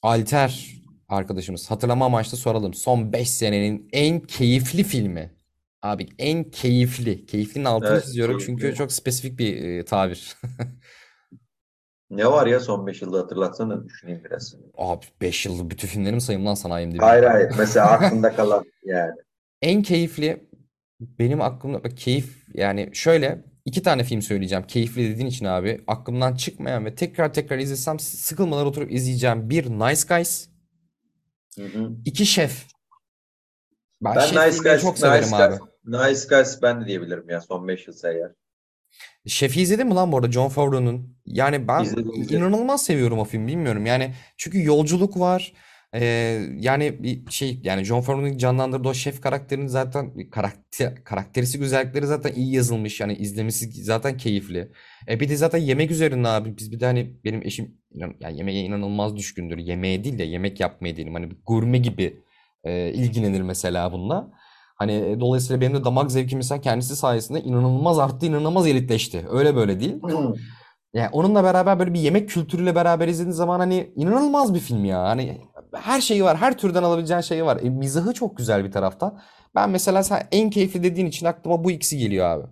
[0.04, 0.72] Alter
[1.10, 2.74] arkadaşımız hatırlama amaçlı soralım.
[2.74, 5.32] Son 5 senenin en keyifli filmi.
[5.82, 7.26] Abi en keyifli.
[7.26, 8.62] Keyiflinin altını Evet, çiziyorum keyifli.
[8.62, 10.36] çünkü çok spesifik bir e, tabir.
[12.10, 14.56] Ne var ya son 5 yılda hatırlatsana düşüneyim biraz.
[14.78, 17.06] Abi 5 yıllık bütün filmlerim sayayım lan sana IMDb'de.
[17.06, 17.52] Hayır hayır.
[17.58, 19.12] Mesela aklında kalan yani.
[19.62, 20.48] En keyifli
[21.20, 24.64] benim aklımda bak keyif yani şöyle iki tane film söyleyeceğim.
[24.68, 29.50] Keyifli dediğin için abi aklımdan çıkmayan ve tekrar tekrar izlesem sıkılmadan oturup izleyeceğim.
[29.50, 30.50] Bir Nice Guys,
[31.56, 31.92] Hı hı.
[32.06, 32.66] iki Şef.
[34.02, 35.56] Ben Ben Şef Nice Guys, çok severim Nice abi.
[35.58, 38.32] Guys, Nice Guys ben de diyebilirim ya son 5 yıl eğer.
[39.28, 41.18] Şef'i izledin mi lan bu arada Jon Favreau'nun?
[41.26, 42.38] Yani ben İzledim, izledim.
[42.38, 43.86] inanılmaz seviyorum o filmi bilmiyorum.
[43.86, 45.54] Yani çünkü yolculuk var.
[45.96, 52.08] Ee, yani bir şey yani Jon Favreau'nun canlandırdığı o şef karakterinin zaten karakter karakteristik özellikleri
[52.08, 53.00] zaten iyi yazılmış.
[53.00, 54.72] Yani izlemesi zaten keyifli.
[55.10, 58.64] E bir de zaten yemek üzerine abi biz bir de hani benim eşim yani yemeğe
[58.64, 59.58] inanılmaz düşkündür.
[59.58, 61.14] Yemeğe değil de yemek yapmaya diyelim.
[61.14, 62.24] Hani gurme gibi
[62.64, 64.32] e, ilgilenir mesela bununla.
[64.76, 69.26] Hani e, dolayısıyla benim de damak zevkim mesela kendisi sayesinde inanılmaz arttı, inanılmaz elitleşti.
[69.32, 69.96] Öyle böyle değil.
[70.94, 75.04] Yani onunla beraber böyle bir yemek kültürüyle beraber izlediğin zaman hani inanılmaz bir film ya.
[75.04, 75.42] Hani
[75.74, 77.60] her şeyi var, her türden alabileceğin şeyi var.
[77.64, 79.20] E, mizahı çok güzel bir taraftan.
[79.56, 82.48] Ben mesela sen en keyifli dediğin için aklıma bu ikisi geliyor abi.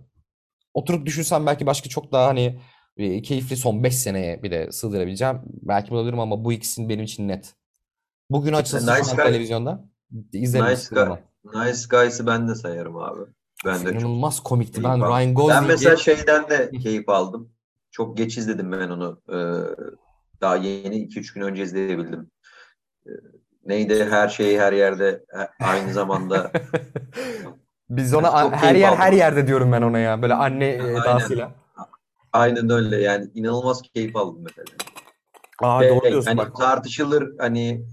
[0.74, 2.60] oturup düşünsem belki başka çok daha hani
[2.96, 5.40] e, keyifli son 5 seneye bir de sığdırabileceğim.
[5.44, 7.54] Belki bulabilirim ama bu ikisinin benim için net.
[8.30, 9.84] Bugün açılsa Nice televizyonda
[10.32, 10.82] izlerim Nice.
[10.90, 11.06] Guy,
[11.44, 13.20] nice Guys'ı ben de sayarım abi.
[13.66, 14.72] Ben de çok İnanılmaz komikti.
[14.72, 15.00] keyif Ben.
[15.00, 17.52] Ryan Ben Gosling'i mesela şeyden de keyif aldım.
[18.00, 19.20] Çok geç izledim ben onu.
[19.28, 19.36] Ee,
[20.40, 22.30] daha yeni 2-3 gün önce izleyebildim.
[23.06, 23.10] Ee,
[23.64, 25.24] neydi her şeyi her yerde
[25.60, 26.52] aynı zamanda
[27.90, 28.98] Biz ona Çok her yer aldım.
[29.00, 30.22] her yerde diyorum ben ona ya.
[30.22, 31.00] Böyle anne Aynen.
[31.00, 31.54] edasıyla.
[32.32, 34.76] aynen öyle yani inanılmaz keyif aldım mesela.
[35.62, 36.56] Aa Ve doğru diyorsun hani bak.
[36.56, 37.84] tartışılır hani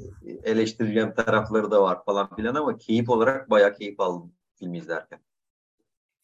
[0.44, 5.20] eleştireceğim tarafları da var falan filan ama keyif olarak bayağı keyif aldım filmi izlerken.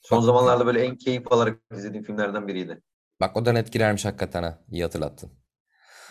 [0.02, 2.82] Son zamanlarda böyle en keyif alarak izlediğim filmlerden biriydi.
[3.24, 4.60] Bak o da net girermiş hakikaten ha.
[4.72, 5.30] İyi hatırlattın.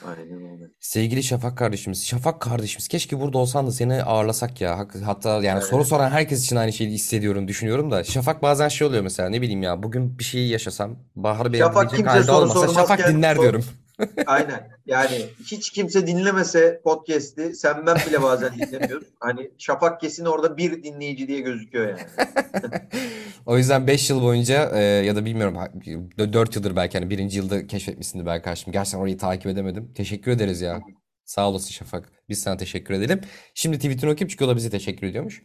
[0.07, 0.65] Aynen öyle.
[0.81, 2.07] Sevgili Şafak kardeşimiz.
[2.07, 4.87] Şafak kardeşimiz keşke burada olsan da seni ağırlasak ya.
[5.05, 5.65] Hatta yani Evet.
[5.65, 8.05] soru soran herkes için aynı şeyi hissediyorum, düşünüyorum da.
[8.05, 11.91] Şafak bazen şey oluyor mesela ne bileyim ya bugün bir şeyi yaşasam Bahar Bey Şafak
[11.91, 13.65] kimse halde soru olmasa Şafak dinler sor- diyorum.
[14.27, 14.71] Aynen.
[14.87, 19.09] Yani hiç kimse dinlemese podcast'i sen ben bile bazen dinlemiyoruz.
[19.21, 22.01] Hani Şafak kesin orada bir dinleyici diye gözüküyor yani.
[23.47, 25.57] O yüzden 5 yıl boyunca e, ya da bilmiyorum
[26.19, 28.73] 4 yıldır belki hani birinci yılda keşfetmişsindir belki karşım.
[28.73, 29.93] Gerçekten orayı takip edemedim.
[29.95, 30.81] Teşekkür ederiz ya.
[31.25, 32.13] Sağ olasın Şafak.
[32.29, 33.21] Biz sana teşekkür edelim.
[33.55, 35.43] Şimdi tweetini okuyup çünkü o da bize teşekkür ediyormuş.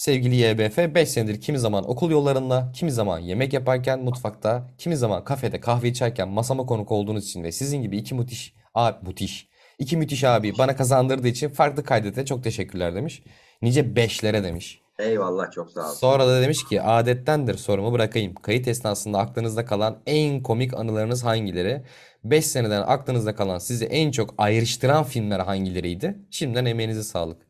[0.00, 5.24] Sevgili YBF 5 senedir kimi zaman okul yollarında, kimi zaman yemek yaparken mutfakta, kimi zaman
[5.24, 9.48] kafede kahve içerken masama konuk olduğunuz için ve sizin gibi iki müthiş, a müthiş,
[9.78, 13.22] iki müthiş abi bana kazandırdığı için farklı kaydete çok teşekkürler demiş.
[13.62, 14.80] Nice beşlere demiş.
[14.98, 15.94] Eyvallah çok sağ ol.
[15.94, 18.34] Sonra da demiş ki adettendir sorumu bırakayım.
[18.34, 21.82] Kayıt esnasında aklınızda kalan en komik anılarınız hangileri?
[22.24, 26.18] 5 seneden aklınızda kalan sizi en çok ayrıştıran filmler hangileriydi?
[26.30, 27.49] Şimdiden emeğinize sağlık.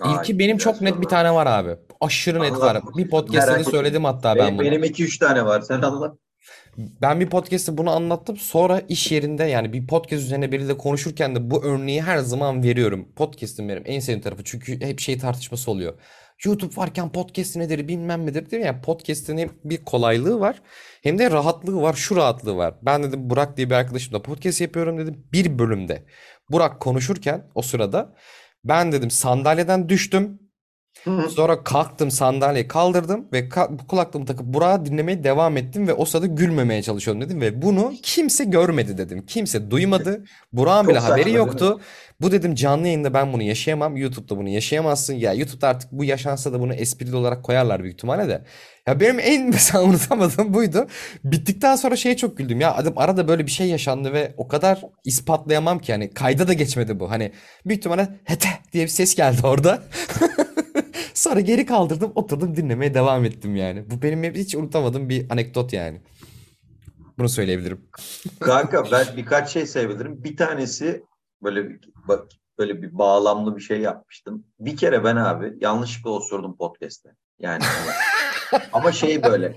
[0.00, 1.08] Ay, İlki benim çok net bir soru.
[1.08, 1.76] tane var abi.
[2.00, 2.82] Aşırı net var.
[2.96, 4.66] Bir podcast'te de Merak söyledim hatta ben Benim, bunu.
[4.66, 5.60] benim iki üç tane var.
[5.60, 6.16] Sen anlat.
[6.76, 8.36] Ben bir podcast'te bunu anlattım.
[8.36, 13.08] Sonra iş yerinde yani bir podcast üzerine biriyle konuşurken de bu örneği her zaman veriyorum.
[13.16, 14.44] Podcast'in benim en sevdiğim tarafı.
[14.44, 15.94] Çünkü hep şey tartışması oluyor.
[16.44, 18.80] YouTube varken podcast nedir bilmem nedir diyor ya.
[18.80, 20.62] Podcast'in hem bir kolaylığı var
[21.02, 21.94] hem de rahatlığı var.
[21.94, 22.74] Şu rahatlığı var.
[22.82, 25.26] Ben dedim Burak diye bir arkadaşımla podcast yapıyorum dedim.
[25.32, 26.04] Bir bölümde
[26.50, 28.14] Burak konuşurken o sırada
[28.68, 30.47] ben dedim sandalyeden düştüm.
[31.36, 36.26] Sonra kalktım sandalyeyi kaldırdım ve ka- kulaklığımı takıp Burak'ı dinlemeye devam ettim ve o sırada
[36.26, 39.26] gülmemeye çalışıyorum dedim ve bunu kimse görmedi dedim.
[39.26, 40.24] Kimse duymadı.
[40.52, 41.38] Burak'ın Çok bile saçma haberi değil mi?
[41.38, 41.80] yoktu.
[42.20, 43.96] Bu dedim canlı yayında ben bunu yaşayamam.
[43.96, 45.14] YouTube'da bunu yaşayamazsın.
[45.14, 48.44] Ya YouTube'da artık bu yaşansa da bunu esprili olarak koyarlar büyük ihtimalle de.
[48.86, 50.86] Ya benim en mesela unutamadığım buydu.
[51.24, 52.60] Bittikten sonra şeye çok güldüm.
[52.60, 56.52] Ya adam arada böyle bir şey yaşandı ve o kadar ispatlayamam ki hani kayda da
[56.52, 57.10] geçmedi bu.
[57.10, 57.32] Hani
[57.66, 59.82] büyük ihtimalle hete diye bir ses geldi orada.
[61.18, 63.90] Sonra geri kaldırdım, oturdum dinlemeye devam ettim yani.
[63.90, 66.00] Bu benim hep hiç unutamadığım bir anekdot yani.
[67.18, 67.88] Bunu söyleyebilirim.
[68.40, 70.24] Kanka ben birkaç şey sayabilirim.
[70.24, 71.04] Bir tanesi
[71.42, 72.28] böyle bir, bak,
[72.58, 74.44] böyle bir bağlamlı bir şey yapmıştım.
[74.60, 77.08] Bir kere ben abi yanlışlıkla osurdum podcast'te.
[77.38, 79.56] Yani hani- ama şey böyle.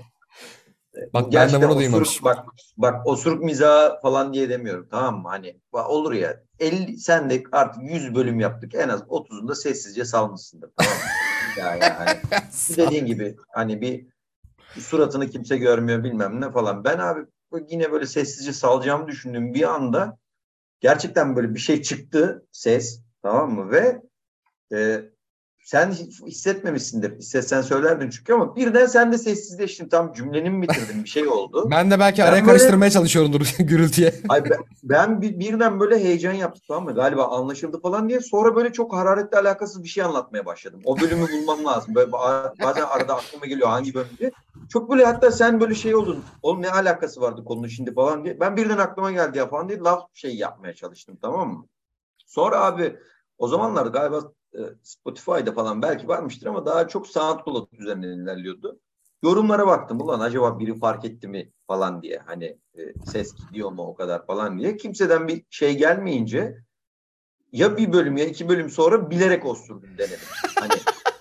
[1.14, 2.24] Bak ben de bunu osuruk- duymamışım.
[2.24, 2.44] Bak
[2.76, 5.28] bak osuruk mizahı falan diye demiyorum tamam mı?
[5.28, 8.74] Hani olur ya 50 sen de artık 100 bölüm yaptık.
[8.74, 11.02] En az 30'unda sessizce salmışsındır tamam mı?
[11.58, 12.18] Yani hani
[12.76, 14.06] dediğin gibi hani bir
[14.80, 16.84] suratını kimse görmüyor bilmem ne falan.
[16.84, 17.20] Ben abi
[17.68, 20.18] yine böyle sessizce salacağımı düşündüğüm bir anda
[20.80, 24.02] gerçekten böyle bir şey çıktı ses tamam mı ve
[24.74, 25.02] e,
[25.64, 25.90] sen
[26.26, 27.18] hissetmemişsindir.
[27.18, 29.88] Hissetsen söylerdin çünkü ama birden sen de sessizleştin.
[29.88, 31.68] Tam cümleni mi bitirdin bir şey oldu.
[31.70, 34.14] Ben de belki Ben araya böyle- karıştırmaya çalışıyorumdur gürültüye.
[34.28, 36.94] Ay ben, ben bir, birden böyle heyecan yaptım tamam mı?
[36.94, 38.20] Galiba anlaşıldı falan diye.
[38.20, 40.80] Sonra böyle çok hararetle alakasız bir şey anlatmaya başladım.
[40.84, 41.94] O bölümü bulmam lazım.
[41.94, 44.32] Böyle ba- bazen arada aklıma geliyor hangi bölüm diye.
[44.68, 46.24] Çok böyle hatta sen böyle şey oldun.
[46.42, 48.40] Oğlum ne alakası vardı konunun şimdi falan diye.
[48.40, 51.66] Ben birden aklıma geldi ya falan diye laf şey yapmaya çalıştım tamam mı?
[52.26, 52.96] Sonra abi
[53.38, 54.20] o zamanlar galiba
[54.82, 58.80] Spotify'da falan belki varmıştır ama daha çok SoundCloud üzerinden ilerliyordu.
[59.22, 60.00] Yorumlara baktım.
[60.00, 62.18] Ulan acaba biri fark etti mi falan diye.
[62.26, 64.76] Hani e, ses gidiyor mu o kadar falan diye.
[64.76, 66.56] Kimseden bir şey gelmeyince
[67.52, 70.18] ya bir bölüm ya iki bölüm sonra bilerek osurdum denedim.
[70.54, 70.72] Hani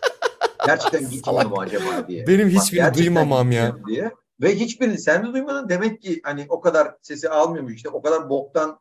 [0.65, 2.27] gerçekten gitmiyor mu acaba diye.
[2.27, 3.77] Benim hiçbirini duymamam ya.
[3.87, 4.11] Diye.
[4.41, 5.69] Ve hiçbirini sen de duymadın.
[5.69, 7.75] Demek ki hani o kadar sesi almıyormuş.
[7.75, 8.79] işte o kadar boktan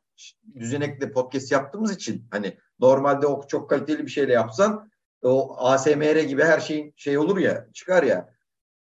[0.54, 4.90] düzenekle podcast yaptığımız için hani normalde o çok kaliteli bir şeyle yapsan
[5.22, 8.34] o ASMR gibi her şeyin şey olur ya çıkar ya.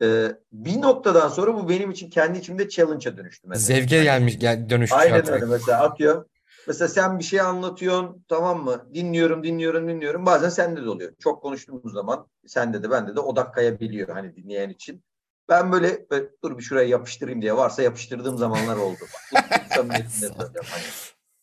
[0.02, 3.76] Ee, bir noktadan sonra bu benim için kendi içimde challenge'a dönüştü mesela.
[3.78, 5.34] Zevke gelmiş, gel, dönüşmüş Aynen artık.
[5.34, 6.24] öyle mesela atıyor.
[6.66, 8.86] Mesela sen bir şey anlatıyorsun tamam mı?
[8.94, 10.26] Dinliyorum dinliyorum dinliyorum.
[10.26, 11.12] Bazen sende de oluyor.
[11.22, 15.04] Çok konuştuğumuz zaman sende de bende de odak kayabiliyor hani dinleyen için.
[15.48, 19.00] Ben böyle, böyle dur bir şuraya yapıştırayım diye varsa yapıştırdığım zamanlar oldu.
[19.34, 20.70] Bak, bu samimiyetimle söylüyorum.
[20.70, 20.82] Hani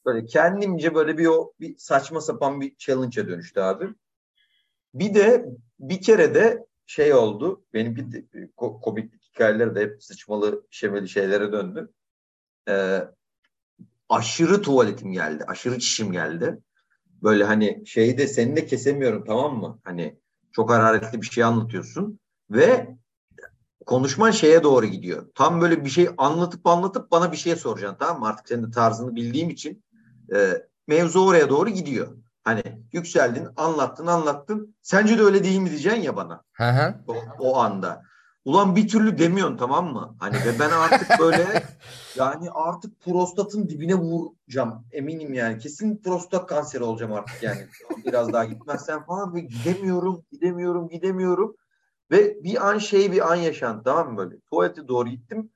[0.05, 3.89] böyle kendimce böyle bir o bir saçma sapan bir challenge'a dönüştü abi.
[4.93, 5.45] Bir de
[5.80, 7.65] bir kere de şey oldu.
[7.73, 8.23] Benim bir
[8.57, 11.93] ko- komiklik hikayeleri de hep sıçmalı şemeli şeylere döndü.
[12.69, 13.01] Ee,
[14.09, 15.43] aşırı tuvaletim geldi.
[15.47, 16.59] Aşırı çişim geldi.
[17.23, 19.80] Böyle hani şeyi de seni de kesemiyorum tamam mı?
[19.84, 20.19] Hani
[20.51, 22.19] çok hararetli bir şey anlatıyorsun
[22.51, 22.95] ve
[23.85, 25.27] konuşman şeye doğru gidiyor.
[25.35, 28.27] Tam böyle bir şey anlatıp anlatıp bana bir şey soracaksın tamam mı?
[28.27, 29.84] Artık senin de tarzını bildiğim için
[30.35, 32.07] e, mevzu oraya doğru gidiyor.
[32.43, 34.76] Hani yükseldin, anlattın, anlattın.
[34.81, 36.95] Sence de öyle değil mi diyeceksin ya bana Hı hı.
[37.07, 38.03] o, o anda.
[38.45, 40.15] Ulan bir türlü demiyorsun tamam mı?
[40.19, 41.64] Hani ve ben artık böyle
[42.15, 44.85] yani artık prostatın dibine vuracağım.
[44.91, 45.57] Eminim yani.
[45.57, 47.68] Kesin prostat kanseri olacağım artık yani.
[48.06, 51.56] Biraz daha gitmezsen falan ve gidemiyorum, gidemiyorum, gidemiyorum.
[52.11, 54.39] Ve bir an şey bir an yaşandı tamam mı böyle?
[54.39, 55.51] Tuvalete doğru gittim.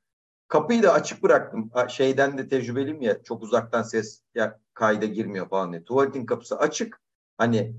[0.47, 1.71] Kapıyı da açık bıraktım.
[1.87, 5.83] Şeyden de tecrübeliyim ya çok uzaktan ses ya kayda girmiyor falan diye.
[5.83, 7.01] Tuvaletin kapısı açık.
[7.37, 7.75] Hani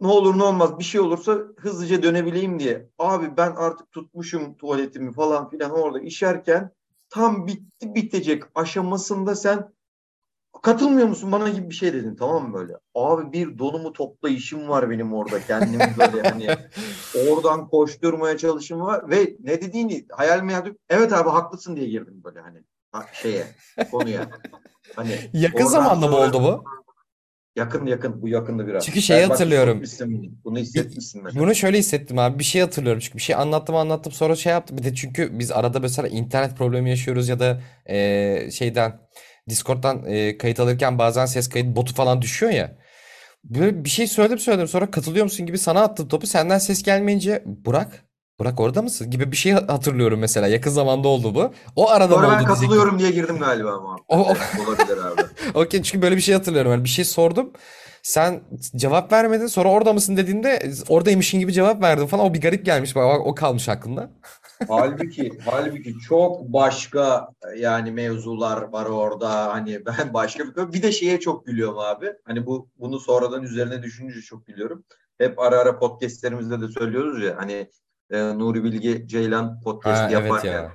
[0.00, 2.90] ne olur ne olmaz bir şey olursa hızlıca dönebileyim diye.
[2.98, 6.70] Abi ben artık tutmuşum tuvaletimi falan filan orada işerken
[7.08, 9.72] tam bitti bitecek aşamasında sen
[10.62, 12.78] katılmıyor musun bana gibi bir şey dedin tamam mı böyle?
[12.94, 16.56] Abi bir donumu topla işim var benim orada kendimi böyle hani
[17.12, 22.40] oradan koşturmaya çalışım var ve ne dediğini hayal meyal evet abi haklısın diye girdim böyle
[22.40, 22.75] hani ha-
[23.22, 23.44] şeye
[23.90, 24.30] konuya.
[24.96, 26.64] Hani Yakın oradan zamanda mı sonra- oldu bu?
[27.56, 28.86] Yakın yakın bu yakındı biraz.
[28.86, 29.82] Çünkü şeyi bak hatırlıyorum.
[29.82, 31.44] hissetmişsin, Bunu hissetmişsin mesela.
[31.44, 32.38] Bunu şöyle hissettim abi.
[32.38, 33.00] Bir şey hatırlıyorum.
[33.00, 34.78] Çünkü bir şey anlattım anlattım sonra şey yaptım.
[34.78, 39.00] Bir de çünkü biz arada mesela internet problemi yaşıyoruz ya da eee, şeyden
[39.48, 42.78] Discord'dan eee, kayıt alırken bazen ses kayıt botu falan düşüyor ya.
[43.44, 46.26] Böyle bir şey söyledim söyledim sonra katılıyor musun gibi sana attım topu.
[46.26, 48.04] Senden ses gelmeyince Burak
[48.38, 50.46] Burak orada mısın gibi bir şey hatırlıyorum mesela.
[50.46, 51.52] Yakın zamanda oldu bu.
[51.76, 52.54] O arada mı Sonra ben oldu diyecektim.
[52.68, 53.96] katılıyorum diye girdim galiba ama.
[54.08, 54.36] O- o-
[54.66, 55.22] olabilir abi.
[55.54, 56.70] Okey çünkü böyle bir şey hatırlıyorum.
[56.72, 57.50] Yani bir şey sordum.
[58.02, 58.40] Sen
[58.76, 59.46] cevap vermedin.
[59.46, 62.24] Sonra orada mısın dediğinde oradaymışın gibi cevap verdin falan.
[62.26, 62.96] O bir garip gelmiş.
[62.96, 64.10] Bak, o kalmış aklımda.
[64.68, 69.30] halbuki halbuki çok başka yani mevzular var orada.
[69.54, 72.12] Hani ben başka bir bir de şeye çok gülüyorum abi.
[72.24, 74.84] Hani bu bunu sonradan üzerine düşününce çok gülüyorum.
[75.18, 77.70] Hep ara ara podcastlerimizde de söylüyoruz ya hani
[78.10, 80.72] e, Nuri Bilge Ceylan podcast Ha, evet yaparken ya.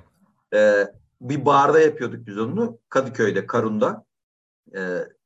[0.54, 4.04] e, bir barda yapıyorduk biz onu Kadıköy'de Karun'da.
[4.74, 4.80] E,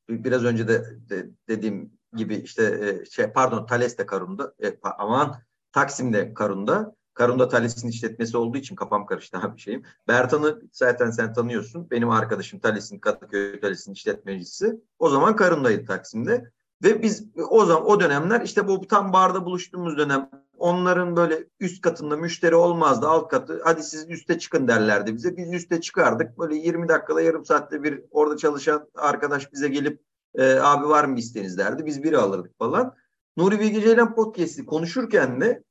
[0.09, 5.37] biraz önce de, de dediğim gibi işte e, şey pardon Thales'te Karun'da e, aman
[5.73, 6.97] Taksim'de Karun'da.
[7.15, 9.83] Karun'da Thales'in işletmesi olduğu için kafam karıştı abi şeyim.
[10.09, 11.91] Bertan'ı zaten sen tanıyorsun.
[11.91, 14.81] Benim arkadaşım Thales'in Kadıköy Thales'in işletmecisi.
[14.99, 16.51] O zaman Karun'daydı Taksim'de.
[16.83, 21.83] Ve biz o zaman o dönemler işte bu tam barda buluştuğumuz dönem onların böyle üst
[21.83, 25.37] katında müşteri olmazdı alt katı hadi siz üste çıkın derlerdi bize.
[25.37, 30.01] Biz üste çıkardık böyle 20 dakikada yarım saatte bir orada çalışan arkadaş bize gelip
[30.35, 31.87] e, abi var mı isteğiniz derdi.
[31.87, 32.95] Biz biri alırdık falan.
[33.37, 35.63] Nuri Bilge Ceylan podcast'i konuşurken de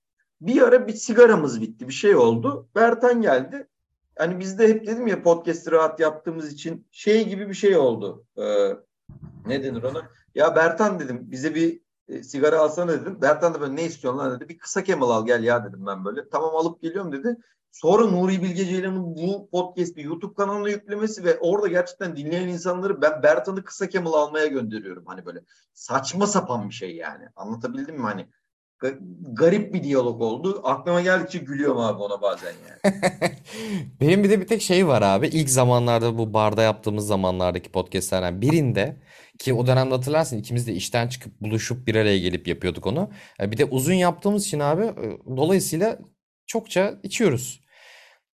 [0.41, 2.67] bir ara bir sigaramız bitti bir şey oldu.
[2.75, 3.67] Bertan geldi.
[4.17, 8.25] Hani biz de hep dedim ya podcast'i rahat yaptığımız için şey gibi bir şey oldu.
[8.37, 8.69] Ee,
[9.45, 10.09] ne denir ona?
[10.35, 13.21] Ya Bertan dedim bize bir e, sigara alsana dedim.
[13.21, 14.49] Bertan da böyle ne istiyorsun lan dedi.
[14.49, 16.29] Bir kısa Kemal al gel ya dedim ben böyle.
[16.29, 17.37] Tamam alıp geliyorum dedi.
[17.71, 23.23] Sonra Nuri Bilge Ceylan'ın bu podcast'i YouTube kanalına yüklemesi ve orada gerçekten dinleyen insanları ben
[23.23, 25.03] Bertan'ı kısa Kemal almaya gönderiyorum.
[25.05, 25.39] Hani böyle
[25.73, 27.25] saçma sapan bir şey yani.
[27.35, 28.27] Anlatabildim mi hani?
[28.79, 28.99] Ga-
[29.35, 30.61] garip bir diyalog oldu.
[30.63, 32.95] Aklıma geldikçe gülüyorum abi ona bazen yani.
[34.01, 35.27] Benim bir de bir tek şey var abi.
[35.27, 38.95] İlk zamanlarda bu barda yaptığımız zamanlardaki podcastlerden birinde
[39.39, 43.11] ki o dönemde hatırlarsın ikimiz de işten çıkıp buluşup bir araya gelip yapıyorduk onu.
[43.41, 45.99] E, Bir de uzun yaptığımız için abi e, dolayısıyla
[46.47, 47.61] çokça içiyoruz.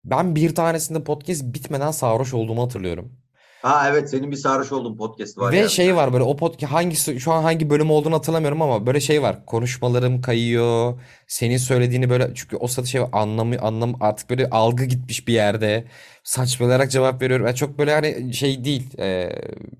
[0.05, 3.20] Ben bir tanesinde podcast bitmeden sarhoş olduğumu hatırlıyorum.
[3.61, 5.69] Ha evet senin bir sarhoş olduğun podcast var Ve yani.
[5.69, 9.21] şey var böyle o podcast hangisi şu an hangi bölüm olduğunu hatırlamıyorum ama böyle şey
[9.21, 9.45] var.
[9.45, 11.01] Konuşmalarım kayıyor.
[11.27, 15.33] Senin söylediğini böyle çünkü o sırada şey var, anlamı anlam artık böyle algı gitmiş bir
[15.33, 15.85] yerde.
[16.23, 17.45] Saçmalayarak cevap veriyorum.
[17.45, 18.99] Yani çok böyle hani şey değil.
[18.99, 19.29] E,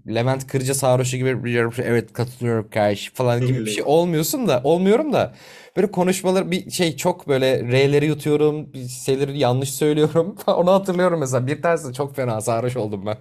[0.08, 5.34] Levent Kırca sarhoşu gibi evet katılıyorum karşı falan gibi bir şey olmuyorsun da olmuyorum da
[5.78, 8.74] böyle konuşmalar bir şey çok böyle R'leri yutuyorum.
[8.74, 10.36] Bir şeyleri yanlış söylüyorum.
[10.48, 11.48] Onu hatırlıyorum mesela.
[11.48, 13.18] Bir tanesinde çok fena sarhoş oldum ben.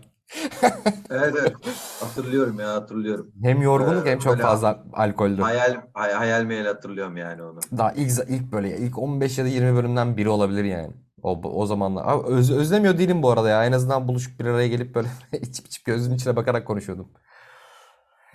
[1.11, 1.55] Evet evet
[2.01, 3.33] hatırlıyorum ya hatırlıyorum.
[3.43, 5.43] Hem yorgunluk Ee, hem çok fazla alkoldü.
[5.43, 7.61] Hayal hay- hayal meyal hatırlıyorum yani onu.
[7.79, 10.93] Daha ilk ilk böyle ilk 15 ya da 20 bölümden biri olabilir yani.
[11.23, 12.05] O o zamanlar.
[12.07, 13.65] Abi öz- özlemiyor değilim bu arada ya.
[13.65, 17.09] En azından buluşup bir araya gelip böyle içip içip gözünün içine bakarak konuşuyordum.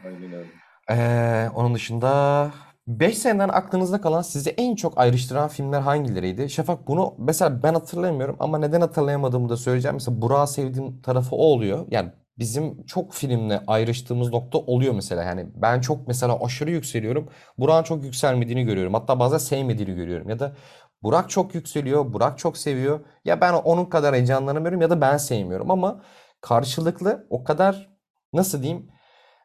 [0.05, 0.49] Aynen öyle.
[0.91, 2.51] Ee, onun dışında
[2.87, 6.49] 5 seneden aklınızda kalan sizi en çok ayrıştıran filmler hangileriydi?
[6.49, 9.95] Şafak bunu mesela ben hatırlamıyorum ama neden hatırlayamadığımı da söyleyeceğim.
[9.95, 11.87] Mesela Burak'ı sevdiğim tarafı o oluyor.
[11.91, 15.23] Yani bizim çok filmle ayrıştığımız nokta oluyor mesela.
[15.23, 17.29] Yani ben çok mesela aşırı yükseliyorum.
[17.57, 18.93] Burak'ın çok yükselmediğini görüyorum.
[18.93, 20.29] Hatta bazen sevmediğini görüyorum.
[20.29, 20.55] Ya da
[21.03, 22.99] Burak çok yükseliyor, Burak çok seviyor.
[23.25, 26.01] Ya ben onun kadar heyecanlanamıyorum ya da ben sevmiyorum ama
[26.41, 27.89] karşılıklı o kadar
[28.33, 28.87] nasıl diyeyim?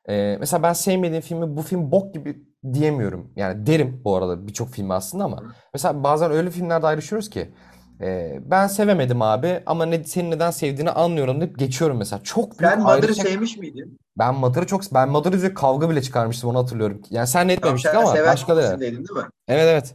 [0.09, 3.33] Ee, mesela ben sevmediğim filmi bu film bok gibi diyemiyorum.
[3.37, 7.55] Yani derim bu arada birçok filmi aslında ama mesela bazen öyle filmlerde ayrışıyoruz ki
[8.01, 12.23] e, ben sevemedim abi ama ne, senin neden sevdiğini anlıyorum deyip geçiyorum mesela.
[12.23, 13.27] Çok büyük Sen Mother'ı ayrışacak.
[13.29, 13.99] sevmiş miydin?
[14.19, 17.03] Ben Mother'ı çok ben Mother'ı izleyip kavga bile çıkarmıştım onu hatırlıyorum.
[17.11, 18.65] Yani sen ne Tamam etmemiştik sen ama seven başkaları.
[18.65, 19.31] kişisindeydin değil mi?
[19.49, 19.95] Evet evet.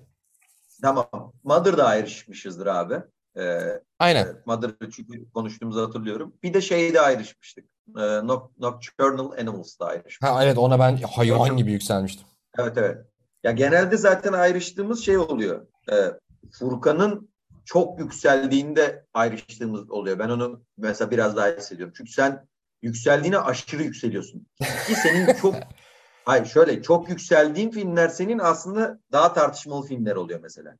[0.81, 1.33] Tamam.
[1.43, 2.95] Mother'da ayrışmışızdır abi.
[3.37, 3.59] Ee,
[3.99, 4.27] Aynen.
[4.45, 6.33] Mother'ı çünkü konuştuğumuzu hatırlıyorum.
[6.43, 7.65] Bir de şeyde ayrışmıştık.
[7.97, 10.23] Ee, Noc- Nocturnal Animals'da ayrışmıştık.
[10.29, 12.27] Ha evet ona ben hayvan gibi yükselmiştim.
[12.59, 12.97] Evet evet.
[13.43, 15.67] Ya genelde zaten ayrıştığımız şey oluyor.
[15.91, 16.11] Ee,
[16.59, 17.29] Furkan'ın
[17.65, 20.19] çok yükseldiğinde ayrıştığımız oluyor.
[20.19, 21.93] Ben onu mesela biraz daha hissediyorum.
[21.97, 22.47] Çünkü sen
[22.81, 24.47] yükseldiğine aşırı yükseliyorsun.
[24.87, 25.55] Ki senin çok
[26.25, 30.77] hayır şöyle çok yükseldiğin filmler senin aslında daha tartışmalı filmler oluyor mesela.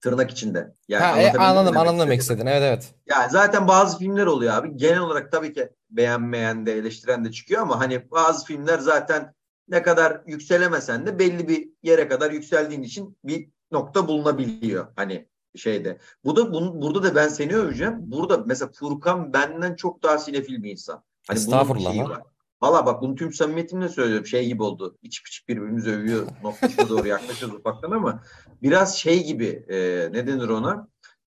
[0.00, 0.74] Tırnak içinde.
[0.88, 2.46] Yani Ha e, anladım anladım demek istedin.
[2.46, 2.94] Evet evet.
[3.06, 4.76] Yani zaten bazı filmler oluyor abi.
[4.76, 9.34] Genel olarak tabii ki beğenmeyen de eleştiren de çıkıyor ama hani bazı filmler zaten
[9.68, 15.98] ne kadar yükselemesen de belli bir yere kadar yükseldiğin için bir nokta bulunabiliyor hani şeyde.
[16.24, 17.94] Bu da bunu, burada da ben seni öveceğim.
[17.98, 21.02] Burada mesela Furkan benden çok daha sinefil bir insan.
[21.28, 22.10] Hani bunun Estağfurullah lan.
[22.10, 22.22] var.
[22.62, 24.26] Valla bak bunu tüm samimiyetimle söylüyorum.
[24.26, 24.98] Şey gibi oldu.
[25.02, 28.22] İçip içip birbirimizi övüyor noktasına doğru yaklaşıyoruz ufaktan ama
[28.62, 29.76] biraz şey gibi e,
[30.12, 30.88] ne denir ona?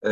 [0.04, 0.10] E,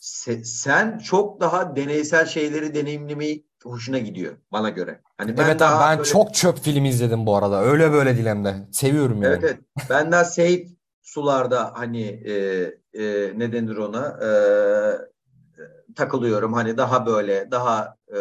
[0.00, 5.00] se- sen çok daha deneysel şeyleri deneyimlemeyi hoşuna gidiyor bana göre.
[5.18, 7.62] Hani ben Evet abi ben böyle çok çöp film izledim bu arada.
[7.62, 8.54] Öyle böyle değil hem de.
[8.72, 9.50] Seviyorum evet yani.
[9.50, 9.60] evet
[9.90, 10.64] ben daha safe
[11.02, 12.34] sularda hani e,
[12.92, 14.30] e, ne denir ona e,
[15.94, 16.52] takılıyorum.
[16.52, 18.18] Hani daha böyle daha e,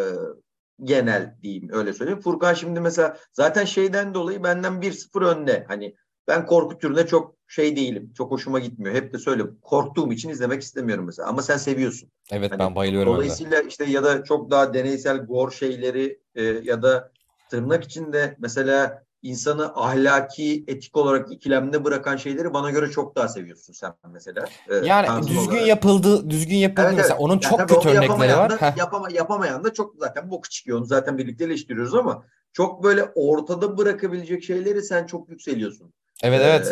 [0.83, 2.21] genel diyeyim öyle söyleyeyim.
[2.21, 5.65] Furkan şimdi mesela zaten şeyden dolayı benden 1-0 önde.
[5.67, 5.95] Hani
[6.27, 8.13] ben korku türüne çok şey değilim.
[8.17, 8.95] Çok hoşuma gitmiyor.
[8.95, 9.57] Hep de söylüyorum.
[9.61, 11.29] Korktuğum için izlemek istemiyorum mesela.
[11.29, 12.09] Ama sen seviyorsun.
[12.31, 16.81] Evet Hani ben bayılıyorum dolayısıyla işte ya da çok daha deneysel gore şeyleri e, ya
[16.81, 17.11] da
[17.49, 23.73] tırnak içinde mesela insanı ahlaki, etik olarak ikilemde bırakan şeyleri bana göre çok daha seviyorsun
[23.73, 24.45] sen mesela.
[24.69, 25.67] E, Yani düzgün olarak.
[25.67, 27.13] yapıldı, düzgün yapıldı Evet mesela.
[27.15, 27.21] evet.
[27.21, 28.59] Onun Yani çok kötü örnekleri var.
[28.61, 30.77] da yapama, yapamayan da çok zaten boku çıkıyor.
[30.77, 32.23] Onu zaten birlikte eleştiriyoruz ama
[32.53, 35.93] çok böyle ortada bırakabilecek şeyleri sen çok yükseliyorsun.
[36.23, 36.67] Evet Ee, evet.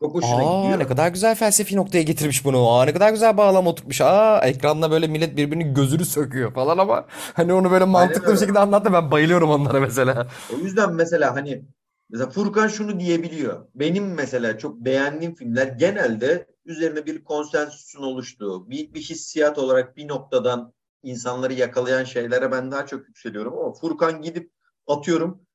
[0.00, 0.88] çok hoşuna Aa ne gidiyor.
[0.88, 2.68] kadar güzel felsefi noktaya getirmiş bunu.
[2.70, 4.00] Aa ne kadar güzel bağlam oturtmuş.
[4.00, 8.36] Aa ekranda böyle millet birbirinin gözünü söküyor falan ama hani onu böyle Aynen mantıklı bir
[8.36, 8.38] öyle.
[8.38, 8.92] şekilde anlattı.
[8.92, 10.26] Ben bayılıyorum onlara mesela.
[10.48, 11.64] O yüzden mesela hani
[12.10, 13.66] mesela Furkan şunu diyebiliyor.
[13.74, 20.08] Benim mesela çok beğendiğim filmler genelde üzerine bir konsensüsün oluştuğu, bir, bir hissiyat olarak bir
[20.08, 24.52] noktadan insanları yakalayan şeylere ben daha çok yükseliyorum ama Furkan gidip
[24.86, 25.46] atıyorum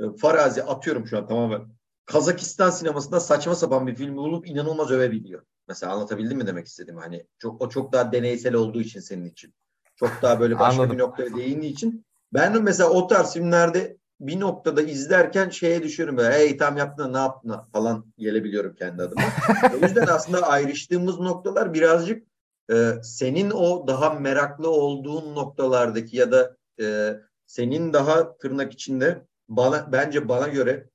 [0.00, 1.75] e, farazi atıyorum şu an tamamen.
[2.06, 5.42] Kazakistan sinemasında saçma sapan bir film bulup inanılmaz övebiliyor.
[5.68, 7.00] Mesela anlatabildim mi demek istediğimi?
[7.00, 9.54] Hani çok o çok daha deneysel olduğu için senin için.
[9.96, 10.98] Çok daha böyle başka bir Anladım.
[10.98, 12.04] noktaya değindiği için.
[12.32, 17.12] Ben de mesela o tarz filmlerde bir noktada izlerken şeye düşüyorum böyle hey tam yaptın
[17.12, 19.22] ne yaptın falan gelebiliyorum kendi adıma.
[19.80, 22.26] O yüzden aslında ayrıştığımız noktalar birazcık
[22.72, 27.16] e, senin o daha meraklı olduğun noktalardaki ya da e,
[27.46, 30.90] senin daha tırnak içinde bana bence bana göre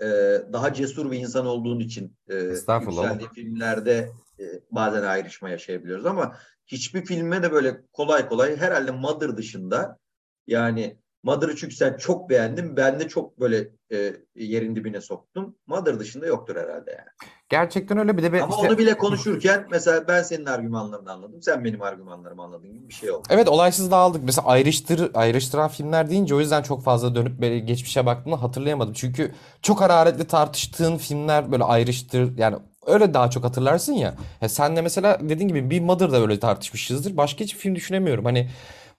[0.00, 0.06] e,
[0.52, 4.10] daha cesur bir insan olduğun için e, yükseldiği filmlerde
[4.40, 9.98] e, bazen ayrışma yaşayabiliyoruz ama hiçbir filme de böyle kolay kolay herhalde Mother dışında
[10.46, 15.56] yani Mother'ı çünkü sen çok beğendin ben de çok böyle e, yerin dibine soktum.
[15.66, 17.08] Mother dışında yoktur herhalde yani.
[17.48, 21.42] Gerçekten öyle bir de ben Ama işte onu bile konuşurken mesela ben senin argümanlarını anladım.
[21.42, 23.22] Sen benim argümanlarımı anladın gibi bir şey oldu.
[23.30, 24.24] Evet olaysız dağıldık.
[24.24, 28.92] Mesela ayrıştır, ayrıştıran filmler deyince o yüzden çok fazla dönüp böyle geçmişe baktığımda hatırlayamadım.
[28.92, 29.32] Çünkü
[29.62, 32.56] çok hararetli tartıştığın filmler böyle ayrıştır yani
[32.86, 34.14] öyle daha çok hatırlarsın ya.
[34.40, 37.16] Ya sen de mesela dediğin gibi bir Mother'da öyle tartışmışızdır.
[37.16, 38.24] Başka hiçbir film düşünemiyorum.
[38.24, 38.50] Hani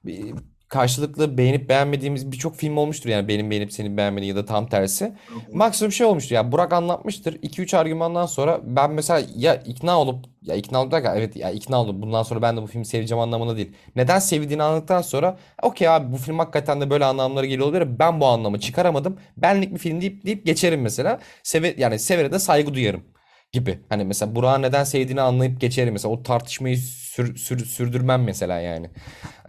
[0.05, 0.33] bir-
[0.69, 5.13] karşılıklı beğenip beğenmediğimiz birçok film olmuştur yani benim beğenip senin beğenmediğin ya da tam tersi.
[5.53, 10.55] Maksimum şey olmuştur ya Burak anlatmıştır 2-3 argümandan sonra ben mesela ya ikna olup ya
[10.55, 13.57] ikna olup derken evet ya ikna oldum bundan sonra ben de bu filmi seveceğim anlamında
[13.57, 13.71] değil.
[13.95, 18.19] Neden sevdiğini anladıktan sonra okey abi bu film hakikaten de böyle anlamları geliyor olabilir ben
[18.21, 19.17] bu anlamı çıkaramadım.
[19.37, 21.19] Benlik bir film deyip deyip geçerim mesela.
[21.43, 23.03] Seve, yani severe de saygı duyarım
[23.51, 23.79] gibi.
[23.89, 26.77] Hani mesela Burak'ı neden sevdiğini anlayıp geçerim mesela o tartışmayı
[27.15, 28.89] sür- sür- sürdürmem mesela yani.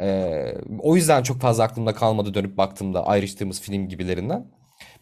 [0.00, 4.46] Ee, o yüzden çok fazla aklımda kalmadı dönüp baktığımda ayrıştığımız film gibilerinden.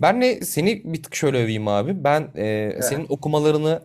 [0.00, 2.04] Ben de seni bir tık şöyle öveyim abi.
[2.04, 3.82] Ben e, senin okumalarını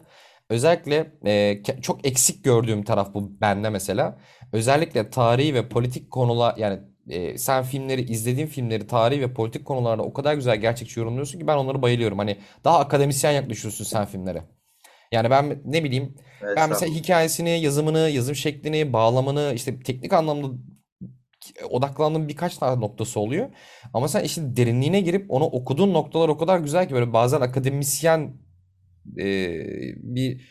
[0.49, 4.17] özellikle e, çok eksik gördüğüm taraf bu bende mesela.
[4.53, 6.79] Özellikle tarihi ve politik konular yani
[7.09, 11.47] e, sen filmleri izlediğin filmleri tarihi ve politik konularda o kadar güzel gerçekçi yorumluyorsun ki
[11.47, 12.17] ben onları bayılıyorum.
[12.17, 14.58] Hani daha akademisyen yaklaşıyorsun sen filmlere.
[15.11, 16.95] Yani ben ne bileyim ben mesela Estağfurullah.
[16.99, 20.47] hikayesini, yazımını, yazım şeklini, bağlamını işte teknik anlamda
[21.69, 23.49] odaklandığım birkaç tane noktası oluyor.
[23.93, 28.33] Ama sen işin derinliğine girip onu okuduğun noktalar o kadar güzel ki böyle bazen akademisyen
[29.17, 29.25] e,
[29.95, 30.49] bir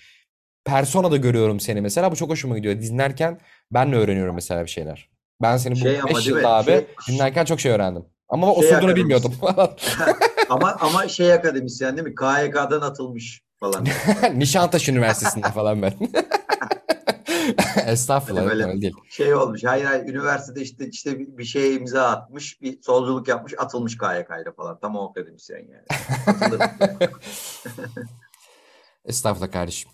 [0.64, 2.12] persona da görüyorum seni mesela.
[2.12, 2.82] Bu çok hoşuma gidiyor.
[2.82, 3.40] Dinlerken
[3.72, 5.10] ben de öğreniyorum mesela bir şeyler.
[5.42, 8.04] Ben seni bu Şey ama 5 değil yılda abi Şey, dinlerken çok şey öğrendim.
[8.28, 9.34] Ama şey osurduğunu bilmiyordum.
[9.42, 9.76] akademisyen.
[10.50, 12.14] Ama ama şey akademisyen değil mi?
[12.14, 13.86] KHK'dan atılmış falan.
[14.34, 15.94] Nişantaşı Üniversitesi'nde falan ben.
[17.86, 18.94] Estağfurullah yok böyle öyle değil.
[19.10, 19.64] şey olmuş.
[19.64, 24.52] Hayır hayır üniversitede işte işte bir, şeye imza atmış, bir solculuk yapmış, atılmış KHK ile
[24.56, 24.80] falan.
[24.80, 25.84] Tam o akademisyen yani.
[29.04, 29.90] Estağfurullah kardeşim.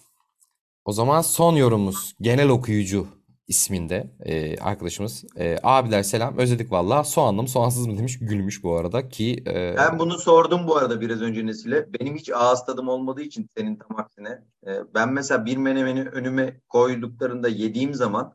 [0.84, 3.08] O zaman son yorumumuz genel okuyucu
[3.48, 5.24] isminde e, arkadaşımız.
[5.36, 7.04] E, abiler selam özledik valla.
[7.04, 11.00] Soğanlı mı soğansız mı demiş gülmüş bu arada ki e, Ben bunu sordum bu arada
[11.00, 11.92] biraz önce Nesil'e.
[12.00, 14.42] Benim hiç ağız tadım olmadığı için senin tam aksine.
[14.66, 18.34] e, Ben mesela bir menemeni önüme koyduklarında yediğim zaman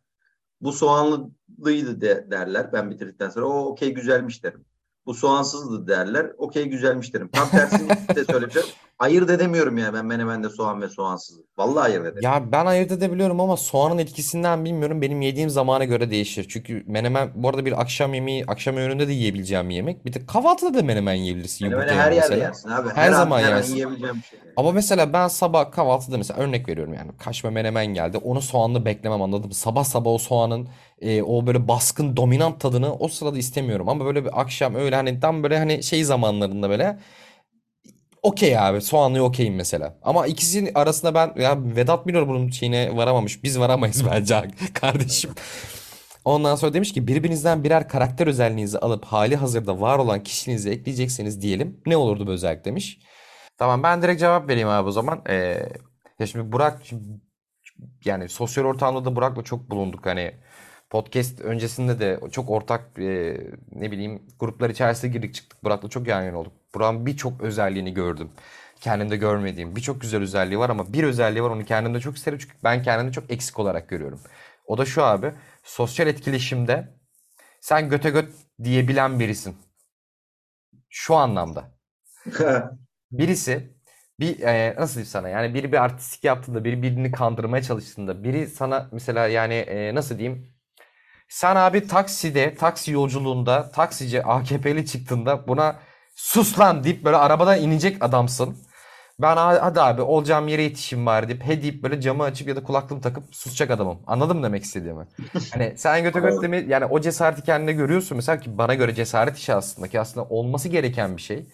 [0.61, 2.73] bu soğanlıydı de, derler.
[2.73, 4.65] Ben bitirdikten sonra o okey güzelmiş derim.
[5.05, 6.27] Bu soğansızdı derler.
[6.37, 7.29] Okey güzelmiş derim.
[7.33, 8.63] Tam tersini de söylemişler.
[8.99, 11.41] Ayırt edemiyorum ya ben menemende soğan ve soğansızı.
[11.57, 12.23] Vallahi ayırt edemiyorum.
[12.45, 15.01] ya ben ayırt edebiliyorum ama soğanın etkisinden bilmiyorum.
[15.01, 16.45] Benim yediğim zamana göre değişir.
[16.49, 20.05] Çünkü menemen bu arada bir akşam yemeği akşam öğününde de yiyebileceğim bir yemek.
[20.05, 22.43] Bir de kahvaltıda da menemen yiyebilirsin Menemeni yumurta her yerde mesela.
[22.47, 22.89] yersin abi.
[22.89, 23.73] Her Her an zaman yersin.
[23.75, 24.39] yiyebileceğim bir şey.
[24.57, 28.17] Ama mesela ben sabah kahvaltıda mesela örnek veriyorum yani kaşme menemen geldi.
[28.17, 29.53] Onu soğanlı beklemem anladın mı?
[29.53, 30.67] Sabah sabah o soğanın
[31.01, 33.89] e, o böyle baskın dominant tadını o sırada istemiyorum.
[33.89, 36.99] Ama böyle bir akşam öyle hani tam böyle hani şey zamanlarında böyle
[38.23, 39.99] okey abi soğanlı okeyim mesela.
[40.03, 43.43] Ama ikisinin arasında ben ya Vedat Milor bunun şeyine varamamış.
[43.43, 44.41] Biz varamayız bence
[44.73, 45.31] kardeşim.
[46.25, 51.41] Ondan sonra demiş ki birbirinizden birer karakter özelliğinizi alıp hali hazırda var olan kişiliğinizi ekleyecekseniz
[51.41, 51.81] diyelim.
[51.85, 52.99] Ne olurdu bu özellik demiş.
[53.57, 55.21] Tamam ben direkt cevap vereyim abi o zaman.
[55.29, 55.69] Ee,
[56.19, 57.03] ya şimdi Burak şimdi
[58.05, 60.05] yani sosyal ortamda da Burak'la çok bulunduk.
[60.05, 60.33] Hani
[60.89, 63.37] podcast öncesinde de çok ortak e,
[63.71, 65.63] ne bileyim gruplar içerisinde girdik çıktık.
[65.63, 66.53] Burak'la çok yan yana olduk.
[66.75, 68.31] Burak'ın birçok özelliğini gördüm.
[68.81, 72.55] Kendimde görmediğim birçok güzel özelliği var ama bir özelliği var onu kendimde çok isterim çünkü
[72.63, 74.19] ben kendimde çok eksik olarak görüyorum.
[74.65, 75.33] O da şu abi
[75.63, 76.99] sosyal etkileşimde
[77.61, 78.33] sen göte göt
[78.63, 79.57] diyebilen birisin.
[80.89, 81.71] Şu anlamda.
[83.11, 83.73] Birisi
[84.19, 88.47] bir e, nasıl diyeyim sana yani biri bir artistik yaptığında biri birini kandırmaya çalıştığında biri
[88.47, 90.58] sana mesela yani e, nasıl diyeyim
[91.29, 95.75] sen abi takside taksi yolculuğunda taksici AKP'li çıktığında buna
[96.15, 98.57] sus lan deyip böyle arabadan inecek adamsın.
[99.19, 102.55] Ben "Ha- hadi abi olacağım yere yetişeyim bari deyip he deyip böyle camı açıp ya
[102.55, 103.99] da kulaklığımı takıp susacak adamım.
[104.07, 105.07] Anladın mı demek istediğimi?
[105.53, 109.37] Hani sen göte göt deme yani o cesareti kendine görüyorsun mesela ki bana göre cesaret
[109.37, 111.45] işi aslında ki aslında olması gereken bir şey.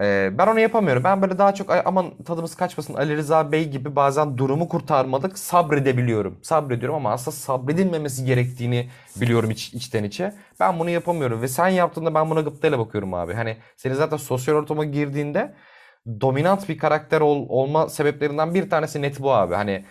[0.00, 1.04] Ee, ben onu yapamıyorum.
[1.04, 5.38] Ben böyle daha çok "Ay, aman tadımız kaçmasın Ali Rıza Bey gibi bazen durumu kurtarmalık
[5.38, 6.38] sabredebiliyorum.
[6.42, 10.34] Sabrediyorum ama aslında sabredilmemesi gerektiğini biliyorum iç, içten içe.
[10.60, 13.34] Ben bunu yapamıyorum ve sen yaptığında ben buna gıptayla bakıyorum abi.
[13.34, 15.54] Hani seni zaten sosyal ortama girdiğinde
[16.20, 19.54] dominant bir karakter ol- olma sebeplerinden bir tanesi net bu abi.
[19.54, 19.84] Hani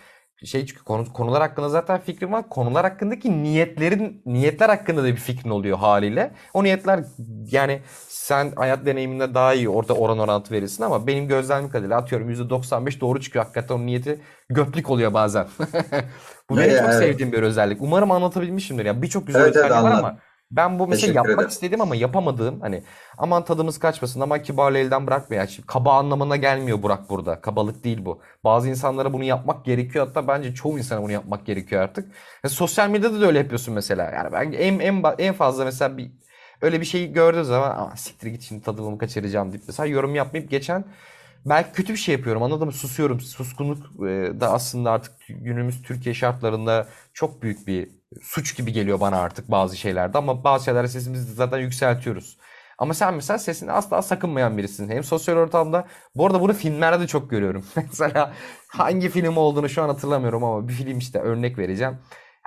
[0.44, 2.48] şey çünkü konu, konular hakkında zaten fikrim var.
[2.48, 6.34] Konular hakkındaki niyetlerin niyetler hakkında da bir fikrin oluyor haliyle.
[6.54, 7.04] O niyetler
[7.50, 12.30] yani sen hayat deneyiminde daha iyi orada oran orantı verirsin ama benim gözlemim kadarıyla atıyorum
[12.30, 13.44] %95 doğru çıkıyor.
[13.44, 15.46] Hakikaten o niyeti götlük oluyor bazen.
[16.50, 16.98] Bu benim Evet, çok evet.
[16.98, 17.82] sevdiğim bir özellik.
[17.82, 18.84] Umarım anlatabilmişimdir.
[18.84, 19.98] Ya birçok güzel Evet, evet, özelliği var anlat.
[19.98, 20.18] ama
[20.50, 21.48] ben bu mesela Teşekkür yapmak ederim.
[21.48, 22.82] istedim ama yapamadığım hani
[23.18, 25.40] aman tadımız kaçmasın aman kibarlığı elden bırakmayın.
[25.42, 27.40] Yani şimdi kaba anlamına gelmiyor Burak burada.
[27.40, 28.20] Kabalık değil bu.
[28.44, 30.06] Bazı insanlara bunu yapmak gerekiyor.
[30.06, 32.12] Hatta bence çoğu insana bunu yapmak gerekiyor artık.
[32.44, 34.10] E, sosyal medyada da öyle yapıyorsun mesela.
[34.10, 36.10] Yani ben en en en fazla mesela bir
[36.62, 40.50] öyle bir şey gördüğüm zaman Aa, siktir git şimdi tadımımı kaçıracağım deyip mesela yorum yapmayıp
[40.50, 40.84] geçen
[41.46, 42.72] belki kötü bir şey yapıyorum anladın mı?
[42.72, 43.20] Susuyorum.
[43.20, 47.90] Suskunluk e, da aslında artık günümüz Türkiye şartlarında çok büyük bir
[48.22, 52.38] suç gibi geliyor bana artık bazı şeylerde ama bazı şeylerde sesimizi zaten yükseltiyoruz.
[52.78, 54.88] Ama sen mesela sesini asla sakınmayan birisin.
[54.88, 57.64] Hem sosyal ortamda bu arada bunu filmlerde de çok görüyorum.
[57.76, 58.34] Mesela
[58.68, 61.98] hangi film olduğunu şu an hatırlamıyorum ama bir film işte örnek vereceğim.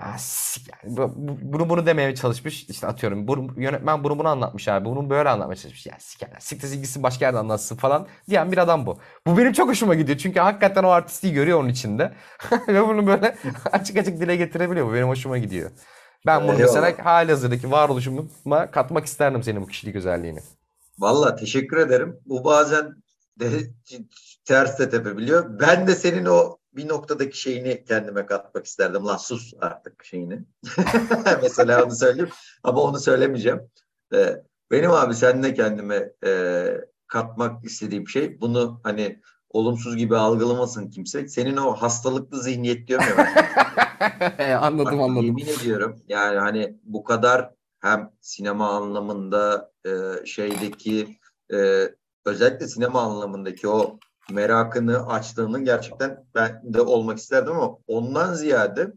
[0.05, 2.63] Yani bu- bu- bunu bunu demeye çalışmış.
[2.69, 4.85] İşte atıyorum bunu, yönetmen bunu bunu anlatmış abi.
[4.85, 5.85] Bunu böyle anlatmaya çalışmış.
[5.85, 6.39] Ya sikerler.
[6.39, 8.97] Siktir ilgisi başka yerde anlatsın falan diyen bir adam bu.
[9.27, 10.17] Bu benim çok hoşuma gidiyor.
[10.17, 12.13] Çünkü hakikaten o artistliği görüyor onun içinde.
[12.67, 13.35] Ve bunu böyle
[13.71, 14.87] açık açık dile getirebiliyor.
[14.87, 15.71] Bu benim hoşuma gidiyor.
[16.25, 16.91] Ben bunu Eyvallah.
[16.91, 20.39] mesela halihazırdaki varoluşuma katmak isterdim senin bu kişilik özelliğini.
[20.99, 22.19] Valla teşekkür ederim.
[22.25, 22.95] Bu bazen
[23.39, 23.49] de
[24.45, 25.59] ters de tepebiliyor.
[25.59, 29.05] Ben de senin o bir noktadaki şeyini kendime katmak isterdim.
[29.05, 30.45] Lan sus artık şeyini.
[31.41, 32.29] Mesela onu söyleyeyim.
[32.63, 33.61] Ama onu söylemeyeceğim.
[34.13, 34.41] Ee,
[34.71, 36.65] benim abi seninle kendime e,
[37.07, 41.27] katmak istediğim şey bunu hani olumsuz gibi algılamasın kimse.
[41.27, 43.05] Senin o hastalıklı zihniyet diyorum
[44.37, 44.59] ya.
[44.61, 45.25] anladım Bak, anladım.
[45.25, 49.91] Yemin ediyorum yani hani bu kadar hem sinema anlamında e,
[50.25, 51.17] şeydeki
[51.53, 51.89] e,
[52.25, 53.99] özellikle sinema anlamındaki o
[54.31, 58.93] merakını açtığının gerçekten ben de olmak isterdim ama ondan ziyade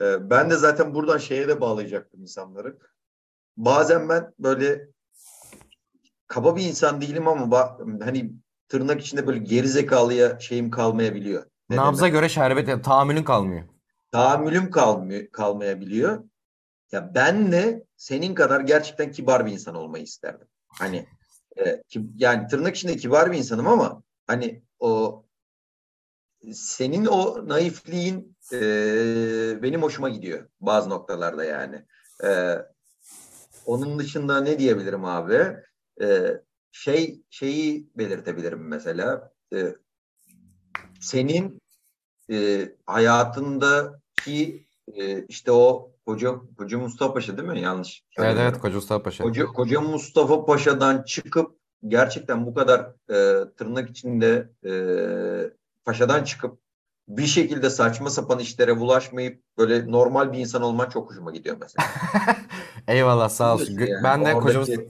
[0.00, 2.78] e, ben de zaten buradan şeye de bağlayacaktım insanları.
[3.56, 4.88] Bazen ben böyle
[6.26, 8.32] kaba bir insan değilim ama hani
[8.68, 11.44] tırnak içinde böyle gerizekalıya şeyim kalmayabiliyor.
[11.70, 13.64] Nabza göre şerbet tahammülün kalmıyor.
[14.12, 16.24] Tahammülüm kalmıyor, kalmayabiliyor.
[16.92, 20.48] Ya ben de senin kadar gerçekten kibar bir insan olmayı isterdim.
[20.68, 21.06] Hani
[21.56, 25.24] e, ki, yani tırnak içinde kibar bir insanım ama hani o
[26.52, 28.58] senin o naifliğin e,
[29.62, 31.84] benim hoşuma gidiyor bazı noktalarda yani.
[32.24, 32.58] E,
[33.66, 35.56] onun dışında ne diyebilirim abi?
[36.02, 36.40] E,
[36.72, 39.32] şey şeyi belirtebilirim mesela.
[39.54, 39.74] E,
[41.00, 41.62] senin
[42.30, 47.60] e, hayatındaki e, işte o Koca, Koca Mustafa Paşa değil mi?
[47.60, 48.04] Yanlış.
[48.18, 49.24] Evet evet Koca Mustafa Paşa.
[49.24, 52.80] Koca, Koca Mustafa Paşa'dan çıkıp gerçekten bu kadar
[53.10, 54.72] e, tırnak içinde e,
[55.84, 56.60] paşadan çıkıp
[57.08, 61.86] bir şekilde saçma sapan işlere bulaşmayıp böyle normal bir insan olman çok hoşuma gidiyor mesela.
[62.88, 63.78] Eyvallah sağ olsun.
[63.78, 64.82] Yani, ben de Koca Mustafa...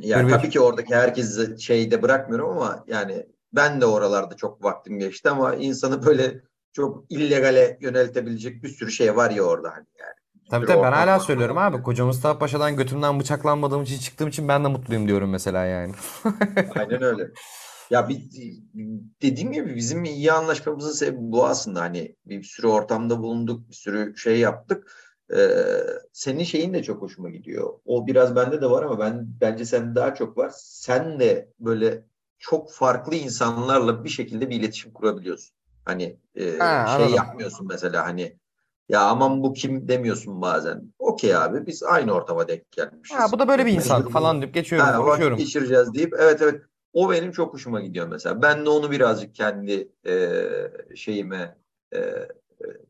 [0.00, 4.98] Ya bir, tabii ki oradaki herkesi şeyde bırakmıyorum ama yani ben de oralarda çok vaktim
[4.98, 6.40] geçti ama insanı böyle
[6.72, 10.15] çok illegale yöneltebilecek bir sürü şey var ya orada hani yani.
[10.50, 11.82] Tabii tabii ben hala söylüyorum abi.
[11.82, 15.92] Koca Mustafa Paşa'dan götümden bıçaklanmadığım için çıktığım için ben de mutluyum diyorum mesela yani.
[16.74, 17.30] Aynen öyle.
[17.90, 18.22] Ya bir,
[19.22, 21.80] dediğim gibi bizim iyi anlaşmamızın sebebi bu aslında.
[21.80, 24.92] Hani bir sürü ortamda bulunduk, bir sürü şey yaptık.
[25.36, 25.58] Ee,
[26.12, 27.72] senin şeyin de çok hoşuma gidiyor.
[27.84, 30.52] O biraz bende de var ama ben bence sende daha çok var.
[30.56, 32.04] Sen de böyle
[32.38, 35.56] çok farklı insanlarla bir şekilde bir iletişim kurabiliyorsun.
[35.84, 37.14] Hani e, ha, şey anladım.
[37.14, 38.38] yapmıyorsun mesela hani
[38.88, 40.92] ya aman bu kim demiyorsun bazen.
[40.98, 43.18] Okey abi biz aynı ortama denk gelmişiz.
[43.18, 45.38] Ha, bu da böyle bir insan falan deyip geçiyorum ha, konuşuyorum.
[45.38, 48.42] geçireceğiz deyip evet evet o benim çok hoşuma gidiyor mesela.
[48.42, 50.42] Ben de onu birazcık kendi e,
[50.96, 51.56] şeyime
[51.94, 51.98] e,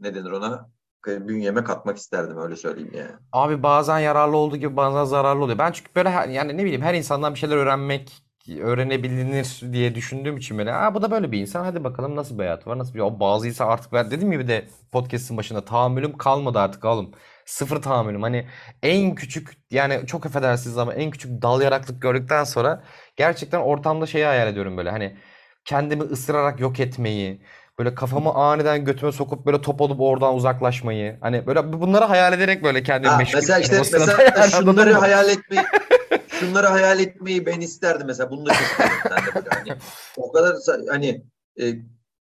[0.01, 0.71] ne denir ona
[1.07, 3.11] bünyeme katmak isterdim öyle söyleyeyim yani.
[3.33, 5.59] Abi bazen yararlı olduğu gibi bazen zararlı oluyor.
[5.59, 10.59] Ben çünkü böyle yani ne bileyim her insandan bir şeyler öğrenmek öğrenebilir diye düşündüğüm için
[10.59, 13.01] böyle Aa, bu da böyle bir insan hadi bakalım nasıl bir hayatı var nasıl bir
[13.01, 17.11] o bazı insan artık ben dedim gibi de podcast'ın başında tahammülüm kalmadı artık oğlum.
[17.45, 18.23] Sıfır tahammülüm.
[18.23, 18.47] Hani
[18.83, 22.83] en küçük yani çok affedersiniz ama en küçük dal yaraklık gördükten sonra
[23.17, 25.17] gerçekten ortamda şeyi hayal ediyorum böyle hani
[25.65, 27.41] kendimi ısırarak yok etmeyi,
[27.79, 31.19] böyle kafamı aniden götüme sokup böyle top olup oradan uzaklaşmayı.
[31.21, 35.63] Hani böyle bunları hayal ederek böyle kendimi ha, meşgul Mesela işte mesela şunları hayal etmeyi
[36.39, 38.31] şunları hayal etmeyi ben isterdim mesela.
[38.31, 39.43] Bunu da çok isterdim.
[39.51, 39.79] Hani,
[40.17, 40.57] o kadar
[40.89, 41.25] hani
[41.61, 41.65] e,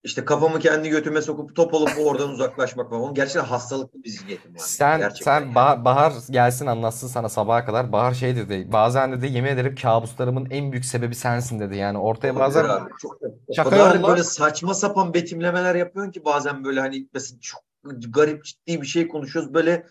[0.03, 3.13] işte kafamı kendi götüme sokup top olup oradan uzaklaşmak falan.
[3.13, 4.59] Gerçekten hastalıklı bir zihniyetim var.
[4.59, 5.53] Sen gerçekten sen yani.
[5.55, 7.91] bah- Bahar gelsin anlatsın sana sabaha kadar.
[7.91, 8.71] Bahar şey dedi.
[8.71, 11.77] Bazen dedi yemin ederim kabuslarımın en büyük sebebi sensin dedi.
[11.77, 12.89] Yani ortaya Olabilir bazen abi.
[13.01, 13.19] Çok,
[13.55, 14.07] şaka kadar yolla...
[14.07, 17.61] böyle saçma sapan betimlemeler yapıyorsun ki bazen böyle hani mesela çok
[18.09, 19.85] garip ciddi bir şey konuşuyoruz böyle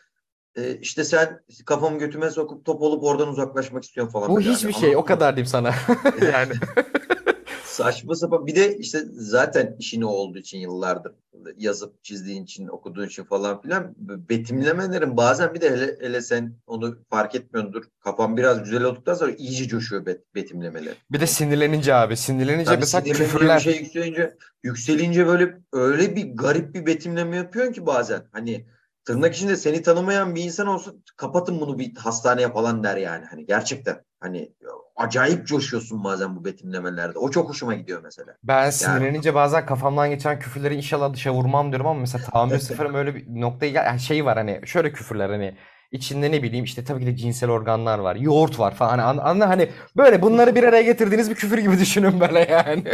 [0.57, 4.31] e, işte sen kafamı götüme sokup top olup oradan uzaklaşmak istiyorsun falan.
[4.31, 4.81] Bu hiçbir yani.
[4.81, 5.75] şey o kadar diyeyim sana.
[6.33, 6.53] yani.
[7.65, 8.47] Saçma sapan.
[8.47, 11.13] Bir de işte zaten işini olduğu için yıllardır
[11.57, 16.99] yazıp çizdiğin için, okuduğun için falan filan betimlemelerin bazen bir de hele, hele sen onu
[17.11, 17.85] fark etmiyordur.
[18.01, 20.95] Kafan biraz güzel olduktan sonra iyice coşuyor bet, betimlemeler.
[21.11, 22.17] Bir de sinirlenince abi.
[22.17, 23.57] Sinirlenince Tabii mesela sinirlenince küfürler.
[23.57, 28.23] Bir şey yükselince, yükselince böyle öyle bir garip bir betimleme yapıyorsun ki bazen.
[28.33, 28.67] Hani
[29.07, 33.25] tırnak içinde seni tanımayan bir insan olsa kapatın bunu bir hastaneye falan der yani.
[33.31, 34.53] Hani gerçekten hani
[34.97, 37.19] acayip coşuyorsun bazen bu betimlemelerde.
[37.19, 38.37] O çok hoşuma gidiyor mesela.
[38.43, 39.35] Ben sinirlenince yani.
[39.35, 43.71] bazen kafamdan geçen küfürleri inşallah dışa vurmam diyorum ama mesela tahammül sıfırım öyle bir noktaya
[43.71, 45.57] gel yani şey var hani şöyle küfürler hani
[45.93, 48.17] içinde ne bileyim işte tabii ki de cinsel organlar var.
[48.17, 48.99] Yoğurt var falan.
[48.99, 52.85] Hani, anla hani böyle bunları bir araya getirdiğiniz bir küfür gibi düşünün böyle yani.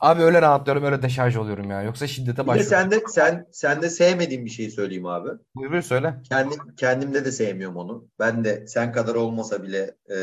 [0.00, 1.82] abi öyle rahatlıyorum, öyle deşarj oluyorum ya.
[1.82, 2.70] Yoksa şiddete başlıyorum.
[2.70, 5.28] sen de sen sen de sevmediğim bir şeyi söyleyeyim abi.
[5.54, 6.14] Buyur, buyur söyle.
[6.28, 8.08] Kendim kendimde de sevmiyorum onu.
[8.18, 10.16] Ben de sen kadar olmasa bile e,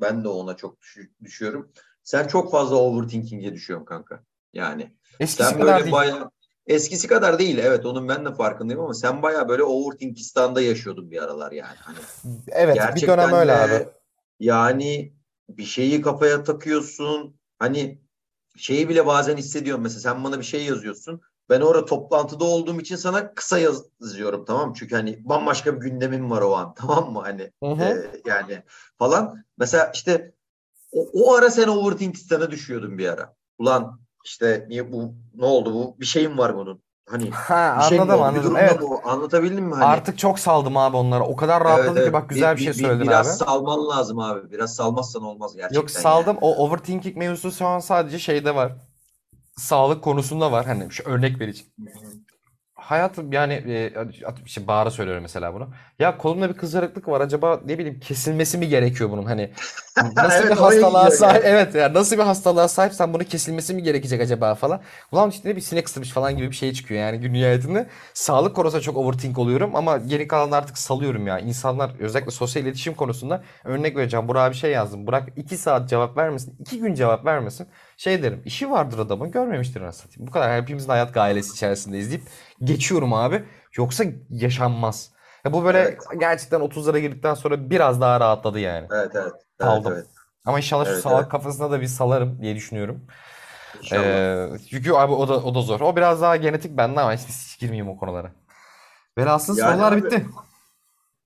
[0.00, 0.78] ben de ona çok
[1.24, 1.72] düşüyorum.
[2.02, 4.22] Sen çok fazla overthinking'e düşüyorsun kanka.
[4.52, 5.92] Yani Eskisi sen kadar değil.
[5.92, 6.30] Bayağı,
[6.66, 11.22] Eskisi kadar değil evet onun ben de farkındayım ama sen baya böyle overthinkistan'da yaşıyordun bir
[11.22, 11.76] aralar yani.
[11.80, 11.98] Hani
[12.48, 13.88] evet bir dönem öyle abi.
[14.40, 15.12] Yani
[15.48, 17.36] bir şeyi kafaya takıyorsun.
[17.58, 18.02] Hani
[18.56, 19.82] şeyi bile bazen hissediyorum.
[19.82, 21.20] Mesela sen bana bir şey yazıyorsun.
[21.50, 24.74] Ben orada toplantıda olduğum için sana kısa yazıyorum tamam mı?
[24.78, 27.20] Çünkü hani bambaşka bir gündemim var o an tamam mı?
[27.20, 27.82] Hani Hı hı.
[27.82, 28.62] e, yani
[28.98, 29.44] falan.
[29.58, 30.34] Mesela işte
[30.92, 33.34] o, o ara sen overthinking'e düşüyordun bir ara.
[33.58, 35.96] Ulan işte niye bu ne oldu bu?
[36.00, 36.82] Bir şeyim var bunun.
[37.08, 38.20] Hani Ha bir şey mi anladım?
[38.20, 38.56] Bir anladım.
[38.56, 38.80] Evet.
[38.80, 38.98] mı?
[39.04, 39.74] Anlatabildim mi?
[39.74, 41.24] Hani Artık çok saldım abi onlara.
[41.24, 43.34] O kadar rahatladım Evet, ki bak güzel bir Bir- şey bir- söyledin biraz abi.
[43.48, 44.50] salman lazım abi.
[44.50, 45.80] Biraz salmazsan olmaz gerçekten.
[45.80, 46.36] Yok saldım.
[46.40, 48.72] O overthinking mevzusu şu an sadece şeyde var.
[49.56, 50.66] Sağlık konusunda var.
[50.66, 51.72] Hani şu örnek vereceğim.
[51.78, 52.14] yani.
[52.74, 53.96] Hayatım yani e,
[54.26, 55.68] at- işte Bahar'a söylüyorum mesela bunu.
[56.02, 57.20] Ya kolumda bir kızarıklık var.
[57.20, 59.24] Acaba ne bileyim kesilmesi mi gerekiyor bunun?
[59.24, 59.52] Hani
[60.16, 61.44] nasıl Evet, bir oraya hastalığa gidiyor sahip?
[61.44, 61.44] yani.
[61.44, 64.80] Evet ya nasıl bir hastalığa sahipsen bunun kesilmesi mi gerekecek acaba falan.
[65.12, 67.88] Ulan işte ne bir sinek ısırmış falan gibi bir şey çıkıyor yani gün nihayetinde.
[68.14, 71.38] Sağlık konusunda çok overthink oluyorum ama geri kalanını artık salıyorum ya.
[71.38, 74.28] İnsanlar özellikle sosyal iletişim konusunda örnek vereceğim.
[74.28, 75.06] Burak'a bir şey yazdım.
[75.06, 76.56] Burak 2 saat cevap vermesin.
[76.60, 77.68] 2 gün cevap vermesin.
[77.96, 80.26] Şey derim işi vardır adamın görmemiştir anasını satayım.
[80.28, 82.22] Bu kadar hepimizin hayat gailesi içerisindeyiz deyip
[82.64, 83.44] geçiyorum abi.
[83.76, 85.11] Yoksa yaşanmaz.
[85.44, 86.02] Ya bu böyle Evet.
[86.20, 88.86] gerçekten 30'lara girdikten sonra biraz daha rahatladı yani.
[88.92, 89.32] Evet evet.
[89.32, 89.92] Evet, Saldım.
[89.92, 90.06] evet.
[90.44, 91.28] Ama inşallah şu Evet, sağlık evet.
[91.28, 93.06] kafasına da bir salarım diye düşünüyorum.
[93.78, 94.02] İnşallah.
[94.04, 95.80] Ee, çünkü abi o da o da zor.
[95.80, 98.32] O biraz daha genetik bende ama hiç, hiç girmeyeyim o konulara.
[99.18, 100.26] Velhasıl Yani sorular abi- bitti.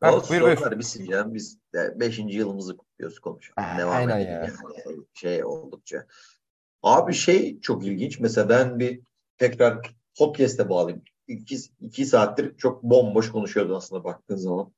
[0.01, 0.78] Ha, Olsun buyur buyur.
[0.78, 1.34] bitsin ya.
[1.34, 2.18] Biz de 5.
[2.36, 3.55] yılımızı kutluyoruz konuşalım.
[3.56, 4.38] Ah, Devam aynen edelim ya.
[4.40, 4.52] yani.
[5.14, 6.06] Şey oldukça.
[6.82, 8.20] Abi şey çok ilginç.
[8.20, 9.01] Mesela ben bir
[9.38, 11.05] tekrar podcast'e bağlayayım.
[11.28, 14.73] İki, iki saattir çok bomboş konuşuyordu aslında baktığın zaman.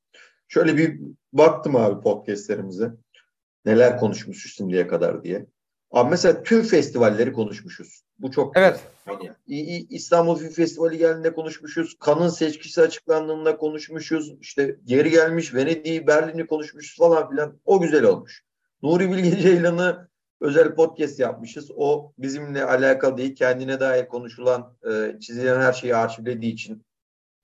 [0.47, 0.99] Şöyle bir
[1.33, 2.91] baktım abi podcast'lerimize.
[3.65, 5.45] Neler konuşmuşuz şimdiye kadar diye.
[5.91, 8.03] Abi mesela tüm festivalleri konuşmuşuz.
[8.19, 8.67] Bu çok güzel.
[8.69, 8.79] Evet.
[9.05, 11.95] Hani İ- İ- İstanbul Film Festivali geldiğinde konuşmuşuz.
[11.99, 14.33] Kanın seçkisi açıklandığında konuşmuşuz.
[14.41, 17.59] İşte geri gelmiş Venedik'i, Berlin'i konuşmuşuz falan filan.
[17.65, 18.43] O güzel olmuş.
[18.83, 20.08] Nuri Bilge Ceylan'ı
[20.41, 21.71] özel podcast yapmışız.
[21.75, 23.35] O bizimle alakalı değil.
[23.35, 26.83] Kendine dair konuşulan, e, çizilen her şeyi arşivlediği için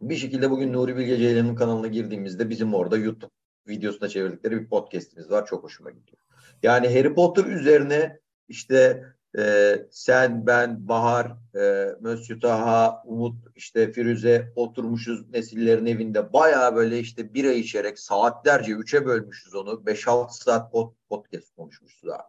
[0.01, 3.31] bir şekilde bugün Nuri Bilge Ceylan'ın kanalına girdiğimizde bizim orada YouTube
[3.67, 5.45] videosuna çevirdikleri bir podcastimiz var.
[5.45, 6.17] Çok hoşuma gidiyor.
[6.63, 9.05] Yani Harry Potter üzerine işte
[9.38, 16.34] e, sen, ben, Bahar, e, Mösyö Taha, Umut, işte Firuze oturmuşuz nesillerin evinde.
[16.34, 19.72] Bayağı böyle işte bira içerek saatlerce üçe bölmüşüz onu.
[19.85, 22.23] 5-6 saat pod- podcast konuşmuşuz abi.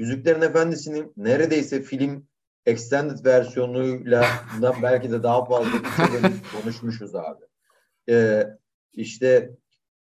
[0.00, 2.26] Yüzüklerin Efendisi'nin neredeyse film
[2.66, 4.26] extended versiyonuyla
[4.82, 5.72] belki de daha fazla
[6.12, 7.44] bölüp konuşmuşuz abi.
[8.08, 8.46] E,
[8.92, 9.50] işte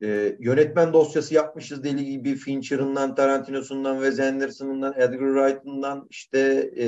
[0.05, 6.85] e, yönetmen dosyası yapmışız deli gibi Fincher'ından, Tarantino'sundan, Wes Anderson'ından, Edgar Wright'ından işte e,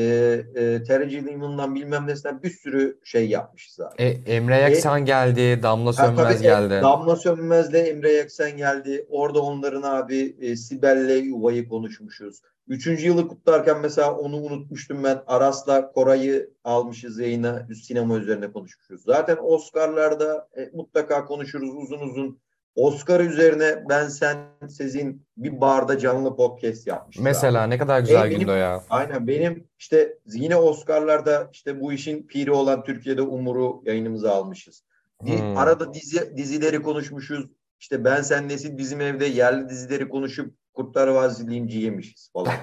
[0.55, 4.03] e, Terry Gilliam'ından bilmem nesinden bir sürü şey yapmışız abi.
[4.03, 6.79] E, Emre Yaksan geldi, Damla Ha, Sönmez tabii, e, geldi.
[6.83, 9.05] Damla Sönmez'le Emre Yeksen geldi.
[9.09, 12.41] Orada onların abi e, Sibel'le Yuva'yı konuşmuşuz.
[12.67, 15.21] Üçüncü yılı kutlarken mesela onu unutmuştum ben.
[15.27, 17.67] Aras'la Koray'ı almışız yayına.
[17.83, 19.01] Sinema üzerine konuşmuşuz.
[19.03, 22.39] Zaten Oscar'larda e, mutlaka konuşuruz uzun uzun.
[22.77, 24.37] Oscar üzerine ben sen
[24.69, 27.21] sizin bir barda canlı podcast yapmışız.
[27.21, 27.29] abi.
[27.29, 28.83] Mesela ne kadar güzel E, gündü ya.
[28.89, 34.83] Aynen benim işte yine Oscar'larda işte bu işin piri olan Türkiye'de Umur'u yayınımıza almışız.
[35.21, 35.57] Hmm.
[35.57, 37.45] Arada dizi dizileri konuşmuşuz.
[37.79, 42.53] İşte Ben Sen Nesil bizim evde yerli dizileri konuşup Kurtlar Vadisi linci yemişiz falan.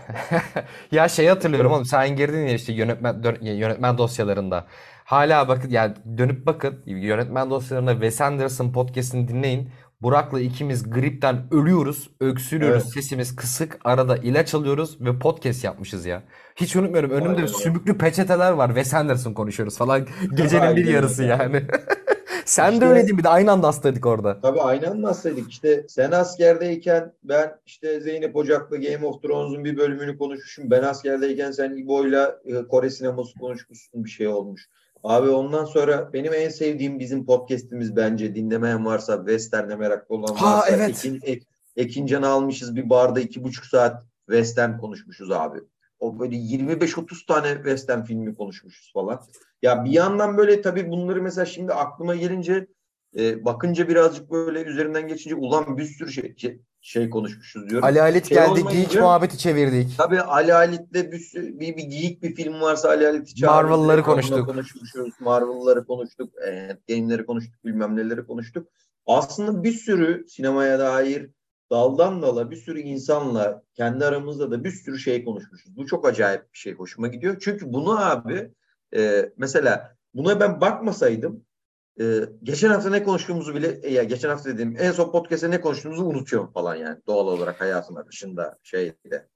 [0.93, 4.67] Ya şey hatırlıyorum oğlum sen girdin ya işte yönetmen yönetmen dosyalarında.
[5.05, 9.71] Hala bakın yani dönüp bakın yönetmen dosyalarında Wes Anderson podcast'ini dinleyin.
[10.05, 12.93] Burak'la ikimiz gripten ölüyoruz, öksürüyoruz, Evet.
[12.95, 16.23] sesimiz kısık, arada ilaç alıyoruz ve podcast yapmışız ya.
[16.57, 17.49] Hiç unutmuyorum önümde Aynen öyle.
[17.49, 18.69] sümüklü peçeteler var.
[18.69, 20.07] Wes Anderson konuşuyoruz falan.
[20.37, 21.33] Gecenin bir yarısı öyle.
[21.33, 21.63] yani.
[22.45, 24.41] Sen de İşte- öyleydin bir de aynı anda hastaydık orada.
[24.41, 25.51] Tabii aynı anda hastaydık.
[25.51, 30.71] İşte sen askerdeyken ben işte Zeynep Ocak'la Game of Thrones'un bir bölümünü konuşmuşum.
[30.71, 34.69] Ben askerdeyken sen İbo'yla e, Kore sineması konuşmuşsun bir şey olmuş.
[35.05, 40.57] Abi ondan sonra benim en sevdiğim bizim podcast'imiz bence dinlemeyen varsa Western'e meraklı olan Ha,
[40.57, 40.91] varsa evet.
[40.91, 45.59] Ekin, Ek, Ekincan'ı almışız bir barda iki buçuk saat Western konuşmuşuz abi.
[45.99, 49.21] O böyle 25-30 tane Western filmi konuşmuşuz falan.
[49.63, 52.67] Ya bir yandan böyle tabii bunları mesela şimdi aklıma gelince
[53.19, 56.35] e, bakınca birazcık böyle üzerinden geçince ulan bir sürü şey
[56.85, 57.85] şey, konuşmuşuz diyorum.
[57.85, 59.99] Ali Halit Şey geldi, olmayınca- geek muhabbeti çevirdik.
[59.99, 63.71] Tabii Ali Halit'le bir, bir, bir geyik bir film varsa Ali Halit'i çağırdık.
[63.71, 64.47] Marvel'ları konuştuk.
[64.47, 65.21] konuşmuşuz.
[65.21, 66.33] Marvel'ları konuştuk.
[66.47, 67.65] E, game'leri konuştuk.
[67.65, 68.69] Bilmem neleri konuştuk.
[69.07, 71.31] Aslında bir sürü sinemaya dair
[71.71, 75.77] daldan dala bir sürü insanla kendi aramızda da bir sürü şey konuşmuşuz.
[75.77, 76.75] Bu çok acayip bir şey.
[76.75, 77.37] Hoşuma gidiyor.
[77.41, 78.51] Çünkü bunu abi
[78.97, 81.45] e, mesela buna ben bakmasaydım
[82.01, 85.61] e, geçen hafta ne konuştuğumuzu bile e, ya geçen hafta dediğim en son podcast'te ne
[85.61, 89.29] konuştuğumuzu unutuyorum falan yani doğal olarak hayatın akışında şeyde.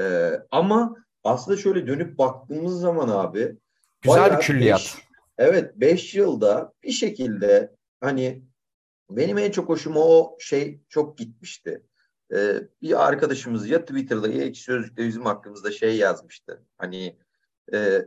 [0.00, 3.56] Ee, ama aslında şöyle dönüp baktığımız zaman abi
[4.02, 4.80] Güzel bir külliyat.
[4.80, 4.94] Beş,
[5.38, 8.42] evet 5 yılda bir şekilde hani
[9.10, 11.82] benim en çok hoşuma o şey çok gitmişti.
[12.34, 16.62] Ee, bir arkadaşımız ya Twitter'da ya Ekşi Sözlük'te bizim hakkımızda şey yazmıştı.
[16.78, 17.16] Hani
[17.72, 18.02] e,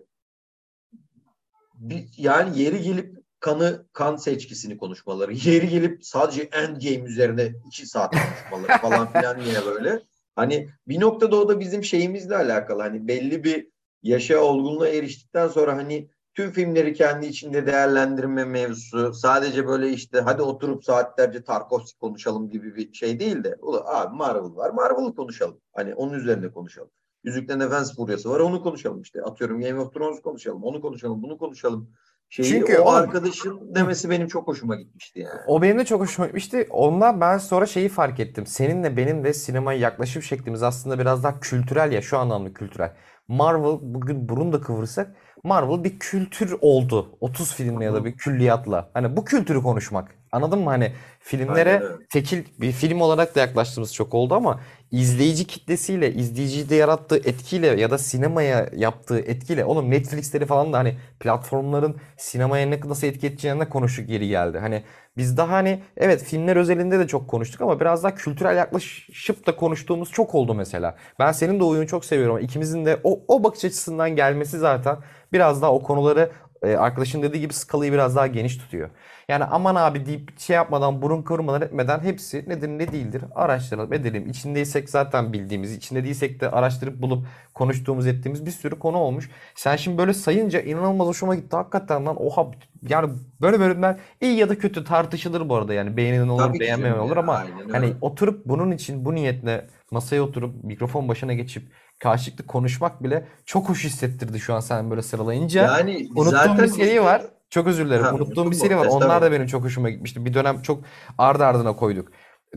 [1.73, 8.15] bir, yani yeri gelip kanı kan seçkisini konuşmaları, yeri gelip sadece Endgame üzerine iki saat
[8.15, 10.01] konuşmaları falan filan yine böyle.
[10.35, 12.81] Hani bir noktada o da bizim şeyimizle alakalı.
[12.81, 13.67] Hani belli bir
[14.03, 20.41] yaşa olgunluğa eriştikten sonra hani tüm filmleri kendi içinde değerlendirme mevzusu sadece böyle işte hadi
[20.41, 25.61] oturup saatlerce Tarkovski konuşalım gibi bir şey değil de abi Marvel var Marvel'ı konuşalım.
[25.73, 26.89] Hani onun üzerine konuşalım.
[27.23, 29.21] Yüzüklerin Efendisi furyası var onu konuşalım işte.
[29.21, 31.89] Atıyorum Game of Thrones konuşalım onu konuşalım bunu konuşalım.
[32.31, 35.39] Şeyi, Çünkü o, o arkadaşın demesi benim çok hoşuma gitmişti yani.
[35.47, 36.67] O benim de çok hoşuma gitmişti.
[36.69, 38.45] Ondan ben sonra şeyi fark ettim.
[38.45, 42.93] Seninle benim de sinemaya yaklaşım şeklimiz aslında biraz daha kültürel ya şu anlamda kültürel.
[43.27, 47.17] Marvel bugün burun da kıvırsak Marvel bir kültür oldu.
[47.19, 48.89] 30 filmle ya da bir külliyatla.
[48.93, 50.15] Hani bu kültürü konuşmak.
[50.31, 50.69] Anladın mı?
[50.69, 54.59] Hani filmlere tekil bir film olarak da yaklaştığımız çok oldu ama
[54.91, 60.97] izleyici kitlesiyle, izleyicide yarattığı etkiyle ya da sinemaya yaptığı etkiyle oğlum Netflix'leri falan da hani
[61.19, 64.59] platformların sinemaya ne nasıl etki edeceğini konuştuk geri geldi.
[64.59, 64.83] Hani
[65.17, 69.55] biz daha hani evet filmler özelinde de çok konuştuk ama biraz daha kültürel yaklaşıp da
[69.55, 70.95] konuştuğumuz çok oldu mesela.
[71.19, 72.39] Ben senin de oyunu çok seviyorum.
[72.39, 74.97] İkimizin de o, o bakış açısından gelmesi zaten
[75.33, 76.31] biraz daha o konuları
[76.63, 78.89] e, arkadaşın dediği gibi skalayı biraz daha geniş tutuyor.
[79.27, 84.29] Yani aman abi deyip şey yapmadan burun kıvırmadan etmeden hepsi nedir ne değildir araştıralım edelim.
[84.29, 89.29] İçindeysek zaten bildiğimiz, içinde değilsek de araştırıp bulup konuştuğumuz ettiğimiz bir sürü konu olmuş.
[89.55, 92.51] Sen şimdi böyle sayınca inanılmaz hoşuma gitti hakikaten lan oha
[92.89, 97.17] yani böyle bölümler iyi ya da kötü tartışılır bu arada yani beğenilen olur beğenmeyen olur
[97.17, 101.63] ama hani oturup bunun için bu niyetle masaya oturup mikrofon başına geçip
[102.01, 105.61] karşılıklı konuşmak bile çok hoş hissettirdi şu an sen böyle sıralayınca.
[105.61, 107.21] Yani Unuttuğum bir seri var.
[107.49, 108.03] Çok özür dilerim.
[108.03, 108.85] Ha, Unuttuğum bir seri var.
[108.85, 110.25] Onlar da benim çok hoşuma gitmişti.
[110.25, 110.83] Bir dönem çok
[111.17, 112.11] ardı ardına koyduk.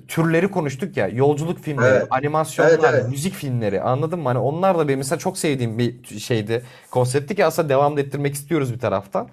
[0.08, 1.08] Türleri konuştuk ya.
[1.08, 2.06] Yolculuk filmleri, evet.
[2.10, 3.08] animasyonlar, evet, evet.
[3.08, 3.80] müzik filmleri.
[3.80, 4.28] Anladın mı?
[4.28, 6.64] Hani onlar da benim mesela çok sevdiğim bir şeydi.
[6.90, 9.28] Konsepti ki aslında devam ettirmek istiyoruz bir taraftan.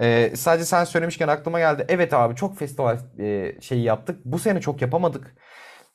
[0.00, 1.84] Ee, sadece sen söylemişken aklıma geldi.
[1.88, 4.20] Evet abi çok festival e, şeyi yaptık.
[4.24, 5.34] Bu sene çok yapamadık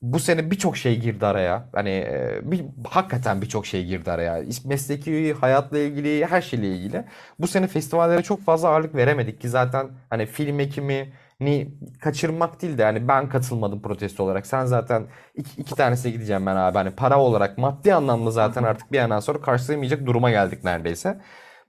[0.02, 1.70] bu sene birçok şey girdi araya.
[1.74, 4.44] Hani e, bir, hakikaten birçok şey girdi araya.
[4.66, 7.06] Mesleki hayatla ilgili, her şeyle ilgili.
[7.40, 12.78] Bu sene festivallere çok fazla ağırlık veremedik ki zaten hani film ekimi ni kaçırmak değil
[12.78, 14.48] de yani ben katılmadım protesto olarak.
[14.48, 16.78] Sen zaten iki, iki tanesine gideceğim ben abi.
[16.78, 21.20] Hani para olarak maddi anlamda zaten artık bir yandan sonra karşılayamayacak duruma geldik neredeyse.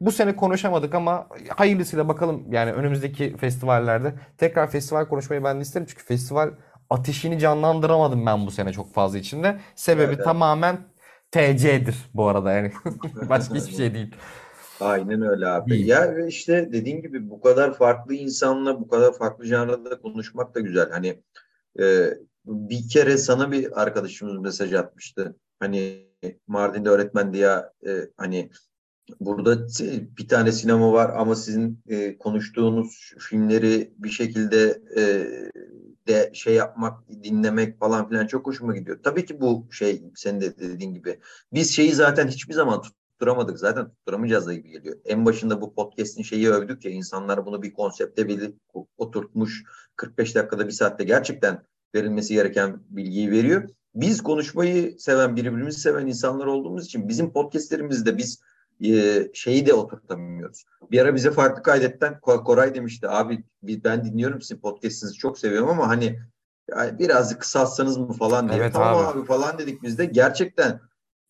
[0.00, 1.26] Bu sene konuşamadık ama
[1.56, 6.50] hayırlısıyla bakalım yani önümüzdeki festivallerde tekrar festival konuşmayı ben de isterim çünkü festival
[6.90, 9.60] ateşini canlandıramadım ben bu sene çok fazla içinde.
[9.74, 10.24] Sebebi evet.
[10.24, 10.78] tamamen
[11.30, 12.72] TC'dir bu arada yani.
[13.28, 14.14] Başka hiçbir şey değil.
[14.80, 15.70] Aynen öyle abi.
[15.70, 15.86] Değil.
[15.86, 20.90] Ya işte dediğin gibi bu kadar farklı insanla bu kadar farklı janrada konuşmak da güzel.
[20.90, 21.22] Hani
[21.80, 22.14] e,
[22.44, 25.36] bir kere sana bir arkadaşımız mesaj atmıştı.
[25.60, 26.06] Hani
[26.46, 27.48] Mardin'de öğretmen diye
[27.86, 28.50] e, hani
[29.20, 29.66] burada
[30.18, 35.02] bir tane sinema var ama sizin e, konuştuğunuz filmleri bir şekilde e,
[36.10, 38.98] de şey yapmak, dinlemek falan filan çok hoşuma gidiyor.
[39.02, 41.20] Tabii ki bu şey senin de dediğin gibi.
[41.52, 43.58] Biz şeyi zaten hiçbir zaman tutturamadık.
[43.58, 44.96] Zaten tutturamayacağız da gibi geliyor.
[45.04, 48.52] En başında bu podcast'in şeyi övdük ya insanlar bunu bir konsepte bir
[48.98, 49.64] oturtmuş
[49.96, 51.62] 45 dakikada bir saatte gerçekten
[51.94, 53.68] verilmesi gereken bilgiyi veriyor.
[53.94, 58.40] Biz konuşmayı seven, birbirimizi seven insanlar olduğumuz için bizim podcastlerimizde biz
[58.84, 60.64] e, şeyi de oturtamıyoruz.
[60.90, 65.88] Bir ara bize farklı kaydetten Koray demişti abi ben dinliyorum sizin podcastinizi çok seviyorum ama
[65.88, 66.20] hani
[66.74, 68.58] birazcık kısaltsanız mı falan diye.
[68.58, 69.18] Evet, tamam abi.
[69.18, 70.04] abi falan dedik biz de.
[70.04, 70.80] Gerçekten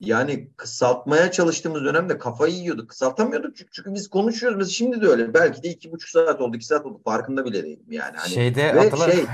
[0.01, 2.89] yani kısaltmaya çalıştığımız dönemde kafayı yiyorduk.
[2.89, 4.59] Kısaltamıyorduk çünkü, çünkü biz konuşuyoruz.
[4.59, 5.35] Mesela şimdi de öyle.
[5.35, 7.01] Belki de iki buçuk saat oldu, iki saat oldu.
[7.05, 8.17] Farkında bile değilim yani.
[8.17, 9.13] Hani, Şeyde ve hatırla...
[9.13, 9.25] şey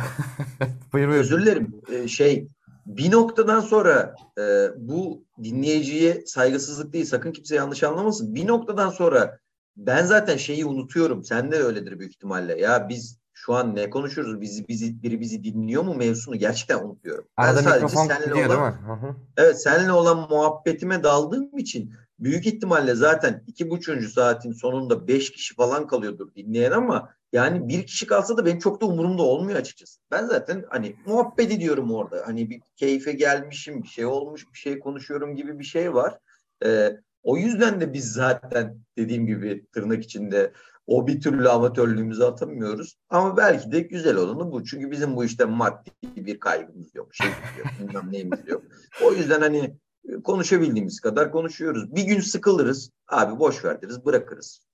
[0.93, 1.21] buyur, buyur.
[1.21, 1.83] özür dilerim.
[1.93, 2.49] Ee, şey
[2.87, 8.35] bir noktadan sonra e, bu dinleyiciye saygısızlık değil sakın kimse yanlış anlamasın.
[8.35, 9.39] Bir noktadan sonra
[9.77, 11.25] ben zaten şeyi unutuyorum.
[11.25, 12.61] Sen de öyledir büyük ihtimalle.
[12.61, 14.41] Ya biz şu an ne konuşuyoruz?
[14.41, 17.25] Bizi bizi biri bizi dinliyor mu mevzusunu gerçekten unutuyorum.
[17.37, 19.17] Arada ben sadece seninle gidiyor, olan, değil mi?
[19.37, 25.55] Evet seninle olan muhabbetime daldığım için büyük ihtimalle zaten iki buçuğuncu saatin sonunda beş kişi
[25.55, 30.01] falan kalıyordur dinleyen ama yani bir kişi kalsa da benim çok da umurumda olmuyor açıkçası.
[30.11, 32.23] Ben zaten hani muhabbet ediyorum orada.
[32.27, 36.19] Hani bir keyfe gelmişim, bir şey olmuş, bir şey konuşuyorum gibi bir şey var.
[36.65, 40.53] Ee, o yüzden de biz zaten dediğim gibi tırnak içinde
[40.87, 42.97] o bir türlü amatörlüğümüzü atamıyoruz.
[43.09, 44.65] Ama belki de güzel olanı bu.
[44.65, 47.15] Çünkü bizim bu işte maddi bir kaygımız yok.
[47.15, 47.29] Şey
[47.59, 48.63] yok, bilmem neyimiz yok.
[49.05, 49.77] O yüzden hani
[50.25, 51.97] konuşabildiğimiz kadar konuşuyoruz.
[51.97, 52.91] Bir gün sıkılırız.
[53.09, 54.67] Abi boş ver deriz bırakırız.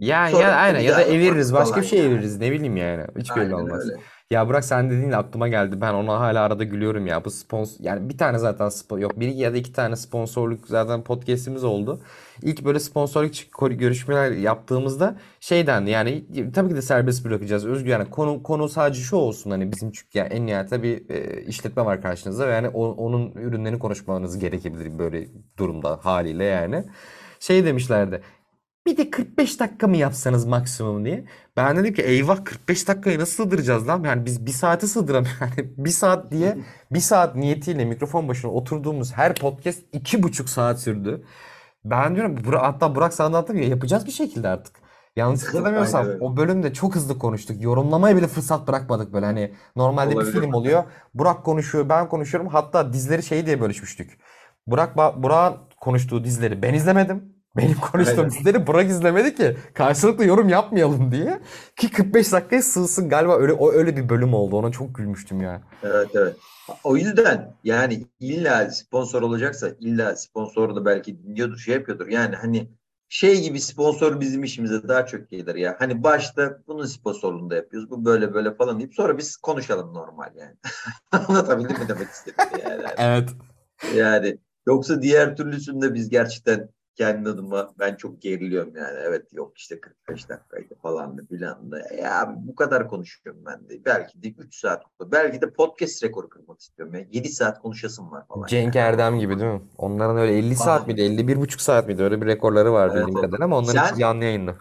[0.00, 2.08] Ya Sonra ya aynen ya da eviririz başka bir şey yani.
[2.08, 3.90] eviririz ne bileyim yani hiç belli Aynen olmaz.
[3.90, 4.00] öyle.
[4.32, 8.08] Ya Burak sen dediğin aklıma geldi ben ona hala arada gülüyorum ya bu sponsor yani
[8.08, 12.00] bir tane zaten yok bir ya da iki tane sponsorluk zaten podcast'imiz oldu.
[12.42, 13.32] İlk böyle sponsorluk
[13.78, 19.00] görüşmeler yaptığımızda şey dendi yani tabii ki de serbest bırakacağız özgür yani konu konu sadece
[19.00, 22.68] şu olsun hani bizim çünkü yani en nihayetinde bir e, işletme var karşınızda ve yani
[22.68, 25.28] o- onun ürünlerini konuşmanız gerekebilir böyle
[25.58, 26.84] durumda haliyle yani.
[27.40, 28.22] Şey demişlerdi.
[28.86, 31.24] Bir de 45 dakika mı yapsanız maksimum diye.
[31.56, 34.04] Ben dedim ki eyvah 45 dakikayı nasıl sığdıracağız lan?
[34.04, 35.40] Yani biz bir saate sığdıramıyoruz.
[35.40, 36.58] Yani bir saat diye
[36.90, 41.24] bir saat niyetiyle mikrofon başına oturduğumuz her podcast iki buçuk saat sürdü.
[41.84, 44.76] Ben diyorum Bura- hatta Burak sana anlattım ya yapacağız bir şekilde artık.
[45.16, 47.62] Yanlış hatırlamıyorsam o bölümde çok hızlı konuştuk.
[47.62, 50.32] Yorumlamaya bile fırsat bırakmadık böyle hani normalde bir Olabilir.
[50.32, 50.84] film oluyor.
[51.14, 52.48] Burak konuşuyor, ben konuşuyorum.
[52.50, 54.18] Hatta dizleri şey diye bölüşmüştük.
[54.66, 57.41] Burak Burak'ın konuştuğu dizileri ben izlemedim.
[57.56, 61.40] Benim konuştuğum dizileri Burak izlemedi ki karşılıklı yorum yapmayalım diye.
[61.76, 64.56] Ki 45 dakikaya sığsın galiba öyle o öyle bir bölüm oldu.
[64.56, 65.62] Ona çok gülmüştüm ya.
[65.82, 66.36] Evet evet.
[66.84, 72.08] O yüzden yani illa sponsor olacaksa illa sponsor da belki dinliyordur şey yapıyordur.
[72.08, 72.68] Yani hani
[73.08, 75.76] şey gibi sponsor bizim işimize daha çok gelir ya.
[75.78, 77.90] Hani başta bunun sponsorluğunu da yapıyoruz.
[77.90, 80.56] Bu böyle böyle falan deyip sonra biz konuşalım normal yani.
[81.28, 82.82] Anlatabildim mi demek istedim yani.
[82.98, 83.28] Evet.
[83.94, 88.98] Yani yoksa diğer türlüsünde biz gerçekten kendi adıma ben çok geriliyorum yani.
[89.02, 91.78] Evet yok işte 45 dakikaydı falan da filan da.
[91.94, 93.84] Ya bu kadar konuşuyorum ben de.
[93.84, 94.82] Belki de 3 saat.
[95.12, 96.94] Belki de podcast rekoru kırmak istiyorum.
[96.94, 97.04] Ya.
[97.12, 98.46] 7 saat konuşasım var falan.
[98.46, 98.88] Cenk yani.
[98.88, 99.62] Erdem gibi değil mi?
[99.78, 100.86] Onların öyle 50 saat Aha.
[100.86, 101.00] miydi?
[101.00, 102.02] 51 buçuk saat miydi?
[102.02, 103.24] Öyle bir rekorları var Evet, bildiğim evet.
[103.26, 104.54] kadarıyla ama onların Sen- canlı yayınlı.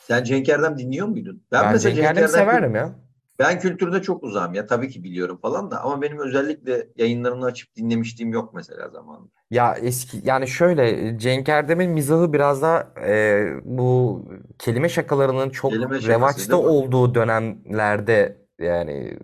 [0.00, 1.42] Sen Cenk Erdem dinliyor muydun?
[1.52, 2.94] Ben, Ben mesela Cenk Erdem'i Erdem severim ya.
[3.38, 4.66] Ben kültürde çok uzağım ya.
[4.66, 9.35] Tabii ki biliyorum falan da ama benim özellikle yayınlarını açıp dinlemişliğim yok mesela zamanında.
[9.50, 14.24] Ya eski yani şöyle Cenk Erdem'in mizahı biraz da e, bu
[14.58, 16.68] kelime şakalarının çok Kelime şakası, revaçta değil mi?
[16.68, 19.18] olduğu dönemlerde yani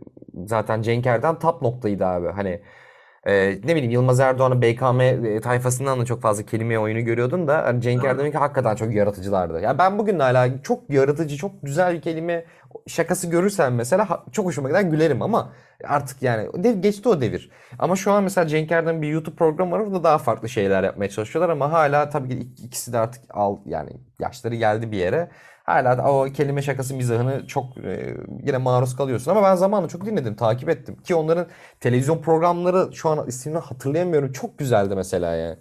[0.47, 2.29] zaten Cenk Erdem top noktaydı abi.
[2.29, 2.63] Hani
[3.27, 7.65] e, ne bileyim Yılmaz Erdoğan'ın BKM e, tayfasından da çok fazla kelime oyunu görüyordun da
[7.65, 8.05] hani Cenk.
[8.05, 9.61] Erdem'inki hakikaten çok yaratıcılardı.
[9.61, 12.45] Ya ben bugün hala çok yaratıcı, çok güzel bir kelime
[12.87, 15.53] şakası görürsem mesela çok hoşuma gider gülerim ama
[15.85, 17.51] artık yani dev, geçti o devir.
[17.79, 21.09] Ama şu an mesela Cenk Erdem'in bir YouTube programı var orada daha farklı şeyler yapmaya
[21.11, 23.91] çalışıyorlar ama hala tabii ki ik- ikisi de artık al yani
[24.21, 25.31] yaşları geldi bir yere.
[25.65, 30.35] Hala o kelime şakası mizahını çok e, yine maruz kalıyorsun ama ben zamanında çok dinledim,
[30.37, 31.47] takip ettim ki onların
[31.81, 35.59] televizyon programları şu an ismini hatırlayamıyorum çok güzeldi mesela yani.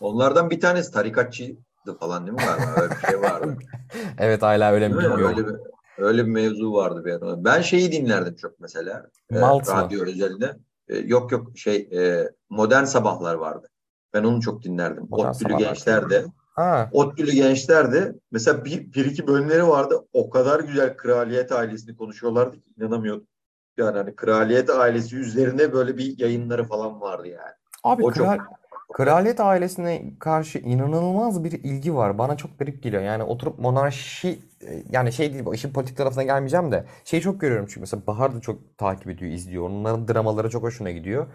[0.00, 2.80] Onlardan bir tanesi tarikatçıydı falan değil mi galiba?
[2.80, 3.56] Öyle bir şey vardı.
[4.18, 4.94] Evet hala öyle mi?
[4.94, 5.26] bilmiyorum.
[5.26, 5.54] Öyle bir,
[5.98, 7.44] öyle bir mevzu vardı bir ara.
[7.44, 9.06] Ben şeyi dinlerdim çok mesela.
[9.30, 9.74] e, Malt mı?
[9.74, 10.56] radyo özelinde.
[10.88, 13.68] E, yok yok şey e, Modern Sabahlar vardı.
[14.14, 15.06] Ben onu çok dinlerdim.
[15.10, 15.56] Modern Ottülü.
[15.56, 16.24] Gençler de.
[16.54, 20.06] Ha, Ottülü Gençler de mesela bir, bir iki bölümleri vardı.
[20.12, 23.26] O kadar güzel kraliyet ailesini konuşuyorlardı ki inanamıyordum.
[23.76, 27.54] Yani hani kraliyet ailesi üzerine böyle bir yayınları falan vardı yani.
[27.84, 28.38] abi O çok kral,
[28.92, 32.18] kraliyet ailesine karşı inanılmaz bir ilgi var.
[32.18, 33.02] Bana çok garip geliyor.
[33.02, 37.66] Yani oturup monarşi e, yani şey değil, işin politik tarafına gelmeyeceğim de şeyi çok görüyorum
[37.66, 39.70] çünkü mesela Bahar da çok takip ediyor, izliyor.
[39.70, 41.26] Onların dramaları çok hoşuna gidiyor.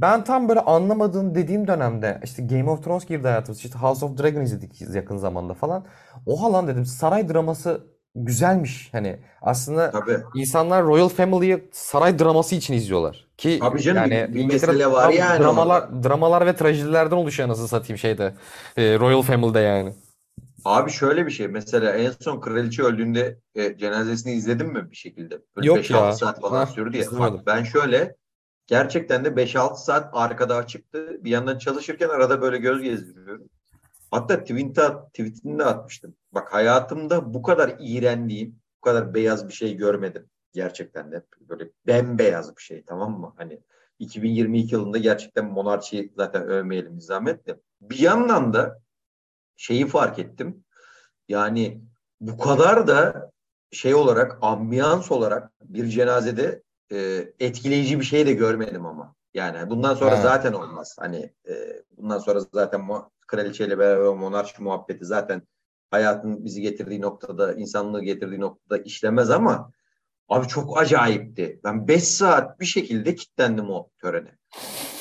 [0.00, 3.58] Ben tam böyle anlamadığım dediğim dönemde işte Game of Thrones girdi hayatımız.
[3.58, 5.86] İşte House of Dragon izledik yakın zamanda falan.
[6.26, 8.88] Oha lan dedim saray draması güzelmiş.
[8.92, 10.18] Hani aslında Tabii.
[10.34, 13.26] insanlar Royal Family'yi saray draması için izliyorlar.
[13.36, 17.68] Ki Tabii canım, yani bir- bir mesele var yani dramalar, dramalar ve trajedilerden oluşuyor anasını
[17.68, 18.34] satayım şeyde.
[18.76, 19.94] e, Royal Family'de yani.
[20.64, 25.38] Abi şöyle bir şey mesela en son kraliçe öldüğünde e, cenazesini izledin mi bir şekilde?
[25.56, 26.12] Böyle Yok 5-6 ya.
[26.12, 27.06] saat falan Heh, sürdü ya.
[27.18, 28.16] Bak ben şöyle
[28.66, 31.24] gerçekten de 5-6 saat arkada açıktı.
[31.24, 33.48] Bir yandan çalışırken arada böyle göz gezdiriyorum.
[34.10, 34.82] Hatta tweet'te,
[35.12, 36.14] tweetini de atmıştım.
[36.32, 40.26] Bak hayatımda bu kadar iğrendiğim, bu kadar beyaz bir şey görmedim.
[40.52, 43.34] Gerçekten de böyle bembeyaz bir şey tamam mı?
[43.36, 43.60] Hani
[43.98, 47.60] 2022 yılında gerçekten monarşiyi zaten övmeyelim bir zahmet de.
[47.80, 48.80] Bir yandan da
[49.56, 50.64] şeyi fark ettim.
[51.28, 51.80] Yani
[52.20, 53.30] bu kadar da
[53.72, 56.62] şey olarak ambiyans olarak bir cenazede
[56.92, 59.14] e, etkileyici bir şey de görmedim ama.
[59.34, 60.22] Yani bundan sonra Ha.
[60.22, 60.96] zaten olmaz.
[61.00, 65.42] Hani e, bundan sonra zaten mu- kraliçeyle beraber o monarşi muhabbeti zaten
[65.90, 69.72] hayatın bizi getirdiği noktada, insanlığı getirdiği noktada işlemez ama
[70.28, 71.60] abi çok acayipti.
[71.64, 74.36] Ben 5 saat bir şekilde kilitlendim o törene.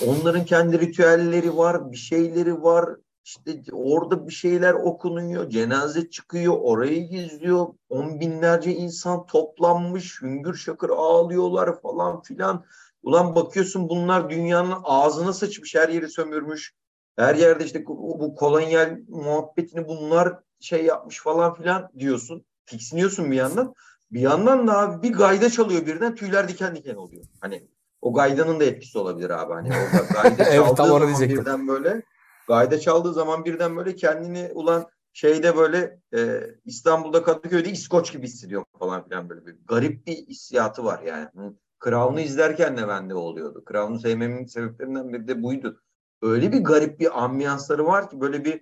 [0.08, 2.90] Onların kendi ritüelleri var, bir şeyleri var.
[3.26, 7.68] İşte orada bir şeyler okunuyor, cenaze çıkıyor, orayı izliyor.
[7.90, 12.66] On binlerce insan toplanmış, hüngür şakır ağlıyorlar falan filan.
[13.04, 16.74] Ulan bakıyorsun bunlar dünyanın ağzına sıçmış, her yeri sömürmüş.
[17.16, 22.46] Her yerde işte bu, kolonyal muhabbetini bunlar şey yapmış falan filan diyorsun.
[22.66, 23.74] Tiksiniyorsun bir yandan.
[24.12, 27.24] Bir yandan da abi bir gayda çalıyor birden tüyler diken diken oluyor.
[27.42, 27.68] Hani
[28.02, 29.54] o gaydanın da etkisi olabilir abi.
[29.54, 32.04] Hani o gayda çaldığı evet, zaman birden böyle
[32.48, 38.66] gayda çaldığı zaman birden böyle kendini ulan şeyde böyle e, İstanbul'da Kadıköy'de İskoç gibi hissediyor
[38.80, 41.54] falan filan böyle bir garip bir hissiyatı var yani.
[41.84, 43.64] Crown'u izlerken de bende oluyordu.
[43.72, 45.82] Crown'u sevmemin sebeplerinden biri de buydu.
[46.22, 48.62] Öyle bir garip bir ambiyansları var ki böyle bir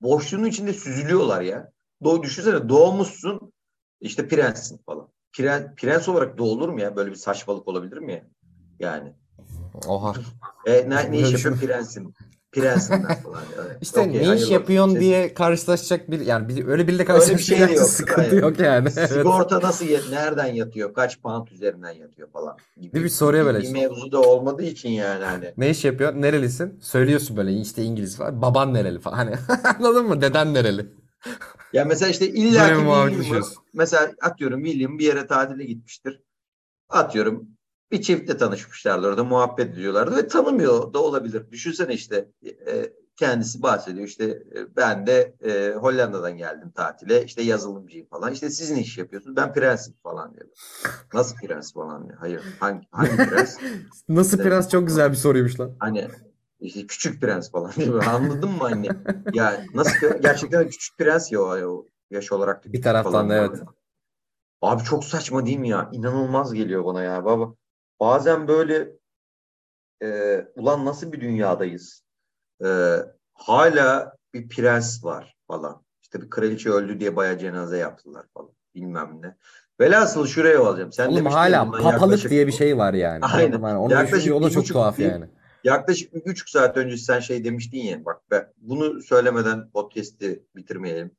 [0.00, 1.72] boşluğun içinde süzülüyorlar ya.
[2.04, 3.52] Do düşünsene doğmuşsun
[4.00, 5.08] işte prenssin falan.
[5.32, 6.96] Prens, prens olarak doğulur mu ya?
[6.96, 8.22] Böyle bir saçmalık olabilir mi ya?
[8.78, 9.12] Yani.
[9.86, 10.14] Oha.
[10.66, 12.14] E, ne, ne iş yapıyor prensim?
[12.52, 13.42] Prensinden falan.
[13.58, 13.70] Yani.
[13.80, 17.68] işte okay, ne iş yapıyorsun diye karşılaşacak bir yani bir, öyle biriyle karşılaşacak öyle bir
[17.68, 17.86] şey yok.
[17.90, 18.90] sıkıntı yok yani.
[18.90, 20.94] Sigorta nasıl nereden yatıyor?
[20.94, 22.94] Kaç pound üzerinden yatıyor falan gibi.
[22.94, 23.60] Bir, bir soruya böyle.
[23.60, 25.52] Bir mevzu da olmadığı için yani hani.
[25.56, 26.14] Ne iş yapıyor?
[26.14, 26.78] Nerelisin?
[26.80, 28.42] Söylüyorsun böyle işte İngiliz falan.
[28.42, 29.16] Baban nereli falan.
[29.16, 29.34] Hani
[29.78, 30.20] anladın mı?
[30.20, 30.86] Deden nereli?
[31.72, 32.74] Ya mesela işte illa ki
[33.22, 33.42] William,
[33.74, 36.20] mesela atıyorum William bir yere tatile gitmiştir.
[36.88, 37.48] Atıyorum
[37.92, 41.50] bir çiftle tanışmışlardı orada muhabbet ediyorlardı ve tanımıyor da olabilir.
[41.50, 42.28] Düşünsene işte
[42.66, 48.50] e, kendisi bahsediyor işte e, ben de e, Hollanda'dan geldim tatile işte yazılımcıyım falan işte
[48.50, 50.46] siz ne iş yapıyorsunuz ben prensim falan diyor.
[51.14, 52.18] Nasıl prens falan diyor.
[52.18, 53.58] Hayır hangi, hangi prens?
[54.08, 55.72] Nasıl işte, prens çok güzel bir soruymuş lan.
[55.78, 56.08] Hani
[56.60, 58.04] işte küçük prens falan diyor.
[58.08, 58.88] Anladın mı anne?
[59.32, 59.92] Ya nasıl
[60.22, 62.72] gerçekten küçük prens ya o, yaş olarak.
[62.72, 63.62] Bir taraftan da evet.
[64.62, 65.88] Abi çok saçma değil mi ya?
[65.92, 67.54] İnanılmaz geliyor bana ya baba
[68.02, 68.88] bazen böyle
[70.02, 72.04] e, ulan nasıl bir dünyadayız?
[72.64, 72.96] E,
[73.34, 75.82] hala bir prens var falan.
[76.02, 78.50] İşte bir kraliçe öldü diye bayağı cenaze yaptılar falan.
[78.74, 79.36] Bilmem ne.
[79.80, 80.92] Velhasıl şuraya alacağım.
[80.92, 83.24] Sen Oğlum hala papalık diye bir şey var yani.
[83.24, 83.62] Aynen.
[83.62, 85.24] Yani onu yaklaşık o da çok tuhaf değil, yani.
[85.64, 91.10] Yaklaşık bir buçuk saat önce sen şey demiştin ya bak ben bunu söylemeden podcast'i bitirmeyelim.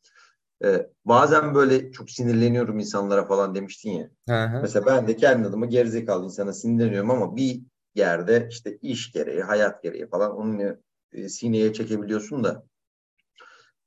[0.64, 4.10] Ee, bazen böyle çok sinirleniyorum insanlara falan demiştin ya.
[4.30, 4.62] Hı hı.
[4.62, 7.62] Mesela ben de kendi adıma gerizekalı insana sinirleniyorum ama bir
[7.96, 10.78] yerde işte iş gereği, hayat gereği falan onu
[11.14, 12.64] e, sineye çekebiliyorsun da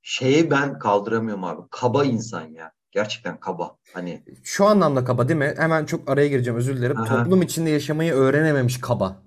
[0.02, 1.62] şeyi ben kaldıramıyorum abi.
[1.70, 2.72] Kaba insan ya.
[2.90, 3.76] Gerçekten kaba.
[3.94, 5.54] Hani şu anlamda kaba değil mi?
[5.56, 6.96] Hemen çok araya gireceğim özür dilerim.
[6.96, 7.24] Aha.
[7.24, 9.22] Toplum içinde yaşamayı öğrenememiş kaba.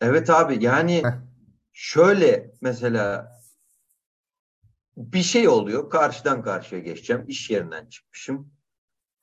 [0.00, 1.12] Evet abi yani Heh.
[1.72, 3.32] şöyle mesela
[4.96, 5.90] bir şey oluyor.
[5.90, 7.24] Karşıdan karşıya geçeceğim.
[7.28, 8.50] İş yerinden çıkmışım.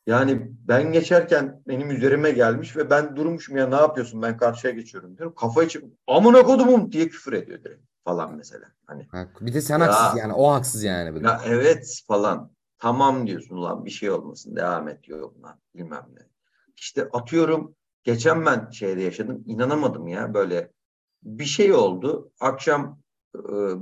[0.07, 5.17] Yani ben geçerken benim üzerime gelmiş ve ben durmuşum ya ne yapıyorsun ben karşıya geçiyorum
[5.17, 5.35] diyorum.
[5.35, 8.65] Kafa için amına kodumum diye küfür ediyor direkt falan mesela.
[8.85, 9.07] Hani,
[9.41, 11.25] bir de sen ya, haksız yani o haksız yani.
[11.25, 12.51] Ya evet falan.
[12.77, 16.21] Tamam diyorsun ulan bir şey olmasın devam et yoluna bilmem ne.
[16.77, 20.71] İşte atıyorum geçen ben şeyde yaşadım inanamadım ya böyle
[21.23, 22.31] bir şey oldu.
[22.39, 22.99] Akşam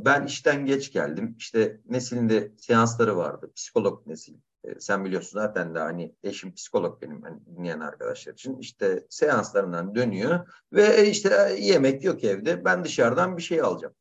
[0.06, 1.36] ben işten geç geldim.
[1.38, 3.52] İşte Nesil'in de seansları vardı.
[3.56, 4.36] Psikolog Nesil.
[4.64, 8.58] Ee, sen biliyorsun zaten de hani eşim psikolog benim hani dinleyen arkadaşlar için.
[8.58, 12.66] İşte seanslarından dönüyor ve işte yemek yok evde.
[12.66, 13.94] Ben dışarıdan bir şey alacağım.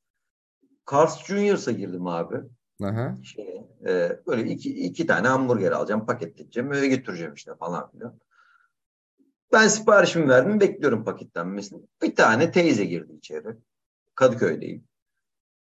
[0.93, 2.37] Carl's Junior's'a girdim abi.
[2.83, 3.19] Aha.
[3.23, 8.19] Şey, e, böyle iki, iki tane hamburger alacağım, paketleyeceğim, eve götüreceğim işte falan filan.
[9.53, 11.83] Ben siparişimi verdim, bekliyorum paketlenmesini.
[12.03, 13.57] Bir tane teyze girdi içeri.
[14.15, 14.85] Kadıköy'deyim.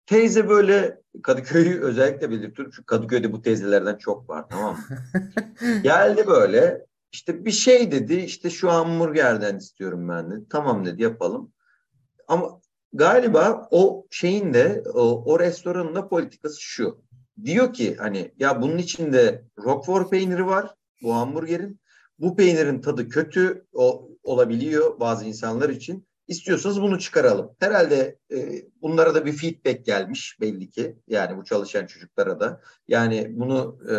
[0.07, 2.73] Teyze böyle Kadıköy'ü özellikle belirtiyorum.
[2.77, 4.97] Çünkü Kadıköy'de bu teyzelerden çok var tamam mı?
[5.83, 10.35] Geldi böyle işte bir şey dedi işte şu hamburgerden istiyorum ben de.
[10.51, 11.53] Tamam dedi yapalım.
[12.29, 12.61] Ama
[12.93, 17.03] galiba o şeyin de o, o restoranın da politikası şu.
[17.45, 21.81] Diyor ki hani ya bunun içinde Roquefort peyniri var bu hamburgerin.
[22.19, 26.06] Bu peynirin tadı kötü o, olabiliyor bazı insanlar için.
[26.29, 27.51] İstiyorsanız bunu çıkaralım.
[27.61, 30.97] Herhalde e, bunlara da bir feedback gelmiş belli ki.
[31.09, 32.61] Yani bu çalışan çocuklara da.
[32.89, 33.95] Yani bunu e,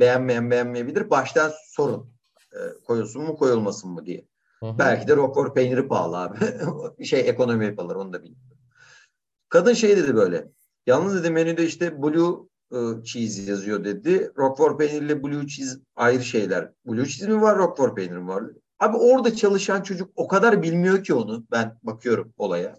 [0.00, 1.10] beğenmeyen beğenmeyebilir.
[1.10, 2.10] Baştan sorun.
[2.52, 4.26] E, koyulsun mu koyulmasın mı diye.
[4.60, 4.66] Hı.
[4.78, 6.38] Belki de rokor peyniri pahalı abi.
[7.04, 8.58] şey ekonomi yapılır onu da bilmiyorum.
[9.48, 10.48] Kadın şey dedi böyle.
[10.86, 14.32] Yalnız dedi menüde işte blue e, cheese yazıyor dedi.
[14.38, 16.72] Roquefort peynirle blue cheese ayrı şeyler.
[16.86, 18.44] Blue cheese mi var, Roquefort peyniri mi var?
[18.80, 21.44] Abi orada çalışan çocuk o kadar bilmiyor ki onu.
[21.50, 22.78] Ben bakıyorum olaya.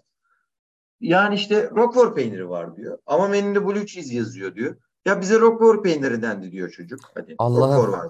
[1.00, 2.98] Yani işte Roquefort peyniri var diyor.
[3.06, 4.76] Ama menüde blue cheese yazıyor diyor.
[5.04, 7.00] Ya bize Roquefort peyniri dendi diyor çocuk.
[7.14, 7.60] Hadi Allah.
[7.60, 8.06] Roquefort var.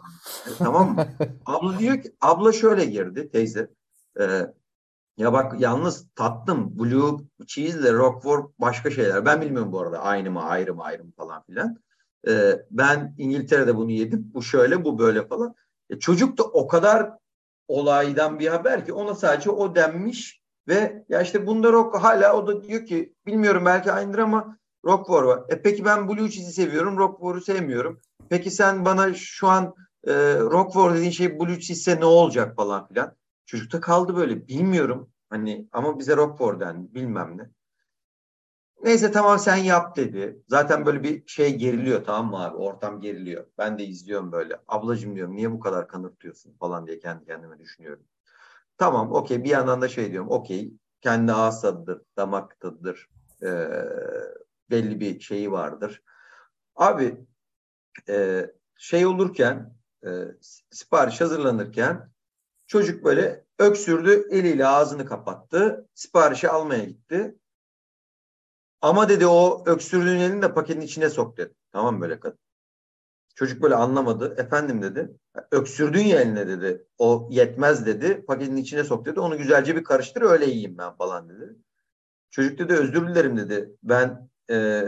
[0.47, 1.07] E, tamam mı?
[1.47, 3.71] abla diyor ki abla şöyle girdi teyze.
[4.21, 4.25] E,
[5.17, 6.79] ya bak yalnız tattım.
[6.79, 9.25] Blue cheese ile Roquefort başka şeyler.
[9.25, 11.79] Ben bilmiyorum bu arada aynı mı ayrı mı ayrı mı falan filan.
[12.29, 14.31] E, ben İngiltere'de bunu yedim.
[14.35, 15.55] Bu şöyle bu böyle falan.
[15.91, 17.13] E, çocuk da o kadar
[17.69, 20.39] olaydan bir haber ki ona sadece o denmiş
[20.69, 25.27] Ve ya işte bunda rock hala o da diyor ki bilmiyorum belki aynıdır ama Rockford
[25.27, 25.43] var.
[25.49, 28.01] E peki ben Blue Cheese'i seviyorum, Rockford'u sevmiyorum.
[28.29, 29.75] Peki sen bana şu an
[30.07, 33.17] e, Rockford dediğin şey Blue Cheese'e ne olacak falan filan.
[33.47, 35.11] Çocukta kaldı böyle bilmiyorum.
[35.31, 37.51] Hani ama bize Rockford dendi bilmem ne.
[38.83, 40.43] Neyse tamam sen yap dedi.
[40.49, 42.57] Zaten böyle bir şey geriliyor tamam mı abi?
[42.57, 43.47] Ortam geriliyor.
[43.59, 44.61] Ben de izliyorum böyle.
[44.69, 48.05] Ablacığım diyorum niye bu kadar kanırtıyorsun falan diye kendi kendime düşünüyorum.
[48.79, 53.09] Tamam okey bir yandan da şey diyorum okey kendi ağız tadıdır, damak tadıdır.
[53.43, 53.69] Ee,
[54.71, 56.03] belli bir şeyi vardır.
[56.77, 57.27] Abi
[58.09, 58.47] e,
[58.79, 59.75] şey olurken
[60.07, 60.11] e,
[60.71, 62.11] sipariş hazırlanırken
[62.67, 67.39] çocuk böyle öksürdü eliyle ağzını kapattı siparişi almaya gitti.
[68.83, 71.55] Ama dedi o öksürdüğün elini de paketin içine sok dedi.
[71.73, 72.39] Tamam böyle kadın.
[73.35, 74.35] Çocuk böyle anlamadı.
[74.39, 75.11] Efendim dedi.
[75.51, 76.87] Öksürdüğün ya eline dedi.
[76.99, 78.25] O yetmez dedi.
[78.27, 79.21] Paketin içine sok dedi.
[79.21, 81.57] Onu güzelce bir karıştır öyle yiyeyim ben falan dedi.
[82.31, 83.73] Çocuk dedi özür dilerim dedi.
[83.83, 84.85] Ben e,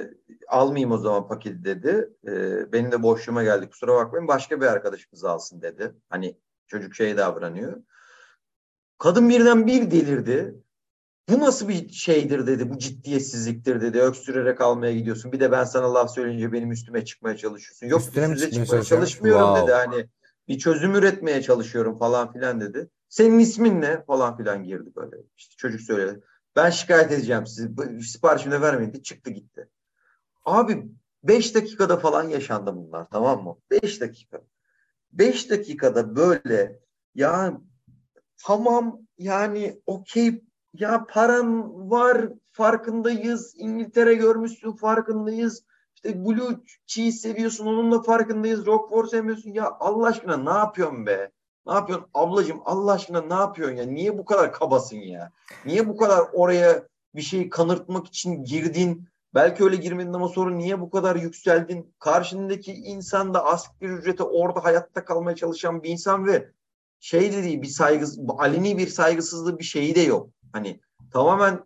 [0.49, 2.11] almayayım o zaman paketi dedi.
[2.27, 2.33] E,
[2.73, 5.95] benim de boşluğuma geldi kusura bakmayın başka bir arkadaşımız alsın dedi.
[6.09, 6.37] Hani
[6.67, 7.83] çocuk şey davranıyor.
[8.99, 10.55] Kadın birden bir delirdi.
[11.31, 14.01] Bu nasıl bir şeydir dedi, bu ciddiyetsizliktir dedi.
[14.01, 15.33] Öksürerek almaya gidiyorsun.
[15.33, 17.87] Bir de ben sana laf söyleyince benim üstüme çıkmaya çalışıyorsun.
[17.87, 19.63] Yok üstüne üstüne çıkmaya çalışmıyorum wow.
[19.63, 19.73] dedi.
[19.73, 20.09] Hani
[20.49, 22.89] bir çözüm üretmeye çalışıyorum falan filan dedi.
[23.09, 25.17] Senin ismin ne falan filan girdi böyle.
[25.37, 26.21] İşte çocuk söyledi.
[26.57, 27.71] Ben şikayet edeceğim sizi.
[28.03, 29.69] Siparişimi vermeyin diye çıktı gitti.
[30.45, 30.85] Abi
[31.25, 33.57] 5 dakikada falan yaşandı bunlar tamam mı?
[33.71, 34.41] 5 dakika.
[35.13, 36.81] 5 dakikada böyle
[37.15, 37.61] ya
[38.45, 40.43] tamam yani okey
[40.75, 43.55] ya paran var farkındayız.
[43.57, 45.65] İngiltere görmüşsün farkındayız.
[45.95, 46.57] İşte Blue
[46.87, 48.67] Cheese seviyorsun onunla farkındayız.
[48.67, 49.51] Roquefort sevmiyorsun.
[49.51, 51.31] Ya Allah aşkına ne yapıyorsun be?
[51.67, 53.85] Ne yapıyorsun ablacığım Allah aşkına ne yapıyorsun ya?
[53.85, 55.33] Niye bu kadar kabasın ya?
[55.65, 56.83] Niye bu kadar oraya
[57.15, 59.09] bir şeyi kanırtmak için girdin?
[59.35, 61.95] Belki öyle girmedin ama sonra niye bu kadar yükseldin?
[61.99, 66.49] Karşındaki insan da asgari ücrete orada hayatta kalmaya çalışan bir insan ve
[67.01, 68.07] şey dediği bir saygı,
[68.39, 70.31] aleni bir saygısızlığı bir şeyi de yok.
[70.53, 71.61] Hani tamamen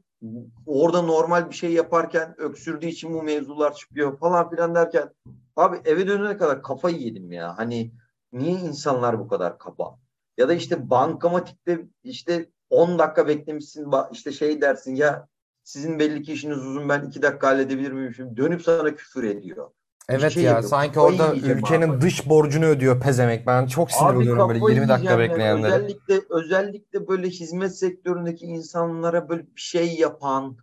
[0.66, 5.11] orada normal bir şey yaparken öksürdüğü için bu mevzular çıkıyor falan filan derken
[5.56, 7.59] abi eve dönene kadar kafayı yedim ya.
[7.59, 7.93] Hani
[8.32, 9.98] niye insanlar bu kadar kaba?
[10.36, 15.28] Ya da işte bankamatikte işte 10 dakika beklemişsin işte şey dersin ya
[15.65, 18.15] sizin belli ki işiniz uzun ben 2 dakika halledebilir miyim?
[18.15, 19.70] Şimdi dönüp sana küfür ediyor.
[20.09, 20.70] Evet şey ya yapıyor.
[20.70, 22.01] sanki orada ülkenin abi.
[22.01, 23.47] dış borcunu ödüyor pezemek.
[23.47, 25.74] Ben çok sinir oluyorum böyle 20 dakika bekleyenlere.
[25.74, 30.56] Özellikle özellikle böyle hizmet sektöründeki insanlara böyle bir şey yapan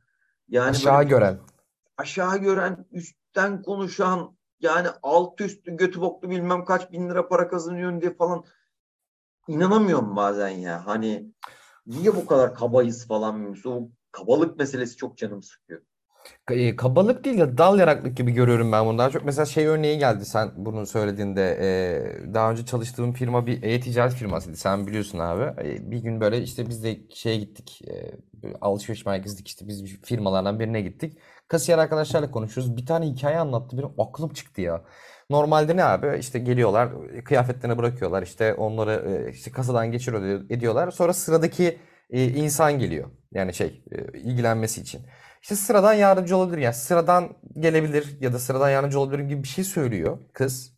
[0.50, 1.40] yani aşağı gören
[2.02, 8.02] aşağı gören, üstten konuşan yani alt üstü götü boklu bilmem kaç bin lira para kazanıyorsun
[8.02, 8.44] diye falan
[9.48, 10.88] inanamıyorum bazen ya.
[10.88, 11.34] Hani
[11.86, 15.82] niye bu kadar kabayız falan o kabalık meselesi çok canım sıkıyor.
[16.52, 18.98] E, kabalık değil de dal yaraklık gibi görüyorum ben bunu.
[18.98, 21.58] Daha çok mesela şey örneği geldi sen bunu söylediğinde.
[21.62, 24.58] E, daha önce çalıştığım firma bir e-ticaret firmasıydı.
[24.58, 25.68] Sen biliyorsun abi.
[25.70, 27.82] E, bir gün böyle işte biz de şeye gittik.
[27.90, 28.14] E,
[28.62, 31.18] alışveriş merkezindeki işte biz firmalardan birine gittik.
[31.48, 32.78] Kasiyer arkadaşlarla konuşuyoruz.
[32.78, 33.78] Bir tane hikaye anlattı.
[33.78, 34.82] Benim aklım çıktı ya.
[35.30, 36.18] Normalde ne abi?
[36.20, 36.90] İşte geliyorlar,
[37.26, 38.24] kıyafetlerini bırakıyorlar.
[38.24, 40.92] işte onları işte kasadan geçiriyor ediyorlar.
[40.92, 41.78] Sonra sıradaki
[42.12, 43.10] insan geliyor.
[43.34, 43.84] Yani şey
[44.14, 45.02] ilgilenmesi için.
[45.42, 46.58] İşte sıradan yardımcı olabilir.
[46.58, 50.74] Yani sıradan gelebilir ya da sıradan yardımcı olabilir gibi bir şey söylüyor kız.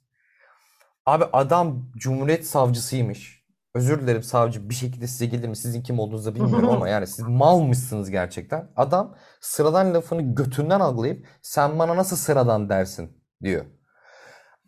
[1.06, 3.44] Abi adam Cumhuriyet savcısıymış.
[3.76, 5.56] Özür dilerim savcı bir şekilde size gelir mi?
[5.56, 8.72] Sizin kim olduğunuzu bilmiyorum ama yani siz malmışsınız gerçekten.
[8.76, 13.66] Adam sıradan lafını götünden algılayıp sen bana nasıl sıradan dersin diyor.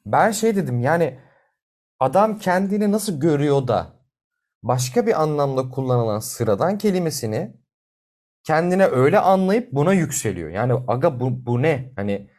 [0.06, 1.20] Ben şey dedim yani
[2.00, 3.88] adam kendini nasıl görüyor da
[4.64, 7.65] başka bir anlamda kullanılan sıradan kelimesini
[8.46, 10.50] kendine öyle anlayıp buna yükseliyor.
[10.50, 11.94] Yani aga bu, bu ne?
[11.96, 12.30] Hani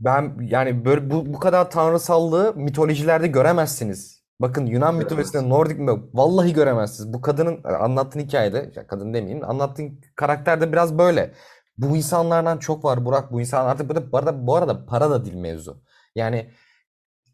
[0.00, 4.22] ben yani böyle bu, bu kadar tanrısallığı mitolojilerde göremezsiniz.
[4.40, 5.90] Bakın Yunan mitolojisinde Nordik mi?
[6.14, 7.12] Vallahi göremezsiniz.
[7.12, 11.34] Bu kadının anlattığın hikayede, ya kadın demeyeyim, anlattığın karakterde biraz böyle.
[11.78, 13.32] Bu insanlardan çok var Burak.
[13.32, 15.82] Bu insan artık bu arada, bu arada para da değil mevzu.
[16.14, 16.50] Yani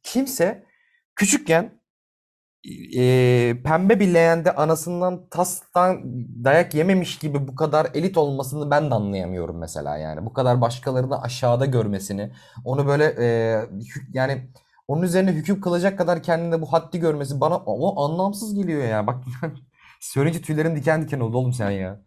[0.02, 0.66] kimse
[1.16, 1.77] küçükken
[2.97, 6.02] e, pembe bir leğende anasından tastan
[6.44, 10.26] dayak yememiş gibi bu kadar elit olmasını ben de anlayamıyorum mesela yani.
[10.26, 12.32] Bu kadar başkalarını aşağıda görmesini,
[12.64, 13.26] onu böyle e,
[14.12, 14.51] yani
[14.89, 19.06] onun üzerine hüküm kılacak kadar kendinde bu haddi görmesi bana o anlamsız geliyor ya.
[19.06, 19.24] Bak
[20.01, 22.01] söyleyince tüylerim diken diken oldu oğlum sen ya.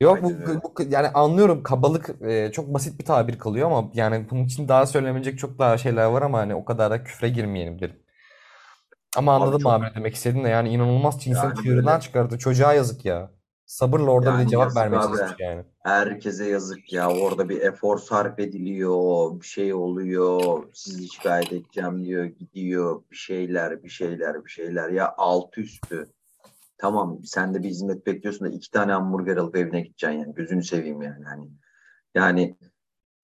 [0.00, 0.30] Yok bu,
[0.64, 4.86] bu yani anlıyorum kabalık e, çok basit bir tabir kalıyor ama yani bunun için daha
[4.86, 7.96] söylemeyecek çok daha şeyler var ama hani o kadar da küfre girmeyelim derim.
[9.16, 12.38] Ama anladım çok abi ne demek istediğini de yani inanılmaz insanı yani çığırından böyle çıkardı.
[12.38, 13.30] Çocuğa yazık ya.
[13.66, 15.06] Sabırla orada bile Yani cevap yazık vermeye abi.
[15.06, 15.64] çalışmış yani.
[15.82, 17.10] Herkese yazık ya.
[17.10, 19.40] Orada bir efor sarf ediliyor.
[19.40, 20.64] Bir şey oluyor.
[20.74, 22.24] Sizi şikayet edeceğim diyor.
[22.24, 23.02] Gidiyor.
[23.10, 24.88] Bir şeyler, bir şeyler, bir şeyler.
[24.90, 26.06] Ya altı üstü.
[26.78, 30.34] Tamam sen de bir hizmet bekliyorsun da iki tane hamburger alıp evine gideceksin yani.
[30.34, 31.24] Gözünü seveyim yani.
[31.24, 31.50] Hani,
[32.14, 32.56] yani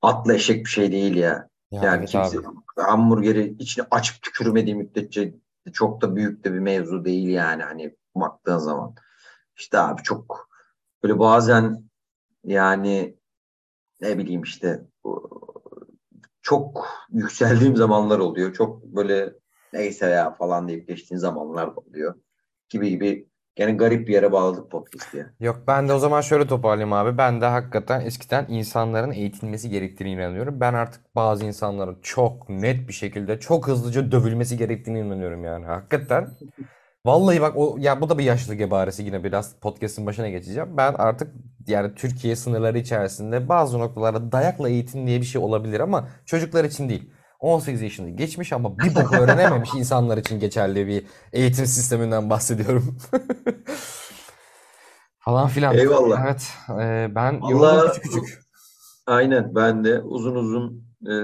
[0.02, 1.48] atla eşek bir şey değil ya.
[1.70, 2.46] Ya Yani evet kimse abi.
[2.76, 5.34] hamburgeri içine açıp tükürmediği müddetçe
[5.72, 7.62] çok da büyük de bir mevzu değil yani.
[7.62, 8.94] Hani baktığın zaman.
[9.56, 10.48] İşte abi çok
[11.02, 11.84] böyle bazen
[12.44, 13.18] yani
[14.00, 14.84] ne bileyim işte
[16.42, 18.52] çok yükseldiğim zamanlar oluyor.
[18.52, 19.34] Çok böyle
[19.72, 22.14] neyse ya falan deyip geçtiğin zamanlar oluyor.
[22.68, 23.28] Gibi gibi.
[23.56, 25.26] Gene garip bir yere bağladık podcast'i ya.
[25.40, 27.18] Yok ben de o zaman şöyle toparlayayım abi.
[27.18, 30.60] Ben de hakikaten eskiden insanların eğitilmesi gerektiğine inanıyorum.
[30.60, 35.66] Ben artık bazı insanların çok net bir şekilde çok hızlıca dövülmesi gerektiğine inanıyorum yani.
[35.66, 36.28] Hakikaten.
[37.06, 40.76] Vallahi bak o ya bu da bir yaşlılık ebaresi yine biraz podcast'ın başına geçeceğim.
[40.76, 41.34] Ben artık
[41.66, 46.88] yani Türkiye sınırları içerisinde bazı noktalarda dayakla eğitim diye bir şey olabilir ama çocuklar için
[46.88, 47.10] değil.
[47.40, 52.96] 18 yaşını geçmiş ama bir bok öğrenememiş insanlar için geçerli bir eğitim sisteminden bahsediyorum.
[55.18, 55.74] Falan filan.
[55.74, 56.24] Eyvallah.
[56.24, 56.48] Evet,
[56.80, 58.46] e, ben Allah- küçük küçük.
[59.06, 61.14] Aynen ben de uzun uzun e,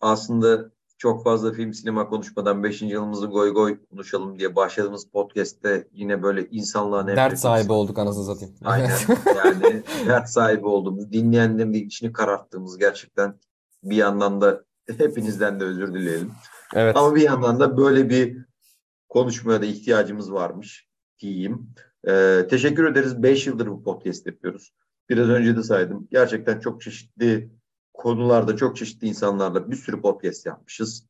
[0.00, 2.82] aslında çok fazla film sinema konuşmadan 5.
[2.82, 8.24] yılımızı goy goy konuşalım diye başladığımız podcast'te yine böyle insanlığa nefret Dert sahibi olduk anasını
[8.24, 8.54] satayım.
[8.64, 8.90] Aynen
[9.36, 13.34] yani dert sahibi olduğumuz, dinleyenlerin de içini kararttığımız gerçekten
[13.82, 16.32] bir yandan da hepinizden de özür dileyelim.
[16.74, 16.96] Evet.
[16.96, 18.36] Ama bir yandan da böyle bir
[19.08, 20.88] konuşmaya da ihtiyacımız varmış
[21.18, 21.74] diyeyim.
[22.08, 23.22] Ee, teşekkür ederiz.
[23.22, 24.74] 5 yıldır bu podcast yapıyoruz.
[25.08, 26.08] Biraz önce de saydım.
[26.10, 27.50] Gerçekten çok çeşitli
[27.94, 31.06] konularda, çok çeşitli insanlarla bir sürü podcast yapmışız.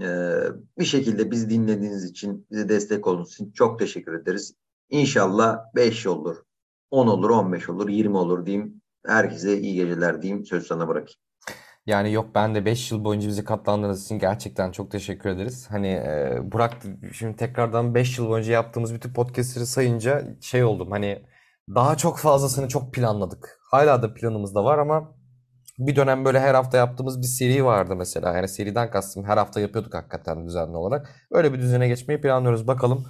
[0.00, 0.36] Ee,
[0.78, 4.54] bir şekilde biz dinlediğiniz için, bize destek olduğunuz için çok teşekkür ederiz.
[4.90, 6.36] İnşallah 5 olur,
[6.90, 8.80] 10 olur, 15 olur, 20 olur diyeyim.
[9.06, 10.46] Herkese iyi geceler diyeyim.
[10.46, 11.20] Sözü sana bırakayım.
[11.86, 15.66] Yani yok ben de 5 yıl boyunca bizi katlandığınız için gerçekten çok teşekkür ederiz.
[15.70, 16.72] Hani e, Burak
[17.12, 21.22] şimdi tekrardan 5 yıl boyunca yaptığımız bütün podcastleri sayınca şey oldum hani
[21.74, 23.60] daha çok fazlasını çok planladık.
[23.70, 25.14] Hala da planımızda var ama
[25.78, 28.36] bir dönem böyle her hafta yaptığımız bir seri vardı mesela.
[28.36, 31.10] Yani seriden kastım her hafta yapıyorduk hakikaten düzenli olarak.
[31.30, 33.06] Öyle bir düzene geçmeyi planlıyoruz bakalım.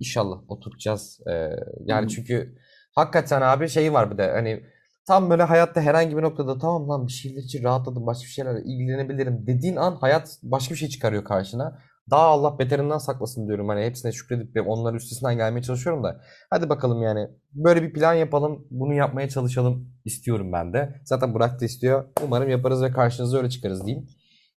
[0.00, 1.20] İnşallah oturtacağız.
[1.26, 1.50] E,
[1.84, 2.54] yani çünkü
[2.94, 4.64] hakikaten abi şey var bir de hani
[5.06, 8.62] Tam böyle hayatta herhangi bir noktada tamam lan bir şeyler için rahatladım başka bir şeylerle
[8.64, 11.78] ilgilenebilirim dediğin an hayat başka bir şey çıkarıyor karşına.
[12.10, 16.20] Daha Allah beterinden saklasın diyorum hani hepsine şükredip ve onların üstesinden gelmeye çalışıyorum da.
[16.50, 21.00] Hadi bakalım yani böyle bir plan yapalım bunu yapmaya çalışalım istiyorum ben de.
[21.04, 22.04] Zaten Burak da istiyor.
[22.24, 24.06] Umarım yaparız ve karşınıza öyle çıkarız diyeyim.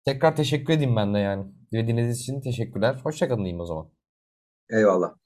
[0.04, 1.44] Tekrar teşekkür edeyim ben de yani.
[1.72, 3.00] Dinlediğiniz için teşekkürler.
[3.02, 3.88] Hoşçakalın diyeyim o zaman.
[4.70, 5.25] Eyvallah.